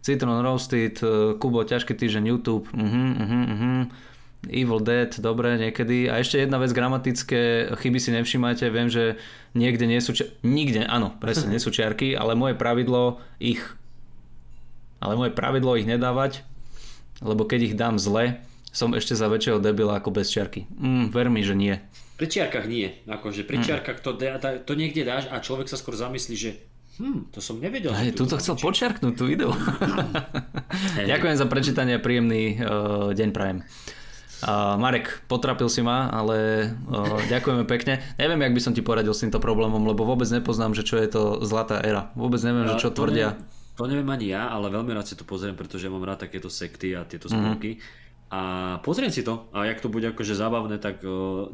Citron 0.00 0.40
Roasted, 0.40 0.96
uh, 1.04 1.36
Kubo, 1.36 1.64
ťažký 1.64 1.92
týždeň 1.92 2.24
YouTube, 2.28 2.66
uh-huh, 2.72 2.88
uh-huh, 3.20 3.44
uh-huh. 3.52 3.82
Evil 4.48 4.80
Dead, 4.80 5.12
dobre, 5.20 5.60
niekedy. 5.60 6.08
A 6.08 6.24
ešte 6.24 6.40
jedna 6.40 6.56
vec, 6.56 6.72
gramatické 6.72 7.68
chyby 7.76 7.98
si 8.00 8.10
nevšimajte. 8.16 8.72
Viem, 8.72 8.88
že 8.88 9.20
niekde 9.52 9.84
nie 9.84 10.00
sú 10.00 10.16
čiarky. 10.16 10.40
Nikde, 10.40 10.88
áno, 10.88 11.12
presne, 11.20 11.50
nie 11.52 11.60
sú 11.60 11.68
čiarky, 11.68 12.16
ale 12.16 12.32
moje 12.32 12.56
pravidlo 12.56 13.20
ich 13.36 13.60
ale 15.00 15.16
moje 15.16 15.32
pravidlo 15.32 15.74
ich 15.80 15.88
nedávať, 15.88 16.44
lebo 17.24 17.48
keď 17.48 17.72
ich 17.72 17.74
dám 17.74 17.96
zle, 17.96 18.44
som 18.70 18.94
ešte 18.94 19.18
za 19.18 19.26
väčšieho 19.26 19.58
debila 19.58 19.98
ako 19.98 20.14
bez 20.14 20.30
čiarky. 20.30 20.68
Mm, 20.78 21.10
ver 21.10 21.26
mi, 21.32 21.42
že 21.42 21.58
nie. 21.58 21.80
Pri 22.20 22.28
čiarkach 22.28 22.68
nie. 22.68 23.00
Akože 23.08 23.42
pri 23.48 23.58
mm. 23.58 23.64
čiarkach 23.64 23.98
to, 24.04 24.14
to 24.62 24.72
niekde 24.76 25.02
dáš 25.02 25.26
a 25.32 25.42
človek 25.42 25.66
sa 25.66 25.80
skôr 25.80 25.96
zamyslí, 25.96 26.36
že 26.36 26.50
Hm, 27.00 27.32
to 27.32 27.40
som 27.40 27.56
nevedel. 27.56 27.96
Hey, 27.96 28.12
tu 28.12 28.28
to 28.28 28.36
chcel 28.36 28.60
počiarknúť, 28.60 29.14
tú 29.16 29.24
ideu. 29.24 29.48
hey. 31.00 31.08
Ďakujem 31.16 31.36
za 31.40 31.48
prečítanie 31.48 31.96
príjemný 31.96 32.60
uh, 32.60 33.16
deň 33.16 33.28
prajem. 33.32 33.64
Uh, 34.40 34.76
Marek, 34.76 35.24
potrapil 35.24 35.72
si 35.72 35.80
ma, 35.80 36.12
ale 36.12 36.68
uh, 36.92 37.20
ďakujeme 37.32 37.64
pekne. 37.64 38.04
Neviem, 38.20 38.44
jak 38.44 38.52
by 38.52 38.60
som 38.60 38.72
ti 38.76 38.84
poradil 38.84 39.16
s 39.16 39.24
týmto 39.24 39.40
problémom, 39.40 39.80
lebo 39.80 40.04
vôbec 40.04 40.28
nepoznám, 40.28 40.76
že 40.76 40.84
čo 40.84 41.00
je 41.00 41.08
to 41.08 41.22
zlatá 41.48 41.80
era. 41.80 42.12
Vôbec 42.12 42.40
neviem, 42.44 42.68
že 42.68 42.76
čo 42.76 42.92
tvrdia. 42.92 43.36
Ne, 43.36 43.48
to 43.80 43.88
neviem 43.88 44.08
ani 44.12 44.36
ja, 44.36 44.52
ale 44.52 44.68
veľmi 44.68 44.92
rád 44.92 45.08
si 45.08 45.16
to 45.16 45.24
pozriem, 45.24 45.56
pretože 45.56 45.88
mám 45.88 46.04
rád 46.04 46.28
takéto 46.28 46.52
sekty 46.52 46.92
a 46.92 47.08
tieto 47.08 47.32
spolky. 47.32 47.80
Mm-hmm. 47.80 48.32
A 48.32 48.40
pozriem 48.84 49.08
si 49.08 49.24
to 49.24 49.48
a 49.56 49.66
jak 49.66 49.80
to 49.80 49.88
bude 49.88 50.04
akože 50.04 50.36
zábavné, 50.36 50.76
tak 50.76 51.00
uh, 51.00 51.48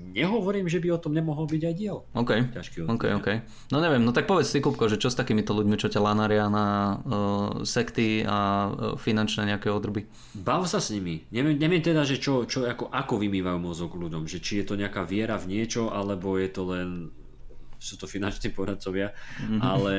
nehovorím, 0.00 0.66
že 0.70 0.78
by 0.78 0.94
o 0.94 1.02
tom 1.02 1.12
nemohol 1.12 1.46
byť 1.50 1.62
aj 1.62 1.74
diel. 1.74 2.06
OK, 2.14 2.54
Ťažký 2.54 2.86
OK, 2.86 3.04
OK. 3.18 3.28
No 3.74 3.78
neviem, 3.82 4.02
no 4.02 4.14
tak 4.14 4.30
povedz 4.30 4.50
si, 4.50 4.62
Kupko, 4.62 4.86
že 4.86 5.00
čo 5.00 5.10
s 5.10 5.18
takýmito 5.18 5.54
ľuďmi, 5.54 5.76
čo 5.78 5.90
ťa 5.90 6.00
lanaria 6.02 6.46
na 6.46 6.66
uh, 6.66 7.66
sekty 7.66 8.22
a 8.22 8.38
uh, 8.38 8.72
finančné 8.94 9.54
nejaké 9.54 9.70
odrby? 9.70 10.06
Bav 10.38 10.66
sa 10.70 10.78
s 10.78 10.94
nimi. 10.94 11.26
Neviem, 11.34 11.58
neviem 11.58 11.82
teda, 11.82 12.06
že 12.06 12.22
čo, 12.22 12.46
čo 12.46 12.66
ako, 12.66 12.90
ako 12.90 13.14
vymývajú 13.18 13.58
mozog 13.58 13.94
ľuďom, 13.94 14.26
že 14.30 14.38
či 14.38 14.62
je 14.62 14.70
to 14.70 14.74
nejaká 14.78 15.02
viera 15.02 15.34
v 15.40 15.58
niečo, 15.58 15.90
alebo 15.90 16.38
je 16.38 16.48
to 16.50 16.62
len 16.70 16.88
sú 17.84 18.00
to 18.00 18.08
finanční 18.08 18.48
poradcovia, 18.56 19.12
mm-hmm. 19.12 19.60
ale 19.60 19.94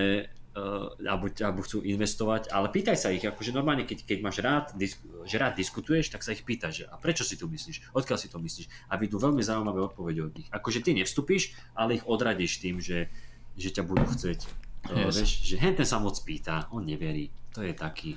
uh, 0.56 0.96
alebo, 1.04 1.28
alebo 1.30 1.60
chcú 1.62 1.84
investovať, 1.84 2.50
ale 2.50 2.72
pýtaj 2.72 2.98
sa 2.98 3.12
ich, 3.12 3.22
akože 3.22 3.52
normálne, 3.52 3.84
keď, 3.84 4.08
keď 4.08 4.18
máš 4.24 4.40
rád, 4.40 4.66
disk, 4.80 5.04
že 5.28 5.36
rád 5.36 5.60
diskutuješ, 5.60 6.10
tak 6.10 6.24
sa 6.24 6.32
ich 6.32 6.42
pýtaš, 6.48 6.84
že 6.84 6.86
a 6.88 6.96
prečo 6.96 7.28
si 7.28 7.36
to 7.36 7.46
myslíš, 7.46 7.92
odkiaľ 7.92 8.18
si 8.18 8.32
to 8.32 8.40
myslíš 8.40 8.68
a 8.88 8.96
tu 8.96 9.18
veľmi 9.20 9.44
zaujímavé 9.44 9.80
odpovede 9.84 10.22
od 10.24 10.34
nich. 10.34 10.50
Akože 10.50 10.82
ty 10.82 10.96
nevstupíš, 10.96 11.54
ale 11.76 12.00
ich 12.00 12.06
odradíš 12.08 12.64
tým, 12.64 12.80
že, 12.80 13.12
že 13.60 13.70
ťa 13.70 13.84
budú 13.84 14.08
chcieť. 14.08 14.40
Uh, 14.86 15.10
yes. 15.10 15.18
vieš, 15.18 15.32
že 15.44 15.56
hen 15.60 15.74
ten 15.74 15.88
sa 15.88 15.98
moc 15.98 16.16
pýta, 16.22 16.70
on 16.70 16.86
neverí, 16.86 17.34
to 17.52 17.66
je 17.66 17.74
taký, 17.74 18.16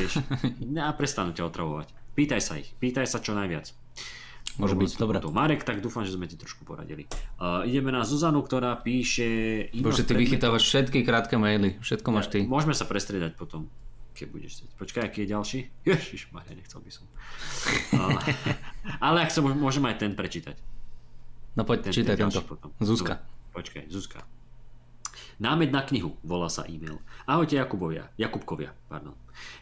vieš, 0.00 0.24
a 0.88 0.92
prestanú 0.96 1.36
ťa 1.36 1.46
otravovať. 1.46 1.88
Pýtaj 2.18 2.40
sa 2.42 2.58
ich, 2.58 2.74
pýtaj 2.82 3.06
sa 3.06 3.22
čo 3.22 3.30
najviac. 3.30 3.70
Môže 4.58 4.74
byť, 4.74 4.90
dobre. 4.98 5.22
Marek, 5.30 5.62
tak 5.62 5.78
dúfam, 5.78 6.02
že 6.02 6.18
sme 6.18 6.26
ti 6.26 6.34
trošku 6.34 6.66
poradili. 6.66 7.06
Uh, 7.38 7.62
ideme 7.62 7.94
na 7.94 8.02
Zuzanu, 8.02 8.42
ktorá 8.42 8.74
píše... 8.82 9.70
Bože, 9.78 10.02
ty 10.02 10.18
vychytávaš 10.18 10.66
všetky 10.66 11.06
krátke 11.06 11.38
maily, 11.38 11.78
všetko 11.78 12.08
máš 12.10 12.26
ty. 12.26 12.42
Môžeme 12.42 12.74
sa 12.74 12.82
prestriedať 12.82 13.38
potom, 13.38 13.70
keď 14.18 14.26
budeš 14.34 14.50
chcieť. 14.58 14.70
Počkaj, 14.74 15.02
aký 15.06 15.18
je 15.22 15.28
ďalší? 15.30 15.58
Ježiš, 15.94 16.34
Maria, 16.34 16.58
nechcel 16.58 16.82
by 16.82 16.90
som. 16.90 17.06
Uh, 17.94 18.18
ale 19.06 19.22
ak 19.22 19.30
sa 19.30 19.46
môžem 19.46 19.86
aj 19.86 20.02
ten 20.02 20.18
prečítať. 20.18 20.58
No 21.54 21.62
poď, 21.62 21.90
ten, 21.90 21.92
čítaj 21.94 22.18
ten 22.18 22.26
tento. 22.26 22.42
Potom. 22.42 22.74
Zuzka. 22.82 23.22
Počkaj, 23.54 23.86
Zuzka. 23.94 24.26
Námed 25.38 25.70
na 25.70 25.86
knihu, 25.86 26.18
volá 26.26 26.50
sa 26.50 26.66
e-mail. 26.66 26.98
Ahojte 27.22 27.54
Jakubovia, 27.54 28.10
Jakubkovia, 28.18 28.74
pardon. 28.90 29.14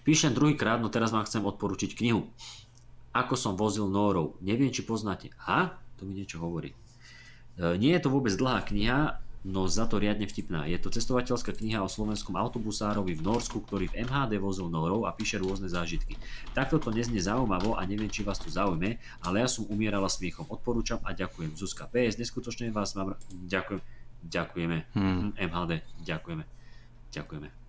Píšem 0.09 0.33
druhýkrát, 0.33 0.81
no 0.81 0.89
teraz 0.89 1.13
vám 1.13 1.29
chcem 1.29 1.45
odporučiť 1.45 1.93
knihu. 2.01 2.33
Ako 3.17 3.33
som 3.33 3.57
vozil 3.57 3.89
Nórov. 3.89 4.37
Neviem, 4.45 4.69
či 4.69 4.85
poznáte. 4.85 5.33
Ha? 5.49 5.81
To 5.97 6.05
mi 6.05 6.13
niečo 6.13 6.37
hovorí. 6.37 6.77
E, 7.57 7.81
nie 7.81 7.97
je 7.97 8.05
to 8.05 8.13
vôbec 8.13 8.37
dlhá 8.37 8.61
kniha, 8.69 9.17
no 9.47 9.65
za 9.71 9.89
to 9.89 9.97
riadne 9.97 10.29
vtipná. 10.29 10.69
Je 10.69 10.77
to 10.77 10.93
cestovateľská 10.93 11.57
kniha 11.57 11.81
o 11.81 11.89
slovenskom 11.89 12.37
autobusárovi 12.37 13.17
v 13.17 13.25
Norsku, 13.25 13.65
ktorý 13.65 13.89
v 13.89 14.05
MHD 14.05 14.37
vozil 14.37 14.69
Nórov 14.69 15.09
a 15.09 15.17
píše 15.17 15.41
rôzne 15.41 15.71
zážitky. 15.71 16.21
Takto 16.53 16.77
to 16.77 16.93
neznie 16.93 17.23
zaujímavo 17.23 17.79
a 17.79 17.83
neviem, 17.89 18.13
či 18.13 18.27
vás 18.27 18.37
to 18.37 18.53
zaujme, 18.53 19.01
ale 19.25 19.37
ja 19.41 19.49
som 19.49 19.65
umierala 19.73 20.13
smiechom. 20.13 20.45
Odporúčam 20.53 21.01
a 21.07 21.17
ďakujem. 21.17 21.57
Zuzka 21.57 21.89
PS, 21.89 22.21
neskutočne 22.21 22.69
vás 22.69 22.93
mám... 22.99 23.17
Ďakujem. 23.31 23.81
Ďakujeme. 24.27 24.77
Hmm. 24.93 25.33
MHD, 25.39 25.81
ďakujeme. 26.03 26.45
Ďakujeme. 27.15 27.66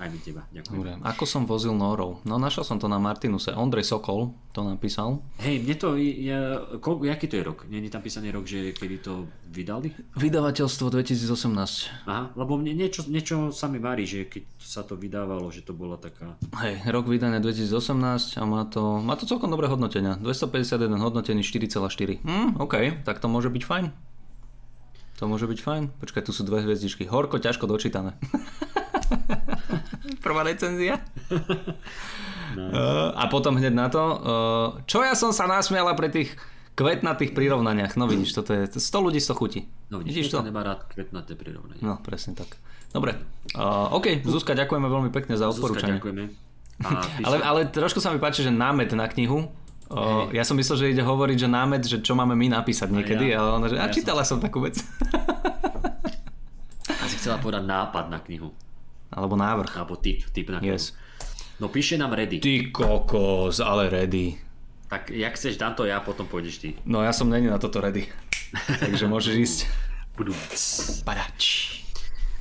Aj 0.00 0.08
my 0.08 0.16
teba, 0.16 0.48
ďakujem. 0.48 0.76
Dobre. 0.80 0.92
Ako 1.04 1.28
som 1.28 1.44
vozil 1.44 1.76
Norov? 1.76 2.24
No 2.24 2.40
našiel 2.40 2.64
som 2.64 2.80
to 2.80 2.88
na 2.88 2.96
Martinuse. 2.96 3.52
Ondrej 3.52 3.84
Sokol 3.84 4.32
to 4.56 4.64
napísal. 4.64 5.20
Hej, 5.44 5.60
mne 5.60 5.76
to, 5.76 5.92
ja, 6.00 6.56
koľko, 6.80 7.04
jaký 7.04 7.28
to 7.28 7.36
je 7.36 7.44
rok? 7.44 7.68
Není 7.68 7.92
tam 7.92 8.00
písaný 8.00 8.32
rok, 8.32 8.48
že 8.48 8.72
kedy 8.72 8.96
to 9.04 9.28
vydali? 9.52 9.92
Vydavateľstvo 10.16 10.88
2018. 10.88 12.08
Aha, 12.08 12.32
lebo 12.32 12.56
mne 12.56 12.80
niečo, 12.80 13.04
niečo 13.12 13.52
sa 13.52 13.68
mi 13.68 13.76
varí, 13.76 14.08
že 14.08 14.24
keď 14.24 14.48
sa 14.56 14.80
to 14.88 14.96
vydávalo, 14.96 15.52
že 15.52 15.68
to 15.68 15.76
bola 15.76 16.00
taká... 16.00 16.32
Hej, 16.64 16.80
rok 16.88 17.04
vydané 17.04 17.44
2018 17.44 18.40
a 18.40 18.42
má 18.48 18.64
to, 18.64 19.04
má 19.04 19.20
to 19.20 19.28
celkom 19.28 19.52
dobré 19.52 19.68
hodnotenia. 19.68 20.16
251 20.16 20.96
hodnotený 20.96 21.44
4,4. 21.44 22.24
Hm, 22.24 22.56
OK, 22.56 23.04
tak 23.04 23.20
to 23.20 23.28
môže 23.28 23.52
byť 23.52 23.64
fajn. 23.68 23.86
To 25.20 25.28
môže 25.28 25.44
byť 25.44 25.60
fajn. 25.60 25.82
Počkaj, 26.00 26.24
tu 26.24 26.32
sú 26.32 26.48
dve 26.48 26.64
hviezdičky. 26.64 27.04
Horko, 27.04 27.36
ťažko 27.36 27.68
dočítané. 27.68 28.16
Prvá 30.18 30.42
recenzia. 30.42 30.98
No. 32.50 32.66
Uh, 32.66 33.14
a 33.14 33.30
potom 33.30 33.54
hneď 33.54 33.70
na 33.70 33.86
to, 33.86 34.02
uh, 34.02 34.82
čo 34.82 35.06
ja 35.06 35.14
som 35.14 35.30
sa 35.30 35.46
nasmiala 35.46 35.94
pri 35.94 36.10
tých 36.10 36.34
kvetnatých 36.74 37.30
prirovnaniach. 37.30 37.94
No 37.94 38.10
vidíš, 38.10 38.42
toto 38.42 38.50
je 38.50 38.66
100 38.66 39.06
ľudí 39.06 39.22
100 39.22 39.38
chutí. 39.38 39.60
No 39.86 40.02
vidíš, 40.02 40.34
to? 40.34 40.42
nemá 40.42 40.66
rád 40.66 40.82
kvetnaté 40.90 41.38
prirovnania. 41.38 41.78
No, 41.78 42.02
presne 42.02 42.34
tak. 42.34 42.58
Dobre. 42.90 43.14
Uh, 43.54 43.94
OK, 43.94 44.26
Zuzka, 44.26 44.58
ďakujeme 44.58 44.90
veľmi 44.90 45.10
pekne 45.14 45.38
za 45.38 45.46
odporúčanie. 45.46 46.02
Zuzka, 46.02 46.10
ďakujeme. 46.10 46.24
píše... 47.22 47.26
ale, 47.26 47.36
ale 47.38 47.60
trošku 47.70 48.02
sa 48.02 48.10
mi 48.10 48.18
páči, 48.18 48.42
že 48.42 48.50
námet 48.50 48.90
na 48.98 49.06
knihu. 49.06 49.46
O, 49.90 50.30
ja 50.30 50.46
som 50.46 50.54
myslel, 50.54 50.76
že 50.78 50.86
ide 50.94 51.02
hovoriť, 51.02 51.36
že 51.46 51.48
námet, 51.50 51.82
že 51.82 51.98
čo 51.98 52.14
máme 52.14 52.38
my 52.38 52.46
napísať 52.54 52.94
niekedy, 52.94 53.34
ja, 53.34 53.42
ale 53.42 53.58
ona, 53.58 53.66
že 53.66 53.74
a 53.74 53.90
ja 53.90 53.94
čítala 53.94 54.22
som... 54.22 54.38
som 54.38 54.46
takú 54.46 54.62
vec. 54.62 54.78
Asi 57.04 57.18
chcela 57.18 57.42
povedať 57.42 57.66
nápad 57.66 58.06
na 58.06 58.22
knihu. 58.22 58.54
Alebo 59.10 59.34
návrh. 59.34 59.74
Alebo 59.76 59.98
typ, 59.98 60.22
typ 60.30 60.50
na 60.50 60.62
yes. 60.62 60.94
No 61.60 61.68
píše 61.68 61.98
nám 62.00 62.16
ready. 62.16 62.40
Ty 62.40 62.72
kokos, 62.72 63.60
ale 63.60 63.90
ready. 63.90 64.38
Tak 64.88 65.10
jak 65.10 65.34
chceš, 65.34 65.60
dám 65.60 65.74
to 65.74 65.84
ja, 65.86 66.00
potom 66.02 66.26
pôjdeš 66.26 66.58
ty. 66.58 66.68
No 66.82 67.04
ja 67.04 67.14
som 67.14 67.30
není 67.30 67.46
na 67.46 67.60
toto 67.62 67.78
ready. 67.78 68.10
Takže 68.82 69.06
môžeš 69.06 69.34
ísť. 69.38 69.58
Budú. 70.18 70.34
Padač. 71.06 71.70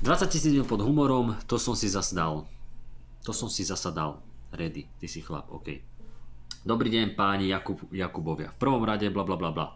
20 0.01 0.31
tisíc 0.31 0.53
pod 0.63 0.81
humorom, 0.81 1.35
to 1.45 1.59
som 1.59 1.75
si 1.75 1.91
zasdal. 1.91 2.47
To 3.27 3.35
som 3.35 3.51
si 3.51 3.67
zasadal. 3.67 4.23
Ready, 4.49 4.87
ty 4.97 5.05
si 5.05 5.21
chlap, 5.21 5.51
OK. 5.51 5.77
Dobrý 6.65 6.89
deň 6.89 7.13
páni 7.13 7.51
Jakub, 7.51 7.83
Jakubovia. 7.91 8.49
V 8.55 8.57
prvom 8.57 8.81
rade 8.81 9.07
bla 9.13 9.27
bla 9.27 9.37
bla 9.37 9.51
bla. 9.53 9.67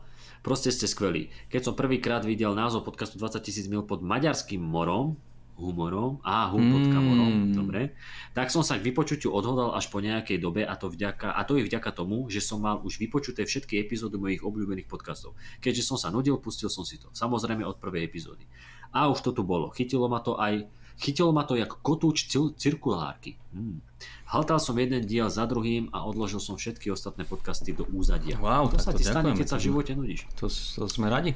Proste 0.44 0.72
ste 0.72 0.90
skvelí. 0.90 1.32
Keď 1.48 1.62
som 1.72 1.74
prvýkrát 1.78 2.26
videl 2.26 2.52
názov 2.56 2.84
podcastu 2.88 3.16
20 3.20 3.40
tisíc 3.44 3.66
mil 3.70 3.86
pod 3.86 4.02
maďarským 4.04 4.60
morom, 4.60 5.16
humorom, 5.58 6.18
a 6.26 6.50
kamorom, 6.50 7.50
mm. 7.50 7.54
dobre, 7.54 7.94
tak 8.34 8.50
som 8.50 8.66
sa 8.66 8.82
k 8.82 8.86
vypočutiu 8.90 9.30
odhodal 9.30 9.78
až 9.78 9.88
po 9.94 10.02
nejakej 10.02 10.42
dobe 10.42 10.66
a 10.66 10.74
to, 10.74 10.90
vďaka, 10.90 11.30
a 11.34 11.42
to 11.46 11.62
je 11.62 11.68
vďaka 11.70 11.94
tomu, 11.94 12.26
že 12.28 12.42
som 12.42 12.62
mal 12.62 12.82
už 12.82 12.98
vypočuté 12.98 13.46
všetky 13.46 13.78
epizódy 13.78 14.18
mojich 14.18 14.42
obľúbených 14.42 14.90
podcastov. 14.90 15.38
Keďže 15.62 15.84
som 15.86 15.98
sa 15.98 16.10
nudil, 16.10 16.42
pustil 16.42 16.74
som 16.74 16.82
si 16.82 16.98
to. 16.98 17.14
Samozrejme 17.14 17.62
od 17.62 17.78
prvej 17.78 18.06
epizódy. 18.06 18.50
A 18.94 19.10
už 19.10 19.22
to 19.26 19.32
tu 19.34 19.42
bolo. 19.46 19.70
Chytilo 19.74 20.10
ma 20.10 20.22
to 20.22 20.38
aj 20.38 20.66
Chytilo 20.94 21.34
ma 21.34 21.42
to 21.42 21.58
jak 21.58 21.74
kotúč 21.82 22.30
cirkulárky. 22.30 23.34
Hmm. 23.50 23.82
Haltal 24.30 24.62
som 24.62 24.78
jeden 24.78 25.02
diel 25.10 25.26
za 25.26 25.50
druhým 25.50 25.90
a 25.90 26.06
odložil 26.06 26.38
som 26.38 26.54
všetky 26.54 26.94
ostatné 26.94 27.26
podcasty 27.26 27.74
do 27.74 27.90
úzadia. 27.90 28.38
Wow, 28.38 28.70
to 28.70 28.78
sa 28.78 28.94
ti 28.94 29.02
stane, 29.02 29.34
keď 29.34 29.48
sa 29.50 29.58
v 29.58 29.74
živote 29.74 29.98
nudíš. 29.98 30.30
To, 30.38 30.46
to 30.50 30.86
sme 30.86 31.10
radi. 31.10 31.34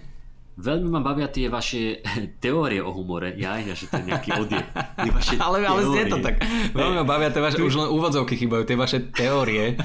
Veľmi 0.57 0.89
ma 0.89 1.05
bavia 1.05 1.29
tie 1.29 1.53
vaše 1.53 2.01
teórie 2.43 2.81
o 2.81 2.89
humore. 2.89 3.37
Ja, 3.37 3.61
ja 3.61 3.77
že 3.77 3.85
to 3.85 4.01
je 4.01 4.05
nejaký 4.09 4.29
odjeb. 4.41 4.65
Vaše 4.97 5.37
ale, 5.45 5.61
ale 5.61 5.85
je 5.85 6.09
to 6.09 6.17
tak. 6.17 6.41
Veľmi 6.73 6.97
ma 6.97 7.05
bavia 7.05 7.29
tie 7.29 7.45
vaše, 7.45 7.61
už 7.61 7.77
len 7.77 7.89
úvodzovky 7.93 8.33
chýbajú, 8.33 8.65
tie 8.65 8.73
vaše 8.73 9.05
teórie 9.13 9.77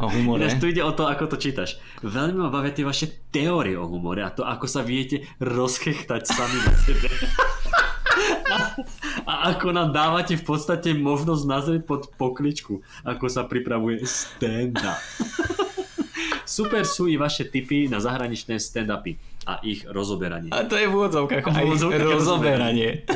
o 0.00 0.08
humore. 0.08 0.48
Ináč 0.48 0.56
tu 0.56 0.72
ide 0.72 0.80
o 0.80 0.96
to, 0.96 1.04
ako 1.04 1.28
to 1.28 1.36
čítaš. 1.36 1.76
Veľmi 2.00 2.40
ma 2.40 2.48
bavia 2.48 2.72
tie 2.72 2.88
vaše 2.88 3.28
teórie 3.28 3.76
o 3.76 3.84
humore 3.84 4.24
a 4.24 4.32
to, 4.32 4.48
ako 4.48 4.64
sa 4.64 4.80
viete 4.80 5.28
rozchechtať 5.44 6.24
sami 6.24 6.56
na 6.64 6.72
sebe. 6.72 7.08
A, 8.48 8.56
a 9.30 9.32
ako 9.52 9.76
nám 9.76 9.92
dávate 9.92 10.40
v 10.40 10.44
podstate 10.48 10.96
možnosť 10.96 11.44
nazrieť 11.44 11.82
pod 11.84 12.08
pokličku, 12.16 12.80
ako 13.04 13.28
sa 13.28 13.44
pripravuje 13.44 14.00
stand-up. 14.08 14.96
Super 16.48 16.88
sú 16.88 17.12
i 17.12 17.20
vaše 17.20 17.44
tipy 17.44 17.92
na 17.92 18.00
zahraničné 18.00 18.56
stand-upy 18.56 19.20
a 19.48 19.64
ich 19.64 19.88
rozoberanie. 19.88 20.52
A 20.52 20.68
to 20.68 20.76
je 20.76 20.84
v 20.84 20.92
úvodzovkách 20.92 21.40
aj 21.48 21.64
rozoberanie. 22.04 23.08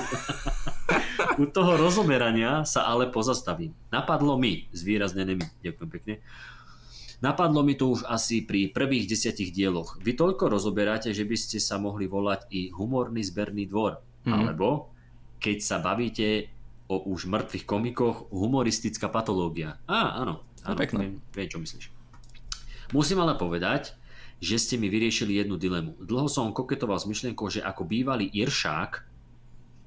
U 1.40 1.44
toho 1.48 1.76
rozoberania 1.76 2.64
sa 2.64 2.88
ale 2.88 3.12
pozastavím. 3.12 3.76
Napadlo 3.92 4.40
mi, 4.40 4.68
zvýraznené 4.72 5.36
mi, 5.36 5.44
ďakujem 5.60 5.90
pekne, 5.92 6.14
Napadlo 7.22 7.62
mi 7.62 7.78
to 7.78 7.94
už 7.94 8.02
asi 8.10 8.42
pri 8.42 8.74
prvých 8.74 9.06
desiatich 9.06 9.54
dieloch. 9.54 9.94
Vy 10.02 10.18
toľko 10.18 10.50
rozoberáte, 10.50 11.14
že 11.14 11.22
by 11.22 11.38
ste 11.38 11.62
sa 11.62 11.78
mohli 11.78 12.10
volať 12.10 12.50
i 12.50 12.74
humorný 12.74 13.22
zberný 13.22 13.70
dvor. 13.70 14.02
Mm. 14.26 14.34
Alebo, 14.34 14.90
keď 15.38 15.62
sa 15.62 15.78
bavíte 15.78 16.50
o 16.90 16.98
už 17.06 17.30
mŕtvych 17.30 17.62
komikoch, 17.62 18.26
humoristická 18.34 19.06
patológia. 19.06 19.78
Á, 19.86 20.18
áno. 20.18 20.42
áno 20.66 20.78
viem, 20.82 21.22
viem, 21.30 21.46
čo 21.46 21.62
myslíš. 21.62 21.94
Musím 22.90 23.22
ale 23.22 23.38
povedať, 23.38 23.94
že 24.42 24.58
ste 24.58 24.74
mi 24.74 24.90
vyriešili 24.90 25.38
jednu 25.38 25.54
dilemu. 25.54 26.02
Dlho 26.02 26.26
som 26.26 26.50
koketoval 26.50 26.98
s 26.98 27.06
myšlienkou, 27.06 27.46
že 27.46 27.62
ako 27.62 27.86
bývalý 27.86 28.26
Iršák, 28.26 28.92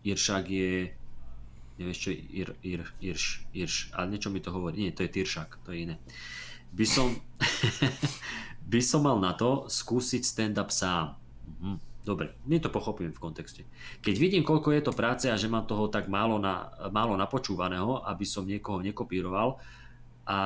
Iršák 0.07 0.45
je, 0.47 0.95
nevieš 1.75 1.99
čo, 1.99 2.09
Ir, 2.15 2.55
Ir, 2.63 2.87
Irš, 3.03 3.51
Irš, 3.51 3.91
ale 3.91 4.15
niečo 4.15 4.31
mi 4.31 4.39
to 4.39 4.55
hovorí, 4.55 4.87
nie, 4.87 4.95
to 4.95 5.03
je 5.03 5.11
Tyršák, 5.11 5.67
to 5.67 5.75
je 5.75 5.91
iné. 5.91 5.95
By 6.71 6.87
som, 6.87 7.11
by 8.71 8.79
som 8.79 9.03
mal 9.03 9.19
na 9.19 9.35
to 9.35 9.67
skúsiť 9.67 10.23
stand-up 10.23 10.71
sám. 10.71 11.19
Mhm. 11.59 11.77
Dobre, 12.05 12.37
my 12.45 12.61
to 12.61 12.69
pochopím 12.69 13.09
v 13.09 13.17
kontexte. 13.17 13.65
Keď 14.05 14.15
vidím, 14.21 14.45
koľko 14.45 14.69
je 14.77 14.81
to 14.85 14.93
práce 14.93 15.25
a 15.25 15.33
že 15.33 15.49
mám 15.49 15.65
toho 15.65 15.89
tak 15.89 16.05
málo, 16.05 16.37
na, 16.37 16.69
málo 16.93 17.17
napočúvaného, 17.17 18.05
aby 18.05 18.21
som 18.21 18.45
niekoho 18.45 18.77
nekopíroval, 18.85 19.57
a 20.25 20.39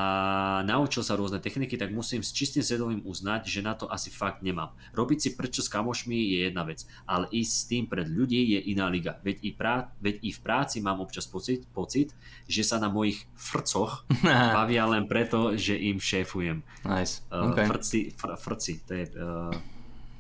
naučil 0.68 1.08
sa 1.08 1.16
rôzne 1.16 1.40
techniky, 1.40 1.80
tak 1.80 1.96
musím 1.96 2.20
s 2.20 2.36
čistým 2.36 2.60
svedomím 2.60 3.00
uznať, 3.08 3.48
že 3.48 3.64
na 3.64 3.80
to 3.80 3.88
asi 3.88 4.12
fakt 4.12 4.44
nemám. 4.44 4.76
Robiť 4.92 5.18
si 5.24 5.30
prečo 5.40 5.64
s 5.64 5.72
kamošmi 5.72 6.20
je 6.36 6.52
jedna 6.52 6.68
vec, 6.68 6.84
ale 7.08 7.32
ísť 7.32 7.54
s 7.56 7.64
tým 7.64 7.84
pred 7.88 8.04
ľudí 8.04 8.60
je 8.60 8.60
iná 8.76 8.92
liga. 8.92 9.24
Veď 9.24 9.40
i, 9.40 9.52
prá- 9.56 9.88
veď 10.04 10.20
i 10.20 10.36
v 10.36 10.40
práci 10.44 10.84
mám 10.84 11.00
občas 11.00 11.32
pocit, 11.32 11.64
pocit, 11.72 12.12
že 12.44 12.68
sa 12.68 12.76
na 12.76 12.92
mojich 12.92 13.24
frcoch 13.40 14.04
bavia 14.60 14.84
len 14.84 15.08
preto, 15.08 15.56
že 15.56 15.80
im 15.80 15.96
šéfujem. 15.96 16.60
Nice. 16.84 17.24
Uh, 17.32 17.56
okay. 17.56 17.64
frci, 17.64 18.12
fr- 18.12 18.36
frci, 18.36 18.84
to 18.84 18.92
je 19.00 19.06
uh, 19.16 19.56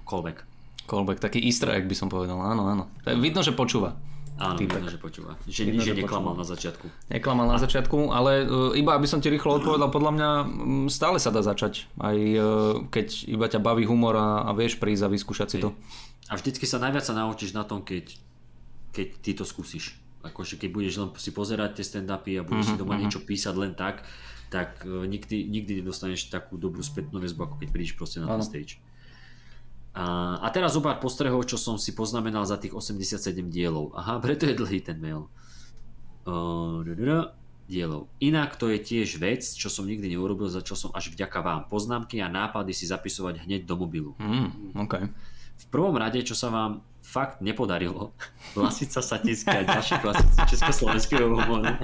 callback. 0.07 0.47
Callback, 0.87 1.19
taký 1.19 1.43
easter 1.43 1.69
egg 1.75 1.85
by 1.85 1.93
som 1.99 2.07
povedal, 2.07 2.39
áno, 2.39 2.63
áno. 2.65 2.83
Vidno, 3.19 3.43
že 3.43 3.51
počúva. 3.51 3.99
Áno, 4.39 4.55
vidno, 4.55 4.87
že 4.87 4.95
počúva. 4.95 5.35
Že, 5.43 5.61
vidno, 5.67 5.83
že, 5.83 5.91
neklamal 5.99 6.31
počúva. 6.31 6.41
na 6.41 6.45
začiatku. 6.47 6.85
Neklamal 7.11 7.47
na 7.51 7.59
začiatku, 7.59 7.97
ale 8.07 8.47
uh, 8.47 8.71
iba 8.71 8.95
aby 8.95 9.03
som 9.03 9.19
ti 9.19 9.27
rýchlo 9.27 9.59
odpovedal, 9.59 9.91
podľa 9.91 10.11
mňa 10.15 10.29
stále 10.87 11.19
sa 11.19 11.27
dá 11.27 11.43
začať. 11.43 11.91
Aj 11.99 12.15
uh, 12.15 12.87
keď 12.87 13.27
iba 13.27 13.45
ťa 13.51 13.59
baví 13.59 13.83
humor 13.83 14.15
a, 14.15 14.47
a 14.47 14.55
vieš 14.55 14.79
prísť 14.79 15.03
a 15.05 15.09
vyskúšať 15.11 15.47
si 15.51 15.57
to. 15.59 15.75
A 16.31 16.39
vždycky 16.39 16.63
sa 16.63 16.79
najviac 16.79 17.03
sa 17.03 17.11
naučíš 17.11 17.51
na 17.51 17.67
tom, 17.67 17.83
keď, 17.83 18.15
keď 18.95 19.07
ty 19.19 19.31
to 19.35 19.43
skúsiš. 19.43 19.99
Akože 20.23 20.55
keď 20.55 20.69
budeš 20.71 20.93
len 21.03 21.09
si 21.19 21.35
pozerať 21.35 21.79
tie 21.79 21.85
stand-upy 21.87 22.39
a 22.39 22.47
budeš 22.47 22.71
uh-huh, 22.71 22.75
si 22.75 22.79
doma 22.79 22.95
uh-huh. 22.95 23.07
niečo 23.07 23.19
písať 23.23 23.55
len 23.59 23.75
tak, 23.75 24.07
tak 24.47 24.87
uh, 24.87 25.03
nikdy, 25.03 25.51
nikdy 25.51 25.83
nedostaneš 25.83 26.31
takú 26.31 26.55
dobrú 26.55 26.79
spätnú 26.79 27.19
väzbu, 27.19 27.43
ako 27.43 27.55
keď 27.59 27.67
prídeš 27.75 27.99
proste 27.99 28.23
na 28.23 28.31
ten 28.31 28.43
stage. 28.43 28.79
A, 29.97 30.37
a 30.39 30.47
teraz 30.53 30.77
zo 30.77 30.81
pár 30.85 31.01
postrehov, 31.01 31.49
čo 31.49 31.57
som 31.57 31.75
si 31.81 31.97
poznamenal 31.97 32.45
za 32.45 32.61
tých 32.61 32.77
87 32.77 33.49
dielov. 33.49 33.93
Aha, 33.97 34.19
preto 34.23 34.45
je 34.45 34.55
dlhý 34.55 34.79
ten 34.85 35.01
mail. 35.01 35.29
Uh, 36.29 36.85
dielov. 37.69 38.09
Inak 38.17 38.57
to 38.57 38.73
je 38.73 38.81
tiež 38.81 39.21
vec, 39.21 39.45
čo 39.45 39.69
som 39.69 39.85
nikdy 39.85 40.17
neurobil, 40.17 40.49
za 40.49 40.65
čo 40.65 40.73
som 40.73 40.89
až 40.97 41.13
vďaka 41.13 41.39
vám. 41.45 41.61
Poznámky 41.69 42.17
a 42.17 42.27
nápady 42.27 42.73
si 42.73 42.89
zapisovať 42.89 43.45
hneď 43.45 43.69
do 43.69 43.77
mobilu. 43.77 44.11
Mm, 44.17 44.73
okay. 44.89 45.13
V 45.61 45.65
prvom 45.69 45.93
rade, 45.93 46.25
čo 46.25 46.33
sa 46.33 46.49
vám 46.49 46.81
fakt 47.09 47.41
nepodarilo, 47.41 48.13
Lasica 48.61 49.01
Satinska 49.01 49.51
a 49.51 49.63
ďalší 49.65 49.97
klasici 49.97 50.39
československého 50.45 51.25
humoru. 51.25 51.65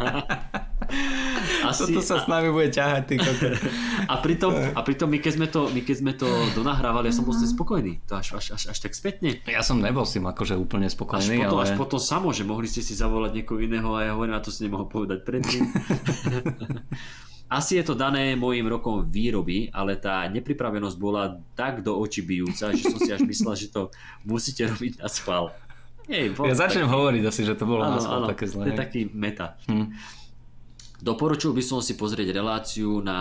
Asi, 1.65 1.89
Toto 1.89 2.05
sa 2.05 2.21
a... 2.21 2.23
s 2.23 2.27
nami 2.29 2.53
bude 2.53 2.69
ťahať, 2.69 3.03
ty 3.09 3.15
a, 4.11 4.21
pritom, 4.21 4.53
a 4.53 4.79
pritom 4.85 5.09
my 5.09 5.17
keď, 5.17 5.33
sme 5.33 5.47
to, 5.49 5.65
my 5.73 5.81
keď 5.81 5.95
sme 5.97 6.13
to 6.13 6.29
donahrávali, 6.53 7.09
ja 7.09 7.15
som 7.17 7.25
bol 7.25 7.33
spokojný. 7.33 8.05
To 8.05 8.21
až, 8.21 8.37
až, 8.37 8.53
až, 8.53 8.69
až 8.69 8.77
tak 8.77 8.93
spätne. 8.93 9.41
Ja 9.49 9.65
som 9.65 9.81
nebol 9.81 10.05
s 10.05 10.13
tým 10.13 10.29
akože 10.29 10.53
úplne 10.53 10.85
spokojný. 10.85 11.41
Až 11.41 11.49
potom, 11.49 11.57
ale... 11.57 11.65
až 11.65 11.71
potom 11.73 11.97
samo, 11.97 12.29
že 12.29 12.45
mohli 12.45 12.69
ste 12.69 12.85
si 12.85 12.93
zavolať 12.93 13.41
niekoho 13.41 13.57
iného 13.65 13.89
a 13.97 14.05
ja 14.05 14.11
hovorím, 14.13 14.37
a 14.37 14.45
to 14.45 14.53
si 14.53 14.69
nemohol 14.69 14.85
povedať 14.85 15.25
predtým. 15.25 15.73
Asi 17.45 17.77
je 17.77 17.85
to 17.85 17.93
dané 17.93 18.33
môjim 18.33 18.65
rokom 18.65 19.05
výroby, 19.05 19.69
ale 19.69 20.01
tá 20.01 20.25
nepripravenosť 20.33 20.97
bola 20.97 21.37
tak 21.53 21.85
do 21.85 21.93
očí 21.93 22.25
bijúca, 22.25 22.73
že 22.73 22.89
som 22.89 22.97
si 22.97 23.13
až 23.13 23.21
myslel, 23.21 23.53
že 23.53 23.67
to 23.69 23.93
musíte 24.25 24.65
robiť 24.65 24.97
na 24.97 25.05
schvál. 25.05 25.53
Ja 26.09 26.57
začnem 26.57 26.85
taký... 26.85 26.93
hovoriť 26.97 27.23
asi, 27.25 27.41
že 27.45 27.53
to 27.53 27.65
bolo 27.69 27.85
ano, 27.85 27.97
na 27.97 28.01
schvál 28.01 28.25
také 28.29 28.45
zlé. 28.49 28.63
To 28.65 28.69
je 28.73 28.77
taký 28.77 29.01
meta. 29.13 29.57
Hm. 29.69 29.93
Doporučil 31.05 31.53
by 31.53 31.61
som 31.61 31.79
si 31.85 31.93
pozrieť 31.93 32.33
reláciu 32.33 32.97
na 33.01 33.17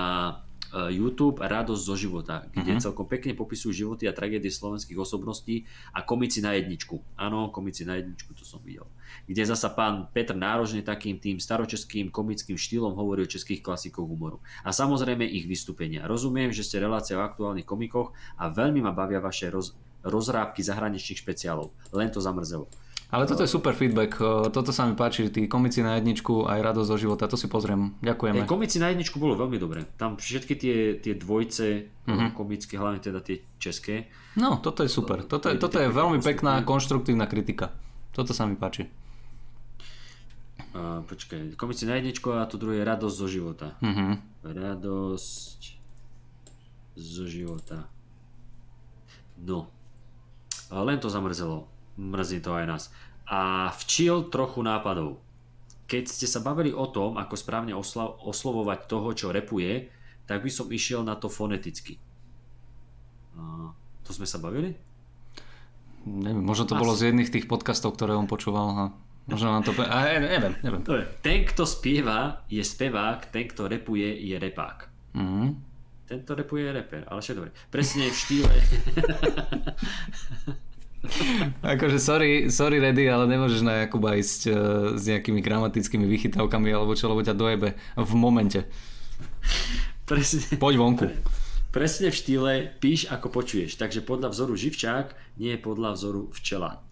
e, 0.73 0.97
YouTube 0.97 1.45
Radosť 1.45 1.83
zo 1.85 1.97
života, 1.99 2.49
kde 2.49 2.77
uh-huh. 2.79 2.85
celkom 2.85 3.05
pekne 3.05 3.37
popisujú 3.37 3.73
životy 3.75 4.09
a 4.09 4.17
tragédie 4.17 4.49
slovenských 4.49 4.97
osobností 4.97 5.69
a 5.93 6.01
komici 6.07 6.41
na 6.41 6.57
jedničku. 6.57 6.97
Áno, 7.21 7.53
komici 7.53 7.85
na 7.85 8.01
jedničku, 8.01 8.33
to 8.33 8.47
som 8.47 8.63
videl. 8.65 8.89
Kde 9.25 9.43
zasa 9.49 9.73
pán 9.73 10.13
Petr 10.13 10.37
Nárožný 10.37 10.85
takým 10.85 11.17
tým 11.17 11.41
staročeským 11.41 12.13
komickým 12.13 12.61
štýlom 12.61 12.93
hovorí 12.93 13.25
o 13.25 13.33
českých 13.33 13.65
klasikov 13.65 14.05
humoru. 14.05 14.45
A 14.61 14.71
samozrejme 14.71 15.25
ich 15.25 15.49
vystúpenia. 15.49 16.05
Rozumiem, 16.05 16.53
že 16.53 16.61
ste 16.61 16.77
relácia 16.77 17.17
o 17.17 17.25
aktuálnych 17.25 17.65
komikoch 17.65 18.13
a 18.37 18.53
veľmi 18.53 18.85
ma 18.85 18.93
bavia 18.93 19.25
vaše 19.25 19.49
roz, 19.49 19.73
rozrábky 20.05 20.61
zahraničných 20.61 21.21
špeciálov. 21.25 21.73
Len 21.97 22.13
to 22.13 22.21
zamrzelo. 22.21 22.69
Ale 23.15 23.31
toto 23.31 23.47
je 23.47 23.53
super 23.53 23.77
feedback, 23.79 24.19
toto 24.51 24.75
sa 24.75 24.91
mi 24.91 24.99
páči, 24.99 25.31
tí 25.31 25.47
komici 25.47 25.87
na 25.87 25.95
jedničku, 26.03 26.51
aj 26.51 26.59
radosť 26.67 26.89
zo 26.89 26.97
života, 26.99 27.31
to 27.31 27.39
si 27.39 27.47
pozriem, 27.47 27.95
ďakujeme. 28.03 28.43
Hey, 28.43 28.49
komici 28.49 28.83
na 28.83 28.91
jedničku 28.91 29.23
bolo 29.23 29.39
veľmi 29.39 29.55
dobré, 29.55 29.87
tam 29.95 30.19
všetky 30.19 30.55
tie, 30.59 30.77
tie 30.99 31.15
dvojce 31.15 31.67
uh-huh. 32.11 32.35
komické, 32.35 32.75
hlavne 32.75 32.99
teda 32.99 33.23
tie 33.23 33.39
české. 33.63 34.11
No, 34.35 34.59
toto 34.59 34.83
je 34.83 34.91
super, 34.91 35.23
toto 35.31 35.47
je, 35.47 35.55
toto 35.63 35.79
je 35.79 35.95
veľmi 35.95 36.19
pekná, 36.27 36.59
konštruktívna 36.67 37.31
kritika, 37.31 37.71
toto 38.11 38.35
sa 38.35 38.51
mi 38.51 38.59
páči. 38.59 38.91
Uh, 40.75 41.03
počkaj, 41.07 41.59
komici 41.59 41.87
na 41.87 41.99
jedničku 41.99 42.31
a 42.35 42.47
to 42.47 42.59
druhé 42.59 42.83
je 42.83 42.91
radosť 42.91 43.17
zo 43.17 43.29
života. 43.31 43.69
Uh-huh. 43.79 44.19
Radosť 44.43 45.61
zo 46.95 47.25
života. 47.27 47.91
No, 49.39 49.67
len 50.71 50.99
to 51.03 51.11
zamrzelo 51.11 51.75
mrzí 51.99 52.43
to 52.43 52.55
aj 52.55 52.67
nás. 52.67 52.85
A 53.25 53.71
včil 53.73 54.29
trochu 54.29 54.61
nápadov. 54.61 55.23
Keď 55.85 56.05
ste 56.09 56.27
sa 56.29 56.41
bavili 56.41 56.73
o 56.73 56.85
tom, 56.89 57.17
ako 57.21 57.35
správne 57.37 57.73
osla- 57.77 58.17
oslovovať 58.25 58.89
toho, 58.89 59.09
čo 59.13 59.33
repuje, 59.33 59.89
tak 60.25 60.41
by 60.41 60.51
som 60.51 60.73
išiel 60.73 61.05
na 61.05 61.17
to 61.17 61.29
foneticky. 61.29 62.01
A 63.37 63.73
to 64.05 64.11
sme 64.13 64.25
sa 64.25 64.41
bavili? 64.41 64.77
Neviem, 66.05 66.45
možno 66.45 66.69
to 66.69 66.77
Asi. 66.77 66.83
bolo 66.85 66.93
z 66.97 67.13
jedných 67.13 67.33
tých 67.33 67.49
podcastov, 67.49 67.97
ktoré 67.97 68.13
on 68.17 68.29
počúval. 68.29 68.67
A 68.77 68.85
možno 69.27 69.49
nám 69.53 69.63
to... 69.63 69.73
A 69.83 70.21
neviem, 70.21 70.55
neviem. 70.61 70.83
To 70.85 71.01
je. 71.01 71.05
Ten, 71.25 71.45
kto 71.49 71.65
spieva, 71.65 72.45
je 72.49 72.61
spevák, 72.61 73.33
ten, 73.33 73.49
kto 73.49 73.69
repuje, 73.69 74.07
je 74.21 74.37
repák. 74.39 74.79
Mm-hmm. 75.17 75.49
Tento 76.05 76.37
repuje 76.37 76.69
je 76.69 76.73
reper, 76.73 77.03
ale 77.09 77.19
všetko 77.25 77.41
dobre. 77.41 77.53
Presne 77.73 78.13
v 78.13 78.17
štýle... 78.17 78.53
akože 81.75 81.99
sorry, 82.01 82.53
sorry 82.53 82.77
Reddy, 82.81 83.09
ale 83.09 83.25
nemôžeš 83.25 83.65
na 83.65 83.85
Jakuba 83.85 84.17
ísť 84.17 84.41
uh, 84.49 84.55
s 85.01 85.03
nejakými 85.09 85.41
gramatickými 85.41 86.05
vychytávkami 86.05 86.69
alebo 86.73 86.93
čo, 86.93 87.09
lebo 87.09 87.25
ťa 87.25 87.33
dojebe 87.33 87.73
v 87.97 88.13
momente. 88.17 88.69
Presne. 90.05 90.61
Poď 90.61 90.75
vonku. 90.77 91.09
Presne 91.73 92.13
v 92.13 92.17
štýle 92.21 92.53
píš 92.79 93.09
ako 93.09 93.33
počuješ, 93.33 93.81
takže 93.81 94.05
podľa 94.05 94.31
vzoru 94.31 94.55
živčák 94.55 95.41
nie 95.41 95.57
je 95.57 95.61
podľa 95.65 95.97
vzoru 95.97 96.29
včela. 96.37 96.84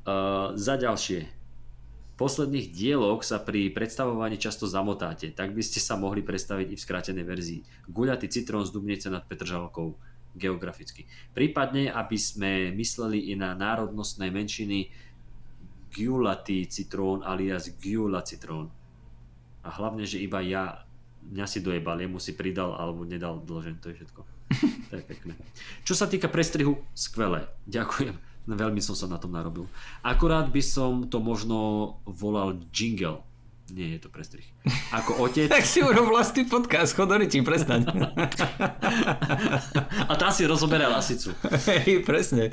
Uh, 0.00 0.56
za 0.56 0.80
ďalšie. 0.80 1.20
V 1.28 2.14
posledných 2.16 2.72
dieloch 2.72 3.24
sa 3.24 3.40
pri 3.40 3.72
predstavovaní 3.72 4.36
často 4.36 4.68
zamotáte, 4.68 5.32
tak 5.32 5.56
by 5.56 5.60
ste 5.64 5.80
sa 5.80 5.96
mohli 5.96 6.20
predstaviť 6.20 6.72
i 6.72 6.76
v 6.76 6.84
skrátenej 6.84 7.24
verzii. 7.24 7.60
Guľatý 7.88 8.28
citrón 8.28 8.64
z 8.64 8.76
Dubnice 8.76 9.08
nad 9.08 9.24
Petržalkou 9.24 9.96
geograficky. 10.36 11.08
Prípadne, 11.34 11.90
aby 11.90 12.16
sme 12.20 12.70
mysleli 12.76 13.32
i 13.32 13.34
na 13.34 13.56
národnostné 13.56 14.30
menšiny 14.30 14.92
Giulatý 15.90 16.70
citrón 16.70 17.26
alias 17.26 17.74
Giula 17.82 18.22
citrón. 18.22 18.70
A 19.66 19.68
hlavne, 19.74 20.06
že 20.06 20.22
iba 20.22 20.38
ja, 20.38 20.86
mňa 21.26 21.46
si 21.50 21.58
dojebal, 21.60 21.98
jemu 21.98 22.22
si 22.22 22.38
pridal 22.38 22.78
alebo 22.78 23.02
nedal 23.02 23.42
dlžen, 23.42 23.82
to 23.82 23.90
je 23.90 24.00
všetko. 24.00 24.22
To 24.90 24.98
je 24.98 25.06
pekné. 25.06 25.38
Čo 25.86 25.94
sa 25.94 26.10
týka 26.10 26.26
prestrihu, 26.26 26.82
skvelé. 26.98 27.46
Ďakujem. 27.70 28.29
Veľmi 28.50 28.82
som 28.82 28.98
sa 28.98 29.06
na 29.06 29.16
tom 29.16 29.34
narobil. 29.34 29.66
Akurát 30.02 30.50
by 30.50 30.62
som 30.64 31.06
to 31.06 31.22
možno 31.22 31.94
volal 32.06 32.58
jingle 32.74 33.22
nie 33.70 33.94
je 33.96 33.98
to 34.02 34.08
prestrih. 34.10 34.46
Ako 34.90 35.22
otec... 35.22 35.46
tak 35.54 35.62
si 35.62 35.82
urob 35.82 36.10
vlastný 36.10 36.44
podcast, 36.46 36.94
chodoriči, 36.94 37.42
prestaň. 37.46 37.86
A 40.10 40.12
tá 40.18 40.34
si 40.34 40.42
rozoberá 40.44 40.90
lasicu. 40.90 41.30
Hej, 41.70 42.02
presne. 42.02 42.50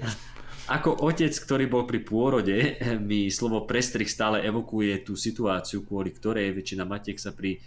Ako 0.67 0.99
otec, 1.07 1.31
ktorý 1.31 1.71
bol 1.71 1.87
pri 1.87 2.03
pôrode, 2.03 2.75
mi 2.99 3.31
slovo 3.31 3.63
prestrih 3.63 4.07
stále 4.07 4.43
evokuje 4.43 4.99
tú 5.01 5.15
situáciu, 5.15 5.87
kvôli 5.87 6.11
ktorej 6.11 6.53
väčšina 6.53 6.83
matiek, 6.83 7.15
sa 7.15 7.31
pri, 7.31 7.63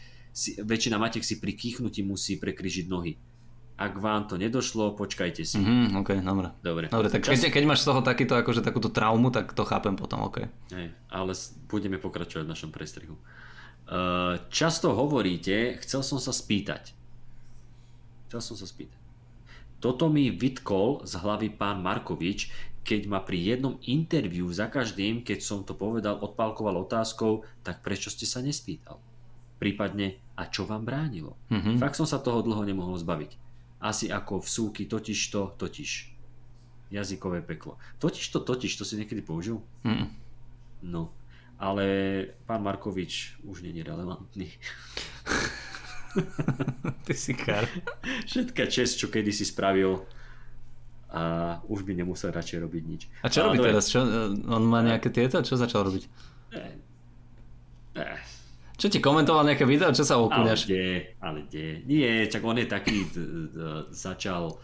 väčšina 0.61 1.01
matiek 1.01 1.25
si 1.25 1.41
pri 1.41 1.57
kýchnutí 1.57 2.05
musí 2.05 2.37
prekryžiť 2.37 2.87
nohy. 2.87 3.17
Ak 3.81 3.97
vám 3.97 4.29
to 4.29 4.37
nedošlo, 4.37 4.93
počkajte 4.93 5.41
si. 5.41 5.57
Mhm, 5.57 6.05
ok, 6.05 6.21
dobre. 6.21 6.53
Dobre. 6.61 6.85
Dobre, 6.93 7.09
tak 7.09 7.25
Čas- 7.25 7.41
keď, 7.41 7.49
keď 7.49 7.65
máš 7.65 7.81
z 7.81 7.89
toho 7.89 8.01
takýto, 8.05 8.37
akože 8.37 8.61
takúto 8.61 8.93
traumu, 8.93 9.33
tak 9.33 9.57
to 9.57 9.65
chápem 9.65 9.97
potom, 9.97 10.21
ok. 10.21 10.53
Hej, 10.69 10.93
ale 11.09 11.33
budeme 11.65 11.97
pokračovať 11.97 12.45
v 12.45 12.53
našom 12.53 12.71
prestrihu. 12.71 13.17
Uh, 13.89 14.37
často 14.53 14.93
hovoríte, 14.93 15.81
chcel 15.81 16.05
som 16.05 16.21
sa 16.21 16.31
spýtať. 16.31 16.93
Chcel 18.29 18.41
som 18.45 18.57
sa 18.61 18.69
spýtať. 18.69 19.01
Toto 19.81 20.13
mi 20.13 20.29
vytkol 20.29 21.09
z 21.09 21.17
hlavy 21.17 21.49
pán 21.57 21.81
Markovič, 21.81 22.53
keď 22.85 23.01
ma 23.09 23.25
pri 23.25 23.57
jednom 23.57 23.81
interviu 23.89 24.45
za 24.53 24.69
každým, 24.69 25.25
keď 25.25 25.41
som 25.41 25.65
to 25.65 25.73
povedal, 25.73 26.21
odpálkoval 26.21 26.85
otázkou, 26.85 27.49
tak 27.65 27.81
prečo 27.81 28.13
ste 28.13 28.29
sa 28.29 28.45
nespýtal? 28.45 29.01
Prípadne, 29.57 30.21
a 30.37 30.49
čo 30.49 30.69
vám 30.69 30.85
bránilo? 30.85 31.37
Mhm. 31.49 31.81
Fakt 31.81 31.97
som 31.97 32.05
sa 32.05 32.21
toho 32.21 32.45
dlho 32.45 32.61
nemohol 32.61 32.97
zbaviť. 33.01 33.50
Asi 33.81 34.13
ako 34.13 34.45
vsúky 34.45 34.85
totižto, 34.85 35.57
totiž. 35.57 36.13
Jazykové 36.91 37.41
peklo. 37.41 37.81
Totižto, 37.97 38.45
totiž, 38.45 38.77
to 38.77 38.85
si 38.85 38.99
niekedy 39.01 39.25
použil? 39.25 39.63
Mm. 39.87 40.11
No, 40.85 41.15
ale 41.61 41.85
pán 42.45 42.61
Markovič 42.65 43.41
už 43.45 43.65
je 43.65 43.85
relevantný. 43.85 44.53
Ty 47.07 47.15
si 47.15 47.33
kar. 47.39 47.65
Všetká 48.27 48.67
čest, 48.67 48.99
čo 48.99 49.07
kedy 49.07 49.31
si 49.31 49.47
spravil 49.47 50.03
a 51.11 51.59
už 51.67 51.83
by 51.83 51.93
nemusel 51.99 52.31
radšej 52.31 52.59
robiť 52.63 52.83
nič. 52.87 53.03
A 53.27 53.27
čo 53.27 53.43
robí 53.43 53.59
teraz? 53.59 53.91
Čo, 53.91 54.07
on 54.47 54.63
má 54.63 54.79
nejaké 54.79 55.11
tieto? 55.11 55.43
Čo 55.43 55.59
začal 55.59 55.91
robiť? 55.91 56.07
Eh, 56.55 56.75
eh, 57.99 58.19
Čo 58.81 58.89
ti 58.89 58.99
komentoval 58.99 59.45
nejaké 59.45 59.63
video? 59.63 59.93
Čo 59.93 60.03
sa 60.03 60.17
ale 60.17 60.25
okúňaš? 60.25 60.61
kde, 60.65 60.87
ale 61.19 61.39
kde. 61.45 61.65
Nie, 61.85 62.25
čak 62.25 62.41
on 62.41 62.57
je 62.57 62.67
taký, 62.67 63.05
d, 63.05 63.17
d, 63.47 63.57
začal... 63.91 64.57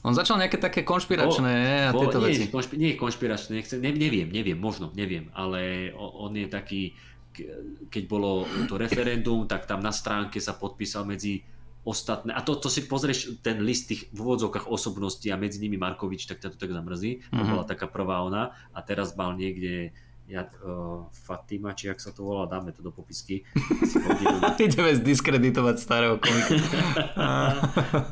On 0.00 0.14
začal 0.14 0.38
nejaké 0.38 0.56
také 0.56 0.80
konšpiračné 0.80 1.56
a 1.84 1.92
Bo- 1.92 2.00
tieto 2.00 2.18
nie, 2.18 2.26
veci. 2.30 2.42
Konšpi- 2.46 2.78
nie 2.78 2.94
konšpiračné, 2.94 3.52
nechcem, 3.52 3.76
ne, 3.76 3.90
neviem, 3.90 4.24
neviem, 4.26 4.56
možno, 4.56 4.88
neviem, 4.94 5.28
ale 5.34 5.60
o- 5.92 6.24
on 6.24 6.32
je 6.32 6.46
taký, 6.46 6.96
ke- 7.28 7.50
keď 7.86 8.02
bolo 8.06 8.30
to 8.64 8.74
referendum, 8.74 9.44
tak 9.44 9.66
tam 9.66 9.78
na 9.78 9.90
stránke 9.90 10.38
sa 10.38 10.54
podpísal 10.54 11.04
medzi 11.04 11.44
ostatné, 11.82 12.30
a 12.30 12.40
to, 12.40 12.56
to 12.56 12.68
si 12.68 12.84
pozrieš 12.84 13.40
ten 13.40 13.60
list 13.60 13.88
tých 13.88 14.08
v 14.08 14.18
úvodzovkách 14.18 14.68
osobností 14.68 15.28
a 15.28 15.36
medzi 15.36 15.58
nimi 15.58 15.76
Markovič, 15.76 16.24
tak 16.24 16.38
ťa 16.38 16.52
to 16.52 16.56
tak 16.56 16.70
zamrzí, 16.70 17.20
to 17.26 17.36
Mhm. 17.36 17.50
bola 17.50 17.64
taká 17.64 17.84
prvá 17.84 18.20
ona 18.20 18.52
a 18.70 18.80
teraz 18.80 19.12
mal 19.12 19.32
niekde 19.32 19.92
ja, 20.30 20.46
uh, 20.46 21.10
Fatima, 21.10 21.74
či 21.74 21.90
jak 21.90 21.98
sa 21.98 22.14
to 22.14 22.22
volá, 22.22 22.46
dáme 22.46 22.70
to 22.70 22.86
do 22.86 22.94
popisky. 22.94 23.42
Ideme 24.62 24.94
zdiskreditovať 24.94 25.76
starého 25.82 26.16
komika. 26.22 26.54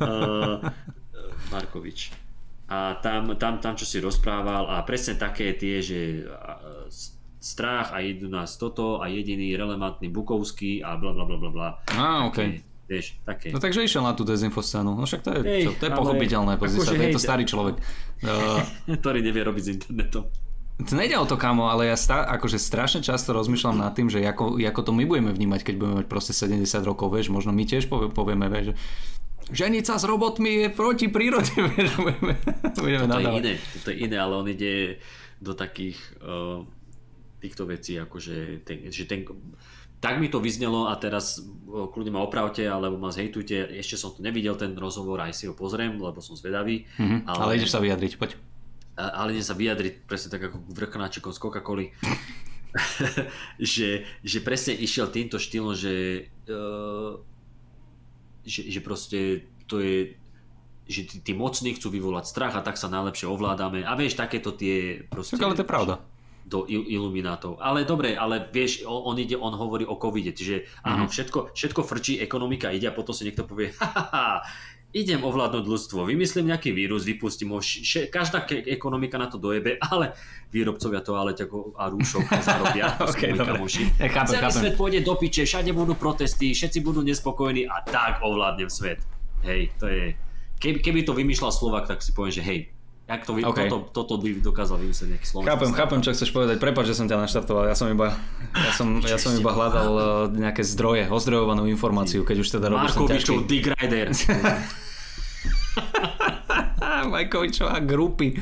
uh, 0.03 0.59
Markovič. 1.55 2.11
A 2.69 2.99
tam, 3.01 3.39
tam, 3.39 3.63
tam, 3.63 3.79
čo 3.79 3.87
si 3.87 4.03
rozprával 4.03 4.69
a 4.69 4.85
presne 4.85 5.17
také 5.17 5.55
tie, 5.55 5.81
že 5.81 6.27
uh, 6.27 6.91
strach 7.39 7.95
a 7.95 8.03
idú 8.03 8.27
nás 8.27 8.59
toto 8.59 8.99
a 8.99 9.07
jediný 9.07 9.55
relevantný 9.55 10.11
Bukovský 10.11 10.83
a 10.83 10.99
bla 10.99 11.15
bla 11.15 11.25
bla 11.25 11.39
bla 11.39 11.51
bla. 11.55 11.69
Á, 11.87 12.27
ok. 12.27 12.35
Také, 12.35 12.67
Vieš, 12.89 13.21
také. 13.21 13.53
No 13.53 13.61
takže 13.61 13.85
išiel 13.85 14.01
na 14.01 14.17
tú 14.17 14.25
dezinfoscénu. 14.25 14.97
No 14.97 15.05
však 15.05 15.21
to 15.21 15.29
je, 15.37 15.41
Hej, 15.45 15.63
čo, 15.69 15.71
to 15.77 15.85
je 15.85 15.93
pochopiteľné. 15.93 16.57
Pozri 16.57 16.81
akože 16.81 16.89
sa, 16.89 16.97
je 16.97 17.01
hej, 17.05 17.13
to 17.13 17.21
starý 17.21 17.45
človek. 17.45 17.77
Uh, 18.25 18.65
ktorý 19.05 19.21
nevie 19.21 19.45
robiť 19.45 19.63
s 19.63 19.71
internetom. 19.77 20.25
To 20.79 20.95
nejde 20.95 21.19
o 21.19 21.27
to, 21.27 21.35
kamo, 21.35 21.67
ale 21.67 21.91
ja 21.91 21.99
sta, 21.99 22.23
akože 22.39 22.55
strašne 22.55 23.03
často 23.03 23.35
rozmýšľam 23.35 23.83
nad 23.83 23.99
tým, 23.99 24.07
že 24.07 24.23
ako, 24.23 24.63
ako 24.63 24.81
to 24.87 24.93
my 24.95 25.03
budeme 25.11 25.35
vnímať, 25.35 25.67
keď 25.67 25.75
budeme 25.75 25.97
mať 26.03 26.07
proste 26.07 26.31
70 26.31 26.63
rokov, 26.87 27.11
vieš, 27.11 27.35
možno 27.35 27.51
my 27.51 27.67
tiež 27.67 27.91
povie, 27.91 28.15
povieme, 28.15 28.47
vieš, 28.47 28.73
že 28.73 28.75
ženiť 29.67 29.85
sa 29.85 29.99
s 29.99 30.05
robotmi 30.05 30.67
je 30.67 30.69
proti 30.71 31.11
prírode, 31.11 31.51
vieš, 31.75 31.99
budeme, 31.99 32.39
budeme 32.39 32.71
To 32.79 32.87
je 32.87 32.97
nadávať. 33.01 33.41
iné, 33.43 33.53
to 33.83 33.89
je 33.91 33.97
iné, 34.07 34.17
ale 34.23 34.35
on 34.39 34.47
ide 34.47 35.03
do 35.43 35.53
takých 35.55 35.99
uh, 36.23 36.63
týchto 37.43 37.67
vecí, 37.67 37.99
akože 37.99 38.67
ten, 38.67 38.91
že 38.91 39.07
ten, 39.07 39.25
tak 39.99 40.23
mi 40.23 40.31
to 40.31 40.39
vyznelo 40.39 40.91
a 40.91 40.95
teraz 40.99 41.43
kľudne 41.67 42.15
ma 42.15 42.23
opravte, 42.23 42.67
alebo 42.67 42.99
ma 42.99 43.11
zhejtujte, 43.11 43.75
ešte 43.79 43.99
som 43.99 44.15
to 44.15 44.23
nevidel 44.23 44.55
ten 44.55 44.75
rozhovor, 44.79 45.23
aj 45.23 45.35
si 45.35 45.51
ho 45.51 45.55
pozriem, 45.55 45.99
lebo 45.99 46.19
som 46.23 46.39
zvedavý. 46.39 46.87
Mhm, 46.99 47.27
ale... 47.27 47.39
ale 47.39 47.57
ideš 47.59 47.75
sa 47.75 47.83
vyjadriť, 47.83 48.15
poď. 48.19 48.39
Ale 48.99 49.31
idem 49.31 49.47
sa 49.47 49.55
vyjadriť 49.55 49.95
presne 50.05 50.29
tak 50.29 50.51
ako 50.51 50.59
vrchnáčikom 50.69 51.31
z 51.31 51.39
Coca-Coly. 51.39 51.87
že, 53.59 53.89
že 54.21 54.39
presne 54.41 54.75
išiel 54.75 55.09
týmto 55.09 55.39
štýlom, 55.39 55.73
že, 55.73 56.27
uh, 56.51 57.17
že, 58.43 58.69
že 58.69 58.81
proste 58.83 59.19
to 59.65 59.79
je 59.79 60.19
že 60.89 61.05
tí, 61.05 61.17
tí 61.21 61.33
mocní 61.37 61.77
chcú 61.77 61.93
vyvolať 61.93 62.25
strach 62.25 62.57
a 62.57 62.65
tak 62.65 62.81
sa 62.81 62.89
najlepšie 62.89 63.29
ovládame. 63.29 63.85
A 63.85 63.93
vieš, 63.93 64.17
takéto 64.17 64.57
tie 64.57 65.05
proste... 65.05 65.37
Tak 65.37 65.45
ale 65.45 65.53
to 65.53 65.61
je 65.61 65.69
pravda. 65.69 65.95
Do 66.49 66.65
il- 66.65 66.89
iluminátov. 66.89 67.61
Ale 67.61 67.85
dobre, 67.85 68.17
ale 68.17 68.49
vieš, 68.49 68.89
on, 68.89 69.13
on 69.13 69.17
ide, 69.21 69.37
on 69.37 69.53
hovorí 69.53 69.85
o 69.85 70.01
covide, 70.01 70.33
čiže 70.33 70.65
áno, 70.81 71.05
Mhm. 71.05 71.13
všetko, 71.13 71.39
všetko 71.53 71.81
frčí, 71.85 72.17
ekonomika 72.17 72.73
ide 72.73 72.89
a 72.89 72.97
potom 72.97 73.13
si 73.13 73.29
niekto 73.29 73.45
povie, 73.45 73.69
ha, 73.85 74.41
idem 74.91 75.21
ovládnuť 75.21 75.65
ľudstvo, 75.65 76.03
vymyslím 76.03 76.49
nejaký 76.49 76.71
vírus, 76.71 77.03
vypustím 77.03 77.51
ho, 77.51 77.61
še, 77.61 78.07
každá 78.07 78.41
ke- 78.41 78.65
ekonomika 78.65 79.15
na 79.15 79.27
to 79.27 79.37
dojebe, 79.37 79.77
ale 79.83 80.17
výrobcovia 80.49 80.99
toaleťakov 80.99 81.75
a 81.75 81.87
rúšok 81.87 82.25
zarobia. 82.47 82.97
To 82.97 83.05
sú 83.05 83.13
Ok, 83.13 83.23
moji 83.27 83.37
dobre. 83.37 83.49
kamoši. 83.53 83.83
Ja 83.97 84.09
chápem, 84.09 84.33
Celý 84.33 84.43
chápem. 84.43 84.61
svet 84.63 84.75
pôjde 84.75 85.01
do 85.01 85.15
piče, 85.15 85.43
všade 85.43 85.71
budú 85.71 85.93
protesty, 85.93 86.51
všetci 86.51 86.79
budú 86.81 87.01
nespokojní 87.01 87.65
a 87.65 87.81
tak 87.81 88.21
ovládnem 88.21 88.69
svet. 88.69 89.05
Hej, 89.41 89.77
to 89.77 89.87
je... 89.87 90.17
Keby, 90.57 90.79
keby 90.81 91.01
to 91.03 91.13
vymýšľal 91.13 91.53
Slovak, 91.53 91.85
tak 91.85 92.01
si 92.01 92.11
poviem, 92.11 92.33
že 92.33 92.43
hej, 92.43 92.59
jak 93.09 93.25
to 93.25 93.33
vy, 93.33 93.41
Ok. 93.41 93.59
toto, 93.73 93.77
toto 93.91 94.15
by 94.21 94.37
dokázal 94.45 94.77
vymyslieť 94.79 95.09
nejaký 95.17 95.27
slovenský 95.27 95.49
Chápem, 95.49 95.69
stát. 95.73 95.79
chápem, 95.81 95.99
čo 96.05 96.11
chceš 96.13 96.31
povedať. 96.31 96.57
Prepač, 96.61 96.85
že 96.93 96.95
som 96.95 97.09
ťa 97.09 97.17
naštartoval. 97.25 97.65
Ja 97.65 97.77
som 97.77 97.89
iba, 97.89 98.13
ja 98.53 98.73
som, 98.77 99.01
ja 99.01 99.17
som 99.17 99.33
iba 99.33 99.49
hľadal 99.49 99.91
eh, 99.97 100.05
nejaké 100.37 100.61
zdroje, 100.61 101.09
ozdrojovanú 101.09 101.65
informáciu, 101.65 102.23
keď 102.23 102.37
už 102.45 102.49
teda 102.61 102.69
robíš 102.69 102.93
Markovičov. 102.95 103.49
Dick 103.49 103.73
Rider. 103.73 104.13
Majkovičová 107.09 107.81
grupy. 107.81 108.37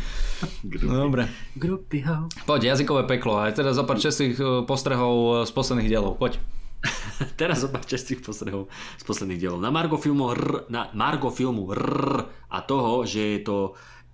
Dobre. 0.65 1.29
Grupy 1.55 2.03
ho. 2.03 2.27
Poď, 2.45 2.75
jazykové 2.75 3.07
peklo. 3.07 3.39
A 3.39 3.53
teda 3.53 3.71
zo 3.71 3.87
pár 3.87 4.03
čestých 4.03 4.35
eh, 4.37 4.67
postrehov 4.67 5.15
eh, 5.15 5.47
z 5.47 5.51
posledných 5.55 5.89
dielov. 5.89 6.19
Poď. 6.19 6.43
Teraz 7.41 7.65
zo 7.65 7.69
pár 7.73 7.83
čestých 7.83 8.21
postrehov 8.21 8.69
z 9.01 9.05
posledných 9.05 9.41
dielov. 9.41 9.59
Na 9.59 9.73
Margo 9.73 9.97
filmu 9.97 10.31
R, 10.33 10.69
na 10.69 10.91
Margo 10.93 11.33
filmu 11.33 11.71
R 11.73 12.27
a 12.51 12.59
toho, 12.63 13.03
že 13.03 13.39
je 13.39 13.41
to 13.43 13.57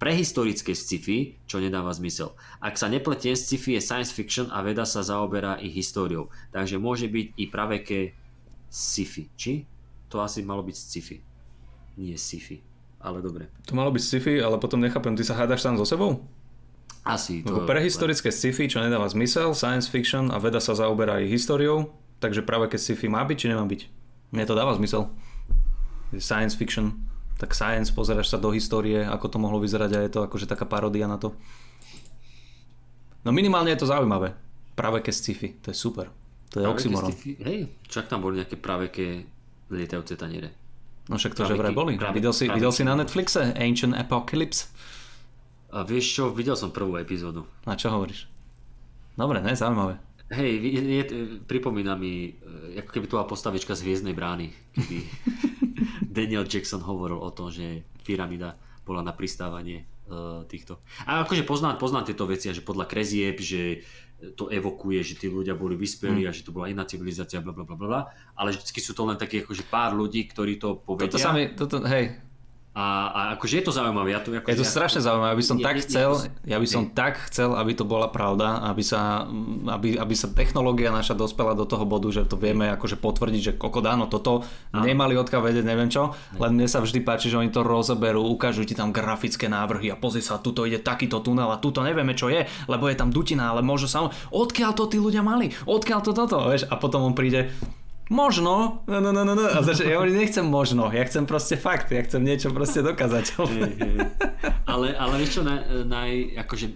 prehistorické 0.02 0.74
sci-fi, 0.74 1.38
čo 1.46 1.62
nedáva 1.62 1.94
zmysel. 1.94 2.34
Ak 2.58 2.74
sa 2.74 2.90
nepletiem, 2.90 3.38
sci-fi 3.38 3.78
je 3.78 3.86
science 3.86 4.10
fiction 4.10 4.50
a 4.50 4.58
veda 4.58 4.82
sa 4.82 5.06
zaoberá 5.06 5.62
i 5.62 5.70
históriou. 5.70 6.26
Takže 6.50 6.82
môže 6.82 7.06
byť 7.06 7.26
i 7.38 7.44
praveké 7.46 8.18
sci-fi. 8.66 9.30
Či? 9.38 9.62
To 10.10 10.18
asi 10.18 10.42
malo 10.42 10.66
byť 10.66 10.74
sci-fi. 10.74 11.22
Nie 12.02 12.18
sci-fi. 12.18 12.58
Ale 12.98 13.22
dobre. 13.22 13.46
To 13.70 13.78
malo 13.78 13.94
byť 13.94 14.02
sci-fi, 14.02 14.42
ale 14.42 14.58
potom 14.58 14.82
nechápem, 14.82 15.14
ty 15.14 15.22
sa 15.22 15.38
hádaš 15.38 15.62
tam 15.62 15.78
so 15.78 15.86
sebou? 15.86 16.26
Asi 17.06 17.46
Lebo 17.46 17.62
to... 17.62 17.70
prehistorické 17.70 18.34
sci-fi, 18.34 18.66
čo 18.66 18.82
nedáva 18.82 19.06
zmysel, 19.06 19.54
science 19.54 19.86
fiction 19.86 20.34
a 20.34 20.42
veda 20.42 20.58
sa 20.58 20.74
zaoberá 20.74 21.22
aj 21.22 21.30
históriou, 21.30 21.94
takže 22.18 22.42
práve 22.42 22.74
keď 22.74 22.90
sci-fi 22.90 23.06
má 23.06 23.22
byť, 23.22 23.36
či 23.38 23.46
nemá 23.54 23.62
byť? 23.70 23.80
Mne 24.34 24.44
to 24.50 24.58
dáva 24.58 24.74
zmysel. 24.74 25.14
Science 26.18 26.58
fiction, 26.58 27.06
tak 27.36 27.52
science, 27.52 27.88
pozeráš 27.88 28.28
sa 28.28 28.36
do 28.36 28.50
histórie, 28.50 29.00
ako 29.00 29.26
to 29.28 29.38
mohlo 29.38 29.58
vyzerať 29.58 29.90
a 29.92 30.00
je 30.00 30.10
to 30.10 30.20
akože 30.22 30.46
taká 30.46 30.62
paródia 30.62 31.04
na 31.04 31.16
to. 31.16 31.34
No 33.22 33.30
minimálne 33.30 33.70
je 33.70 33.78
to 33.78 33.86
zaujímavé. 33.86 34.34
Práve 34.72 34.98
keď 35.00 35.14
sci-fi, 35.14 35.48
to 35.58 35.70
je 35.70 35.76
super. 35.76 36.10
To 36.50 36.58
je 36.58 36.64
praveké 36.64 36.74
oxymoron. 36.78 37.10
sci-fi? 37.10 37.30
Hej, 37.40 37.58
čak 37.84 38.06
tam 38.06 38.20
boli 38.20 38.38
nejaké 38.38 38.56
praveké 38.56 39.24
lietajúce 39.68 40.14
taniere. 40.14 40.50
No 41.04 41.16
však 41.16 41.32
to, 41.32 41.42
že 41.44 41.52
Praveky- 41.52 41.60
vraj 41.60 41.74
boli. 41.74 41.92
praveky- 41.94 42.14
Videl 42.14 42.32
si, 42.32 42.44
videl 42.46 42.70
si 42.70 42.82
na 42.82 42.94
Netflixe 42.94 43.52
Ancient 43.52 43.92
Apocalypse? 43.92 44.70
A 45.68 45.82
vieš 45.82 46.12
čo, 46.12 46.24
videl 46.28 46.54
som 46.54 46.68
prvú 46.68 46.94
epizódu. 46.94 47.42
A 47.64 47.74
čo 47.74 47.88
hovoríš? 47.88 48.28
Dobre, 49.12 49.40
ne, 49.40 49.52
zaujímavé. 49.52 49.96
Hej, 50.30 50.52
je, 50.62 50.80
je, 50.80 51.02
pripomína 51.42 51.92
mi, 51.92 52.32
e, 52.32 52.78
ako 52.78 52.90
keby 52.90 53.04
to 53.04 53.14
bola 53.14 53.26
postavička 53.26 53.72
z 53.72 53.82
Hviezdnej 53.82 54.12
brány, 54.12 54.48
kedy 54.72 54.96
Daniel 56.12 56.44
Jackson 56.44 56.84
hovoril 56.84 57.16
o 57.16 57.32
tom, 57.32 57.48
že 57.48 57.88
pyramída 58.04 58.60
bola 58.84 59.00
na 59.00 59.16
pristávanie 59.16 59.88
uh, 60.12 60.44
týchto. 60.44 60.84
A 61.08 61.24
akože 61.24 61.48
poznám, 61.48 61.80
poznám 61.80 62.12
tieto 62.12 62.28
veci, 62.28 62.52
že 62.52 62.60
podľa 62.60 62.84
krezieb, 62.84 63.40
že 63.40 63.80
to 64.38 64.46
evokuje, 64.46 65.02
že 65.02 65.18
tí 65.18 65.26
ľudia 65.26 65.58
boli 65.58 65.74
vyspelí 65.74 66.22
Mm. 66.22 66.28
a 66.30 66.34
že 66.34 66.46
to 66.46 66.54
bola 66.54 66.70
iná 66.70 66.86
civilizácia, 66.86 67.42
bla 67.42 67.50
bla 67.50 67.66
bla 67.66 67.74
bla, 67.74 67.88
bla. 67.90 68.02
ale 68.38 68.54
vždycky 68.54 68.78
sú 68.78 68.94
to 68.94 69.02
len 69.02 69.18
také 69.18 69.42
akože 69.42 69.66
pár 69.66 69.98
ľudí, 69.98 70.22
ktorí 70.30 70.62
to 70.62 70.78
povedia. 70.78 71.10
Toto 71.10 71.18
sa 71.18 71.34
mi, 71.34 71.50
toto, 71.58 71.82
hej, 71.82 72.22
A, 72.72 73.12
a 73.12 73.20
akože 73.36 73.60
je 73.60 73.64
to 73.68 73.72
zaujímavé. 73.76 74.16
Ja 74.16 74.24
to, 74.24 74.32
akože, 74.32 74.48
je 74.48 74.60
to 74.64 74.64
ja, 74.64 74.72
strašne 74.72 75.04
zaujímavé. 75.04 75.36
Aby 75.36 75.44
som 75.44 75.60
ja, 75.60 75.64
tak 75.68 75.76
ja, 75.76 75.82
chcel, 75.84 76.10
ja 76.48 76.56
by 76.56 76.64
som 76.64 76.82
tak 76.88 77.20
chcel, 77.28 77.52
aby 77.52 77.76
to 77.76 77.84
bola 77.84 78.08
pravda, 78.08 78.64
aby 78.64 78.80
sa, 78.80 79.28
aby, 79.76 80.00
aby 80.00 80.14
sa 80.16 80.32
technológia 80.32 80.88
naša 80.88 81.12
dospela 81.12 81.52
do 81.52 81.68
toho 81.68 81.84
bodu, 81.84 82.08
že 82.08 82.24
to 82.24 82.40
vieme 82.40 82.72
akože 82.72 82.96
potvrdiť, 82.96 83.42
že 83.44 83.52
koko 83.60 83.84
dáno 83.84 84.08
toto, 84.08 84.48
a. 84.72 84.80
nemali 84.80 85.20
odkiaľ 85.20 85.52
vedieť, 85.52 85.68
neviem 85.68 85.92
čo, 85.92 86.16
len 86.40 86.56
mne 86.56 86.64
sa 86.64 86.80
vždy 86.80 87.04
páči, 87.04 87.28
že 87.28 87.36
oni 87.36 87.52
to 87.52 87.60
rozoberú, 87.60 88.24
ukážu 88.24 88.64
ti 88.64 88.72
tam 88.72 88.88
grafické 88.88 89.52
návrhy 89.52 89.92
a 89.92 90.00
pozri 90.00 90.24
sa, 90.24 90.40
tuto 90.40 90.64
ide 90.64 90.80
takýto 90.80 91.20
tunel 91.20 91.52
a 91.52 91.60
tuto 91.60 91.84
nevieme 91.84 92.16
čo 92.16 92.32
je, 92.32 92.48
lebo 92.72 92.88
je 92.88 92.96
tam 92.96 93.12
dutina, 93.12 93.52
ale 93.52 93.60
môžu 93.60 93.84
sa... 93.84 94.08
Odkiaľ 94.32 94.72
to 94.72 94.88
tí 94.88 94.96
ľudia 94.96 95.20
mali? 95.20 95.52
Odkiaľ 95.68 96.00
to 96.00 96.16
toto? 96.16 96.48
Vieš? 96.48 96.72
A 96.72 96.80
potom 96.80 97.04
on 97.04 97.12
príde, 97.12 97.52
možno, 98.12 98.84
no, 98.84 98.98
no, 99.00 99.10
no, 99.10 99.24
no, 99.24 99.32
no. 99.32 99.44
A 99.48 99.64
zač- 99.64 99.80
ja 99.82 99.96
hovorím, 99.96 100.20
nechcem 100.20 100.44
možno, 100.44 100.92
ja 100.92 101.02
chcem 101.08 101.24
proste 101.24 101.56
fakt, 101.56 101.88
ja 101.88 102.04
chcem 102.04 102.20
niečo 102.20 102.52
proste 102.52 102.84
dokázať. 102.84 103.24
hey, 103.48 103.72
hey. 103.80 103.96
Ale, 104.68 104.92
ale 104.92 105.14
vieš 105.16 105.40
čo, 105.40 105.42
naj, 105.42 105.88
naj, 105.88 106.10
akože, 106.44 106.66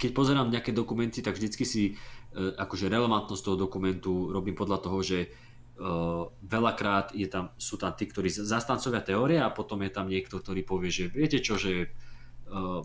keď 0.00 0.10
pozerám 0.16 0.48
nejaké 0.48 0.72
dokumenty, 0.72 1.20
tak 1.20 1.36
vždycky 1.36 1.68
si 1.68 1.82
e, 1.92 1.92
akože 2.56 2.88
relevantnosť 2.88 3.42
toho 3.44 3.56
dokumentu 3.60 4.32
robím 4.32 4.56
podľa 4.56 4.78
toho, 4.80 4.98
že 5.04 5.18
uh, 5.78 6.26
veľakrát 6.42 7.14
je 7.14 7.26
tam, 7.26 7.50
sú 7.58 7.74
tam 7.78 7.94
tí, 7.94 8.06
ktorí 8.06 8.30
zastancovia 8.30 9.02
teórie 9.02 9.38
a 9.42 9.50
potom 9.50 9.82
je 9.82 9.90
tam 9.90 10.06
niekto, 10.06 10.38
ktorý 10.38 10.62
povie, 10.62 10.90
že 10.90 11.04
viete 11.10 11.42
čo, 11.42 11.58
že 11.58 11.90
uh, 12.50 12.82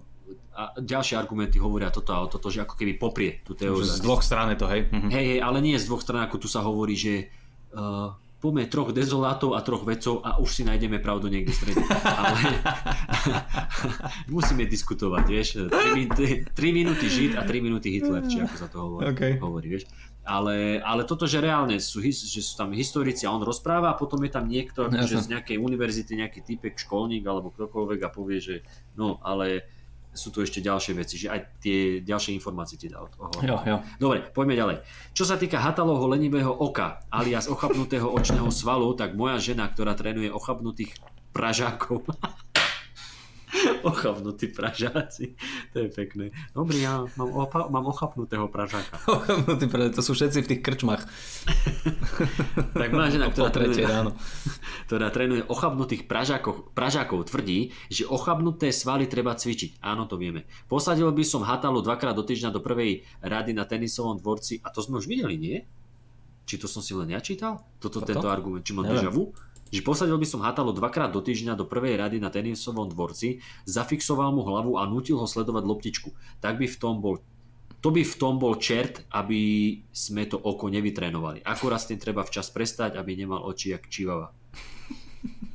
a 0.54 0.76
ďalšie 0.78 1.18
argumenty 1.18 1.58
hovoria 1.58 1.90
toto 1.90 2.14
a 2.14 2.28
toto, 2.30 2.54
že 2.54 2.62
ako 2.62 2.76
keby 2.78 3.02
poprie 3.02 3.42
tú 3.42 3.58
teóriu. 3.58 3.82
Z 3.82 4.04
dvoch 4.04 4.22
strán 4.22 4.54
je 4.54 4.58
to, 4.60 4.68
hej? 4.70 4.86
Mhm. 4.92 5.10
Hej, 5.10 5.26
hej, 5.36 5.40
ale 5.42 5.58
nie 5.64 5.80
z 5.80 5.88
dvoch 5.90 6.04
strán, 6.04 6.28
ako 6.28 6.38
tu 6.38 6.48
sa 6.52 6.62
hovorí, 6.62 6.94
že 6.94 7.32
uh, 7.74 8.16
poďme 8.40 8.72
troch 8.72 8.96
dezolátov 8.96 9.54
a 9.54 9.60
troch 9.60 9.84
vedcov 9.84 10.24
a 10.24 10.40
už 10.40 10.50
si 10.50 10.64
nájdeme 10.64 11.04
pravdu 11.04 11.28
niekde 11.28 11.52
v 11.52 11.60
strede. 11.60 11.84
Ale 12.08 12.40
musíme 14.36 14.64
diskutovať, 14.64 15.24
vieš. 15.28 15.48
3, 15.68 16.56
3 16.56 16.56
minúty 16.72 17.06
Žid 17.12 17.36
a 17.36 17.44
3 17.44 17.60
minúty 17.60 17.92
Hitler, 17.92 18.24
či 18.32 18.40
ako 18.40 18.56
sa 18.56 18.68
to 18.72 18.78
hovorí, 18.80 19.04
okay. 19.12 19.32
hovorí 19.44 19.68
vieš. 19.76 19.92
Ale, 20.24 20.80
ale 20.86 21.10
toto, 21.10 21.26
že 21.26 21.42
reálne 21.42 21.82
sú, 21.82 22.00
že 22.06 22.40
sú 22.40 22.54
tam 22.54 22.72
historici 22.72 23.26
a 23.26 23.34
on 23.34 23.42
rozpráva 23.44 23.92
a 23.92 24.00
potom 24.00 24.22
je 24.24 24.32
tam 24.32 24.46
niekto 24.46 24.86
že 24.88 25.26
z 25.26 25.32
nejakej 25.36 25.58
univerzity, 25.58 26.22
nejaký 26.22 26.46
typek, 26.46 26.78
školník 26.78 27.26
alebo 27.26 27.50
ktokoľvek 27.50 28.00
a 28.06 28.10
povie, 28.14 28.38
že 28.38 28.56
no, 28.94 29.18
ale 29.26 29.66
sú 30.10 30.34
tu 30.34 30.42
ešte 30.42 30.60
ďalšie 30.60 30.94
veci, 30.98 31.16
že 31.22 31.30
aj 31.30 31.62
tie 31.62 32.02
ďalšie 32.02 32.34
informácie 32.34 32.82
ti 32.82 32.90
dá. 32.90 33.06
Jo, 33.46 33.62
jo. 33.62 33.78
Dobre, 34.02 34.26
poďme 34.34 34.58
ďalej. 34.58 34.78
Čo 35.14 35.24
sa 35.30 35.38
týka 35.38 35.62
Hatalovho 35.62 36.10
lenivého 36.10 36.50
oka, 36.50 37.06
alias 37.14 37.46
ochabnutého 37.46 38.10
očného 38.10 38.50
svalu, 38.50 38.98
tak 38.98 39.14
moja 39.14 39.38
žena, 39.38 39.70
ktorá 39.70 39.94
trénuje 39.94 40.34
ochabnutých 40.34 40.98
pražákov, 41.30 42.04
Ochabnutí 43.90 44.54
pražáci. 44.54 45.34
To 45.74 45.86
je 45.86 45.90
pekné. 45.90 46.30
Dobrý, 46.54 46.86
ja 46.86 47.06
mám, 47.18 47.30
opa- 47.34 47.70
mám 47.70 47.86
ochapnutého 47.90 48.46
pražáka. 48.48 49.02
Ochabnutý 49.20 49.66
pražák, 49.66 49.94
to 49.98 50.04
sú 50.06 50.14
všetci 50.14 50.40
v 50.46 50.50
tých 50.54 50.62
krčmach. 50.62 51.04
tak 52.82 52.90
moja 52.94 53.10
žena, 53.10 53.34
ktorá 53.34 53.50
trénuje, 53.50 53.86
ráno. 53.86 54.14
ktorá 54.86 55.10
trénuje 55.10 55.42
ochabnutých 55.50 56.06
pražákov, 56.06 56.72
pražákov, 56.78 57.26
tvrdí, 57.30 57.74
že 57.90 58.06
ochabnuté 58.06 58.70
svaly 58.70 59.10
treba 59.10 59.34
cvičiť. 59.34 59.82
Áno, 59.82 60.06
to 60.06 60.22
vieme. 60.22 60.46
Posadil 60.70 61.10
by 61.10 61.24
som 61.26 61.42
Hatalu 61.42 61.82
dvakrát 61.82 62.14
do 62.14 62.22
týždňa 62.22 62.54
do 62.54 62.62
prvej 62.62 63.06
rady 63.26 63.52
na 63.58 63.66
tenisovom 63.66 64.22
dvorci 64.22 64.62
a 64.62 64.70
to 64.70 64.86
sme 64.86 65.02
už 65.02 65.10
videli, 65.10 65.36
nie? 65.38 65.58
Či 66.50 66.58
to 66.58 66.66
som 66.66 66.82
si 66.82 66.98
len 66.98 67.14
ja 67.14 67.22
čítal? 67.22 67.62
Toto, 67.78 68.02
Toto? 68.02 68.10
tento 68.10 68.26
argument. 68.26 68.66
Či 68.66 68.74
mám 68.74 68.90
deja 68.90 69.14
vu? 69.14 69.30
Že 69.70 69.86
posadil 69.86 70.18
by 70.18 70.28
som 70.28 70.42
Hatalo 70.42 70.74
dvakrát 70.74 71.14
do 71.14 71.22
týždňa 71.22 71.58
do 71.58 71.66
prvej 71.66 71.98
rady 71.98 72.18
na 72.18 72.34
tenisovom 72.34 72.90
dvorci, 72.90 73.42
zafixoval 73.70 74.34
mu 74.34 74.42
hlavu 74.46 74.78
a 74.82 74.90
nutil 74.90 75.18
ho 75.22 75.26
sledovať 75.30 75.64
loptičku. 75.66 76.10
Tak 76.42 76.58
by 76.58 76.66
v 76.66 76.78
tom 76.78 77.02
bol 77.02 77.22
to 77.80 77.96
by 77.96 78.04
v 78.04 78.16
tom 78.20 78.36
bol 78.36 78.60
čert, 78.60 79.08
aby 79.16 79.72
sme 79.88 80.28
to 80.28 80.36
oko 80.36 80.68
nevytrénovali. 80.68 81.40
Akurát 81.48 81.80
s 81.80 81.88
tým 81.88 81.96
treba 81.96 82.28
včas 82.28 82.52
prestať, 82.52 83.00
aby 83.00 83.16
nemal 83.16 83.40
oči 83.48 83.72
jak 83.72 83.88
čivava. 83.88 84.36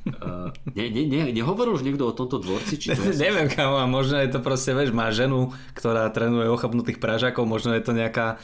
Uh, 0.05 0.53
ne, 0.77 0.85
ne, 0.89 1.01
ne, 1.09 1.33
nehovoril 1.33 1.73
už 1.73 1.85
niekto 1.85 2.05
o 2.05 2.13
tomto 2.13 2.37
dvorci? 2.37 2.77
Či 2.77 2.93
to 2.93 3.09
ne, 3.09 3.17
neviem, 3.29 3.49
kam, 3.49 3.73
možno 3.89 4.21
je 4.21 4.29
to 4.29 4.41
proste, 4.41 4.73
vieš, 4.73 4.93
má 4.93 5.09
ženu, 5.09 5.53
ktorá 5.73 6.09
trénuje 6.13 6.49
ochabnutých 6.49 7.01
pražákov, 7.01 7.45
možno 7.45 7.73
je 7.73 7.81
to 7.85 7.93
nejaká 7.93 8.37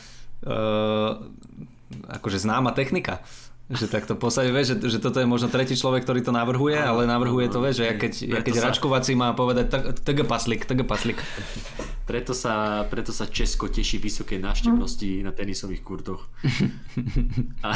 uh, 0.45 1.22
akože 2.18 2.41
známa 2.41 2.73
technika. 2.73 3.22
Že 3.72 3.88
takto 3.88 4.14
posadí, 4.19 4.52
vieš, 4.52 4.76
že, 4.76 4.98
že 4.98 4.99
toto 4.99 5.23
je 5.23 5.27
možno 5.27 5.48
tretí 5.48 5.80
človek, 5.80 6.03
ktorý 6.03 6.19
to 6.27 6.35
navrhuje, 6.35 6.76
ale 6.76 7.07
navrhuje 7.07 7.48
to, 7.48 7.64
vieš, 7.64 7.80
že 7.80 7.85
ja 7.88 7.95
keď, 7.95 8.14
ja 8.27 8.39
keď 8.43 8.53
sa... 8.60 8.64
račkovací 8.68 9.15
má 9.15 9.31
povedať 9.31 9.72
tg 10.03 10.27
paslik, 10.27 10.68
tg 10.68 10.84
paslik. 10.84 11.23
Preto 12.03 12.35
sa, 12.35 12.84
preto 12.91 13.15
sa 13.15 13.31
Česko 13.31 13.72
teší 13.72 14.03
vysokej 14.03 14.43
návštevnosti 14.43 15.23
na 15.23 15.31
tenisových 15.31 15.80
kurtoch. 15.80 16.27
A, 17.64 17.72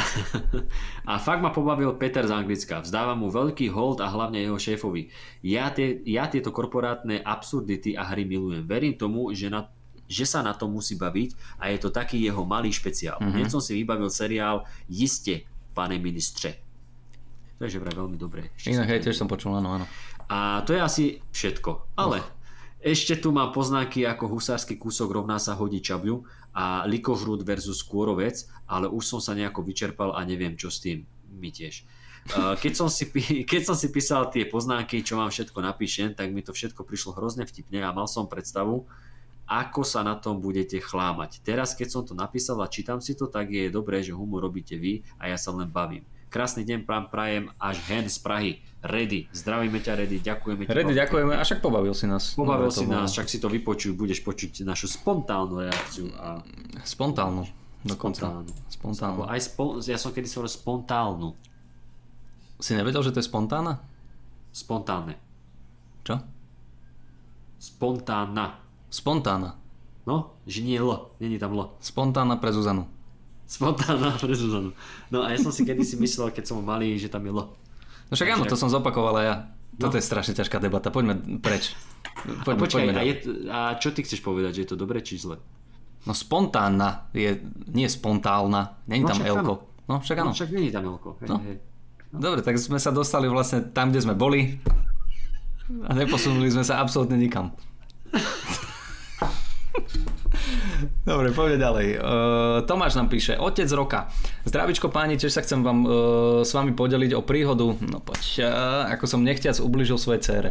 a 1.08 1.12
fakt 1.16 1.40
ma 1.40 1.48
pobavil 1.48 1.96
Peter 1.96 2.20
z 2.28 2.36
Anglicka. 2.36 2.84
Vzdávam 2.84 3.24
mu 3.24 3.32
veľký 3.32 3.72
hold 3.72 4.04
a 4.04 4.12
hlavne 4.12 4.44
jeho 4.44 4.60
šéfovi. 4.60 5.08
Ja, 5.40 5.72
tie, 5.72 6.04
ja 6.04 6.28
tieto 6.28 6.52
korporátne 6.52 7.24
absurdity 7.24 7.96
a 7.96 8.04
hry 8.04 8.28
milujem. 8.28 8.68
Verím 8.68 9.00
tomu, 9.00 9.32
že 9.32 9.48
na 9.48 9.72
že 10.06 10.22
sa 10.22 10.38
na 10.38 10.54
to 10.54 10.70
musí 10.70 10.94
baviť 10.94 11.58
a 11.58 11.74
je 11.74 11.82
to 11.82 11.90
taký 11.90 12.22
jeho 12.22 12.46
malý 12.46 12.70
špeciál. 12.70 13.18
Mm-hmm. 13.18 13.34
Hneď 13.34 13.46
som 13.50 13.58
si 13.58 13.74
vybavil 13.74 14.06
seriál 14.06 14.62
Jiste, 14.86 15.42
pane 15.76 16.00
ministře. 16.00 16.56
To 17.60 17.64
je 17.64 17.76
že 17.76 17.80
vraj 17.80 17.96
veľmi 17.96 18.16
dobré. 18.16 18.52
Inak, 18.64 18.88
hej, 18.88 19.00
tiež 19.04 19.16
som 19.16 19.28
počul, 19.28 19.52
áno, 19.56 19.80
áno. 19.80 19.86
A 20.28 20.64
to 20.64 20.72
je 20.72 20.80
asi 20.80 21.04
všetko. 21.32 21.96
Ale 21.96 22.20
oh. 22.20 22.28
ešte 22.80 23.16
tu 23.16 23.32
mám 23.32 23.52
poznáky 23.52 24.04
ako 24.04 24.36
husársky 24.36 24.76
kúsok 24.76 25.12
rovná 25.12 25.40
sa 25.40 25.56
hodí 25.56 25.80
čabľu 25.80 26.24
a 26.52 26.84
likohrud 26.84 27.44
versus 27.44 27.80
kôrovec, 27.84 28.44
ale 28.68 28.88
už 28.88 29.04
som 29.04 29.20
sa 29.20 29.32
nejako 29.32 29.64
vyčerpal 29.64 30.12
a 30.12 30.20
neviem 30.24 30.56
čo 30.56 30.68
s 30.68 30.84
tým. 30.84 31.04
My 31.36 31.48
tiež. 31.48 31.84
Keď 32.34 32.72
som, 32.74 32.88
si, 32.90 33.08
keď 33.50 33.62
som 33.72 33.76
si 33.78 33.88
písal 33.88 34.28
tie 34.28 34.44
poznáky, 34.44 35.00
čo 35.00 35.16
vám 35.16 35.32
všetko 35.32 35.58
napíšem, 35.62 36.12
tak 36.12 36.32
mi 36.36 36.44
to 36.44 36.52
všetko 36.52 36.84
prišlo 36.84 37.16
hrozne 37.16 37.48
vtipne 37.48 37.80
a 37.80 37.94
mal 37.94 38.10
som 38.10 38.28
predstavu, 38.28 38.84
ako 39.46 39.86
sa 39.86 40.02
na 40.02 40.18
tom 40.18 40.42
budete 40.42 40.82
chlámať. 40.82 41.38
Teraz, 41.46 41.78
keď 41.78 41.88
som 41.88 42.02
to 42.02 42.18
napísal 42.18 42.58
a 42.60 42.66
čítam 42.66 42.98
si 42.98 43.14
to, 43.14 43.30
tak 43.30 43.48
je 43.54 43.70
dobré, 43.70 44.02
že 44.02 44.10
humor 44.10 44.42
robíte 44.42 44.74
vy 44.74 45.06
a 45.22 45.30
ja 45.30 45.38
sa 45.38 45.54
len 45.54 45.70
bavím. 45.70 46.02
Krásny 46.26 46.66
deň 46.66 46.82
prám 46.82 47.06
prajem 47.06 47.54
až 47.56 47.78
hen 47.86 48.10
z 48.10 48.18
Prahy. 48.18 48.58
Redy, 48.82 49.30
zdravíme 49.30 49.78
ťa 49.78 49.92
Redy, 49.94 50.18
ďakujeme 50.20 50.66
ti. 50.66 50.70
Redy, 50.74 50.92
ďakujeme, 50.94 51.38
a 51.38 51.42
však 51.46 51.62
pobavil 51.62 51.94
si 51.94 52.10
nás. 52.10 52.34
Pobavil 52.34 52.74
si 52.74 52.84
nás, 52.86 53.14
však 53.14 53.30
si 53.30 53.38
to 53.38 53.46
vypočuj, 53.46 53.94
budeš 53.94 54.26
počuť 54.26 54.66
našu 54.66 54.90
spontánnu 54.90 55.62
reakciu. 55.62 56.10
A... 56.18 56.42
Spontánnu. 56.82 57.46
Spontánnu. 57.86 58.50
Spontánnu. 58.66 59.22
Aj 59.30 59.38
spo... 59.38 59.78
Ja 59.86 59.94
som 59.94 60.10
kedy 60.10 60.26
hovoril 60.26 60.50
spontánnu. 60.50 61.28
Si 62.58 62.74
nevedel, 62.74 63.06
že 63.06 63.14
to 63.14 63.22
je 63.22 63.30
spontánna? 63.30 63.78
Spontánne. 64.50 65.14
Čo? 66.02 66.18
Spontánna. 67.62 68.65
Spontánna. 68.90 69.58
No, 70.06 70.38
že 70.46 70.62
nie 70.62 70.78
L, 70.78 71.10
není 71.18 71.36
tam 71.36 71.58
L. 71.58 71.74
Spontánna 71.82 72.38
pre 72.38 72.54
Zuzanu. 72.54 72.86
Spontánna 73.46 74.14
pre 74.14 74.34
Zuzanu. 74.38 74.70
No 75.10 75.26
a 75.26 75.34
ja 75.34 75.38
som 75.42 75.50
si 75.50 75.66
kedy 75.66 75.82
si 75.82 75.98
myslel, 75.98 76.30
keď 76.30 76.46
som 76.46 76.62
malý, 76.62 76.94
že 76.94 77.10
tam 77.10 77.26
je 77.26 77.34
L. 77.34 77.40
No 78.06 78.12
však 78.14 78.38
áno, 78.38 78.46
to 78.46 78.54
som 78.54 78.70
zopakoval 78.70 79.18
aj 79.18 79.26
ja. 79.26 79.36
No. 79.76 79.90
Toto 79.90 79.98
je 79.98 80.04
strašne 80.06 80.32
ťažká 80.32 80.62
debata, 80.62 80.94
poďme 80.94 81.18
preč. 81.42 81.74
Poďme, 82.46 82.58
a 82.58 82.62
počkaj, 82.64 82.84
poďme 82.86 82.96
a, 82.96 83.02
je, 83.04 83.14
a 83.50 83.58
čo 83.76 83.92
ty 83.92 84.00
chceš 84.06 84.24
povedať, 84.24 84.56
že 84.56 84.60
je 84.64 84.70
to 84.72 84.78
dobre 84.78 85.02
či 85.04 85.20
zle? 85.20 85.36
No 86.06 86.14
spontánna 86.14 87.10
je, 87.12 87.42
nie 87.74 87.84
spontálna, 87.90 88.78
není 88.86 89.04
no, 89.04 89.10
tam 89.10 89.20
elko. 89.26 89.52
No 89.90 89.98
však 90.00 90.16
áno. 90.22 90.30
No, 90.30 90.38
však 90.38 90.50
není 90.54 90.70
tam 90.70 90.86
elko. 90.86 91.18
Hej, 91.20 91.28
no. 91.28 91.36
hej. 91.42 91.58
No. 92.14 92.18
Dobre, 92.30 92.40
tak 92.46 92.56
sme 92.56 92.78
sa 92.78 92.94
dostali 92.94 93.26
vlastne 93.26 93.68
tam, 93.74 93.90
kde 93.90 94.00
sme 94.06 94.14
boli 94.14 94.56
a 95.86 95.90
neposunuli 95.92 96.46
sme 96.46 96.62
sa 96.62 96.78
absolútne 96.78 97.18
nikam. 97.18 97.50
Dobre, 101.06 101.32
poďme 101.32 101.58
ďalej. 101.58 101.88
Uh, 101.96 102.64
Tomáš 102.68 102.98
nám 102.98 103.08
píše, 103.08 103.38
otec 103.38 103.68
roka. 103.72 104.10
Zdravičko 104.44 104.92
páni, 104.92 105.16
tiež 105.16 105.32
sa 105.32 105.42
chcem 105.44 105.64
vám 105.64 105.78
uh, 105.84 105.92
s 106.44 106.52
vami 106.52 106.76
podeliť 106.76 107.12
o 107.16 107.22
príhodu. 107.24 107.76
No 107.80 107.98
poď, 108.02 108.22
uh, 108.44 108.48
ako 108.92 109.04
som 109.08 109.20
nechtiac 109.24 109.56
ubližil 109.62 109.96
svojej 109.96 110.22
cére. 110.22 110.50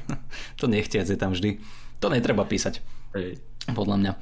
to 0.60 0.70
nechtiac 0.70 1.04
je 1.08 1.18
tam 1.18 1.36
vždy. 1.36 1.60
To 2.00 2.08
netreba 2.08 2.46
písať. 2.46 2.80
Hej. 3.18 3.42
Podľa 3.68 3.96
mňa. 4.00 4.12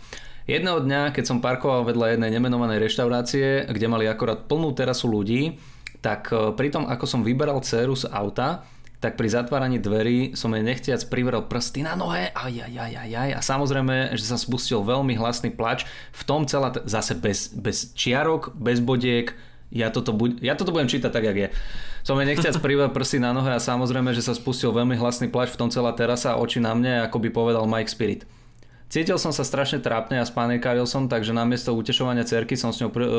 Jedného 0.46 0.78
dňa, 0.78 1.10
keď 1.10 1.24
som 1.26 1.42
parkoval 1.42 1.82
vedľa 1.86 2.16
jednej 2.16 2.30
nemenovanej 2.30 2.78
reštaurácie, 2.78 3.66
kde 3.66 3.86
mali 3.90 4.06
akorát 4.06 4.46
plnú 4.46 4.70
terasu 4.78 5.10
ľudí, 5.10 5.58
tak 5.98 6.30
pri 6.30 6.70
tom, 6.70 6.86
ako 6.86 7.02
som 7.02 7.26
vyberal 7.26 7.58
dceru 7.66 7.98
z 7.98 8.06
auta, 8.14 8.62
tak 8.96 9.20
pri 9.20 9.28
zatváraní 9.28 9.76
dverí 9.76 10.32
som 10.32 10.52
jej 10.56 10.64
nechtiac 10.64 11.04
privrel 11.12 11.44
prsty 11.44 11.84
na 11.84 11.92
nohe 11.94 12.32
aj, 12.32 12.52
aj, 12.52 12.72
aj, 12.72 12.92
aj, 12.96 13.10
aj. 13.12 13.30
a 13.36 13.40
samozrejme, 13.44 14.16
že 14.16 14.24
sa 14.24 14.40
spustil 14.40 14.80
veľmi 14.80 15.12
hlasný 15.20 15.52
plač, 15.52 15.84
v 16.16 16.22
tom 16.24 16.48
celá, 16.48 16.72
zase 16.88 17.12
bez, 17.12 17.52
bez 17.52 17.92
čiarok, 17.92 18.56
bez 18.56 18.80
bodiek, 18.80 19.36
ja 19.68 19.90
toto, 19.90 20.14
buď, 20.14 20.40
ja 20.40 20.54
toto 20.54 20.70
budem 20.70 20.86
čítať 20.86 21.10
tak, 21.10 21.26
jak 21.26 21.36
je. 21.36 21.48
Som 22.06 22.22
jej 22.22 22.28
nechťac 22.30 22.56
privať 22.64 22.94
prsy 22.94 23.18
na 23.18 23.34
nohe 23.34 23.50
a 23.52 23.60
samozrejme, 23.60 24.14
že 24.14 24.24
sa 24.24 24.32
spustil 24.32 24.70
veľmi 24.70 24.94
hlasný 24.96 25.28
plač 25.28 25.52
v 25.52 25.60
tom 25.60 25.68
celá 25.68 25.92
terasa 25.92 26.32
a 26.32 26.40
oči 26.40 26.62
na 26.62 26.72
mne, 26.72 27.04
ako 27.04 27.18
by 27.20 27.28
povedal 27.34 27.66
Mike 27.66 27.90
Spirit. 27.90 28.24
Cítil 28.86 29.18
som 29.18 29.34
sa 29.34 29.42
strašne 29.42 29.82
trápne 29.82 30.22
a 30.22 30.28
spánikáril 30.28 30.86
som, 30.86 31.10
takže 31.10 31.34
namiesto 31.34 31.74
utešovania 31.74 32.22
cerky 32.22 32.54
som 32.54 32.70
s 32.70 32.78
ňou 32.78 32.90
pr- 32.94 33.10
e, 33.10 33.12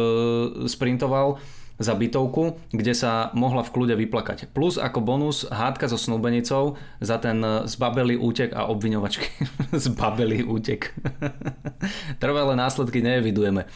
sprintoval 0.72 1.44
za 1.78 1.94
bytovku, 1.94 2.58
kde 2.74 2.94
sa 2.98 3.30
mohla 3.38 3.62
v 3.62 3.74
kľude 3.74 3.96
vyplakať. 4.02 4.50
Plus 4.50 4.82
ako 4.82 5.00
bonus 5.02 5.46
hádka 5.46 5.86
so 5.86 5.98
snúbenicou 5.98 6.76
za 6.98 7.22
ten 7.22 7.38
zbabelý 7.70 8.18
útek 8.18 8.54
a 8.58 8.66
obviňovačky. 8.66 9.30
zbabelý 9.86 10.42
útek. 10.46 10.98
Trvalé 12.22 12.58
následky 12.58 13.06
neevidujeme. 13.06 13.70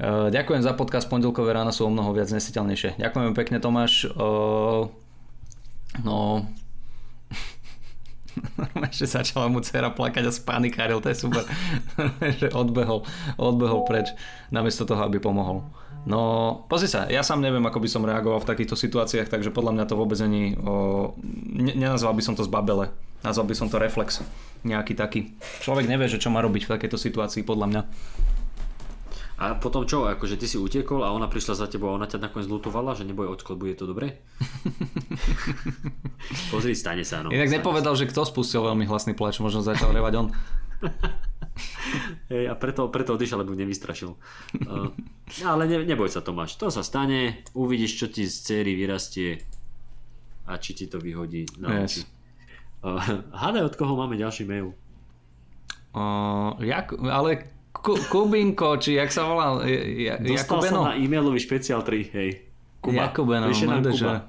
E, 0.00 0.32
ďakujem 0.32 0.64
za 0.64 0.72
podcast, 0.72 1.12
pondelkové 1.12 1.52
rána 1.52 1.76
sú 1.76 1.84
o 1.84 1.92
mnoho 1.92 2.16
viac 2.16 2.32
nesiteľnejšie. 2.32 2.96
Ďakujem 2.96 3.36
pekne 3.36 3.60
Tomáš. 3.60 4.08
E, 4.08 4.16
no, 6.00 6.48
že 8.96 9.04
začala 9.04 9.52
mu 9.52 9.60
dcera 9.60 9.92
plakať 9.92 10.24
a 10.24 10.32
spanikáril, 10.32 11.04
to 11.04 11.12
je 11.12 11.20
super. 11.20 11.44
že 12.40 12.48
odbehol, 12.56 13.04
odbehol 13.36 13.84
preč, 13.84 14.08
namiesto 14.48 14.88
toho, 14.88 15.04
aby 15.04 15.20
pomohol. 15.20 15.68
No, 16.02 16.20
pozri 16.66 16.90
sa, 16.90 17.06
ja 17.06 17.22
sám 17.22 17.38
neviem, 17.38 17.62
ako 17.62 17.78
by 17.78 17.88
som 17.88 18.02
reagoval 18.02 18.42
v 18.42 18.50
takýchto 18.50 18.74
situáciách, 18.74 19.30
takže 19.30 19.54
podľa 19.54 19.78
mňa 19.78 19.84
to 19.86 19.94
vôbec 19.94 20.18
není, 20.18 20.58
o, 20.58 21.14
ne, 21.54 21.78
nenazval 21.78 22.10
by 22.10 22.22
som 22.26 22.34
to 22.34 22.42
zbabele, 22.42 22.90
nazval 23.22 23.46
by 23.46 23.54
som 23.54 23.70
to 23.70 23.78
reflex, 23.78 24.18
nejaký 24.66 24.98
taký. 24.98 25.30
Človek 25.62 25.86
nevie, 25.86 26.10
že 26.10 26.18
čo 26.18 26.34
má 26.34 26.42
robiť 26.42 26.66
v 26.66 26.72
takejto 26.74 26.98
situácii, 26.98 27.46
podľa 27.46 27.66
mňa. 27.70 27.82
A 29.42 29.58
potom 29.58 29.82
čo, 29.82 30.06
akože 30.06 30.38
ty 30.38 30.46
si 30.46 30.54
utekol 30.54 31.02
a 31.02 31.10
ona 31.10 31.26
prišla 31.26 31.58
za 31.58 31.66
tebou 31.66 31.90
a 31.90 31.98
ona 31.98 32.06
ťa 32.06 32.22
nakoniec 32.22 32.46
lutovala, 32.46 32.94
že 32.94 33.02
neboj 33.02 33.26
odklad, 33.26 33.58
bude 33.58 33.74
to 33.74 33.90
dobre? 33.90 34.22
Pozri, 36.54 36.78
stane 36.78 37.02
sa. 37.02 37.26
No. 37.26 37.34
Inak 37.34 37.50
nepovedal, 37.50 37.98
sa. 37.98 38.06
že 38.06 38.10
kto 38.10 38.22
spustil 38.22 38.62
veľmi 38.62 38.86
hlasný 38.86 39.18
plač, 39.18 39.42
možno 39.42 39.66
začal 39.66 39.90
revať 39.90 40.14
on. 40.14 40.26
Hej, 42.32 42.48
a 42.48 42.54
preto, 42.56 42.88
preto 42.88 43.14
odišiel, 43.14 43.44
lebo 43.44 43.52
nevystrašil. 43.52 44.16
Uh, 44.64 44.88
ale 45.44 45.68
ne, 45.68 45.84
neboj 45.84 46.08
sa 46.08 46.24
Tomáš, 46.24 46.56
to 46.56 46.72
sa 46.72 46.80
stane, 46.80 47.44
uvidíš, 47.52 47.92
čo 48.00 48.06
ti 48.08 48.24
z 48.24 48.34
céry 48.40 48.72
vyrastie 48.72 49.44
a 50.48 50.58
či 50.58 50.74
ti 50.74 50.86
to 50.88 50.98
vyhodí 50.98 51.46
na 51.60 51.84
yes. 51.84 51.84
oči. 51.84 52.00
Uh, 52.82 52.98
hádaj, 53.30 53.62
od 53.68 53.74
koho 53.78 53.94
máme 53.94 54.18
ďalší 54.18 54.42
mail. 54.48 54.74
Uh, 55.92 56.56
jak, 56.64 56.96
ale 56.98 57.52
Kubinko, 57.82 58.80
či 58.80 58.96
jak 58.96 59.12
sa 59.12 59.28
volal? 59.28 59.64
Ja, 59.68 60.16
Dostal 60.18 60.60
Jakubeno? 60.62 60.80
som 60.82 60.88
na 60.88 60.94
e-mailový 60.98 61.40
špeciál 61.40 61.84
3, 61.84 62.16
hej. 62.16 62.30
Kuba. 62.82 63.10
Jakubeno, 63.10 63.48
Kuba. 63.52 64.28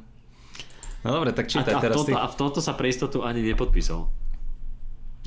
No 1.04 1.10
dobre, 1.20 1.36
tak 1.36 1.52
čítaj 1.52 1.76
a, 1.76 1.78
a 1.78 1.84
teraz 1.84 1.96
toto, 2.00 2.08
ty. 2.08 2.12
A 2.16 2.26
v 2.32 2.36
tomto 2.40 2.60
sa 2.64 2.74
pre 2.80 2.88
istotu 2.88 3.28
ani 3.28 3.44
nepodpísal. 3.44 4.08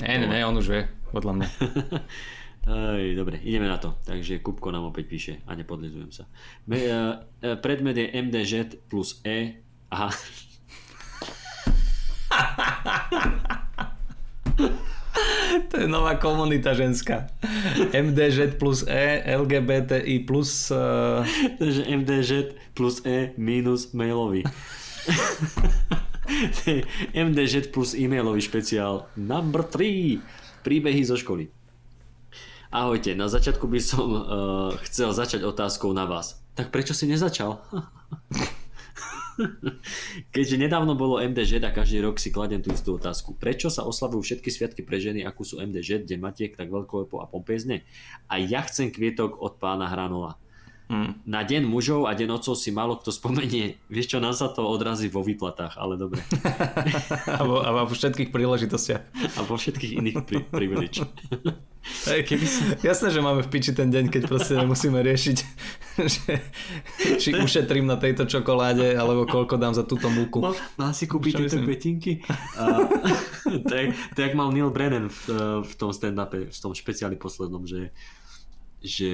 Ne, 0.00 0.12
ne, 0.24 0.26
ne, 0.28 0.40
on 0.44 0.56
už 0.56 0.66
vie, 0.68 0.82
podľa 1.16 1.32
mňa. 1.40 1.48
Aj, 2.66 3.06
dobre, 3.16 3.40
ideme 3.40 3.70
na 3.70 3.78
to. 3.80 3.96
Takže 4.04 4.44
Kupko 4.44 4.68
nám 4.68 4.92
opäť 4.92 5.08
píše 5.08 5.40
a 5.48 5.56
nepodlizujem 5.56 6.12
sa. 6.12 6.28
Me, 6.68 6.84
uh, 6.84 7.24
predmet 7.64 7.96
je 7.96 8.12
MDŽ 8.12 8.52
plus 8.90 9.22
E. 9.24 9.64
Aha. 9.88 10.10
to 15.70 15.74
je 15.78 15.86
nová 15.88 16.18
komunita 16.18 16.74
ženská. 16.74 17.30
MDŽ 17.94 18.58
plus 18.60 18.82
E, 18.84 19.22
LGBTI 19.24 20.26
plus... 20.26 20.74
Uh... 20.74 21.22
Takže 21.62 21.86
MDŽ 21.86 22.30
plus 22.74 22.98
E 23.06 23.30
minus 23.38 23.94
mailový. 23.94 24.42
MDŽ 27.14 27.70
plus 27.70 27.94
e-mailový 27.94 28.42
špeciál 28.42 29.06
number 29.14 29.62
3. 29.62 30.18
Príbehy 30.66 31.06
zo 31.06 31.14
školy. 31.14 31.46
Ahojte, 32.74 33.14
na 33.14 33.30
začiatku 33.30 33.70
by 33.70 33.78
som 33.78 34.08
uh, 34.10 34.24
chcel 34.82 35.14
začať 35.14 35.46
otázkou 35.46 35.94
na 35.94 36.10
vás. 36.10 36.42
Tak 36.58 36.74
prečo 36.74 36.90
si 36.90 37.06
nezačal? 37.06 37.62
Keďže 40.34 40.58
nedávno 40.58 40.98
bolo 40.98 41.22
MDŽ 41.22 41.62
a 41.62 41.70
každý 41.70 42.02
rok 42.02 42.18
si 42.18 42.34
kladem 42.34 42.66
tú 42.66 42.74
istú 42.74 42.98
otázku. 42.98 43.38
Prečo 43.38 43.70
sa 43.70 43.86
oslavujú 43.86 44.26
všetky 44.26 44.50
sviatky 44.50 44.82
pre 44.82 44.98
ženy, 44.98 45.22
ako 45.22 45.46
sú 45.46 45.54
MDŽ, 45.62 46.02
Deň 46.02 46.18
Matiek, 46.18 46.58
tak 46.58 46.66
veľkolepo 46.66 47.22
a 47.22 47.30
pompezne? 47.30 47.86
A 48.26 48.42
ja 48.42 48.66
chcem 48.66 48.90
kvietok 48.90 49.38
od 49.38 49.62
pána 49.62 49.86
Hranola. 49.86 50.34
Hmm. 50.86 51.18
Na 51.26 51.42
deň 51.42 51.66
mužov 51.66 52.06
a 52.06 52.14
deň 52.14 52.38
otcov 52.38 52.54
si 52.54 52.70
málo 52.70 52.94
kto 52.94 53.10
spomenie. 53.10 53.74
Vieš 53.90 54.06
čo, 54.14 54.18
nám 54.22 54.38
sa 54.38 54.46
to 54.54 54.62
odrazí 54.62 55.10
vo 55.10 55.18
výplatách, 55.18 55.74
ale 55.74 55.98
dobre. 55.98 56.22
a, 57.40 57.42
vo, 57.42 57.58
a 57.58 57.82
vo 57.82 57.90
všetkých 57.90 58.30
príležitostiach. 58.30 59.02
A 59.34 59.40
vo 59.42 59.58
všetkých 59.58 59.98
iných 59.98 60.16
pri, 60.22 60.46
privileč. 60.46 61.02
Jasné, 62.86 63.08
že 63.10 63.18
máme 63.18 63.42
v 63.42 63.50
piči 63.50 63.74
ten 63.74 63.90
deň, 63.90 64.14
keď 64.14 64.22
proste 64.30 64.54
nemusíme 64.58 64.98
riešiť, 65.02 65.36
že, 66.14 66.32
či 67.18 67.34
ušetrím 67.34 67.86
na 67.86 67.98
tejto 67.98 68.26
čokoláde, 68.26 68.94
alebo 68.94 69.26
koľko 69.26 69.58
dám 69.58 69.74
za 69.74 69.82
túto 69.82 70.06
múku. 70.06 70.38
Má, 70.38 70.54
má 70.78 70.90
si 70.94 71.10
kúpiť 71.10 71.46
tieto 71.46 71.58
kvetinky? 71.62 72.22
to 73.42 73.72
je, 73.74 73.84
jak 74.14 74.34
mal 74.38 74.54
Neil 74.54 74.70
Brennan 74.70 75.10
v, 75.10 75.22
v 75.66 75.72
tom 75.74 75.90
stand-upe, 75.90 76.50
v 76.50 76.58
tom 76.58 76.74
špeciáli 76.74 77.18
poslednom, 77.18 77.66
že, 77.66 77.90
že 78.82 79.10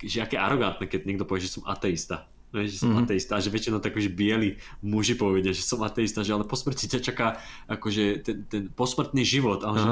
že 0.00 0.24
aké 0.24 0.36
arogantné, 0.40 0.88
keď 0.88 1.00
niekto 1.04 1.24
povie, 1.28 1.44
že 1.44 1.60
som 1.60 1.64
ateista. 1.68 2.28
Vieš, 2.54 2.70
že 2.70 2.78
som 2.86 2.94
mm-hmm. 2.94 3.06
ateista, 3.10 3.42
že 3.42 3.50
väčšinou 3.50 3.82
tak, 3.82 3.98
že 3.98 4.06
bieli 4.06 4.62
muži 4.78 5.18
povedia, 5.18 5.50
že 5.50 5.66
som 5.66 5.82
ateista, 5.82 6.22
že 6.22 6.38
ale 6.38 6.46
po 6.46 6.54
smrti 6.54 6.86
ťa 6.86 7.00
čaká 7.02 7.42
akože 7.66 8.22
ten, 8.22 8.46
ten 8.46 8.62
posmrtný 8.70 9.26
život. 9.26 9.66
Ale 9.66 9.82
že, 9.82 9.90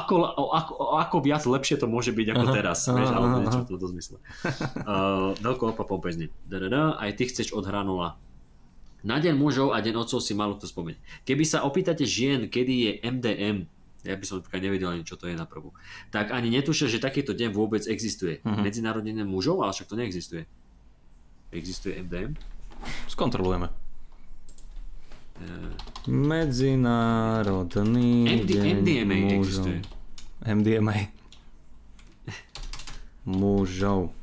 ako, 0.00 0.14
ako, 0.48 0.72
ako 0.96 1.16
viac 1.20 1.44
lepšie 1.44 1.76
to 1.76 1.84
môže 1.84 2.16
byť 2.16 2.26
ako 2.32 2.44
uh-huh. 2.48 2.56
teraz, 2.56 2.88
uh-huh. 2.88 2.96
vieš, 2.96 3.10
alebo 3.12 3.36
niečo 3.44 3.60
v 3.64 3.68
tomto 3.68 3.86
zmysle. 3.92 4.16
Uh, 4.88 5.36
veľko 5.44 5.76
opa 5.76 5.84
pompezne. 5.84 6.32
Aj 6.48 7.10
ty 7.12 7.28
chceš 7.28 7.52
od 7.52 7.68
hranula. 7.68 8.16
Na 9.04 9.20
deň 9.20 9.36
mužov 9.36 9.76
a 9.76 9.84
deň 9.84 9.94
otcov 10.08 10.24
si 10.24 10.32
malo 10.32 10.56
kto 10.56 10.66
spomeň. 10.72 10.96
Keby 11.28 11.44
sa 11.44 11.62
opýtate 11.68 12.08
žien, 12.08 12.48
kedy 12.48 12.74
je 12.74 12.92
MDM, 13.04 13.56
ja 14.08 14.16
by 14.16 14.24
som 14.24 14.40
nevedel 14.40 14.88
ani, 14.88 15.04
čo 15.04 15.20
to 15.20 15.28
je 15.28 15.36
na 15.36 15.44
prvú, 15.44 15.76
tak 16.08 16.32
ani 16.32 16.48
netušil, 16.48 16.88
že 16.88 16.96
takýto 16.96 17.36
deň 17.36 17.52
vôbec 17.52 17.84
existuje. 17.84 18.40
Uh-huh. 18.40 18.64
Medzinárodný 18.64 19.12
deň 19.12 19.28
mužov, 19.28 19.60
ale 19.60 19.76
však 19.76 19.92
to 19.92 20.00
neexistuje. 20.00 20.48
Existuje 21.52 22.00
MDM? 22.00 22.32
Skontrolujeme. 23.12 23.68
Uh... 25.38 25.70
Medzinárodný 26.08 28.24
MD, 28.42 28.48
deň 28.48 28.64
MDMA 28.80 29.16
mužov. 29.36 29.44
existuje. 29.44 29.84
MDMA. 30.48 31.12
mužov. 33.28 34.16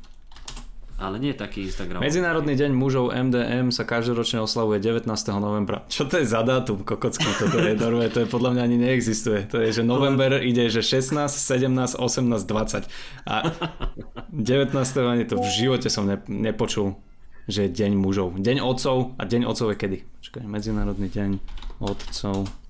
Ale 0.96 1.20
nie 1.20 1.36
taký 1.36 1.68
Instagram. 1.68 2.00
Medzinárodný 2.00 2.56
deň 2.56 2.72
mužov 2.72 3.12
MDM 3.12 3.68
sa 3.68 3.84
každoročne 3.84 4.40
oslavuje 4.40 4.80
19. 4.80 5.04
novembra. 5.36 5.84
Čo 5.92 6.08
to 6.08 6.16
je 6.16 6.24
za 6.24 6.40
dátum, 6.40 6.88
kokocky? 6.88 7.28
Toto 7.36 7.60
je 7.60 7.76
dorvé, 7.76 8.08
to 8.08 8.24
je 8.24 8.28
podľa 8.28 8.56
mňa 8.56 8.62
ani 8.64 8.76
neexistuje. 8.80 9.44
To 9.52 9.60
je, 9.60 9.76
že 9.76 9.82
november 9.84 10.40
ide, 10.40 10.72
že 10.72 10.80
16, 10.80 11.28
17, 11.28 12.00
18, 12.00 12.48
20. 12.48 12.88
A 13.28 13.36
19. 14.32 14.72
ani 15.04 15.24
to 15.28 15.36
v 15.36 15.48
živote 15.52 15.92
som 15.92 16.08
ne, 16.08 16.16
nepočul, 16.32 16.96
že 17.44 17.68
je 17.68 17.76
deň 17.76 17.92
mužov. 17.92 18.40
Deň 18.40 18.64
otcov 18.64 19.12
a 19.20 19.22
deň 19.28 19.44
otcov 19.44 19.72
je 19.72 19.76
kedy? 19.76 19.98
Počkaj, 20.24 20.48
Medzinárodný 20.48 21.12
deň 21.12 21.30
otcov. 21.84 22.65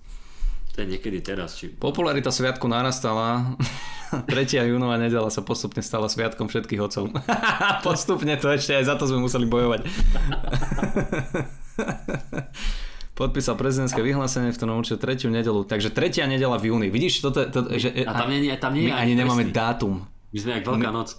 To 0.77 0.85
je 0.85 0.93
niekedy 0.93 1.25
teraz. 1.25 1.57
Či... 1.57 1.73
Popularita 1.73 2.29
sviatku 2.29 2.69
narastala. 2.69 3.57
3. 4.29 4.61
júnová 4.69 5.01
nedela 5.01 5.33
sa 5.33 5.41
postupne 5.41 5.81
stala 5.81 6.07
sviatkom 6.07 6.53
všetkých 6.53 6.81
otcov. 6.85 7.11
postupne 7.89 8.37
to 8.37 8.53
ešte 8.53 8.77
aj 8.77 8.85
za 8.85 8.95
to 9.01 9.09
sme 9.09 9.25
museli 9.25 9.49
bojovať. 9.49 9.81
Podpísal 13.17 13.57
prezidentské 13.57 14.05
vyhlásenie, 14.05 14.53
v 14.53 14.59
ktorom 14.61 14.85
určite 14.85 15.01
tretiu 15.01 15.33
nedelu. 15.33 15.65
Takže 15.65 15.89
tretia 15.89 16.29
nedela 16.29 16.61
v 16.61 16.69
júni. 16.69 16.93
Vidíš, 16.93 17.25
toto, 17.25 17.49
to, 17.49 17.73
že... 17.81 18.05
A 18.05 18.13
tam 18.13 18.29
nie, 18.29 18.53
tam 18.61 18.77
nie 18.77 18.93
my 18.93 19.01
ani 19.01 19.17
nemáme 19.17 19.49
dátum. 19.49 20.05
My 20.37 20.39
sme 20.39 20.61
jak 20.61 20.69
Veľká 20.69 20.93
noc. 20.93 21.17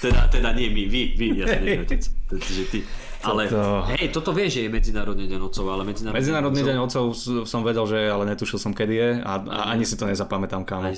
Teda, 0.00 0.24
teda 0.32 0.56
nie 0.56 0.72
my, 0.72 0.88
vy, 0.88 1.02
vy, 1.12 1.26
ja 1.36 1.46
som 1.46 1.60
otec. 1.60 2.02
Takže 2.32 2.64
ty. 2.72 2.80
Ale 3.24 3.42
toto... 3.48 3.88
hej, 3.96 4.06
toto 4.12 4.30
vieš, 4.36 4.50
že 4.56 4.60
je 4.66 4.70
Medzinárodný 4.70 5.24
deň 5.26 5.40
otcov, 5.48 5.64
ale 5.72 5.82
Medzinárodný, 5.88 6.20
Medzinárodný 6.20 6.62
deň 6.62 6.78
otcov 6.84 7.04
som 7.48 7.60
vedel, 7.64 7.84
že 7.88 7.96
je, 8.04 8.08
ale 8.12 8.24
netušil 8.28 8.58
som 8.60 8.72
kedy 8.76 8.94
je 8.94 9.10
a, 9.24 9.32
a 9.40 9.60
ani 9.72 9.88
si 9.88 9.96
to 9.96 10.04
nezapamätám 10.04 10.62
kam. 10.62 10.92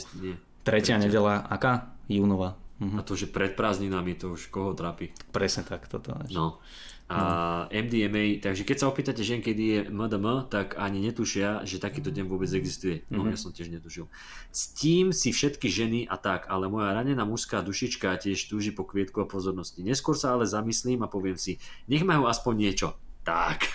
Tretia 0.67 0.99
nedela, 0.99 1.47
aká? 1.47 1.95
Júnova. 2.11 2.59
Mhm. 2.77 3.01
A 3.01 3.01
to, 3.01 3.17
že 3.17 3.33
pred 3.33 3.57
prázdninami, 3.57 4.21
to 4.21 4.37
už 4.37 4.53
koho 4.53 4.77
trápi. 4.77 5.09
Presne 5.33 5.65
tak, 5.65 5.89
toto. 5.89 6.13
No. 6.29 6.61
A. 7.07 7.71
MDMA, 7.71 8.43
takže 8.43 8.67
keď 8.67 8.77
sa 8.83 8.91
opýtate 8.91 9.23
žen, 9.23 9.39
kedy 9.39 9.63
je 9.63 9.79
MDM, 9.87 10.51
tak 10.51 10.75
ani 10.75 10.99
netušia, 11.07 11.63
že 11.63 11.79
takýto 11.79 12.11
deň 12.11 12.27
vôbec 12.27 12.51
existuje. 12.51 13.07
No, 13.07 13.23
mm-hmm. 13.23 13.31
ja 13.31 13.37
som 13.39 13.55
tiež 13.55 13.71
netušil. 13.71 14.11
S 14.51 14.75
tým 14.75 15.15
si 15.15 15.31
všetky 15.31 15.71
ženy 15.71 16.11
a 16.11 16.19
tak, 16.19 16.51
ale 16.51 16.67
moja 16.67 16.91
ranená 16.91 17.23
mužská 17.23 17.63
dušička 17.63 18.19
tiež 18.19 18.51
túži 18.51 18.75
po 18.75 18.83
kvietku 18.83 19.23
a 19.23 19.31
pozornosti. 19.31 19.87
Neskôr 19.87 20.19
sa 20.19 20.35
ale 20.35 20.51
zamyslím 20.51 21.07
a 21.07 21.11
poviem 21.11 21.39
si, 21.39 21.63
nech 21.87 22.03
majú 22.03 22.27
aspoň 22.27 22.55
niečo. 22.59 22.89
Tak. 23.23 23.71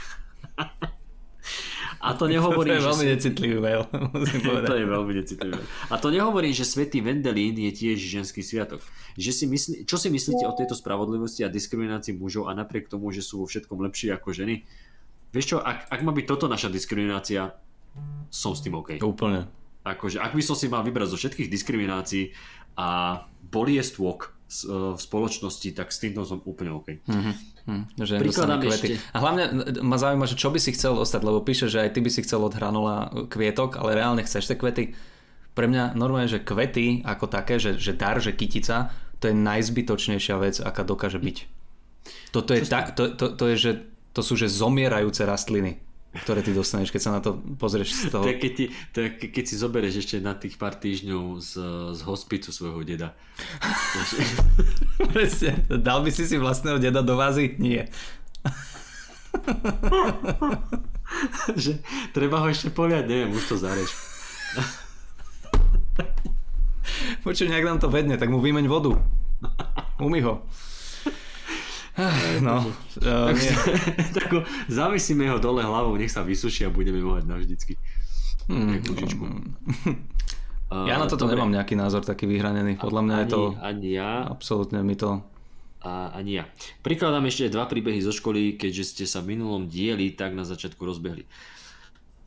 A 2.02 2.14
to 2.18 2.26
nehovorím, 2.26 2.78
to 2.78 2.82
je 2.82 2.88
veľmi 2.88 3.06
že... 3.06 3.12
necitlivý 3.14 3.58
mail, 3.62 3.82
musím 4.14 4.42
povedať. 4.42 4.70
to 4.72 4.78
je 4.78 4.88
veľmi 4.90 5.14
necitlivý. 5.14 5.62
A 5.90 5.96
to 6.02 6.08
nehovorím, 6.10 6.54
že 6.54 6.66
svätý 6.66 6.98
Vendelín 7.02 7.58
je 7.58 7.72
tiež 7.74 7.98
ženský 7.98 8.42
sviatok. 8.42 8.82
Že 9.18 9.32
si 9.34 9.46
myslí, 9.46 9.76
čo 9.86 9.98
si 10.02 10.10
myslíte 10.10 10.46
o 10.46 10.54
tejto 10.58 10.74
spravodlivosti 10.74 11.46
a 11.46 11.50
diskriminácii 11.50 12.18
mužov 12.18 12.50
a 12.50 12.58
napriek 12.58 12.90
tomu, 12.90 13.14
že 13.14 13.22
sú 13.22 13.42
vo 13.42 13.46
všetkom 13.46 13.78
lepší 13.86 14.10
ako 14.14 14.34
ženy? 14.34 14.66
Vieš 15.32 15.46
čo, 15.46 15.58
ak, 15.62 15.94
ak 15.94 16.00
má 16.02 16.12
byť 16.12 16.26
toto 16.26 16.46
naša 16.50 16.68
diskriminácia, 16.68 17.54
som 18.32 18.56
s 18.56 18.64
tým 18.64 18.76
OK. 18.76 18.98
Úplne. 19.00 19.48
Akože, 19.82 20.22
ak 20.22 20.38
by 20.38 20.44
som 20.46 20.54
si 20.54 20.70
mal 20.70 20.86
vybrať 20.86 21.10
zo 21.10 21.18
všetkých 21.18 21.50
diskriminácií 21.50 22.32
a 22.78 23.22
boliestôk 23.50 24.34
v 24.68 25.00
spoločnosti, 25.00 25.72
tak 25.72 25.96
s 25.96 26.04
týmto 26.04 26.28
som 26.28 26.44
úplne 26.44 26.76
OK. 26.76 27.00
Mm-hmm. 27.08 27.34
Hm, 27.70 27.84
že 27.94 28.18
Prikladám 28.18 28.62
ešte. 28.66 28.98
A 29.14 29.18
hlavne 29.22 29.44
ma 29.86 29.98
zaujíma, 30.02 30.26
že 30.26 30.40
čo 30.40 30.50
by 30.50 30.58
si 30.58 30.74
chcel 30.74 30.98
ostať, 30.98 31.22
lebo 31.22 31.46
píše, 31.46 31.70
že 31.70 31.86
aj 31.86 31.94
ty 31.94 32.00
by 32.02 32.10
si 32.10 32.26
chcel 32.26 32.42
od 32.42 32.54
hranula 32.58 33.14
kvietok, 33.30 33.78
ale 33.78 33.94
reálne 33.94 34.26
chceš 34.26 34.50
tie 34.50 34.58
kvety. 34.58 34.98
Pre 35.54 35.66
mňa 35.68 35.94
normálne, 35.94 36.32
že 36.32 36.42
kvety 36.42 37.06
ako 37.06 37.30
také, 37.30 37.62
že, 37.62 37.78
že 37.78 37.94
dar, 37.94 38.18
že 38.18 38.34
kytica, 38.34 38.90
to 39.22 39.30
je 39.30 39.36
najzbytočnejšia 39.38 40.36
vec, 40.42 40.58
aká 40.58 40.82
dokáže 40.82 41.22
byť. 41.22 41.38
Toto 42.34 42.58
je, 42.58 42.66
tak, 42.66 42.98
to, 42.98 43.14
to, 43.14 43.30
to, 43.38 43.46
je, 43.54 43.56
že, 43.60 43.72
to 44.18 44.22
sú 44.26 44.34
že 44.34 44.50
zomierajúce 44.50 45.22
rastliny 45.22 45.78
ktoré 46.12 46.44
ty 46.44 46.52
dostaneš, 46.52 46.92
keď 46.92 47.02
sa 47.02 47.16
na 47.16 47.24
to 47.24 47.40
pozrieš 47.56 47.96
z 47.96 48.12
toho. 48.12 48.28
To 48.28 48.32
je, 48.36 48.36
keď, 48.36 48.52
ti, 48.52 48.66
je, 48.68 49.32
keď 49.32 49.44
si 49.48 49.56
zoberieš 49.56 49.96
ešte 50.04 50.20
na 50.20 50.36
tých 50.36 50.60
pár 50.60 50.76
týždňov 50.76 51.40
z, 51.40 51.52
z 51.96 52.02
hospicu 52.04 52.52
svojho 52.52 52.84
deda. 52.84 53.16
Presne. 55.16 55.64
Dal 55.72 56.04
by 56.04 56.12
si 56.12 56.28
si 56.28 56.36
vlastného 56.36 56.84
deda 56.84 57.00
do 57.00 57.16
vázy? 57.16 57.56
Nie. 57.56 57.88
že 61.56 61.80
treba 62.12 62.44
ho 62.44 62.52
ešte 62.52 62.76
poliať, 62.76 63.08
neviem, 63.08 63.32
už 63.32 63.48
to 63.48 63.56
zareš. 63.56 63.96
Počuj, 67.24 67.48
nejak 67.48 67.64
nám 67.64 67.80
to 67.80 67.88
vedne, 67.88 68.20
tak 68.20 68.28
mu 68.28 68.44
vymeň 68.44 68.68
vodu. 68.68 69.00
Umy 70.02 70.20
ho. 70.28 70.44
No, 72.40 72.64
uh, 73.04 73.36
nie. 73.36 73.52
tak 74.18 74.32
ho, 74.32 74.42
zavisíme 74.72 75.28
ho 75.28 75.38
dole 75.44 75.60
hlavou, 75.60 75.92
nech 76.00 76.12
sa 76.12 76.24
vysuší 76.24 76.66
a 76.66 76.72
budeme 76.72 77.04
ho 77.04 77.20
mať 77.20 77.26
navždycky. 77.28 77.76
Hmm. 78.48 78.80
Ja 80.72 80.96
na 80.96 81.04
toto 81.04 81.28
dobre. 81.28 81.36
nemám 81.36 81.52
nejaký 81.52 81.76
názor 81.76 82.08
taký 82.08 82.32
vyhranený. 82.32 82.80
Podľa 82.80 83.02
mňa 83.04 83.16
je 83.20 83.20
ani, 83.28 83.34
to 83.36 83.40
Ani 83.60 83.90
ja, 83.92 84.24
absolútne 84.24 84.80
mi 84.88 84.96
to... 84.96 85.20
a 85.84 86.16
ani 86.16 86.40
ja. 86.40 86.48
Prikladám 86.80 87.28
ešte 87.28 87.52
dva 87.52 87.68
príbehy 87.68 88.00
zo 88.00 88.16
školy, 88.16 88.56
keďže 88.56 88.96
ste 88.96 89.04
sa 89.04 89.20
v 89.20 89.36
minulom 89.36 89.68
dieli 89.68 90.16
tak 90.16 90.32
na 90.32 90.48
začiatku 90.48 90.80
rozbehli. 90.80 91.28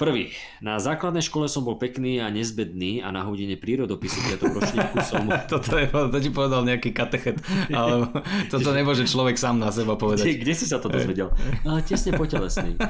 Prvý. 0.04 0.36
Na 0.60 0.76
základnej 0.76 1.24
škole 1.24 1.48
som 1.48 1.64
bol 1.64 1.80
pekný 1.80 2.20
a 2.20 2.28
nezbedný 2.28 3.00
a 3.00 3.08
na 3.08 3.24
hodine 3.24 3.56
prírodopisu 3.56 4.36
5. 4.36 4.52
ročníku 4.52 4.96
som... 5.00 5.24
Toto 5.52 5.80
je, 5.80 5.88
to 5.88 6.18
ti 6.20 6.28
povedal 6.28 6.60
nejaký 6.68 6.92
katechet, 6.92 7.40
ale 7.72 8.12
toto 8.52 8.68
nemôže 8.76 9.08
človek 9.08 9.40
sám 9.40 9.56
na 9.56 9.72
seba 9.72 9.96
Kde, 9.96 10.02
povedať. 10.04 10.24
kde 10.44 10.52
si 10.52 10.68
sa 10.68 10.76
to 10.76 10.92
dozvedel? 10.92 11.32
No, 11.64 11.80
tesne 11.80 12.12
po 12.12 12.28
telesnej. 12.28 12.76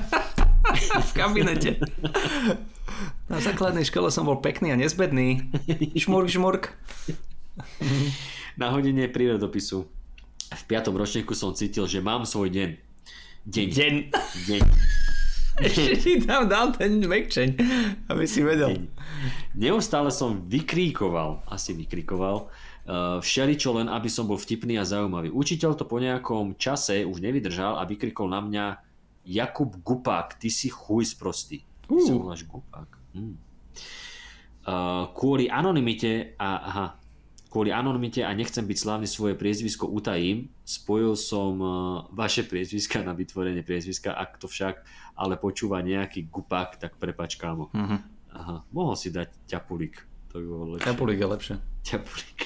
V 1.07 1.11
kabinete. 1.15 1.79
Na 3.31 3.39
základnej 3.39 3.87
škole 3.87 4.11
som 4.11 4.27
bol 4.27 4.43
pekný 4.43 4.75
a 4.75 4.77
nezbedný. 4.81 5.55
Šmurk, 5.95 6.27
šmurk. 6.27 6.75
Na 8.59 8.75
hodine 8.75 9.07
prírodopisu 9.07 9.87
v 10.51 10.63
5. 10.67 10.91
ročníku 10.91 11.37
som 11.37 11.55
cítil, 11.55 11.87
že 11.87 12.03
mám 12.03 12.27
svoj 12.27 12.51
deň. 12.51 12.71
Deň. 13.47 13.67
Deň. 13.71 13.95
Deň. 14.51 14.63
Ešte 15.63 15.95
ti 16.03 16.13
tam 16.19 16.51
dal 16.51 16.75
ten 16.75 16.99
mekčeň, 16.99 17.49
aby 18.11 18.25
si 18.27 18.43
vedel. 18.43 18.91
Neustále 19.55 20.11
som 20.11 20.43
vykríkoval, 20.51 21.47
asi 21.47 21.79
vykríkoval, 21.79 22.51
uh, 22.51 23.23
všeličo 23.23 23.79
len, 23.79 23.87
aby 23.87 24.11
som 24.11 24.27
bol 24.27 24.35
vtipný 24.35 24.75
a 24.83 24.85
zaujímavý. 24.85 25.31
Učiteľ 25.31 25.79
to 25.79 25.87
po 25.87 26.03
nejakom 26.03 26.59
čase 26.59 27.07
už 27.07 27.23
nevydržal 27.23 27.79
a 27.79 27.87
vykrikol 27.87 28.27
na 28.27 28.43
mňa 28.43 28.65
Jakub 29.25 29.73
Gupák, 29.81 30.37
ty 30.37 30.51
si 30.51 30.69
chuj 30.69 31.15
sprostý. 31.15 31.63
Ty 31.87 32.03
sa 32.03 32.13
Uh. 32.13 32.21
voláš 32.21 32.43
Gupák. 32.45 32.91
Hm. 33.15 33.37
Uh, 34.65 35.13
kvôli 35.13 35.47
anonymite 35.53 36.35
a 36.41 36.49
aha, 36.65 36.87
kvôli 37.53 37.71
anonymite 37.71 38.25
a 38.25 38.33
nechcem 38.35 38.65
byť 38.67 38.79
slávny 38.81 39.07
svoje 39.07 39.39
priezvisko 39.39 39.87
utajím, 39.87 40.51
spojil 40.67 41.15
som 41.15 41.53
uh, 41.61 41.71
vaše 42.11 42.43
priezviska 42.43 43.05
na 43.05 43.15
vytvorenie 43.15 43.63
priezviska, 43.63 44.11
ak 44.11 44.41
to 44.43 44.49
však 44.49 44.83
ale 45.15 45.39
počúva 45.39 45.79
nejaký 45.81 46.27
gupák, 46.27 46.77
tak 46.77 46.99
prepač 46.99 47.39
kámo. 47.39 47.71
Mhm. 47.71 47.97
Aha, 48.35 48.67
mohol 48.75 48.99
si 48.99 49.15
dať 49.15 49.31
ťapulík. 49.47 49.95
To 50.35 50.43
by 50.43 50.47
bolo 50.47 50.65
lepšie. 50.75 50.87
Kapulík 50.91 51.19
je 51.23 51.29
lepšie. 51.31 51.55
Ťapulík. 51.87 52.39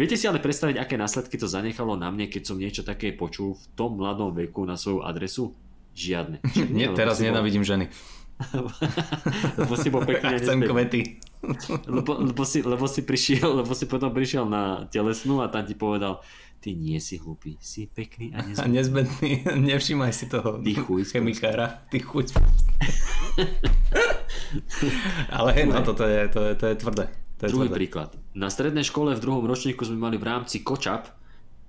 Viete 0.00 0.16
si 0.16 0.24
ale 0.24 0.40
predstaviť, 0.40 0.80
aké 0.80 0.96
následky 0.96 1.36
to 1.36 1.44
zanechalo 1.44 1.98
na 1.98 2.08
mne, 2.08 2.30
keď 2.30 2.42
som 2.48 2.56
niečo 2.56 2.80
také 2.80 3.12
počul 3.12 3.52
v 3.52 3.64
tom 3.76 4.00
mladom 4.00 4.32
veku 4.32 4.64
na 4.64 4.80
svoju 4.80 5.04
adresu? 5.04 5.52
Žiadne. 5.92 6.40
Čiže 6.54 6.72
Nie, 6.72 6.88
teraz 6.96 7.20
si 7.20 7.26
bol- 7.26 7.36
nenávidím 7.36 7.66
ženy. 7.66 7.92
lebo 9.58 9.74
si 9.74 9.90
bol 9.90 10.06
pekný 10.06 10.38
a 10.38 10.40
Chcem 10.40 10.62
kvety. 10.62 11.00
lebo, 11.90 12.22
lebo, 12.22 12.42
si, 12.46 12.62
lebo, 12.62 12.86
si 12.86 13.02
prišiel, 13.02 13.60
lebo 13.60 13.74
si 13.74 13.90
potom 13.90 14.14
prišiel 14.14 14.46
na 14.46 14.86
telesnú 14.88 15.42
a 15.42 15.50
tam 15.50 15.66
ti 15.66 15.74
povedal, 15.74 16.22
ty 16.58 16.74
nie 16.74 16.98
si 16.98 17.16
hlupý, 17.16 17.54
si 17.58 17.86
pekný 17.86 18.32
a 18.32 18.38
A 18.38 18.66
nezbedný. 18.66 18.72
nezbedný, 18.72 19.30
nevšímaj 19.68 20.10
si 20.10 20.26
toho 20.26 20.58
Ty 20.58 20.74
chuj 20.76 21.04
chemikára. 21.06 21.86
Ty 21.86 21.98
chuj 22.00 22.24
Ale 25.30 25.52
hej, 25.52 25.66
no 25.66 25.82
toto 25.82 26.04
je, 26.04 26.28
to 26.28 26.40
je, 26.42 26.52
to 26.54 26.66
je 26.66 26.74
tvrdé. 26.74 27.04
To 27.36 27.42
je 27.42 27.48
Druhý 27.48 27.66
tvrdé. 27.66 27.76
príklad. 27.76 28.10
Na 28.34 28.48
strednej 28.48 28.82
škole 28.82 29.12
v 29.12 29.20
druhom 29.20 29.42
ročníku 29.42 29.82
sme 29.82 29.96
mali 30.00 30.16
v 30.16 30.26
rámci 30.26 30.60
kočap, 30.60 31.06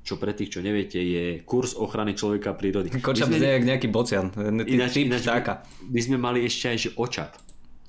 čo 0.02 0.16
pre 0.16 0.34
tých, 0.34 0.50
čo 0.50 0.60
neviete, 0.60 0.98
je 0.98 1.44
kurz 1.44 1.76
ochrany 1.76 2.14
človeka 2.14 2.54
prírody. 2.54 2.90
Kočap 2.92 3.30
My 3.30 3.38
sme- 3.38 3.54
jak 3.54 3.66
nejaký 3.68 3.88
bocian. 3.88 4.34
Ináč, 4.66 4.98
ináč, 4.98 5.22
vtáka. 5.22 5.62
my 5.86 6.00
sme 6.00 6.18
mali 6.18 6.42
ešte 6.42 6.66
aj, 6.68 6.78
že 6.80 6.90
očap. 6.96 7.38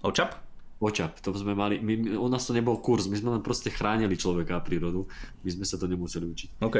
Očap? 0.02 0.36
Očap, 0.80 1.20
to 1.20 1.36
sme 1.36 1.52
mali, 1.52 1.76
my, 1.76 2.16
u 2.16 2.28
nás 2.32 2.48
to 2.48 2.56
nebol 2.56 2.80
kurz, 2.80 3.04
my 3.04 3.20
sme 3.20 3.36
len 3.36 3.44
proste 3.44 3.68
chránili 3.68 4.16
človeka 4.16 4.56
a 4.56 4.64
prírodu, 4.64 5.04
my 5.44 5.50
sme 5.52 5.64
sa 5.68 5.76
to 5.76 5.84
nemuseli 5.84 6.24
učiť. 6.24 6.48
OK. 6.64 6.76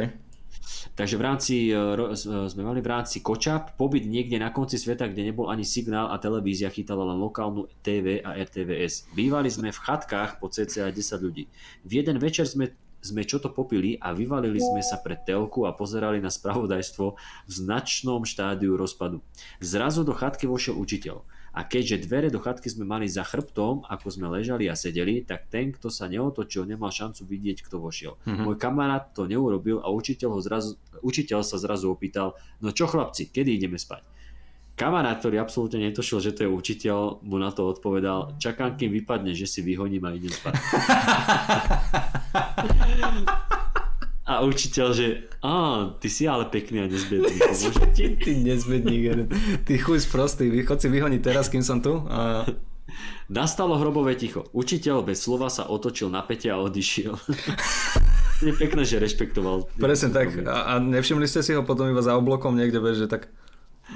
Takže 0.96 1.14
v 1.14 1.22
rámci, 1.22 1.54
e, 1.68 1.76
s- 2.16 2.24
e, 2.26 2.48
sme 2.48 2.64
mali 2.64 2.80
v 2.80 2.88
rámci 2.90 3.20
kočap, 3.20 3.76
pobyt 3.76 4.08
niekde 4.08 4.40
na 4.40 4.50
konci 4.50 4.80
sveta, 4.80 5.04
kde 5.06 5.30
nebol 5.30 5.52
ani 5.52 5.68
signál 5.68 6.10
a 6.10 6.16
televízia 6.16 6.72
chytala 6.72 7.06
len 7.12 7.20
lokálnu 7.20 7.68
TV 7.84 8.24
a 8.24 8.34
RTVS. 8.40 9.12
Bývali 9.12 9.52
sme 9.52 9.68
v 9.68 9.78
chatkách 9.78 10.40
po 10.40 10.48
cca 10.48 10.90
10 10.90 11.20
ľudí. 11.20 11.44
V 11.84 11.90
jeden 11.92 12.16
večer 12.18 12.48
sme 12.48 12.72
sme 13.00 13.24
čo 13.24 13.40
to 13.40 13.48
popili 13.48 13.96
a 13.96 14.12
vyvalili 14.12 14.60
sme 14.60 14.84
sa 14.84 15.00
pred 15.00 15.24
telku 15.24 15.64
a 15.64 15.72
pozerali 15.72 16.20
na 16.20 16.28
spravodajstvo 16.28 17.06
v 17.48 17.50
značnom 17.50 18.28
štádiu 18.28 18.76
rozpadu. 18.76 19.24
Zrazu 19.56 20.04
do 20.04 20.12
chatky 20.12 20.44
vošiel 20.44 20.76
učiteľ. 20.76 21.24
A 21.50 21.66
keďže 21.66 22.06
dvere 22.06 22.30
do 22.30 22.38
chatky 22.38 22.70
sme 22.70 22.86
mali 22.86 23.10
za 23.10 23.26
chrbtom, 23.26 23.82
ako 23.90 24.06
sme 24.06 24.30
ležali 24.30 24.70
a 24.70 24.78
sedeli, 24.78 25.26
tak 25.26 25.50
ten, 25.50 25.74
kto 25.74 25.90
sa 25.90 26.06
neotočil, 26.06 26.62
nemal 26.62 26.94
šancu 26.94 27.26
vidieť, 27.26 27.66
kto 27.66 27.82
vošiel. 27.82 28.14
Mm-hmm. 28.22 28.46
Môj 28.46 28.54
kamarát 28.54 29.10
to 29.10 29.26
neurobil 29.26 29.82
a 29.82 29.90
učiteľ, 29.90 30.38
ho 30.38 30.40
zrazu, 30.40 30.78
učiteľ 31.02 31.42
sa 31.42 31.58
zrazu 31.58 31.90
opýtal, 31.90 32.38
no 32.62 32.70
čo 32.70 32.86
chlapci, 32.86 33.34
kedy 33.34 33.58
ideme 33.58 33.82
spať? 33.82 34.06
Kamarát, 34.78 35.18
ktorý 35.20 35.42
absolútne 35.42 35.82
netušil, 35.90 36.22
že 36.22 36.32
to 36.32 36.46
je 36.46 36.54
učiteľ, 36.54 37.26
mu 37.26 37.36
na 37.36 37.50
to 37.50 37.66
odpovedal, 37.66 38.38
čakám, 38.40 38.78
kým 38.78 38.94
vypadne, 39.02 39.34
že 39.34 39.50
si 39.50 39.60
vyhoním 39.60 40.06
a 40.06 40.14
idem 40.14 40.32
spať. 40.32 40.54
A 44.30 44.46
učiteľ, 44.46 44.86
že 44.94 45.26
á, 45.42 45.90
ty 45.98 46.06
si 46.06 46.30
ale 46.30 46.46
pekný 46.46 46.86
a 46.86 46.86
nezbedný, 46.86 47.34
ti. 47.98 48.14
Ty 48.14 48.30
nezbedník 48.38 49.02
jeden. 49.02 49.26
Ty 49.66 49.72
chuj 49.74 50.06
sprostý. 50.06 50.46
Chod 50.62 50.78
si 50.78 50.86
vyhoniť 50.86 51.18
teraz, 51.18 51.50
kým 51.50 51.66
som 51.66 51.82
tu. 51.82 52.06
A... 52.06 52.46
Nastalo 53.26 53.74
hrobové 53.74 54.14
ticho. 54.14 54.46
Učiteľ 54.54 55.02
bez 55.02 55.26
slova 55.26 55.50
sa 55.50 55.66
otočil 55.66 56.14
na 56.14 56.22
pete 56.22 56.46
a 56.46 56.62
odišiel. 56.62 57.18
je 58.46 58.54
pekné, 58.54 58.86
že 58.86 59.02
rešpektoval. 59.02 59.66
Presne 59.74 60.14
tak. 60.14 60.30
A, 60.46 60.78
a 60.78 60.78
nevšimli 60.78 61.26
ste 61.26 61.42
si 61.42 61.50
ho 61.50 61.66
potom 61.66 61.90
iba 61.90 62.02
za 62.02 62.14
oblokom 62.14 62.54
niekde, 62.54 62.78
že 62.94 63.10
tak 63.10 63.34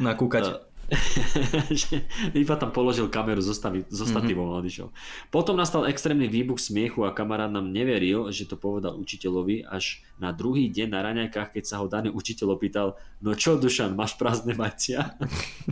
nakúkať. 0.03 0.67
iba 2.35 2.55
tam 2.57 2.71
položil 2.71 3.11
kameru 3.11 3.43
so, 3.43 3.55
statívom 3.55 4.55
a 4.55 4.61
odišiel. 4.63 4.89
Potom 5.29 5.59
nastal 5.59 5.87
extrémny 5.91 6.31
výbuch 6.31 6.59
smiechu 6.59 7.05
a 7.05 7.15
kamarát 7.15 7.51
nám 7.51 7.71
neveril, 7.71 8.31
že 8.31 8.47
to 8.47 8.55
povedal 8.55 8.97
učiteľovi 8.97 9.67
až 9.67 10.03
na 10.19 10.31
druhý 10.31 10.71
deň 10.71 10.89
na 10.91 11.01
raňajkách, 11.03 11.59
keď 11.59 11.65
sa 11.67 11.83
ho 11.83 11.91
daný 11.91 12.15
učiteľ 12.15 12.55
opýtal, 12.55 12.95
no 13.19 13.35
čo 13.35 13.59
Dušan, 13.59 13.99
máš 13.99 14.15
prázdne 14.15 14.55
majcia? 14.55 15.19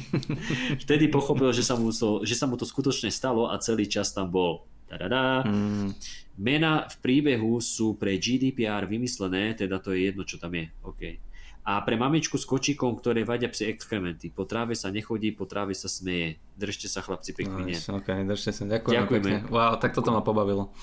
Vtedy 0.83 1.07
pochopil, 1.09 1.55
že 1.55 1.63
sa, 1.63 1.79
mu 1.79 1.95
to, 1.95 2.27
že 2.27 2.35
sa 2.35 2.51
mu 2.51 2.59
to 2.59 2.67
skutočne 2.67 3.09
stalo 3.15 3.49
a 3.51 3.59
celý 3.63 3.87
čas 3.87 4.11
tam 4.11 4.29
bol. 4.29 4.67
Tadadá. 4.93 5.41
Mm. 5.49 5.97
Mena 6.37 6.85
v 6.85 6.97
príbehu 7.01 7.65
sú 7.65 7.97
pre 7.97 8.21
GDPR 8.21 8.85
vymyslené, 8.85 9.57
teda 9.57 9.81
to 9.81 9.97
je 9.97 10.13
jedno, 10.13 10.25
čo 10.29 10.37
tam 10.37 10.53
je. 10.53 10.69
OK. 10.85 11.32
A 11.63 11.79
pre 11.87 11.95
mamičku 11.95 12.35
s 12.35 12.43
kočíkom, 12.43 12.99
ktoré 12.99 13.23
vadia 13.23 13.47
psi 13.47 13.71
exkrementy. 13.71 14.35
Po 14.35 14.43
tráve 14.43 14.75
sa 14.75 14.91
nechodí, 14.91 15.31
po 15.31 15.47
tráve 15.47 15.79
sa 15.79 15.87
smeje. 15.87 16.43
Držte 16.59 16.91
sa 16.91 17.07
chlapci 17.07 17.31
pekne. 17.39 17.71
Nice, 17.71 17.87
ok, 17.87 18.27
držte 18.27 18.51
sa. 18.51 18.67
Ďakujeme, 18.67 18.99
Ďakujeme. 19.07 19.23
pekne. 19.23 19.39
Wow, 19.47 19.79
tak 19.79 19.95
toto 19.95 20.11
ma 20.11 20.27
pobavilo. 20.27 20.75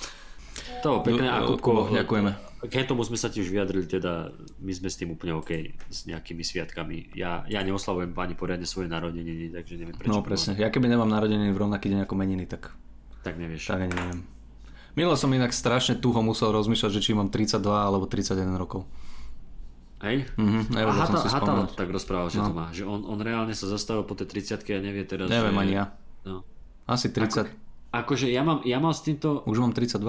To, 0.83 1.03
pekné. 1.03 1.27
A 1.27 1.43
Kupko, 1.43 1.91
ďakujeme. 1.91 2.31
K 2.59 2.83
tomu 2.83 3.03
sme 3.07 3.15
sa 3.15 3.31
tiež 3.31 3.47
vyjadrili, 3.47 3.87
teda 3.87 4.35
my 4.59 4.71
sme 4.75 4.91
s 4.91 4.99
tým 4.99 5.15
úplne 5.15 5.35
OK, 5.39 5.51
s 5.87 6.03
nejakými 6.07 6.43
sviatkami. 6.43 7.15
Ja, 7.15 7.47
ja 7.47 7.63
neoslavujem 7.63 8.11
ani 8.15 8.35
poriadne 8.35 8.67
svoje 8.67 8.91
narodeniny, 8.91 9.51
takže 9.55 9.79
neviem 9.79 9.95
prečo. 9.95 10.11
No 10.11 10.19
presne. 10.23 10.59
Ja 10.59 10.67
keby 10.67 10.91
nemám 10.91 11.07
narodeniny 11.07 11.55
v 11.55 11.59
rovnaký 11.59 11.87
deň 11.91 12.03
ako 12.03 12.15
meniny, 12.19 12.43
tak, 12.47 12.75
Tak 13.23 13.39
nevieš. 13.39 13.71
tak 13.71 13.87
neviem. 13.87 14.27
Milo 14.99 15.15
som 15.15 15.31
inak 15.31 15.55
strašne 15.55 15.95
tuho 15.95 16.19
musel 16.19 16.51
rozmýšľať, 16.51 16.91
že 16.99 17.03
či 17.03 17.11
mám 17.15 17.31
32 17.31 17.63
alebo 17.63 18.03
31 18.03 18.59
rokov. 18.59 18.83
Hej? 19.99 20.31
Mhm, 20.35 20.79
A 20.79 20.91
Hata, 20.95 21.67
tak 21.75 21.87
rozprával, 21.89 22.31
že 22.31 22.39
No. 22.39 22.47
to 22.47 22.53
má. 22.53 22.67
Že 22.71 22.87
on, 22.87 23.03
on 23.03 23.19
reálne 23.19 23.51
sa 23.51 23.67
zastavil 23.67 24.07
po 24.07 24.15
tej 24.15 24.31
30 24.31 24.63
a 24.63 24.79
nevie 24.79 25.03
teraz, 25.03 25.27
Neviem 25.27 25.51
že... 25.51 25.59
ani 25.59 25.73
ja. 25.75 25.85
No. 26.23 26.47
Asi 26.85 27.11
30. 27.11 27.51
Akože 27.91 28.29
ja 28.29 28.41
mám, 28.41 28.63
ja 28.63 28.77
mám 28.77 28.93
s 28.93 29.01
týmto... 29.01 29.43
Už 29.43 29.59
mám 29.59 29.73
32. 29.73 29.99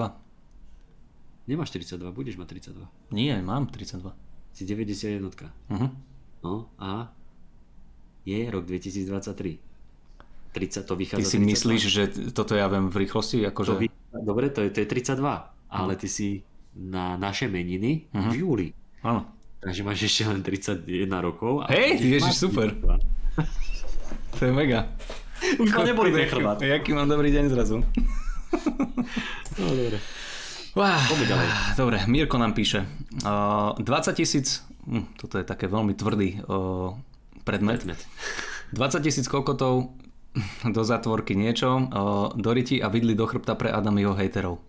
Nemáš 1.43 1.73
42, 1.73 2.07
budeš 2.09 2.37
mať 2.37 2.47
32. 2.71 2.87
Nie, 3.11 3.41
mám 3.41 3.67
32. 3.67 4.13
Si 4.53 4.63
91. 4.63 5.27
Mhm. 5.67 5.87
No 6.41 6.71
a 6.77 7.11
je 8.23 8.39
rok 8.45 8.63
2023. 8.63 9.59
30 10.51 10.83
to 10.83 10.93
Ty 10.93 10.99
vychádza 10.99 11.25
si 11.25 11.37
32. 11.37 11.47
myslíš, 11.47 11.81
že 11.83 12.03
toto 12.31 12.53
ja 12.53 12.67
viem 12.67 12.87
v 12.87 12.95
rýchlosti? 13.01 13.41
To 13.41 13.49
Akože... 13.49 13.71
vy... 13.75 13.87
Dobre, 14.13 14.51
to 14.51 14.61
je, 14.61 14.69
to 14.69 14.79
je 14.79 14.87
32, 14.87 15.19
ale 15.67 15.93
ty 15.95 16.07
si 16.07 16.43
na 16.73 17.15
naše 17.15 17.47
meniny 17.47 18.07
Mhm. 18.11 18.29
v 18.29 18.35
júli. 18.37 18.67
Áno. 19.01 19.25
Takže 19.61 19.81
máš 19.85 20.09
ešte 20.09 20.25
len 20.25 20.41
31 20.41 20.85
rokov. 21.21 21.61
a 21.61 21.69
Hej, 21.69 22.01
budeš 22.01 22.11
ježiš, 22.17 22.35
super. 22.37 22.73
32. 22.73 22.97
To 24.39 24.47
je 24.47 24.53
mega. 24.55 24.89
Už 25.59 25.69
ma 25.75 25.83
neboli 25.83 26.09
ten 26.09 26.25
chrbát. 26.25 26.61
Jaký 26.61 26.97
mám 26.97 27.05
dobrý 27.05 27.29
deň 27.29 27.45
zrazu. 27.51 27.83
No, 29.59 29.65
dobre. 29.75 29.99
Wow. 30.73 30.97
Dobre, 31.75 31.97
Mirko 32.07 32.39
nám 32.39 32.55
píše. 32.55 32.87
Uh, 33.27 33.75
20 33.75 34.15
tisíc, 34.15 34.63
hm, 34.87 35.19
toto 35.19 35.35
je 35.37 35.43
také 35.43 35.67
veľmi 35.67 35.93
tvrdý 35.93 36.41
uh, 36.47 36.95
predmet. 37.43 37.83
Predmet. 37.83 38.01
20 38.71 39.03
tisíc 39.03 39.27
kokotov 39.27 39.91
do 40.63 40.81
zatvorky 40.87 41.35
niečo, 41.35 41.75
uh, 41.75 42.31
do 42.39 42.49
riti 42.55 42.79
a 42.79 42.87
vidli 42.87 43.19
do 43.19 43.27
chrbta 43.27 43.59
pre 43.59 43.67
Adamiho 43.67 44.15
hejterov. 44.15 44.63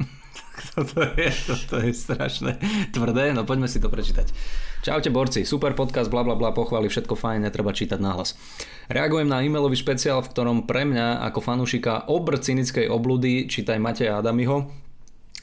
toto, 0.75 1.03
je, 1.19 1.29
toto 1.47 1.77
je 1.83 1.93
strašné 1.93 2.59
tvrdé, 2.95 3.35
no 3.35 3.43
poďme 3.43 3.67
si 3.67 3.83
to 3.83 3.91
prečítať. 3.91 4.31
Čaute 4.83 5.15
borci, 5.15 5.47
super 5.47 5.79
podcast, 5.79 6.11
bla 6.11 6.27
bla 6.27 6.35
bla, 6.35 6.51
pochváli, 6.51 6.91
všetko 6.91 7.15
fajn, 7.15 7.47
netreba 7.47 7.71
čítať 7.71 8.03
nahlas. 8.03 8.35
Reagujem 8.91 9.31
na 9.31 9.43
e-mailový 9.43 9.79
špeciál, 9.79 10.23
v 10.23 10.31
ktorom 10.31 10.67
pre 10.67 10.83
mňa 10.83 11.23
ako 11.31 11.39
fanúšika 11.39 12.11
obr 12.11 12.39
cynickej 12.43 12.91
obludy, 12.91 13.47
čítaj 13.47 13.79
Mateja 13.79 14.19
Adamiho, 14.19 14.71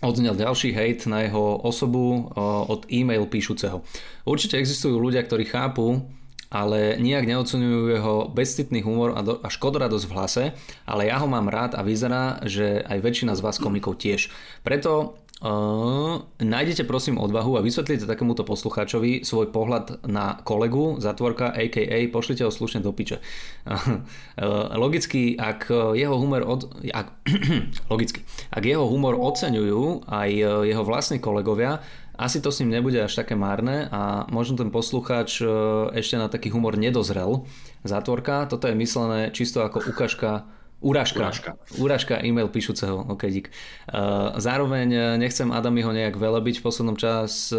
odznel 0.04 0.36
ďalší 0.36 0.76
hejt 0.76 1.08
na 1.08 1.28
jeho 1.28 1.60
osobu 1.64 2.32
od 2.68 2.88
e-mail 2.91 3.28
píšuceho. 3.28 3.84
Určite 4.28 4.60
existujú 4.60 5.00
ľudia, 5.00 5.24
ktorí 5.24 5.48
chápu, 5.48 6.04
ale 6.50 6.98
nijak 6.98 7.30
neocenujú 7.30 7.94
jeho 7.94 8.16
bezcitný 8.34 8.82
humor 8.82 9.14
a, 9.14 9.22
do, 9.22 9.38
a 9.42 9.48
škodoradosť 9.54 10.06
v 10.10 10.14
hlase, 10.18 10.44
ale 10.90 11.10
ja 11.10 11.22
ho 11.22 11.30
mám 11.30 11.50
rád 11.50 11.78
a 11.78 11.86
vyzerá, 11.86 12.42
že 12.46 12.82
aj 12.86 13.00
väčšina 13.06 13.38
z 13.38 13.44
vás 13.46 13.62
komikov 13.62 14.02
tiež. 14.02 14.34
Preto 14.66 15.18
Uh, 15.40 16.20
nájdete 16.44 16.84
prosím 16.84 17.16
odvahu 17.16 17.56
a 17.56 17.64
vysvetlite 17.64 18.04
takémuto 18.04 18.44
poslucháčovi 18.44 19.24
svoj 19.24 19.56
pohľad 19.56 20.04
na 20.04 20.36
kolegu, 20.44 21.00
zatvorka, 21.00 21.56
a.k.a. 21.56 22.12
pošlite 22.12 22.44
ho 22.44 22.52
slušne 22.52 22.84
do 22.84 22.92
piče. 22.92 23.24
Uh, 23.64 24.04
logicky, 24.84 25.40
ak 25.40 25.72
jeho 25.96 26.20
humor 26.20 26.44
od, 26.44 26.84
ak, 26.92 27.24
logicky, 27.94 28.28
ak 28.52 28.68
jeho 28.68 28.84
humor 28.84 29.16
oceňujú 29.16 30.12
aj 30.12 30.30
jeho 30.68 30.84
vlastní 30.84 31.24
kolegovia, 31.24 31.80
asi 32.20 32.44
to 32.44 32.52
s 32.52 32.60
ním 32.60 32.76
nebude 32.76 33.00
až 33.00 33.16
také 33.16 33.40
márne 33.40 33.88
a 33.88 34.28
možno 34.28 34.60
ten 34.60 34.70
poslucháč 34.70 35.40
uh, 35.40 35.88
ešte 35.96 36.20
na 36.20 36.28
taký 36.28 36.52
humor 36.52 36.76
nedozrel. 36.76 37.48
Zatvorka, 37.88 38.44
toto 38.52 38.68
je 38.68 38.76
myslené 38.76 39.32
čisto 39.32 39.64
ako 39.64 39.88
ukážka. 39.88 40.44
Urážka. 40.80 41.32
Urážka 41.76 42.24
e-mail 42.24 42.48
píšuceho, 42.48 43.04
ok, 43.08 43.24
dík. 43.28 43.52
Uh, 43.91 44.36
zároveň 44.40 44.88
eh, 44.91 45.04
nechcem 45.20 45.52
Adamiho 45.52 45.91
nejak 45.91 46.16
velebiť 46.16 46.60
v 46.60 46.64
poslednom 46.64 46.96
čas... 47.00 47.52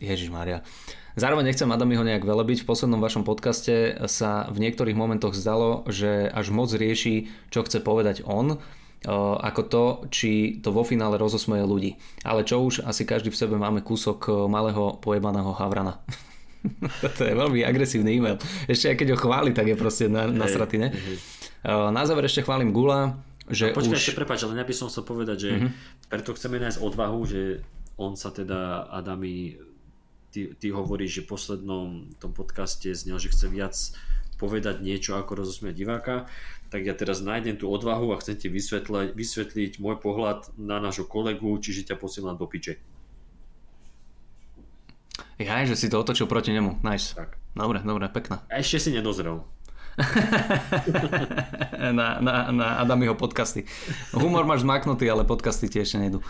Ježiš 0.00 0.32
Maria. 0.32 0.64
Zároveň 1.20 1.52
nechcem 1.52 1.68
Adamiho 1.68 2.00
nejak 2.00 2.24
velebiť. 2.24 2.64
V 2.64 2.68
poslednom 2.72 3.04
vašom 3.04 3.28
podcaste 3.28 4.00
sa 4.08 4.48
v 4.48 4.64
niektorých 4.64 4.96
momentoch 4.96 5.36
zdalo, 5.36 5.84
že 5.92 6.32
až 6.32 6.48
moc 6.48 6.72
rieši, 6.72 7.28
čo 7.52 7.60
chce 7.60 7.84
povedať 7.84 8.24
on, 8.24 8.56
ako 9.08 9.62
to, 9.64 9.84
či 10.12 10.30
to 10.60 10.76
vo 10.76 10.84
finále 10.84 11.16
rozosmeje 11.16 11.64
ľudí. 11.64 11.90
Ale 12.20 12.44
čo 12.44 12.60
už, 12.60 12.84
asi 12.84 13.08
každý 13.08 13.32
v 13.32 13.40
sebe 13.40 13.56
máme 13.56 13.80
kúsok 13.80 14.48
malého 14.48 15.00
pojebaného 15.00 15.56
havrana. 15.56 16.04
to 17.16 17.22
je 17.24 17.32
veľmi 17.32 17.64
agresívny 17.64 18.20
e-mail. 18.20 18.36
Ešte 18.68 18.92
aj 18.92 18.96
keď 19.00 19.08
ho 19.16 19.18
chváli, 19.18 19.56
tak 19.56 19.72
je 19.72 19.76
proste 19.80 20.04
na, 20.12 20.28
nasratý, 20.28 20.76
ne? 20.76 20.88
Na 21.64 22.04
záver 22.04 22.28
ešte 22.28 22.44
chválim 22.44 22.68
Gula, 22.76 23.16
že 23.48 23.72
Počkaj, 23.72 23.96
už... 23.96 24.00
ešte 24.00 24.16
prepáč, 24.16 24.44
ale 24.44 24.60
ja 24.60 24.68
by 24.68 24.74
som 24.76 24.92
chcel 24.92 25.04
povedať, 25.08 25.36
že 25.40 25.50
Mhm. 25.56 25.68
preto 26.12 26.36
chceme 26.36 26.60
nájsť 26.60 26.78
odvahu, 26.84 27.20
že 27.24 27.64
on 27.96 28.16
sa 28.16 28.28
teda, 28.32 28.88
Adami, 28.92 29.56
ty, 30.28 30.52
ty 30.56 30.68
hovoríš, 30.68 31.20
že 31.20 31.24
v 31.24 31.30
poslednom 31.32 31.88
tom 32.20 32.32
podcaste 32.32 32.92
znel, 32.92 33.16
že 33.16 33.32
chce 33.32 33.48
viac 33.48 33.76
povedať 34.40 34.80
niečo, 34.80 35.20
ako 35.20 35.44
rozosmiať 35.44 35.76
diváka, 35.76 36.24
tak 36.70 36.86
ja 36.86 36.94
teraz 36.94 37.18
nájdem 37.18 37.58
tú 37.58 37.66
odvahu 37.66 38.14
a 38.14 38.20
chcem 38.22 38.38
ti 38.38 38.46
vysvetliť, 38.46 39.12
vysvetliť 39.18 39.72
môj 39.82 39.98
pohľad 39.98 40.54
na 40.54 40.78
nášho 40.78 41.04
kolegu, 41.04 41.50
čiže 41.58 41.90
ťa 41.90 41.98
posielam 41.98 42.38
do 42.38 42.46
piče. 42.46 42.78
Jaj, 45.40 45.66
že 45.66 45.76
si 45.76 45.90
to 45.90 45.98
otočil 45.98 46.30
proti 46.30 46.54
nemu. 46.54 46.78
Nice. 46.86 47.16
Tak. 47.18 47.34
Dobre, 47.56 47.82
dobre, 47.82 48.06
pekná. 48.12 48.46
A 48.46 48.62
ešte 48.62 48.78
si 48.78 48.90
nedozrel. 48.94 49.42
na, 51.98 52.22
na, 52.22 52.34
na 52.54 52.66
Adamiho 52.78 53.18
podcasty. 53.18 53.66
Humor 54.14 54.46
máš 54.46 54.62
zmaknutý, 54.62 55.10
ale 55.10 55.26
podcasty 55.26 55.66
ti 55.66 55.82
ešte 55.82 55.98
nejdu. 55.98 56.22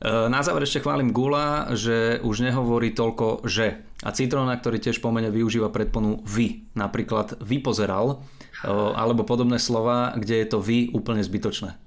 E, 0.00 0.28
Na 0.28 0.40
záver 0.44 0.64
ešte 0.64 0.84
chválim 0.84 1.12
Gula, 1.12 1.72
že 1.72 2.20
už 2.20 2.44
nehovorí 2.44 2.92
toľko 2.92 3.46
že. 3.48 3.80
A 4.04 4.12
Citrona, 4.12 4.52
ktorý 4.56 4.76
tiež 4.76 5.00
pomene 5.00 5.32
využíva 5.32 5.72
predponu 5.72 6.20
vy. 6.24 6.68
Napríklad 6.76 7.40
vypozeral, 7.40 8.20
e, 8.62 8.68
alebo 8.68 9.24
podobné 9.24 9.56
slova, 9.56 10.12
kde 10.16 10.44
je 10.44 10.46
to 10.52 10.58
vy 10.60 10.92
úplne 10.92 11.24
zbytočné. 11.24 11.80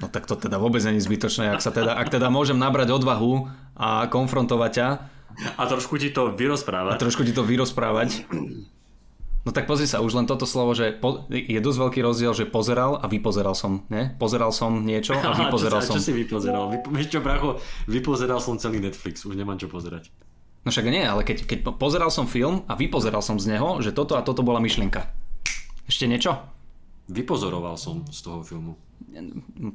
No 0.00 0.10
tak 0.10 0.26
to 0.26 0.34
teda 0.34 0.58
vôbec 0.58 0.82
není 0.82 0.98
zbytočné, 0.98 1.52
ak, 1.52 1.62
sa 1.62 1.70
teda, 1.70 1.94
ak 1.94 2.10
teda 2.10 2.26
môžem 2.32 2.58
nabrať 2.58 2.90
odvahu 2.90 3.46
a 3.78 4.10
konfrontovať 4.10 4.72
ťa 4.74 4.88
A 5.56 5.62
trošku 5.64 5.96
ti 5.96 6.10
to 6.10 6.28
a 6.28 6.34
vyrozprávať. 6.34 6.98
trošku 6.98 7.22
ti 7.22 7.32
to 7.32 7.46
vyrozprávať. 7.46 8.26
No 9.42 9.50
tak 9.50 9.66
pozri 9.66 9.90
sa, 9.90 9.98
už 9.98 10.14
len 10.14 10.26
toto 10.30 10.46
slovo, 10.46 10.70
že 10.70 10.94
po, 10.94 11.26
je 11.26 11.58
dosť 11.58 11.78
veľký 11.82 12.00
rozdiel, 12.06 12.30
že 12.30 12.46
pozeral 12.46 12.94
a 12.94 13.10
vypozeral 13.10 13.58
som, 13.58 13.82
ne? 13.90 14.14
Pozeral 14.14 14.54
som 14.54 14.86
niečo 14.86 15.18
a 15.18 15.34
vypozeral 15.42 15.82
čo, 15.82 15.86
som. 15.90 15.94
Čo 15.98 16.06
si 16.06 16.12
vypozeral? 16.14 16.70
Vy, 16.70 16.78
vieš 16.94 17.08
čo, 17.10 17.18
bracho, 17.18 17.58
vypozeral 17.90 18.38
som 18.38 18.54
celý 18.54 18.78
Netflix, 18.78 19.26
už 19.26 19.34
nemám 19.34 19.58
čo 19.58 19.66
pozerať. 19.66 20.14
No 20.62 20.70
však 20.70 20.86
nie, 20.86 21.02
ale 21.02 21.26
keď, 21.26 21.42
keď 21.42 21.58
po- 21.66 21.74
pozeral 21.74 22.14
som 22.14 22.30
film 22.30 22.62
a 22.70 22.78
vypozeral 22.78 23.18
som 23.18 23.34
z 23.34 23.50
neho, 23.58 23.82
že 23.82 23.90
toto 23.90 24.14
a 24.14 24.22
toto 24.22 24.46
bola 24.46 24.62
myšlienka. 24.62 25.10
Ešte 25.90 26.06
niečo? 26.06 26.38
Vypozoroval 27.10 27.74
som 27.74 28.06
z 28.14 28.22
toho 28.22 28.46
filmu. 28.46 28.78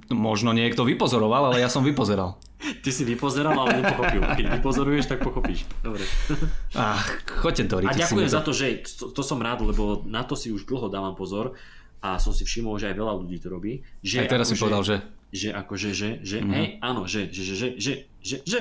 Možno 0.09 0.51
niekto 0.51 0.81
vypozoroval, 0.81 1.49
ale 1.49 1.59
ja 1.59 1.67
som 1.67 1.81
vypozeral. 1.81 2.35
Ty 2.83 2.89
si 2.89 3.03
vypozeral, 3.03 3.53
ale 3.53 3.79
nepochopil. 3.79 4.21
Keď 4.23 4.45
vypozoruješ, 4.57 5.05
tak 5.07 5.21
pochopíš. 5.21 5.63
Dobre. 5.79 6.03
Ach, 6.73 7.05
choďte 7.37 7.67
do 7.67 7.75
A 7.79 7.91
ďakujem 7.91 8.27
za 8.27 8.41
to, 8.41 8.51
že 8.51 8.65
to, 8.93 9.09
to 9.09 9.21
som 9.21 9.37
rád, 9.37 9.61
lebo 9.61 10.03
na 10.03 10.21
to 10.21 10.33
si 10.33 10.49
už 10.49 10.63
dlho 10.63 10.87
dávam 10.87 11.13
pozor 11.13 11.53
a 11.97 12.17
som 12.17 12.29
si 12.29 12.43
všimol, 12.43 12.77
že 12.77 12.89
aj 12.89 12.95
veľa 12.95 13.13
ľudí 13.15 13.37
to 13.37 13.47
robí. 13.47 13.81
Že 14.01 14.17
Aj 14.19 14.29
teraz 14.29 14.47
si 14.47 14.53
akože- 14.53 14.63
povedal, 14.63 14.83
že 14.83 14.95
Že 15.27 15.49
akože, 15.51 15.89
že, 15.91 16.09
že, 16.23 16.37
Mhm. 16.39 16.41
mm-hmm. 16.41 16.55
hej, 16.55 16.67
áno, 16.79 17.01
že, 17.03 17.21
že, 17.27 17.41
že, 17.43 17.53
že, 17.53 17.67
že, 17.75 17.93
že, 18.21 18.37
že. 18.47 18.59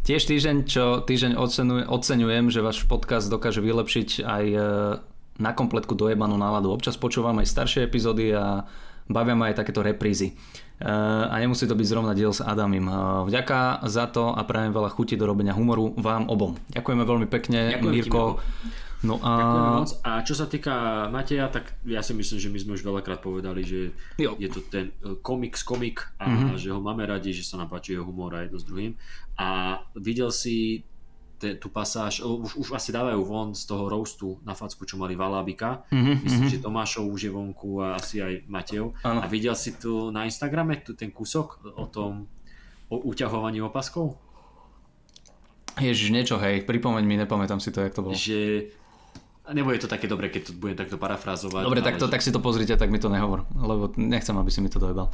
Tiež 0.00 0.22
týždeň, 0.22 0.56
čo 0.64 1.02
týždeň 1.02 1.34
oceňujem, 1.84 2.46
že 2.48 2.62
váš 2.62 2.86
podcast 2.86 3.26
dokáže 3.26 3.58
vylepšiť 3.58 4.22
aj 4.22 4.44
e, 4.46 4.58
na 5.36 5.50
kompletku 5.50 5.92
dojebanú 5.92 6.38
náladu. 6.38 6.70
Občas 6.70 6.94
počúvam 6.94 7.34
aj 7.36 7.50
staršie 7.50 7.82
epizódy 7.82 8.30
a 8.30 8.70
bavia 9.06 9.32
ma 9.32 9.46
aj 9.46 9.58
takéto 9.58 9.80
reprízy. 9.80 10.34
E, 10.76 10.86
A 11.24 11.34
nemusí 11.36 11.64
to 11.64 11.72
byť 11.72 11.86
zrovna 11.86 12.12
diel 12.12 12.30
s 12.30 12.40
Adamim. 12.40 12.84
E, 12.84 12.94
Vďaka 13.24 13.58
za 13.84 14.06
to 14.06 14.30
a 14.30 14.42
prajem 14.42 14.70
veľa 14.70 14.90
chuti 14.90 15.14
do 15.14 15.24
robenia 15.24 15.52
humoru 15.52 15.94
vám 15.94 16.26
obom. 16.26 16.54
Ďakujeme 16.68 17.02
veľmi 17.02 17.26
pekne, 17.26 17.72
Ďakujem 17.72 17.92
ti, 17.92 17.98
Mirko. 18.04 18.22
No 18.98 19.20
a... 19.20 19.32
Moc. 19.76 19.92
A 20.02 20.20
čo 20.20 20.32
sa 20.32 20.44
týka 20.44 20.72
Mateja, 21.08 21.46
tak 21.46 21.76
ja 21.84 22.00
si 22.00 22.10
myslím, 22.10 22.38
že 22.38 22.48
my 22.48 22.58
sme 22.58 22.72
už 22.72 22.82
veľakrát 22.82 23.20
povedali, 23.20 23.60
že 23.60 23.92
Jo. 24.16 24.34
je 24.34 24.48
to 24.48 24.64
ten 24.64 24.88
e, 24.98 25.14
komik 25.16 25.54
z 25.54 25.62
komik 25.62 26.00
a 26.16 26.26
Mhm. 26.26 26.56
že 26.56 26.70
ho 26.70 26.80
máme 26.80 27.04
radi, 27.04 27.30
že 27.30 27.42
sa 27.42 27.56
nám 27.56 27.68
páči 27.68 27.92
jeho 27.92 28.02
humor 28.02 28.32
aj 28.32 28.48
jedno 28.48 28.58
s 28.58 28.64
druhým. 28.64 28.92
A 29.36 29.48
videl 29.94 30.30
si 30.30 30.80
tú 31.36 31.68
pasáž, 31.68 32.24
už, 32.24 32.56
už 32.56 32.68
asi 32.72 32.90
dávajú 32.92 33.20
von 33.22 33.52
z 33.52 33.68
toho 33.68 33.92
roastu 33.92 34.40
na 34.42 34.56
facku, 34.56 34.88
čo 34.88 34.96
mali 34.96 35.12
Valábika. 35.12 35.84
Mhm, 35.92 36.12
Myslím, 36.24 36.44
mhm. 36.48 36.52
že 36.52 36.64
Tomášov 36.64 37.04
už 37.06 37.20
je 37.28 37.32
vonku 37.32 37.84
a 37.84 38.00
asi 38.00 38.24
aj 38.24 38.48
Matej. 38.48 38.88
Áno. 39.04 39.20
A 39.20 39.26
videl 39.28 39.52
si 39.52 39.76
tu 39.76 40.08
na 40.08 40.24
Instagrame 40.24 40.80
tu, 40.80 40.96
ten 40.96 41.12
kúsok 41.12 41.60
o 41.76 41.86
tom 41.86 42.24
o 42.88 42.96
uťahovaní 43.02 43.60
opaskov? 43.60 44.16
Ježiš, 45.76 46.08
niečo, 46.08 46.40
hej, 46.40 46.64
pripomeň 46.64 47.04
mi, 47.04 47.20
nepamätám 47.20 47.60
si 47.60 47.68
to, 47.68 47.84
jak 47.84 47.92
to 47.92 48.00
bolo. 48.00 48.16
Že 48.16 48.72
nebude 49.52 49.76
to 49.76 49.92
také 49.92 50.08
dobre, 50.08 50.32
keď 50.32 50.48
to 50.48 50.52
budem 50.56 50.78
takto 50.80 50.96
parafrázovať. 50.96 51.62
Dobre, 51.68 51.84
tak, 51.84 52.00
to, 52.00 52.08
že- 52.08 52.12
tak 52.16 52.24
si 52.24 52.32
to 52.32 52.40
pozrite, 52.40 52.72
tak 52.80 52.88
mi 52.88 52.96
to 52.96 53.12
nehovor, 53.12 53.44
lebo 53.52 53.92
nechcem, 54.00 54.32
aby 54.40 54.48
si 54.48 54.64
mi 54.64 54.72
to 54.72 54.80
dojebal. 54.80 55.12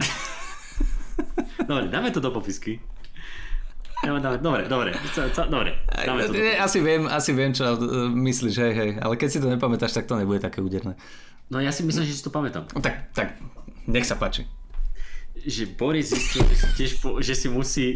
Dobre, 1.68 1.88
dáme 1.88 2.10
to 2.10 2.20
do 2.20 2.30
popisky. 2.30 2.80
Dobre, 4.02 4.66
dobre, 4.66 4.90
ca, 5.14 5.46
dobre, 5.46 5.70
dáme 5.86 6.26
to 6.26 6.34
Asi 6.60 6.78
viem, 6.82 7.06
asi 7.06 7.30
viem, 7.32 7.54
čo 7.54 7.64
uh, 7.72 8.10
myslíš, 8.10 8.54
hej, 8.58 8.72
hej, 8.74 8.90
ale 8.98 9.14
keď 9.14 9.28
si 9.30 9.38
to 9.40 9.48
nepamätáš, 9.48 9.94
tak 9.94 10.10
to 10.10 10.18
nebude 10.18 10.42
také 10.42 10.60
úderné. 10.60 10.98
No 11.48 11.60
ja 11.60 11.70
si 11.70 11.84
myslím, 11.86 12.04
že 12.04 12.12
si 12.12 12.24
to 12.24 12.32
pamätám. 12.32 12.66
No 12.74 12.80
Tak, 12.82 13.14
tak, 13.14 13.38
nech 13.86 14.04
sa 14.04 14.16
páči. 14.16 14.44
Že 15.40 15.76
Boris 15.76 16.08
zistil, 16.12 16.44
že 16.48 16.56
si, 16.56 16.66
tiež 16.74 16.90
že 17.20 17.34
si 17.36 17.48
musí 17.48 17.86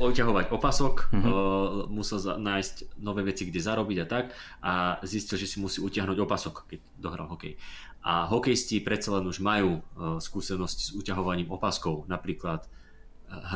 oťahovať 0.00 0.50
opasok, 0.50 1.12
Mhm. 1.12 1.20
mm-hmm. 1.20 1.32
uh, 1.32 1.84
musel 1.92 2.18
za, 2.18 2.32
nájsť 2.40 2.96
nové 3.00 3.22
veci, 3.22 3.44
kde 3.44 3.60
zarobiť 3.60 3.98
a 4.02 4.06
tak 4.08 4.24
a 4.64 4.72
zistil, 5.04 5.36
že 5.36 5.46
si 5.46 5.60
musí 5.60 5.78
utiahnuť 5.84 6.16
opasok, 6.16 6.64
keď 6.68 6.80
dohral 6.96 7.28
hokej. 7.28 7.56
A 8.02 8.26
hokejisti 8.26 8.82
predsa 8.82 9.14
len 9.14 9.28
už 9.28 9.38
majú 9.38 9.78
uh, 9.78 10.18
skúsenosti 10.18 10.90
s 10.90 10.90
uťahovaním 10.96 11.52
opaskov, 11.54 12.08
napríklad 12.10 12.66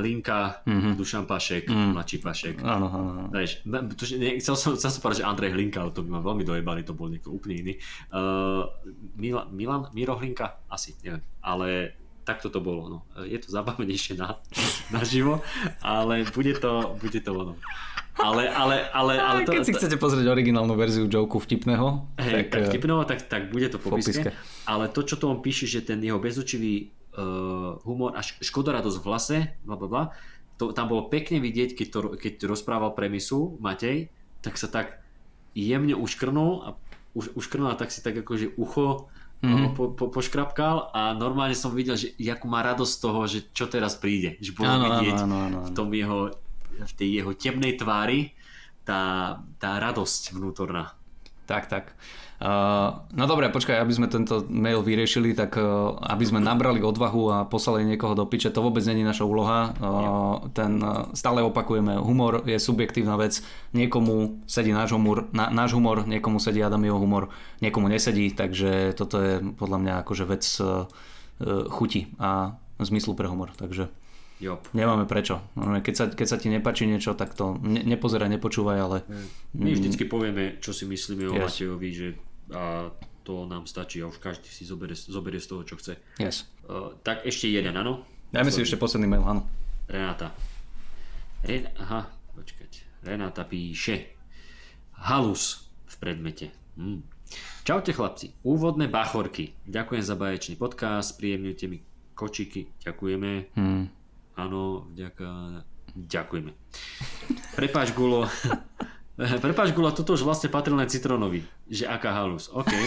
Hlinka, 0.01 0.65
Mhm. 0.65 0.73
mm-hmm. 0.73 0.93
Dušan 0.97 1.24
Pašek, 1.28 1.69
mm. 1.69 1.93
mladší 1.93 2.19
Pašek. 2.19 2.57
Áno, 2.65 2.86
áno. 2.89 3.23
Vieš, 3.28 3.61
chcel, 4.40 4.55
som, 4.57 4.73
chcel 4.73 4.90
som 4.90 5.01
povedať, 5.05 5.20
že 5.20 5.28
Andrej 5.28 5.53
Hlinka, 5.53 5.85
ale 5.85 5.93
to 5.93 6.01
by 6.01 6.16
ma 6.16 6.20
veľmi 6.24 6.44
dojebali, 6.48 6.81
to 6.82 6.97
bol 6.97 7.12
niekto 7.12 7.28
úplne 7.28 7.61
iný. 7.61 7.74
Uh, 8.09 8.65
Mila, 9.20 9.44
Milan, 9.53 9.93
Miro 9.93 10.16
Hlinka? 10.16 10.65
Asi, 10.73 10.97
neviem. 11.05 11.20
Ale 11.44 11.93
takto 12.24 12.51
to 12.51 12.59
bolo. 12.59 12.89
No. 12.90 12.98
Je 13.23 13.39
to 13.39 13.53
zábavnejšie 13.53 14.19
na, 14.19 14.40
na 14.94 15.01
živo, 15.07 15.44
ale 15.85 16.27
bude 16.32 16.57
to, 16.59 16.97
bude 16.98 17.20
to 17.20 17.31
ono. 17.31 17.55
Ale, 18.16 18.48
ale, 18.48 18.89
ale, 18.97 19.12
ale 19.28 19.39
to, 19.44 19.53
keď 19.53 19.62
si 19.69 19.77
chcete 19.77 19.97
pozrieť 20.01 20.27
originálnu 20.32 20.73
verziu 20.73 21.05
joku 21.05 21.36
vtipného, 21.36 22.16
Hej, 22.16 22.32
tak, 22.32 22.44
tak 22.48 22.61
eh, 22.65 22.69
vtipnovo, 22.73 23.05
tak, 23.05 23.20
tak 23.28 23.53
bude 23.53 23.69
to 23.69 23.77
v 23.77 23.93
popiske. 23.93 24.32
Ale 24.65 24.89
to, 24.89 25.05
čo 25.05 25.20
to 25.20 25.28
on 25.28 25.44
píše, 25.44 25.69
že 25.69 25.85
ten 25.85 26.01
jeho 26.01 26.16
bezučivý 26.16 26.95
uh, 27.16 27.80
humor 27.82 28.14
a 28.14 28.20
škodoradosť 28.22 28.98
v 29.01 29.06
hlase, 29.09 29.38
bla 29.64 29.76
bla 29.76 29.88
bla, 29.88 30.05
to, 30.56 30.72
tam 30.72 30.88
bolo 30.88 31.09
pekne 31.12 31.40
vidieť, 31.40 31.76
keď, 31.76 31.86
to, 31.93 31.98
keď 32.16 32.34
rozprával 32.48 32.97
premisu 32.97 33.60
Matej, 33.60 34.09
tak 34.40 34.56
sa 34.56 34.68
tak 34.68 35.01
jemne 35.52 35.97
uškrnul 35.97 36.52
a 36.64 36.68
už, 37.16 37.32
uškrnul 37.36 37.72
a 37.72 37.76
tak 37.80 37.93
si 37.93 38.01
tak 38.05 38.16
akože 38.20 38.56
ucho 38.56 39.09
Mhm. 39.36 39.52
mm-hmm. 39.52 39.74
po, 39.76 39.84
po, 39.93 40.09
poškrapkal 40.09 40.97
a 40.97 41.12
normálne 41.12 41.52
som 41.52 41.76
videl, 41.76 41.93
že 41.93 42.16
jakú 42.16 42.48
má 42.48 42.64
radosť 42.64 42.93
z 42.93 43.01
toho, 43.05 43.20
že 43.28 43.38
čo 43.52 43.68
teraz 43.68 43.93
príde. 44.01 44.40
Že 44.40 44.51
bolo 44.56 44.72
Áno, 44.72 44.84
vidieť 44.88 45.16
áno, 45.20 45.36
áno, 45.36 45.59
v 45.60 45.68
áno. 45.68 45.76
tom 45.76 45.88
jeho, 45.93 46.32
v 46.80 46.93
tej 46.97 47.09
jeho 47.20 47.32
temnej 47.36 47.76
tvári 47.76 48.32
tá, 48.88 49.36
tá 49.60 49.76
radosť 49.76 50.32
vnútorná. 50.32 50.95
Tak, 51.47 51.70
tak. 51.70 51.94
Uh, 52.36 53.06
no 53.16 53.24
dobre, 53.24 53.48
počkaj, 53.48 53.81
aby 53.81 53.93
sme 53.97 54.12
tento 54.12 54.44
mail 54.52 54.85
vyriešili, 54.85 55.32
tak 55.32 55.56
uh, 55.56 55.97
aby 56.05 56.20
sme 56.20 56.36
nabrali 56.36 56.85
odvahu 56.85 57.23
a 57.32 57.39
poslali 57.48 57.89
niekoho 57.89 58.12
do 58.12 58.28
piče, 58.28 58.52
to 58.52 58.60
vôbec 58.60 58.85
není 58.85 59.01
naša 59.01 59.24
úloha. 59.24 59.73
Uh, 59.81 60.44
ten, 60.52 60.77
uh, 60.85 61.09
stále 61.16 61.40
opakujeme, 61.40 61.97
humor 61.97 62.44
je 62.44 62.60
subjektívna 62.60 63.16
vec. 63.16 63.40
Niekomu 63.73 64.44
sedí 64.44 64.68
náš 64.68 64.93
humor, 64.93 65.32
na, 65.32 65.48
náš 65.48 65.73
humor, 65.73 66.05
niekomu 66.05 66.36
sedí 66.36 66.60
Adamieho 66.60 67.01
humor, 67.01 67.32
niekomu 67.64 67.89
nesedí, 67.89 68.28
takže 68.36 68.93
toto 68.93 69.16
je 69.16 69.40
podľa 69.56 69.78
mňa 69.81 69.93
akože 70.05 70.24
vec 70.28 70.44
uh, 70.60 70.85
uh, 71.40 71.64
chuti 71.73 72.12
a 72.20 72.52
zmyslu 72.85 73.16
pre 73.16 73.32
humor. 73.32 73.56
Takže 73.56 73.89
Jop. 74.36 74.68
nemáme 74.76 75.08
prečo. 75.08 75.40
Keď 75.56 75.94
sa, 75.96 76.04
keď 76.12 76.26
sa 76.28 76.36
ti 76.36 76.52
nepačí 76.52 76.84
niečo, 76.84 77.16
tak 77.16 77.32
to 77.32 77.56
ne, 77.64 77.80
nepozeraj, 77.80 78.28
nepočúvaj, 78.28 78.78
ale 78.78 78.98
My 79.56 79.72
vždycky 79.72 80.04
povieme, 80.04 80.60
čo 80.60 80.76
si 80.76 80.84
myslíme 80.84 81.24
o 81.28 81.32
Yes. 81.32 81.56
Matejovi, 81.56 81.88
že 81.88 82.08
a 82.52 82.92
to 83.24 83.48
nám 83.48 83.66
stačí 83.66 83.98
a 83.98 84.06
už 84.06 84.20
každý 84.20 84.46
si 84.46 84.62
zoberie, 84.62 84.94
zoberie 84.94 85.40
z 85.40 85.48
toho, 85.50 85.62
čo 85.64 85.74
chce. 85.80 85.96
yes. 86.20 86.46
Uh, 86.68 86.94
tak 87.00 87.24
ešte 87.24 87.48
jeden, 87.48 87.74
áno? 87.74 88.04
Dajme 88.30 88.52
si 88.52 88.62
ešte 88.62 88.76
posledný 88.76 89.08
mail, 89.08 89.24
áno. 89.24 89.42
Renáta. 89.88 90.30
Ren- 91.42 91.72
Aha, 91.80 92.06
počkať. 92.36 92.84
Renáta 93.02 93.42
píše. 93.42 94.14
Halus 95.00 95.66
v 95.86 95.94
predmete. 95.96 96.46
Hm. 96.76 97.00
Čaute 97.64 97.90
chlapci. 97.90 98.30
Úvodné 98.46 98.86
bachorky. 98.86 99.54
Ďakujem 99.66 100.02
za 100.04 100.14
baječný 100.14 100.54
podcast, 100.54 101.18
príjemňujte 101.18 101.66
mi 101.66 101.78
kočiky. 102.14 102.70
Ďakujeme. 102.86 103.30
Hmm. 103.58 103.84
Áno, 104.36 104.60
vďaka... 104.90 105.26
Ďakujeme. 105.96 106.52
Prepáč, 107.56 107.90
Gulo. 107.90 108.28
Prepáč, 109.40 109.72
Gulo, 109.72 109.88
toto 109.90 110.12
už 110.12 110.22
vlastne 110.22 110.46
patril 110.46 110.76
len 110.76 110.84
Citronovi. 110.84 111.40
Že 111.66 111.88
aká 111.88 112.12
halus. 112.14 112.48
OK. 112.48 112.68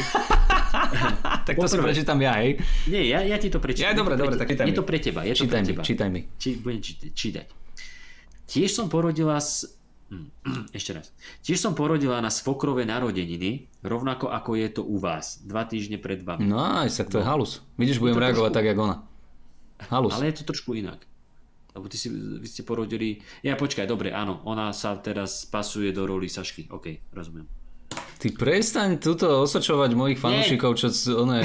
Tak 0.70 1.58
to 1.58 1.66
si 1.66 1.74
Poprvé. 1.74 1.90
prečítam 1.90 2.22
ja, 2.22 2.38
hej. 2.38 2.62
Nie, 2.86 3.10
ja, 3.10 3.26
ja 3.26 3.34
ti 3.36 3.50
to 3.50 3.58
prečítam. 3.58 3.90
Ja, 3.90 3.98
dobre, 3.98 4.14
to 4.14 4.22
dobre, 4.22 4.38
tak 4.38 4.54
čítaj 4.54 4.64
Je 4.64 4.70
mi. 4.70 4.78
to 4.78 4.86
pre 4.86 4.98
teba. 5.00 5.26
Je 5.26 5.34
to 5.34 5.42
Čítaj 5.42 5.50
pre 5.50 5.60
mi, 5.60 5.68
teba. 5.68 5.82
čítaj 5.82 6.08
mi. 6.08 6.22
Či, 6.32 6.50
budem 6.56 6.80
čítať, 6.80 7.10
čítať. 7.12 7.46
Tiež 8.46 8.70
som 8.70 8.86
porodila 8.86 9.34
s... 9.36 9.66
Hm, 10.08 10.30
Ešte 10.78 10.94
raz. 10.94 11.10
Tiež 11.42 11.58
som 11.58 11.74
porodila 11.74 12.22
na 12.22 12.30
svokrové 12.30 12.86
narodeniny, 12.86 13.66
rovnako 13.82 14.30
ako 14.30 14.52
je 14.56 14.68
to 14.70 14.82
u 14.84 14.96
vás. 14.96 15.42
Dva 15.42 15.66
týždne 15.66 15.98
pred 15.98 16.22
vami. 16.22 16.46
Nice, 16.46 16.94
tak 16.96 17.10
to 17.10 17.18
je 17.18 17.26
halus. 17.26 17.66
Vidíš, 17.74 17.98
budem 17.98 18.14
to 18.14 18.22
reagovať 18.22 18.38
trošku- 18.46 18.58
tak, 18.62 18.66
jak 18.68 18.78
ona. 18.78 18.96
Halus. 19.90 20.14
Ale 20.14 20.30
je 20.30 20.36
to 20.36 20.44
trošku 20.46 20.78
inak. 20.78 21.02
Lebo 21.80 21.88
ty 21.88 21.96
si, 21.96 22.12
vy 22.12 22.44
ste 22.44 22.68
porodili... 22.68 23.24
Ja 23.40 23.56
počkaj, 23.56 23.88
dobre, 23.88 24.12
áno. 24.12 24.44
Ona 24.44 24.76
sa 24.76 25.00
teraz 25.00 25.48
pasuje 25.48 25.96
do 25.96 26.04
roli 26.04 26.28
Sašky. 26.28 26.68
OK, 26.68 27.16
rozumiem. 27.16 27.48
Ty 28.20 28.36
prestaň 28.36 29.00
túto 29.00 29.26
osočovať 29.48 29.96
mojich 29.96 30.20
fanúšikov, 30.20 30.76
čo, 30.76 30.92
c- 30.92 31.16
one, 31.16 31.40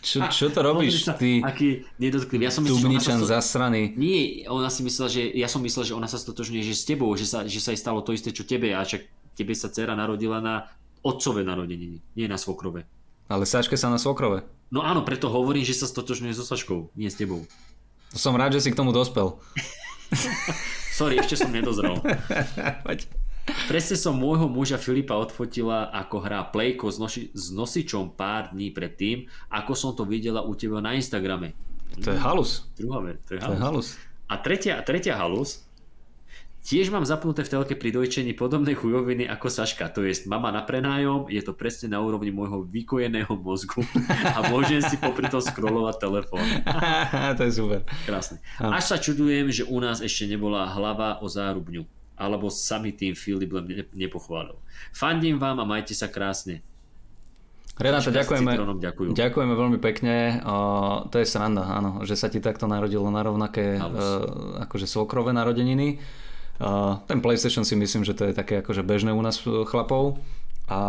čo, 0.00 0.22
čo 0.30 0.46
to 0.48 0.62
robíš, 0.62 1.02
sa, 1.02 1.18
ty 1.18 1.42
Aký 1.42 1.82
nedotkliv. 1.98 2.46
Ja 2.46 2.54
som 2.54 2.62
myslel, 2.62 2.94
ona 2.94 3.02
sa 3.02 3.42
zasraný. 3.42 3.92
Nie, 3.98 4.46
ona 4.46 4.70
si 4.70 4.86
myslela, 4.86 5.10
že 5.10 5.34
ja 5.34 5.50
som 5.50 5.60
myslel, 5.66 5.90
že 5.90 5.94
ona 5.98 6.06
sa 6.06 6.16
stotožňuje 6.16 6.62
že 6.62 6.78
s 6.78 6.86
tebou, 6.86 7.10
že 7.18 7.26
sa, 7.26 7.42
že 7.44 7.58
sa 7.58 7.74
jej 7.74 7.80
stalo 7.82 8.00
to 8.06 8.14
isté, 8.14 8.30
čo 8.30 8.46
tebe, 8.46 8.70
a 8.70 8.86
však 8.86 9.34
tebe 9.34 9.52
sa 9.52 9.66
dcera 9.66 9.98
narodila 9.98 10.38
na 10.38 10.70
otcové 11.02 11.42
narodeniny, 11.42 12.00
nie 12.14 12.26
na 12.30 12.38
svokrové. 12.38 12.86
Ale 13.26 13.42
Sačke 13.44 13.74
sa 13.74 13.90
na 13.90 13.98
svokrove. 13.98 14.46
No 14.70 14.80
áno, 14.84 15.02
preto 15.04 15.26
hovorím, 15.28 15.66
že 15.66 15.76
sa 15.76 15.90
stotožňuje 15.90 16.32
so 16.38 16.44
Saškou, 16.46 16.94
nie 16.96 17.10
s 17.10 17.18
tebou. 17.18 17.44
Som 18.14 18.34
rád, 18.34 18.54
že 18.54 18.62
si 18.62 18.70
k 18.70 18.76
tomu 18.76 18.90
dospel. 18.90 19.34
Sorry, 20.94 21.18
ešte 21.18 21.34
som 21.36 21.50
nedozrel. 21.50 21.98
Presne 23.68 23.96
som 23.98 24.16
môjho 24.16 24.46
muža 24.46 24.78
Filipa 24.78 25.12
odfotila, 25.14 25.92
ako 25.92 26.16
hrá 26.18 26.46
Playko 26.46 26.88
s, 26.88 26.96
noši- 26.96 27.28
s 27.30 27.50
nosičom 27.50 28.14
pár 28.14 28.54
dní 28.54 28.70
predtým, 28.70 29.16
ako 29.50 29.72
som 29.74 29.90
to 29.92 30.02
videla 30.02 30.40
u 30.40 30.54
teba 30.54 30.80
na 30.80 30.94
Instagrame. 30.94 31.52
To 32.00 32.08
je 32.08 32.16
halus. 32.16 32.64
Druhá 32.72 33.04
vec, 33.04 33.20
to 33.22 33.36
je 33.36 33.42
To 33.42 33.44
je 33.44 33.60
halus. 33.60 33.60
halus. 33.60 33.88
A 34.24 34.40
tretia, 34.40 34.80
tretia 34.80 35.14
halus, 35.14 35.60
tiež 36.64 36.88
mám 36.88 37.04
zapnuté 37.04 37.44
v 37.44 37.52
telke 37.52 37.74
pri 37.76 37.92
dojčení 37.92 38.32
podobné 38.32 38.72
chujoviny 38.72 39.28
ako 39.28 39.52
Saška, 39.52 39.92
to 39.92 40.00
je 40.00 40.24
mama 40.24 40.48
na 40.48 40.64
prenájom, 40.64 41.28
je 41.28 41.44
to 41.44 41.52
presne 41.52 41.92
na 41.92 42.00
úrovni 42.00 42.32
môjho 42.32 42.64
vykojeného 42.64 43.36
mozgu 43.36 43.84
a 44.24 44.48
môžem 44.48 44.80
si 44.80 44.96
popri 44.96 45.28
tom 45.28 45.44
scrollovať 45.44 45.96
telefón. 46.00 46.40
to 47.38 47.42
je 47.44 47.52
super. 47.52 47.84
Krásne. 48.08 48.40
Až 48.56 48.84
sa 48.88 48.96
čudujem, 48.96 49.52
že 49.52 49.68
u 49.68 49.76
nás 49.76 50.00
ešte 50.00 50.24
nebola 50.24 50.64
hlava 50.72 51.20
o 51.20 51.28
zárubňu, 51.28 51.84
alebo 52.16 52.48
sami 52.48 52.96
tým 52.96 53.12
Filip 53.12 53.52
len 53.52 53.64
ne- 53.68 53.90
nepochválil. 53.92 54.56
Fandím 54.96 55.36
vám 55.36 55.60
a 55.60 55.68
majte 55.68 55.92
sa 55.92 56.08
krásne. 56.08 56.64
Renáta, 57.74 58.14
ďakujeme. 58.14 58.54
Ďakujú. 58.78 59.08
Ďakujeme 59.18 59.54
veľmi 59.58 59.78
pekne. 59.82 60.38
O, 60.46 60.56
to 61.10 61.18
je 61.18 61.26
sranda, 61.26 61.66
áno, 61.66 62.06
že 62.06 62.14
sa 62.14 62.30
ti 62.30 62.38
takto 62.38 62.70
narodilo 62.70 63.10
na 63.10 63.18
rovnaké 63.26 63.74
e, 63.74 63.80
akože 64.62 64.86
svokrové 64.86 65.34
narodeniny. 65.34 65.98
Ten 67.06 67.18
PlayStation 67.18 67.66
si 67.66 67.74
myslím, 67.74 68.06
že 68.06 68.14
to 68.14 68.30
je 68.30 68.34
také 68.34 68.62
akože 68.62 68.86
bežné 68.86 69.10
u 69.10 69.18
nás 69.18 69.42
e, 69.42 69.66
chlapov. 69.66 70.22
A, 70.64 70.80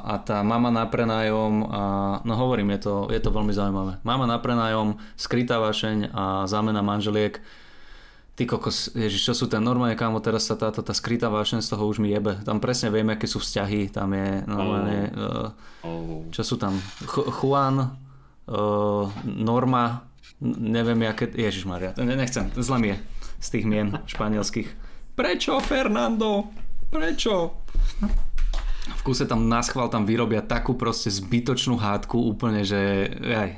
a 0.00 0.14
tá 0.24 0.40
mama 0.40 0.72
na 0.72 0.88
prenájom, 0.88 1.68
a, 1.68 1.82
no 2.24 2.32
hovorím, 2.38 2.72
je 2.78 2.80
to, 2.88 2.94
je 3.12 3.20
to 3.20 3.28
veľmi 3.28 3.52
zaujímavé. 3.52 4.00
Mama 4.00 4.24
na 4.24 4.40
prenájom, 4.40 4.96
skrytá 5.20 5.60
vášeň 5.60 6.14
a 6.16 6.46
zámena 6.48 6.80
manželiek. 6.80 7.42
Ty 8.38 8.46
kokos, 8.46 8.94
ježiš, 8.94 9.28
čo 9.28 9.34
sú 9.34 9.44
ten 9.50 9.58
normálne, 9.58 9.98
kámo, 9.98 10.22
teraz 10.22 10.46
sa 10.46 10.54
táto, 10.54 10.78
tá 10.80 10.94
skrytá 10.94 11.26
vášeň 11.26 11.58
z 11.60 11.68
toho 11.74 11.90
už 11.90 11.98
mi 11.98 12.14
jebe. 12.14 12.38
Tam 12.46 12.62
presne 12.62 12.88
vieme, 12.88 13.18
aké 13.18 13.26
sú 13.26 13.42
vzťahy, 13.42 13.90
tam 13.90 14.14
je 14.14 14.46
normálne... 14.46 14.98
Uh, 15.12 15.50
Oh. 15.78 16.26
čo 16.34 16.42
sú 16.42 16.58
tam? 16.58 16.74
Ch- 17.06 17.30
Juan, 17.38 17.78
uh, 18.50 19.06
Norma, 19.24 20.02
neviem, 20.42 21.06
aké... 21.06 21.30
Ježišmaria, 21.30 21.94
to 21.94 22.02
ne- 22.02 22.18
nechcem, 22.18 22.50
zle 22.58 22.78
mi 22.82 22.88
je 22.90 22.96
z 23.38 23.48
tých 23.54 23.64
mien 23.66 23.94
španielských. 24.10 24.87
Prečo, 25.18 25.58
Fernando? 25.58 26.46
Prečo? 26.94 27.50
V 28.86 29.00
kuse 29.02 29.26
tam 29.26 29.50
naschval 29.50 29.90
tam 29.90 30.06
vyrobia 30.06 30.46
takú 30.46 30.78
proste 30.78 31.10
zbytočnú 31.10 31.74
hádku 31.74 32.22
úplne, 32.22 32.62
že 32.62 33.10
aj. 33.26 33.50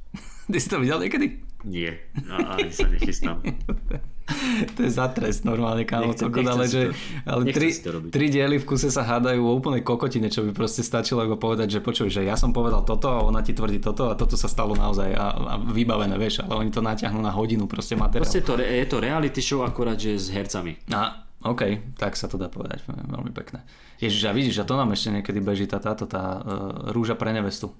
Ty 0.52 0.58
si 0.60 0.68
to 0.68 0.76
videl 0.76 1.00
niekedy? 1.00 1.40
Nie, 1.66 1.98
a 2.30 2.62
ani 2.62 2.70
sa 2.70 2.86
nechystám. 2.86 3.42
to 4.78 4.86
je 4.86 4.90
za 4.90 5.10
trest 5.10 5.42
normálne, 5.42 5.82
kámo. 5.82 6.14
Nechcem- 6.14 6.30
nechcem 6.30 6.46
ale 6.46 6.64
že, 6.70 6.82
ale 7.26 7.42
tri, 7.50 7.74
tri 8.06 8.26
diely 8.30 8.62
v 8.62 8.66
kuse 8.66 8.86
sa 8.86 9.02
hádajú 9.02 9.42
o 9.42 9.50
úplnej 9.50 9.82
kokotine, 9.82 10.30
čo 10.30 10.46
by 10.46 10.54
proste 10.54 10.86
stačilo 10.86 11.26
ako 11.26 11.42
povedať, 11.42 11.78
že 11.78 11.80
počuj, 11.82 12.06
že 12.06 12.22
ja 12.22 12.38
som 12.38 12.54
povedal 12.54 12.86
toto 12.86 13.10
a 13.10 13.18
ona 13.26 13.42
ti 13.42 13.50
tvrdí 13.50 13.82
toto 13.82 14.10
a 14.10 14.14
toto 14.14 14.38
sa 14.38 14.46
stalo 14.46 14.78
naozaj 14.78 15.10
a, 15.10 15.26
a 15.34 15.54
vybavené, 15.58 16.14
vieš, 16.14 16.46
ale 16.46 16.54
oni 16.66 16.70
to 16.70 16.78
naťahnú 16.86 17.18
na 17.18 17.34
hodinu 17.34 17.66
proste 17.66 17.98
materiál. 17.98 18.30
Proste 18.30 18.46
to, 18.46 18.54
je 18.58 18.86
to 18.86 18.96
reality 19.02 19.42
show 19.42 19.66
akorát, 19.66 19.98
že 19.98 20.14
s 20.14 20.30
hercami. 20.30 20.78
A, 20.94 21.26
OK, 21.42 21.94
tak 21.98 22.14
sa 22.14 22.30
to 22.30 22.38
dá 22.38 22.46
povedať, 22.46 22.86
veľmi 22.86 23.34
pekné. 23.34 23.66
Ježiš, 23.98 24.22
a 24.26 24.32
vidíš, 24.34 24.62
a 24.62 24.68
to 24.68 24.78
nám 24.78 24.94
ešte 24.94 25.10
niekedy 25.10 25.42
beží 25.42 25.66
tá, 25.66 25.82
táto, 25.82 26.06
tá 26.06 26.38
uh, 26.38 26.42
rúža 26.94 27.18
pre 27.18 27.34
nevestu. 27.34 27.74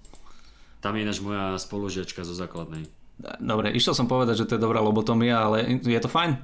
Tam 0.83 0.95
je 0.95 1.03
ináč 1.03 1.19
moja 1.19 1.57
spolužiačka 1.59 2.23
zo 2.23 2.35
základnej. 2.37 2.87
Dobre, 3.19 3.73
išiel 3.73 3.93
som 3.93 4.05
povedať, 4.05 4.37
že 4.37 4.47
to 4.47 4.55
je 4.55 4.63
dobrá 4.63 4.79
lobotomia, 4.79 5.41
ale 5.41 5.65
je 5.79 5.97
to 5.97 6.07
fajn? 6.07 6.37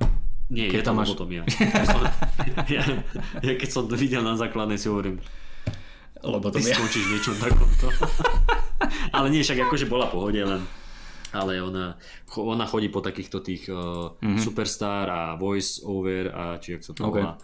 Nie, 0.49 0.69
Keď 0.69 0.79
je 0.79 0.85
to 0.85 0.93
máš- 0.93 1.09
lobotomia. 1.11 1.43
Ja, 2.69 2.83
ja, 3.41 3.53
keď 3.55 3.69
som 3.69 3.85
to 3.85 3.95
videl 3.95 4.21
na 4.21 4.35
základnej 4.35 4.77
si 4.77 4.87
hovorím, 4.87 5.21
ty 6.15 6.21
Lobotomia. 6.23 6.73
skončíš 6.73 7.03
v 7.03 7.13
niečom 7.13 7.35
takomto. 7.37 7.87
ale 9.17 9.27
nie, 9.29 9.41
však 9.41 9.59
akože 9.63 9.87
bola 9.87 10.07
pohode, 10.07 10.39
len 10.39 10.63
ale 11.31 11.59
ona, 11.59 11.97
ona 12.35 12.65
chodí 12.65 12.89
po 12.89 13.01
takýchto 13.01 13.41
tých 13.41 13.67
uh, 13.67 14.13
mm-hmm. 14.15 14.37
superstar 14.39 15.09
a 15.09 15.21
voice 15.35 15.81
over 15.81 16.29
a 16.29 16.43
či 16.57 16.77
jak 16.77 16.83
sa 16.83 16.93
to 16.93 17.03
Mhm. 17.03 17.09
Ok. 17.09 17.17
volá. 17.17 17.35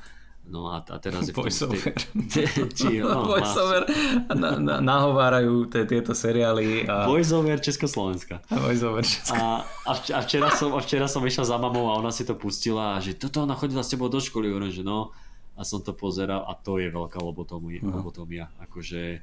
No 0.48 0.72
a, 0.72 0.80
a 0.80 0.96
teraz 0.96 1.28
je 1.28 1.32
v 1.32 1.36
tom... 1.36 1.44
Voice 1.44 1.60
over. 1.60 1.92
či, 2.78 3.00
no, 3.04 3.28
Voiceover 3.28 3.84
na, 4.32 4.56
na, 4.56 4.74
nahovárajú 4.80 5.68
te, 5.68 5.84
tieto 5.84 6.16
seriály 6.16 6.88
a 6.88 7.04
Voice 7.04 7.36
over 7.36 7.60
Československa. 7.60 8.40
voiceover 8.48 9.04
všetko. 9.04 9.36
A, 9.36 9.62
a, 9.64 9.92
vč- 9.92 10.14
a, 10.16 10.20
včera 10.24 10.48
som, 10.56 10.72
a 10.72 10.80
včera 10.80 11.04
som 11.04 11.20
išla 11.20 11.44
za 11.44 11.56
mamou 11.60 11.92
a 11.92 12.00
ona 12.00 12.08
si 12.08 12.24
to 12.24 12.32
pustila 12.32 12.96
a 12.96 13.02
že 13.04 13.20
toto 13.20 13.44
ona 13.44 13.52
chodila 13.52 13.84
s 13.84 13.92
tebou 13.92 14.08
do 14.08 14.18
školy, 14.18 14.48
hovorím, 14.48 14.72
že 14.72 14.80
no. 14.80 15.12
A 15.58 15.66
som 15.66 15.82
to 15.82 15.90
pozeral 15.90 16.46
a 16.46 16.54
to 16.54 16.78
je 16.78 16.88
veľká 16.88 17.18
lobotomia. 17.18 17.82
No. 17.82 17.98
lobotomia. 17.98 18.46
Akože 18.62 19.20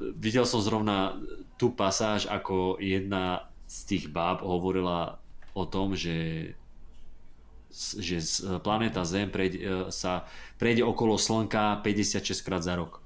videl 0.00 0.42
som 0.42 0.60
zrovna 0.60 1.16
tú 1.54 1.72
pasáž, 1.72 2.26
ako 2.26 2.80
jedna 2.82 3.48
z 3.70 3.78
tých 3.86 4.04
báb 4.10 4.42
hovorila 4.42 5.22
o 5.54 5.64
tom, 5.68 5.94
že 5.94 6.50
že 7.72 8.16
z- 8.18 8.60
planéta 8.60 9.06
Zem 9.06 9.30
prejde, 9.30 9.58
e, 9.58 9.66
sa 9.88 10.26
prejde 10.58 10.82
okolo 10.82 11.14
Slnka 11.16 11.80
56 11.80 12.42
krát 12.42 12.60
za 12.60 12.74
rok. 12.74 12.98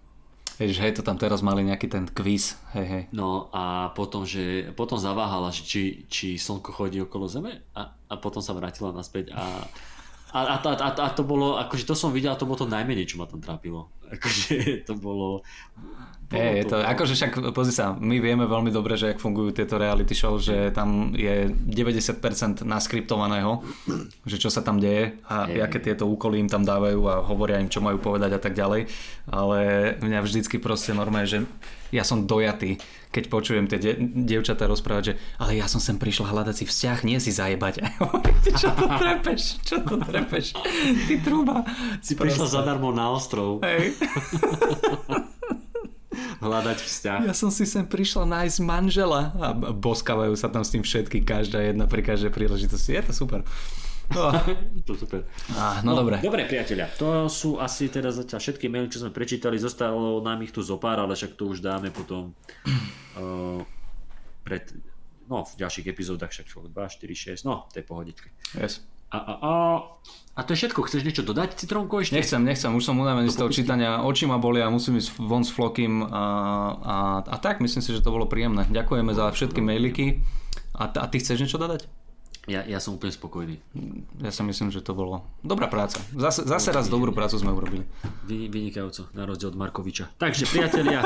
Ježiš, 0.55 0.79
hej, 0.87 0.95
to 0.95 1.03
tam 1.03 1.19
teraz 1.19 1.43
mali 1.43 1.67
nejaký 1.67 1.91
ten 1.91 2.07
quiz, 2.07 2.55
hej, 2.79 2.87
hej. 2.87 3.03
No 3.11 3.51
a 3.51 3.91
potom, 3.91 4.23
že 4.23 4.71
potom 4.79 4.95
zaváhala, 4.95 5.51
že 5.51 5.67
či, 5.67 5.83
či 6.07 6.39
slnko 6.39 6.71
chodí 6.71 7.03
okolo 7.03 7.27
Zeme 7.27 7.67
a, 7.75 7.91
a 7.91 8.15
potom 8.15 8.39
sa 8.39 8.55
vrátila 8.55 8.95
naspäť 8.95 9.35
a, 9.35 9.67
a, 10.35 10.41
a, 10.51 10.57
a, 10.59 10.89
a, 10.91 11.09
to 11.15 11.23
bolo, 11.23 11.55
akože 11.63 11.87
to 11.87 11.95
som 11.95 12.11
videl, 12.11 12.35
a 12.35 12.41
to 12.41 12.43
bolo 12.43 12.59
to 12.59 12.67
najmenej, 12.67 13.07
čo 13.07 13.23
ma 13.23 13.31
tam 13.31 13.39
trápilo. 13.39 13.87
Akože 14.15 14.83
to 14.83 14.99
bolo... 14.99 15.41
bolo 16.27 16.39
Je, 16.39 16.63
je 16.63 16.65
to, 16.67 16.77
akože 16.83 17.15
však, 17.15 17.33
pozri 17.55 17.75
sa, 17.75 17.95
my 17.95 18.19
vieme 18.19 18.47
veľmi 18.47 18.75
dobre, 18.75 18.99
že 18.99 19.15
ak 19.15 19.23
fungujú 19.23 19.55
tieto 19.55 19.79
reality 19.79 20.13
show, 20.15 20.35
že 20.39 20.75
tam 20.75 21.15
je 21.15 21.51
90% 21.51 22.67
naskriptovaného, 22.67 23.63
že 24.27 24.37
čo 24.39 24.51
sa 24.51 24.63
tam 24.63 24.83
deje 24.83 25.19
a 25.27 25.47
Hej. 25.47 25.63
aké 25.63 25.79
tieto 25.79 26.11
úkoly 26.11 26.43
im 26.43 26.51
tam 26.51 26.67
dávajú 26.67 27.01
a 27.07 27.23
hovoria 27.23 27.63
im, 27.63 27.71
čo 27.71 27.83
majú 27.83 28.03
povedať 28.03 28.35
a 28.35 28.41
tak 28.43 28.55
ďalej. 28.59 28.91
Ale 29.31 29.59
mňa 30.03 30.21
vždycky 30.23 30.59
proste 30.59 30.95
normálne, 30.95 31.31
že 31.31 31.39
ja 31.95 32.03
som 32.03 32.27
dojatý, 32.27 32.83
keď 33.15 33.31
počujem 33.31 33.71
tie 33.71 33.79
de- 33.79 33.99
dievčatá 34.27 34.67
rozprávať, 34.67 35.03
že 35.07 35.15
ale 35.39 35.63
ja 35.63 35.71
som 35.71 35.79
sem 35.79 35.95
prišla 35.95 36.35
hľadať 36.35 36.55
si 36.59 36.65
vzťah, 36.67 36.99
nie 37.07 37.23
si 37.23 37.31
zajebať. 37.31 37.75
Čo 38.61 38.75
to 38.75 38.87
trepeš? 38.99 39.43
Čo 39.63 39.77
to 39.87 39.95
trepeš? 40.03 40.59
Ty 41.07 41.15
truba. 41.23 41.63
Si 42.03 42.19
prišla 42.19 42.51
zadarmo 42.51 42.91
na 42.91 43.15
ostrov 43.15 43.63
Hej. 43.63 43.95
hľadať 46.45 46.79
vzťah. 46.83 47.21
Ja 47.31 47.35
som 47.35 47.49
si 47.55 47.65
sem 47.65 47.87
prišla 47.87 48.27
nájsť 48.27 48.59
manžela 48.61 49.33
a 49.39 49.55
boskávajú 49.55 50.35
sa 50.37 50.51
tam 50.53 50.67
s 50.67 50.75
tým 50.75 50.83
všetky, 50.85 51.23
každá 51.25 51.63
jedna 51.63 51.89
pri 51.89 52.05
každej 52.05 52.31
príležitosti. 52.35 52.95
Je 52.95 53.03
to 53.07 53.13
super. 53.15 53.41
No, 54.13 54.29
To 54.85 54.93
super. 54.93 55.25
a, 55.57 55.81
no, 55.81 55.97
dobre. 55.97 56.21
Dobre, 56.21 56.45
priatelia, 56.45 56.93
to 56.93 57.25
sú 57.33 57.57
asi 57.57 57.89
teda 57.89 58.13
zatiaľ 58.13 58.41
všetky 58.41 58.69
maily, 58.69 58.93
čo 58.93 59.01
sme 59.01 59.11
prečítali. 59.11 59.57
Zostalo 59.57 60.21
nám 60.21 60.45
ich 60.45 60.53
tu 60.53 60.61
zopár, 60.61 61.01
ale 61.01 61.17
však 61.17 61.41
to 61.41 61.49
už 61.49 61.65
dáme 61.65 61.89
potom 61.89 62.37
uh, 63.17 63.65
pred, 64.45 64.69
no, 65.27 65.49
v 65.49 65.55
ďalších 65.57 65.89
epizódach, 65.89 66.31
však 66.31 66.47
čo, 66.47 66.61
2, 66.69 66.69
4, 66.69 67.41
6, 67.41 67.49
no, 67.49 67.65
to 67.73 67.81
je 67.81 67.85
pohodičke. 67.85 68.29
Yes. 68.61 68.85
A, 69.15 69.19
a, 69.19 69.35
a, 69.41 69.53
a 70.35 70.41
to 70.43 70.53
je 70.53 70.67
všetko. 70.67 70.91
Chceš 70.91 71.07
niečo 71.07 71.23
dodať, 71.23 71.55
Citronko, 71.55 72.03
ešte? 72.03 72.19
Nechcem, 72.19 72.43
nechcem, 72.43 72.75
už 72.75 72.83
som 72.83 72.99
unavený 72.99 73.31
z 73.31 73.39
toho 73.39 73.47
popustí. 73.47 73.63
čítania, 73.63 74.03
oči 74.03 74.27
ma 74.27 74.43
bolia, 74.43 74.67
musím 74.75 74.99
ísť 74.99 75.23
von 75.23 75.47
s 75.47 75.55
Flokým 75.55 76.03
a, 76.03 76.25
a, 76.83 76.97
a 77.23 77.37
tak, 77.39 77.63
myslím 77.63 77.79
si, 77.79 77.95
že 77.95 78.03
to 78.03 78.11
bolo 78.11 78.27
príjemné. 78.27 78.67
Ďakujeme 78.69 79.15
za 79.15 79.31
všetky 79.31 79.63
mailiky. 79.63 80.19
A, 80.75 80.91
a 80.91 81.07
ty 81.07 81.23
chceš 81.23 81.47
niečo 81.47 81.63
dodať? 81.63 81.87
Ja, 82.45 82.61
ja 82.61 82.77
som 82.77 83.01
úplne 83.01 83.09
spokojný. 83.09 83.57
Ja 84.21 84.29
si 84.29 84.45
myslím, 84.45 84.69
že 84.69 84.85
to 84.85 84.93
bolo 84.93 85.25
dobrá 85.41 85.65
práca. 85.65 85.97
Zase, 86.13 86.45
zase 86.45 86.69
raz 86.77 86.93
dobrú 86.93 87.09
prácu 87.09 87.41
sme 87.41 87.49
urobili. 87.49 87.89
Vy, 88.29 88.53
vynikajúco, 88.53 89.09
na 89.17 89.25
rozdiel 89.25 89.49
od 89.49 89.57
Markoviča. 89.57 90.13
Takže, 90.21 90.45
priatelia, 90.53 91.01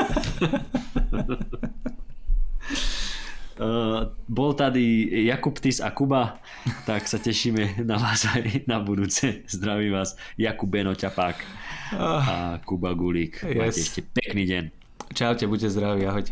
Uh, 3.59 4.07
bol 4.39 4.53
tady 4.55 5.09
Jakub 5.27 5.59
Tis 5.59 5.83
a 5.83 5.91
Kuba, 5.91 6.39
tak 6.87 7.03
sa 7.11 7.19
tešíme 7.19 7.83
na 7.83 7.99
vás 7.99 8.23
aj 8.23 8.63
na 8.71 8.79
budúce. 8.79 9.43
Zdraví 9.51 9.91
vás 9.91 10.15
Jakub 10.39 10.71
Beno 10.71 10.95
Ťapák 10.95 11.35
a 11.99 12.59
Kuba 12.63 12.95
Gulík. 12.95 13.43
Majte 13.43 13.75
Yes. 13.75 13.83
ešte 13.83 13.99
pekný 14.15 14.47
deň. 14.47 14.63
Čaute, 15.11 15.43
buďte 15.43 15.75
zdraví, 15.75 16.07
ahojte. 16.07 16.31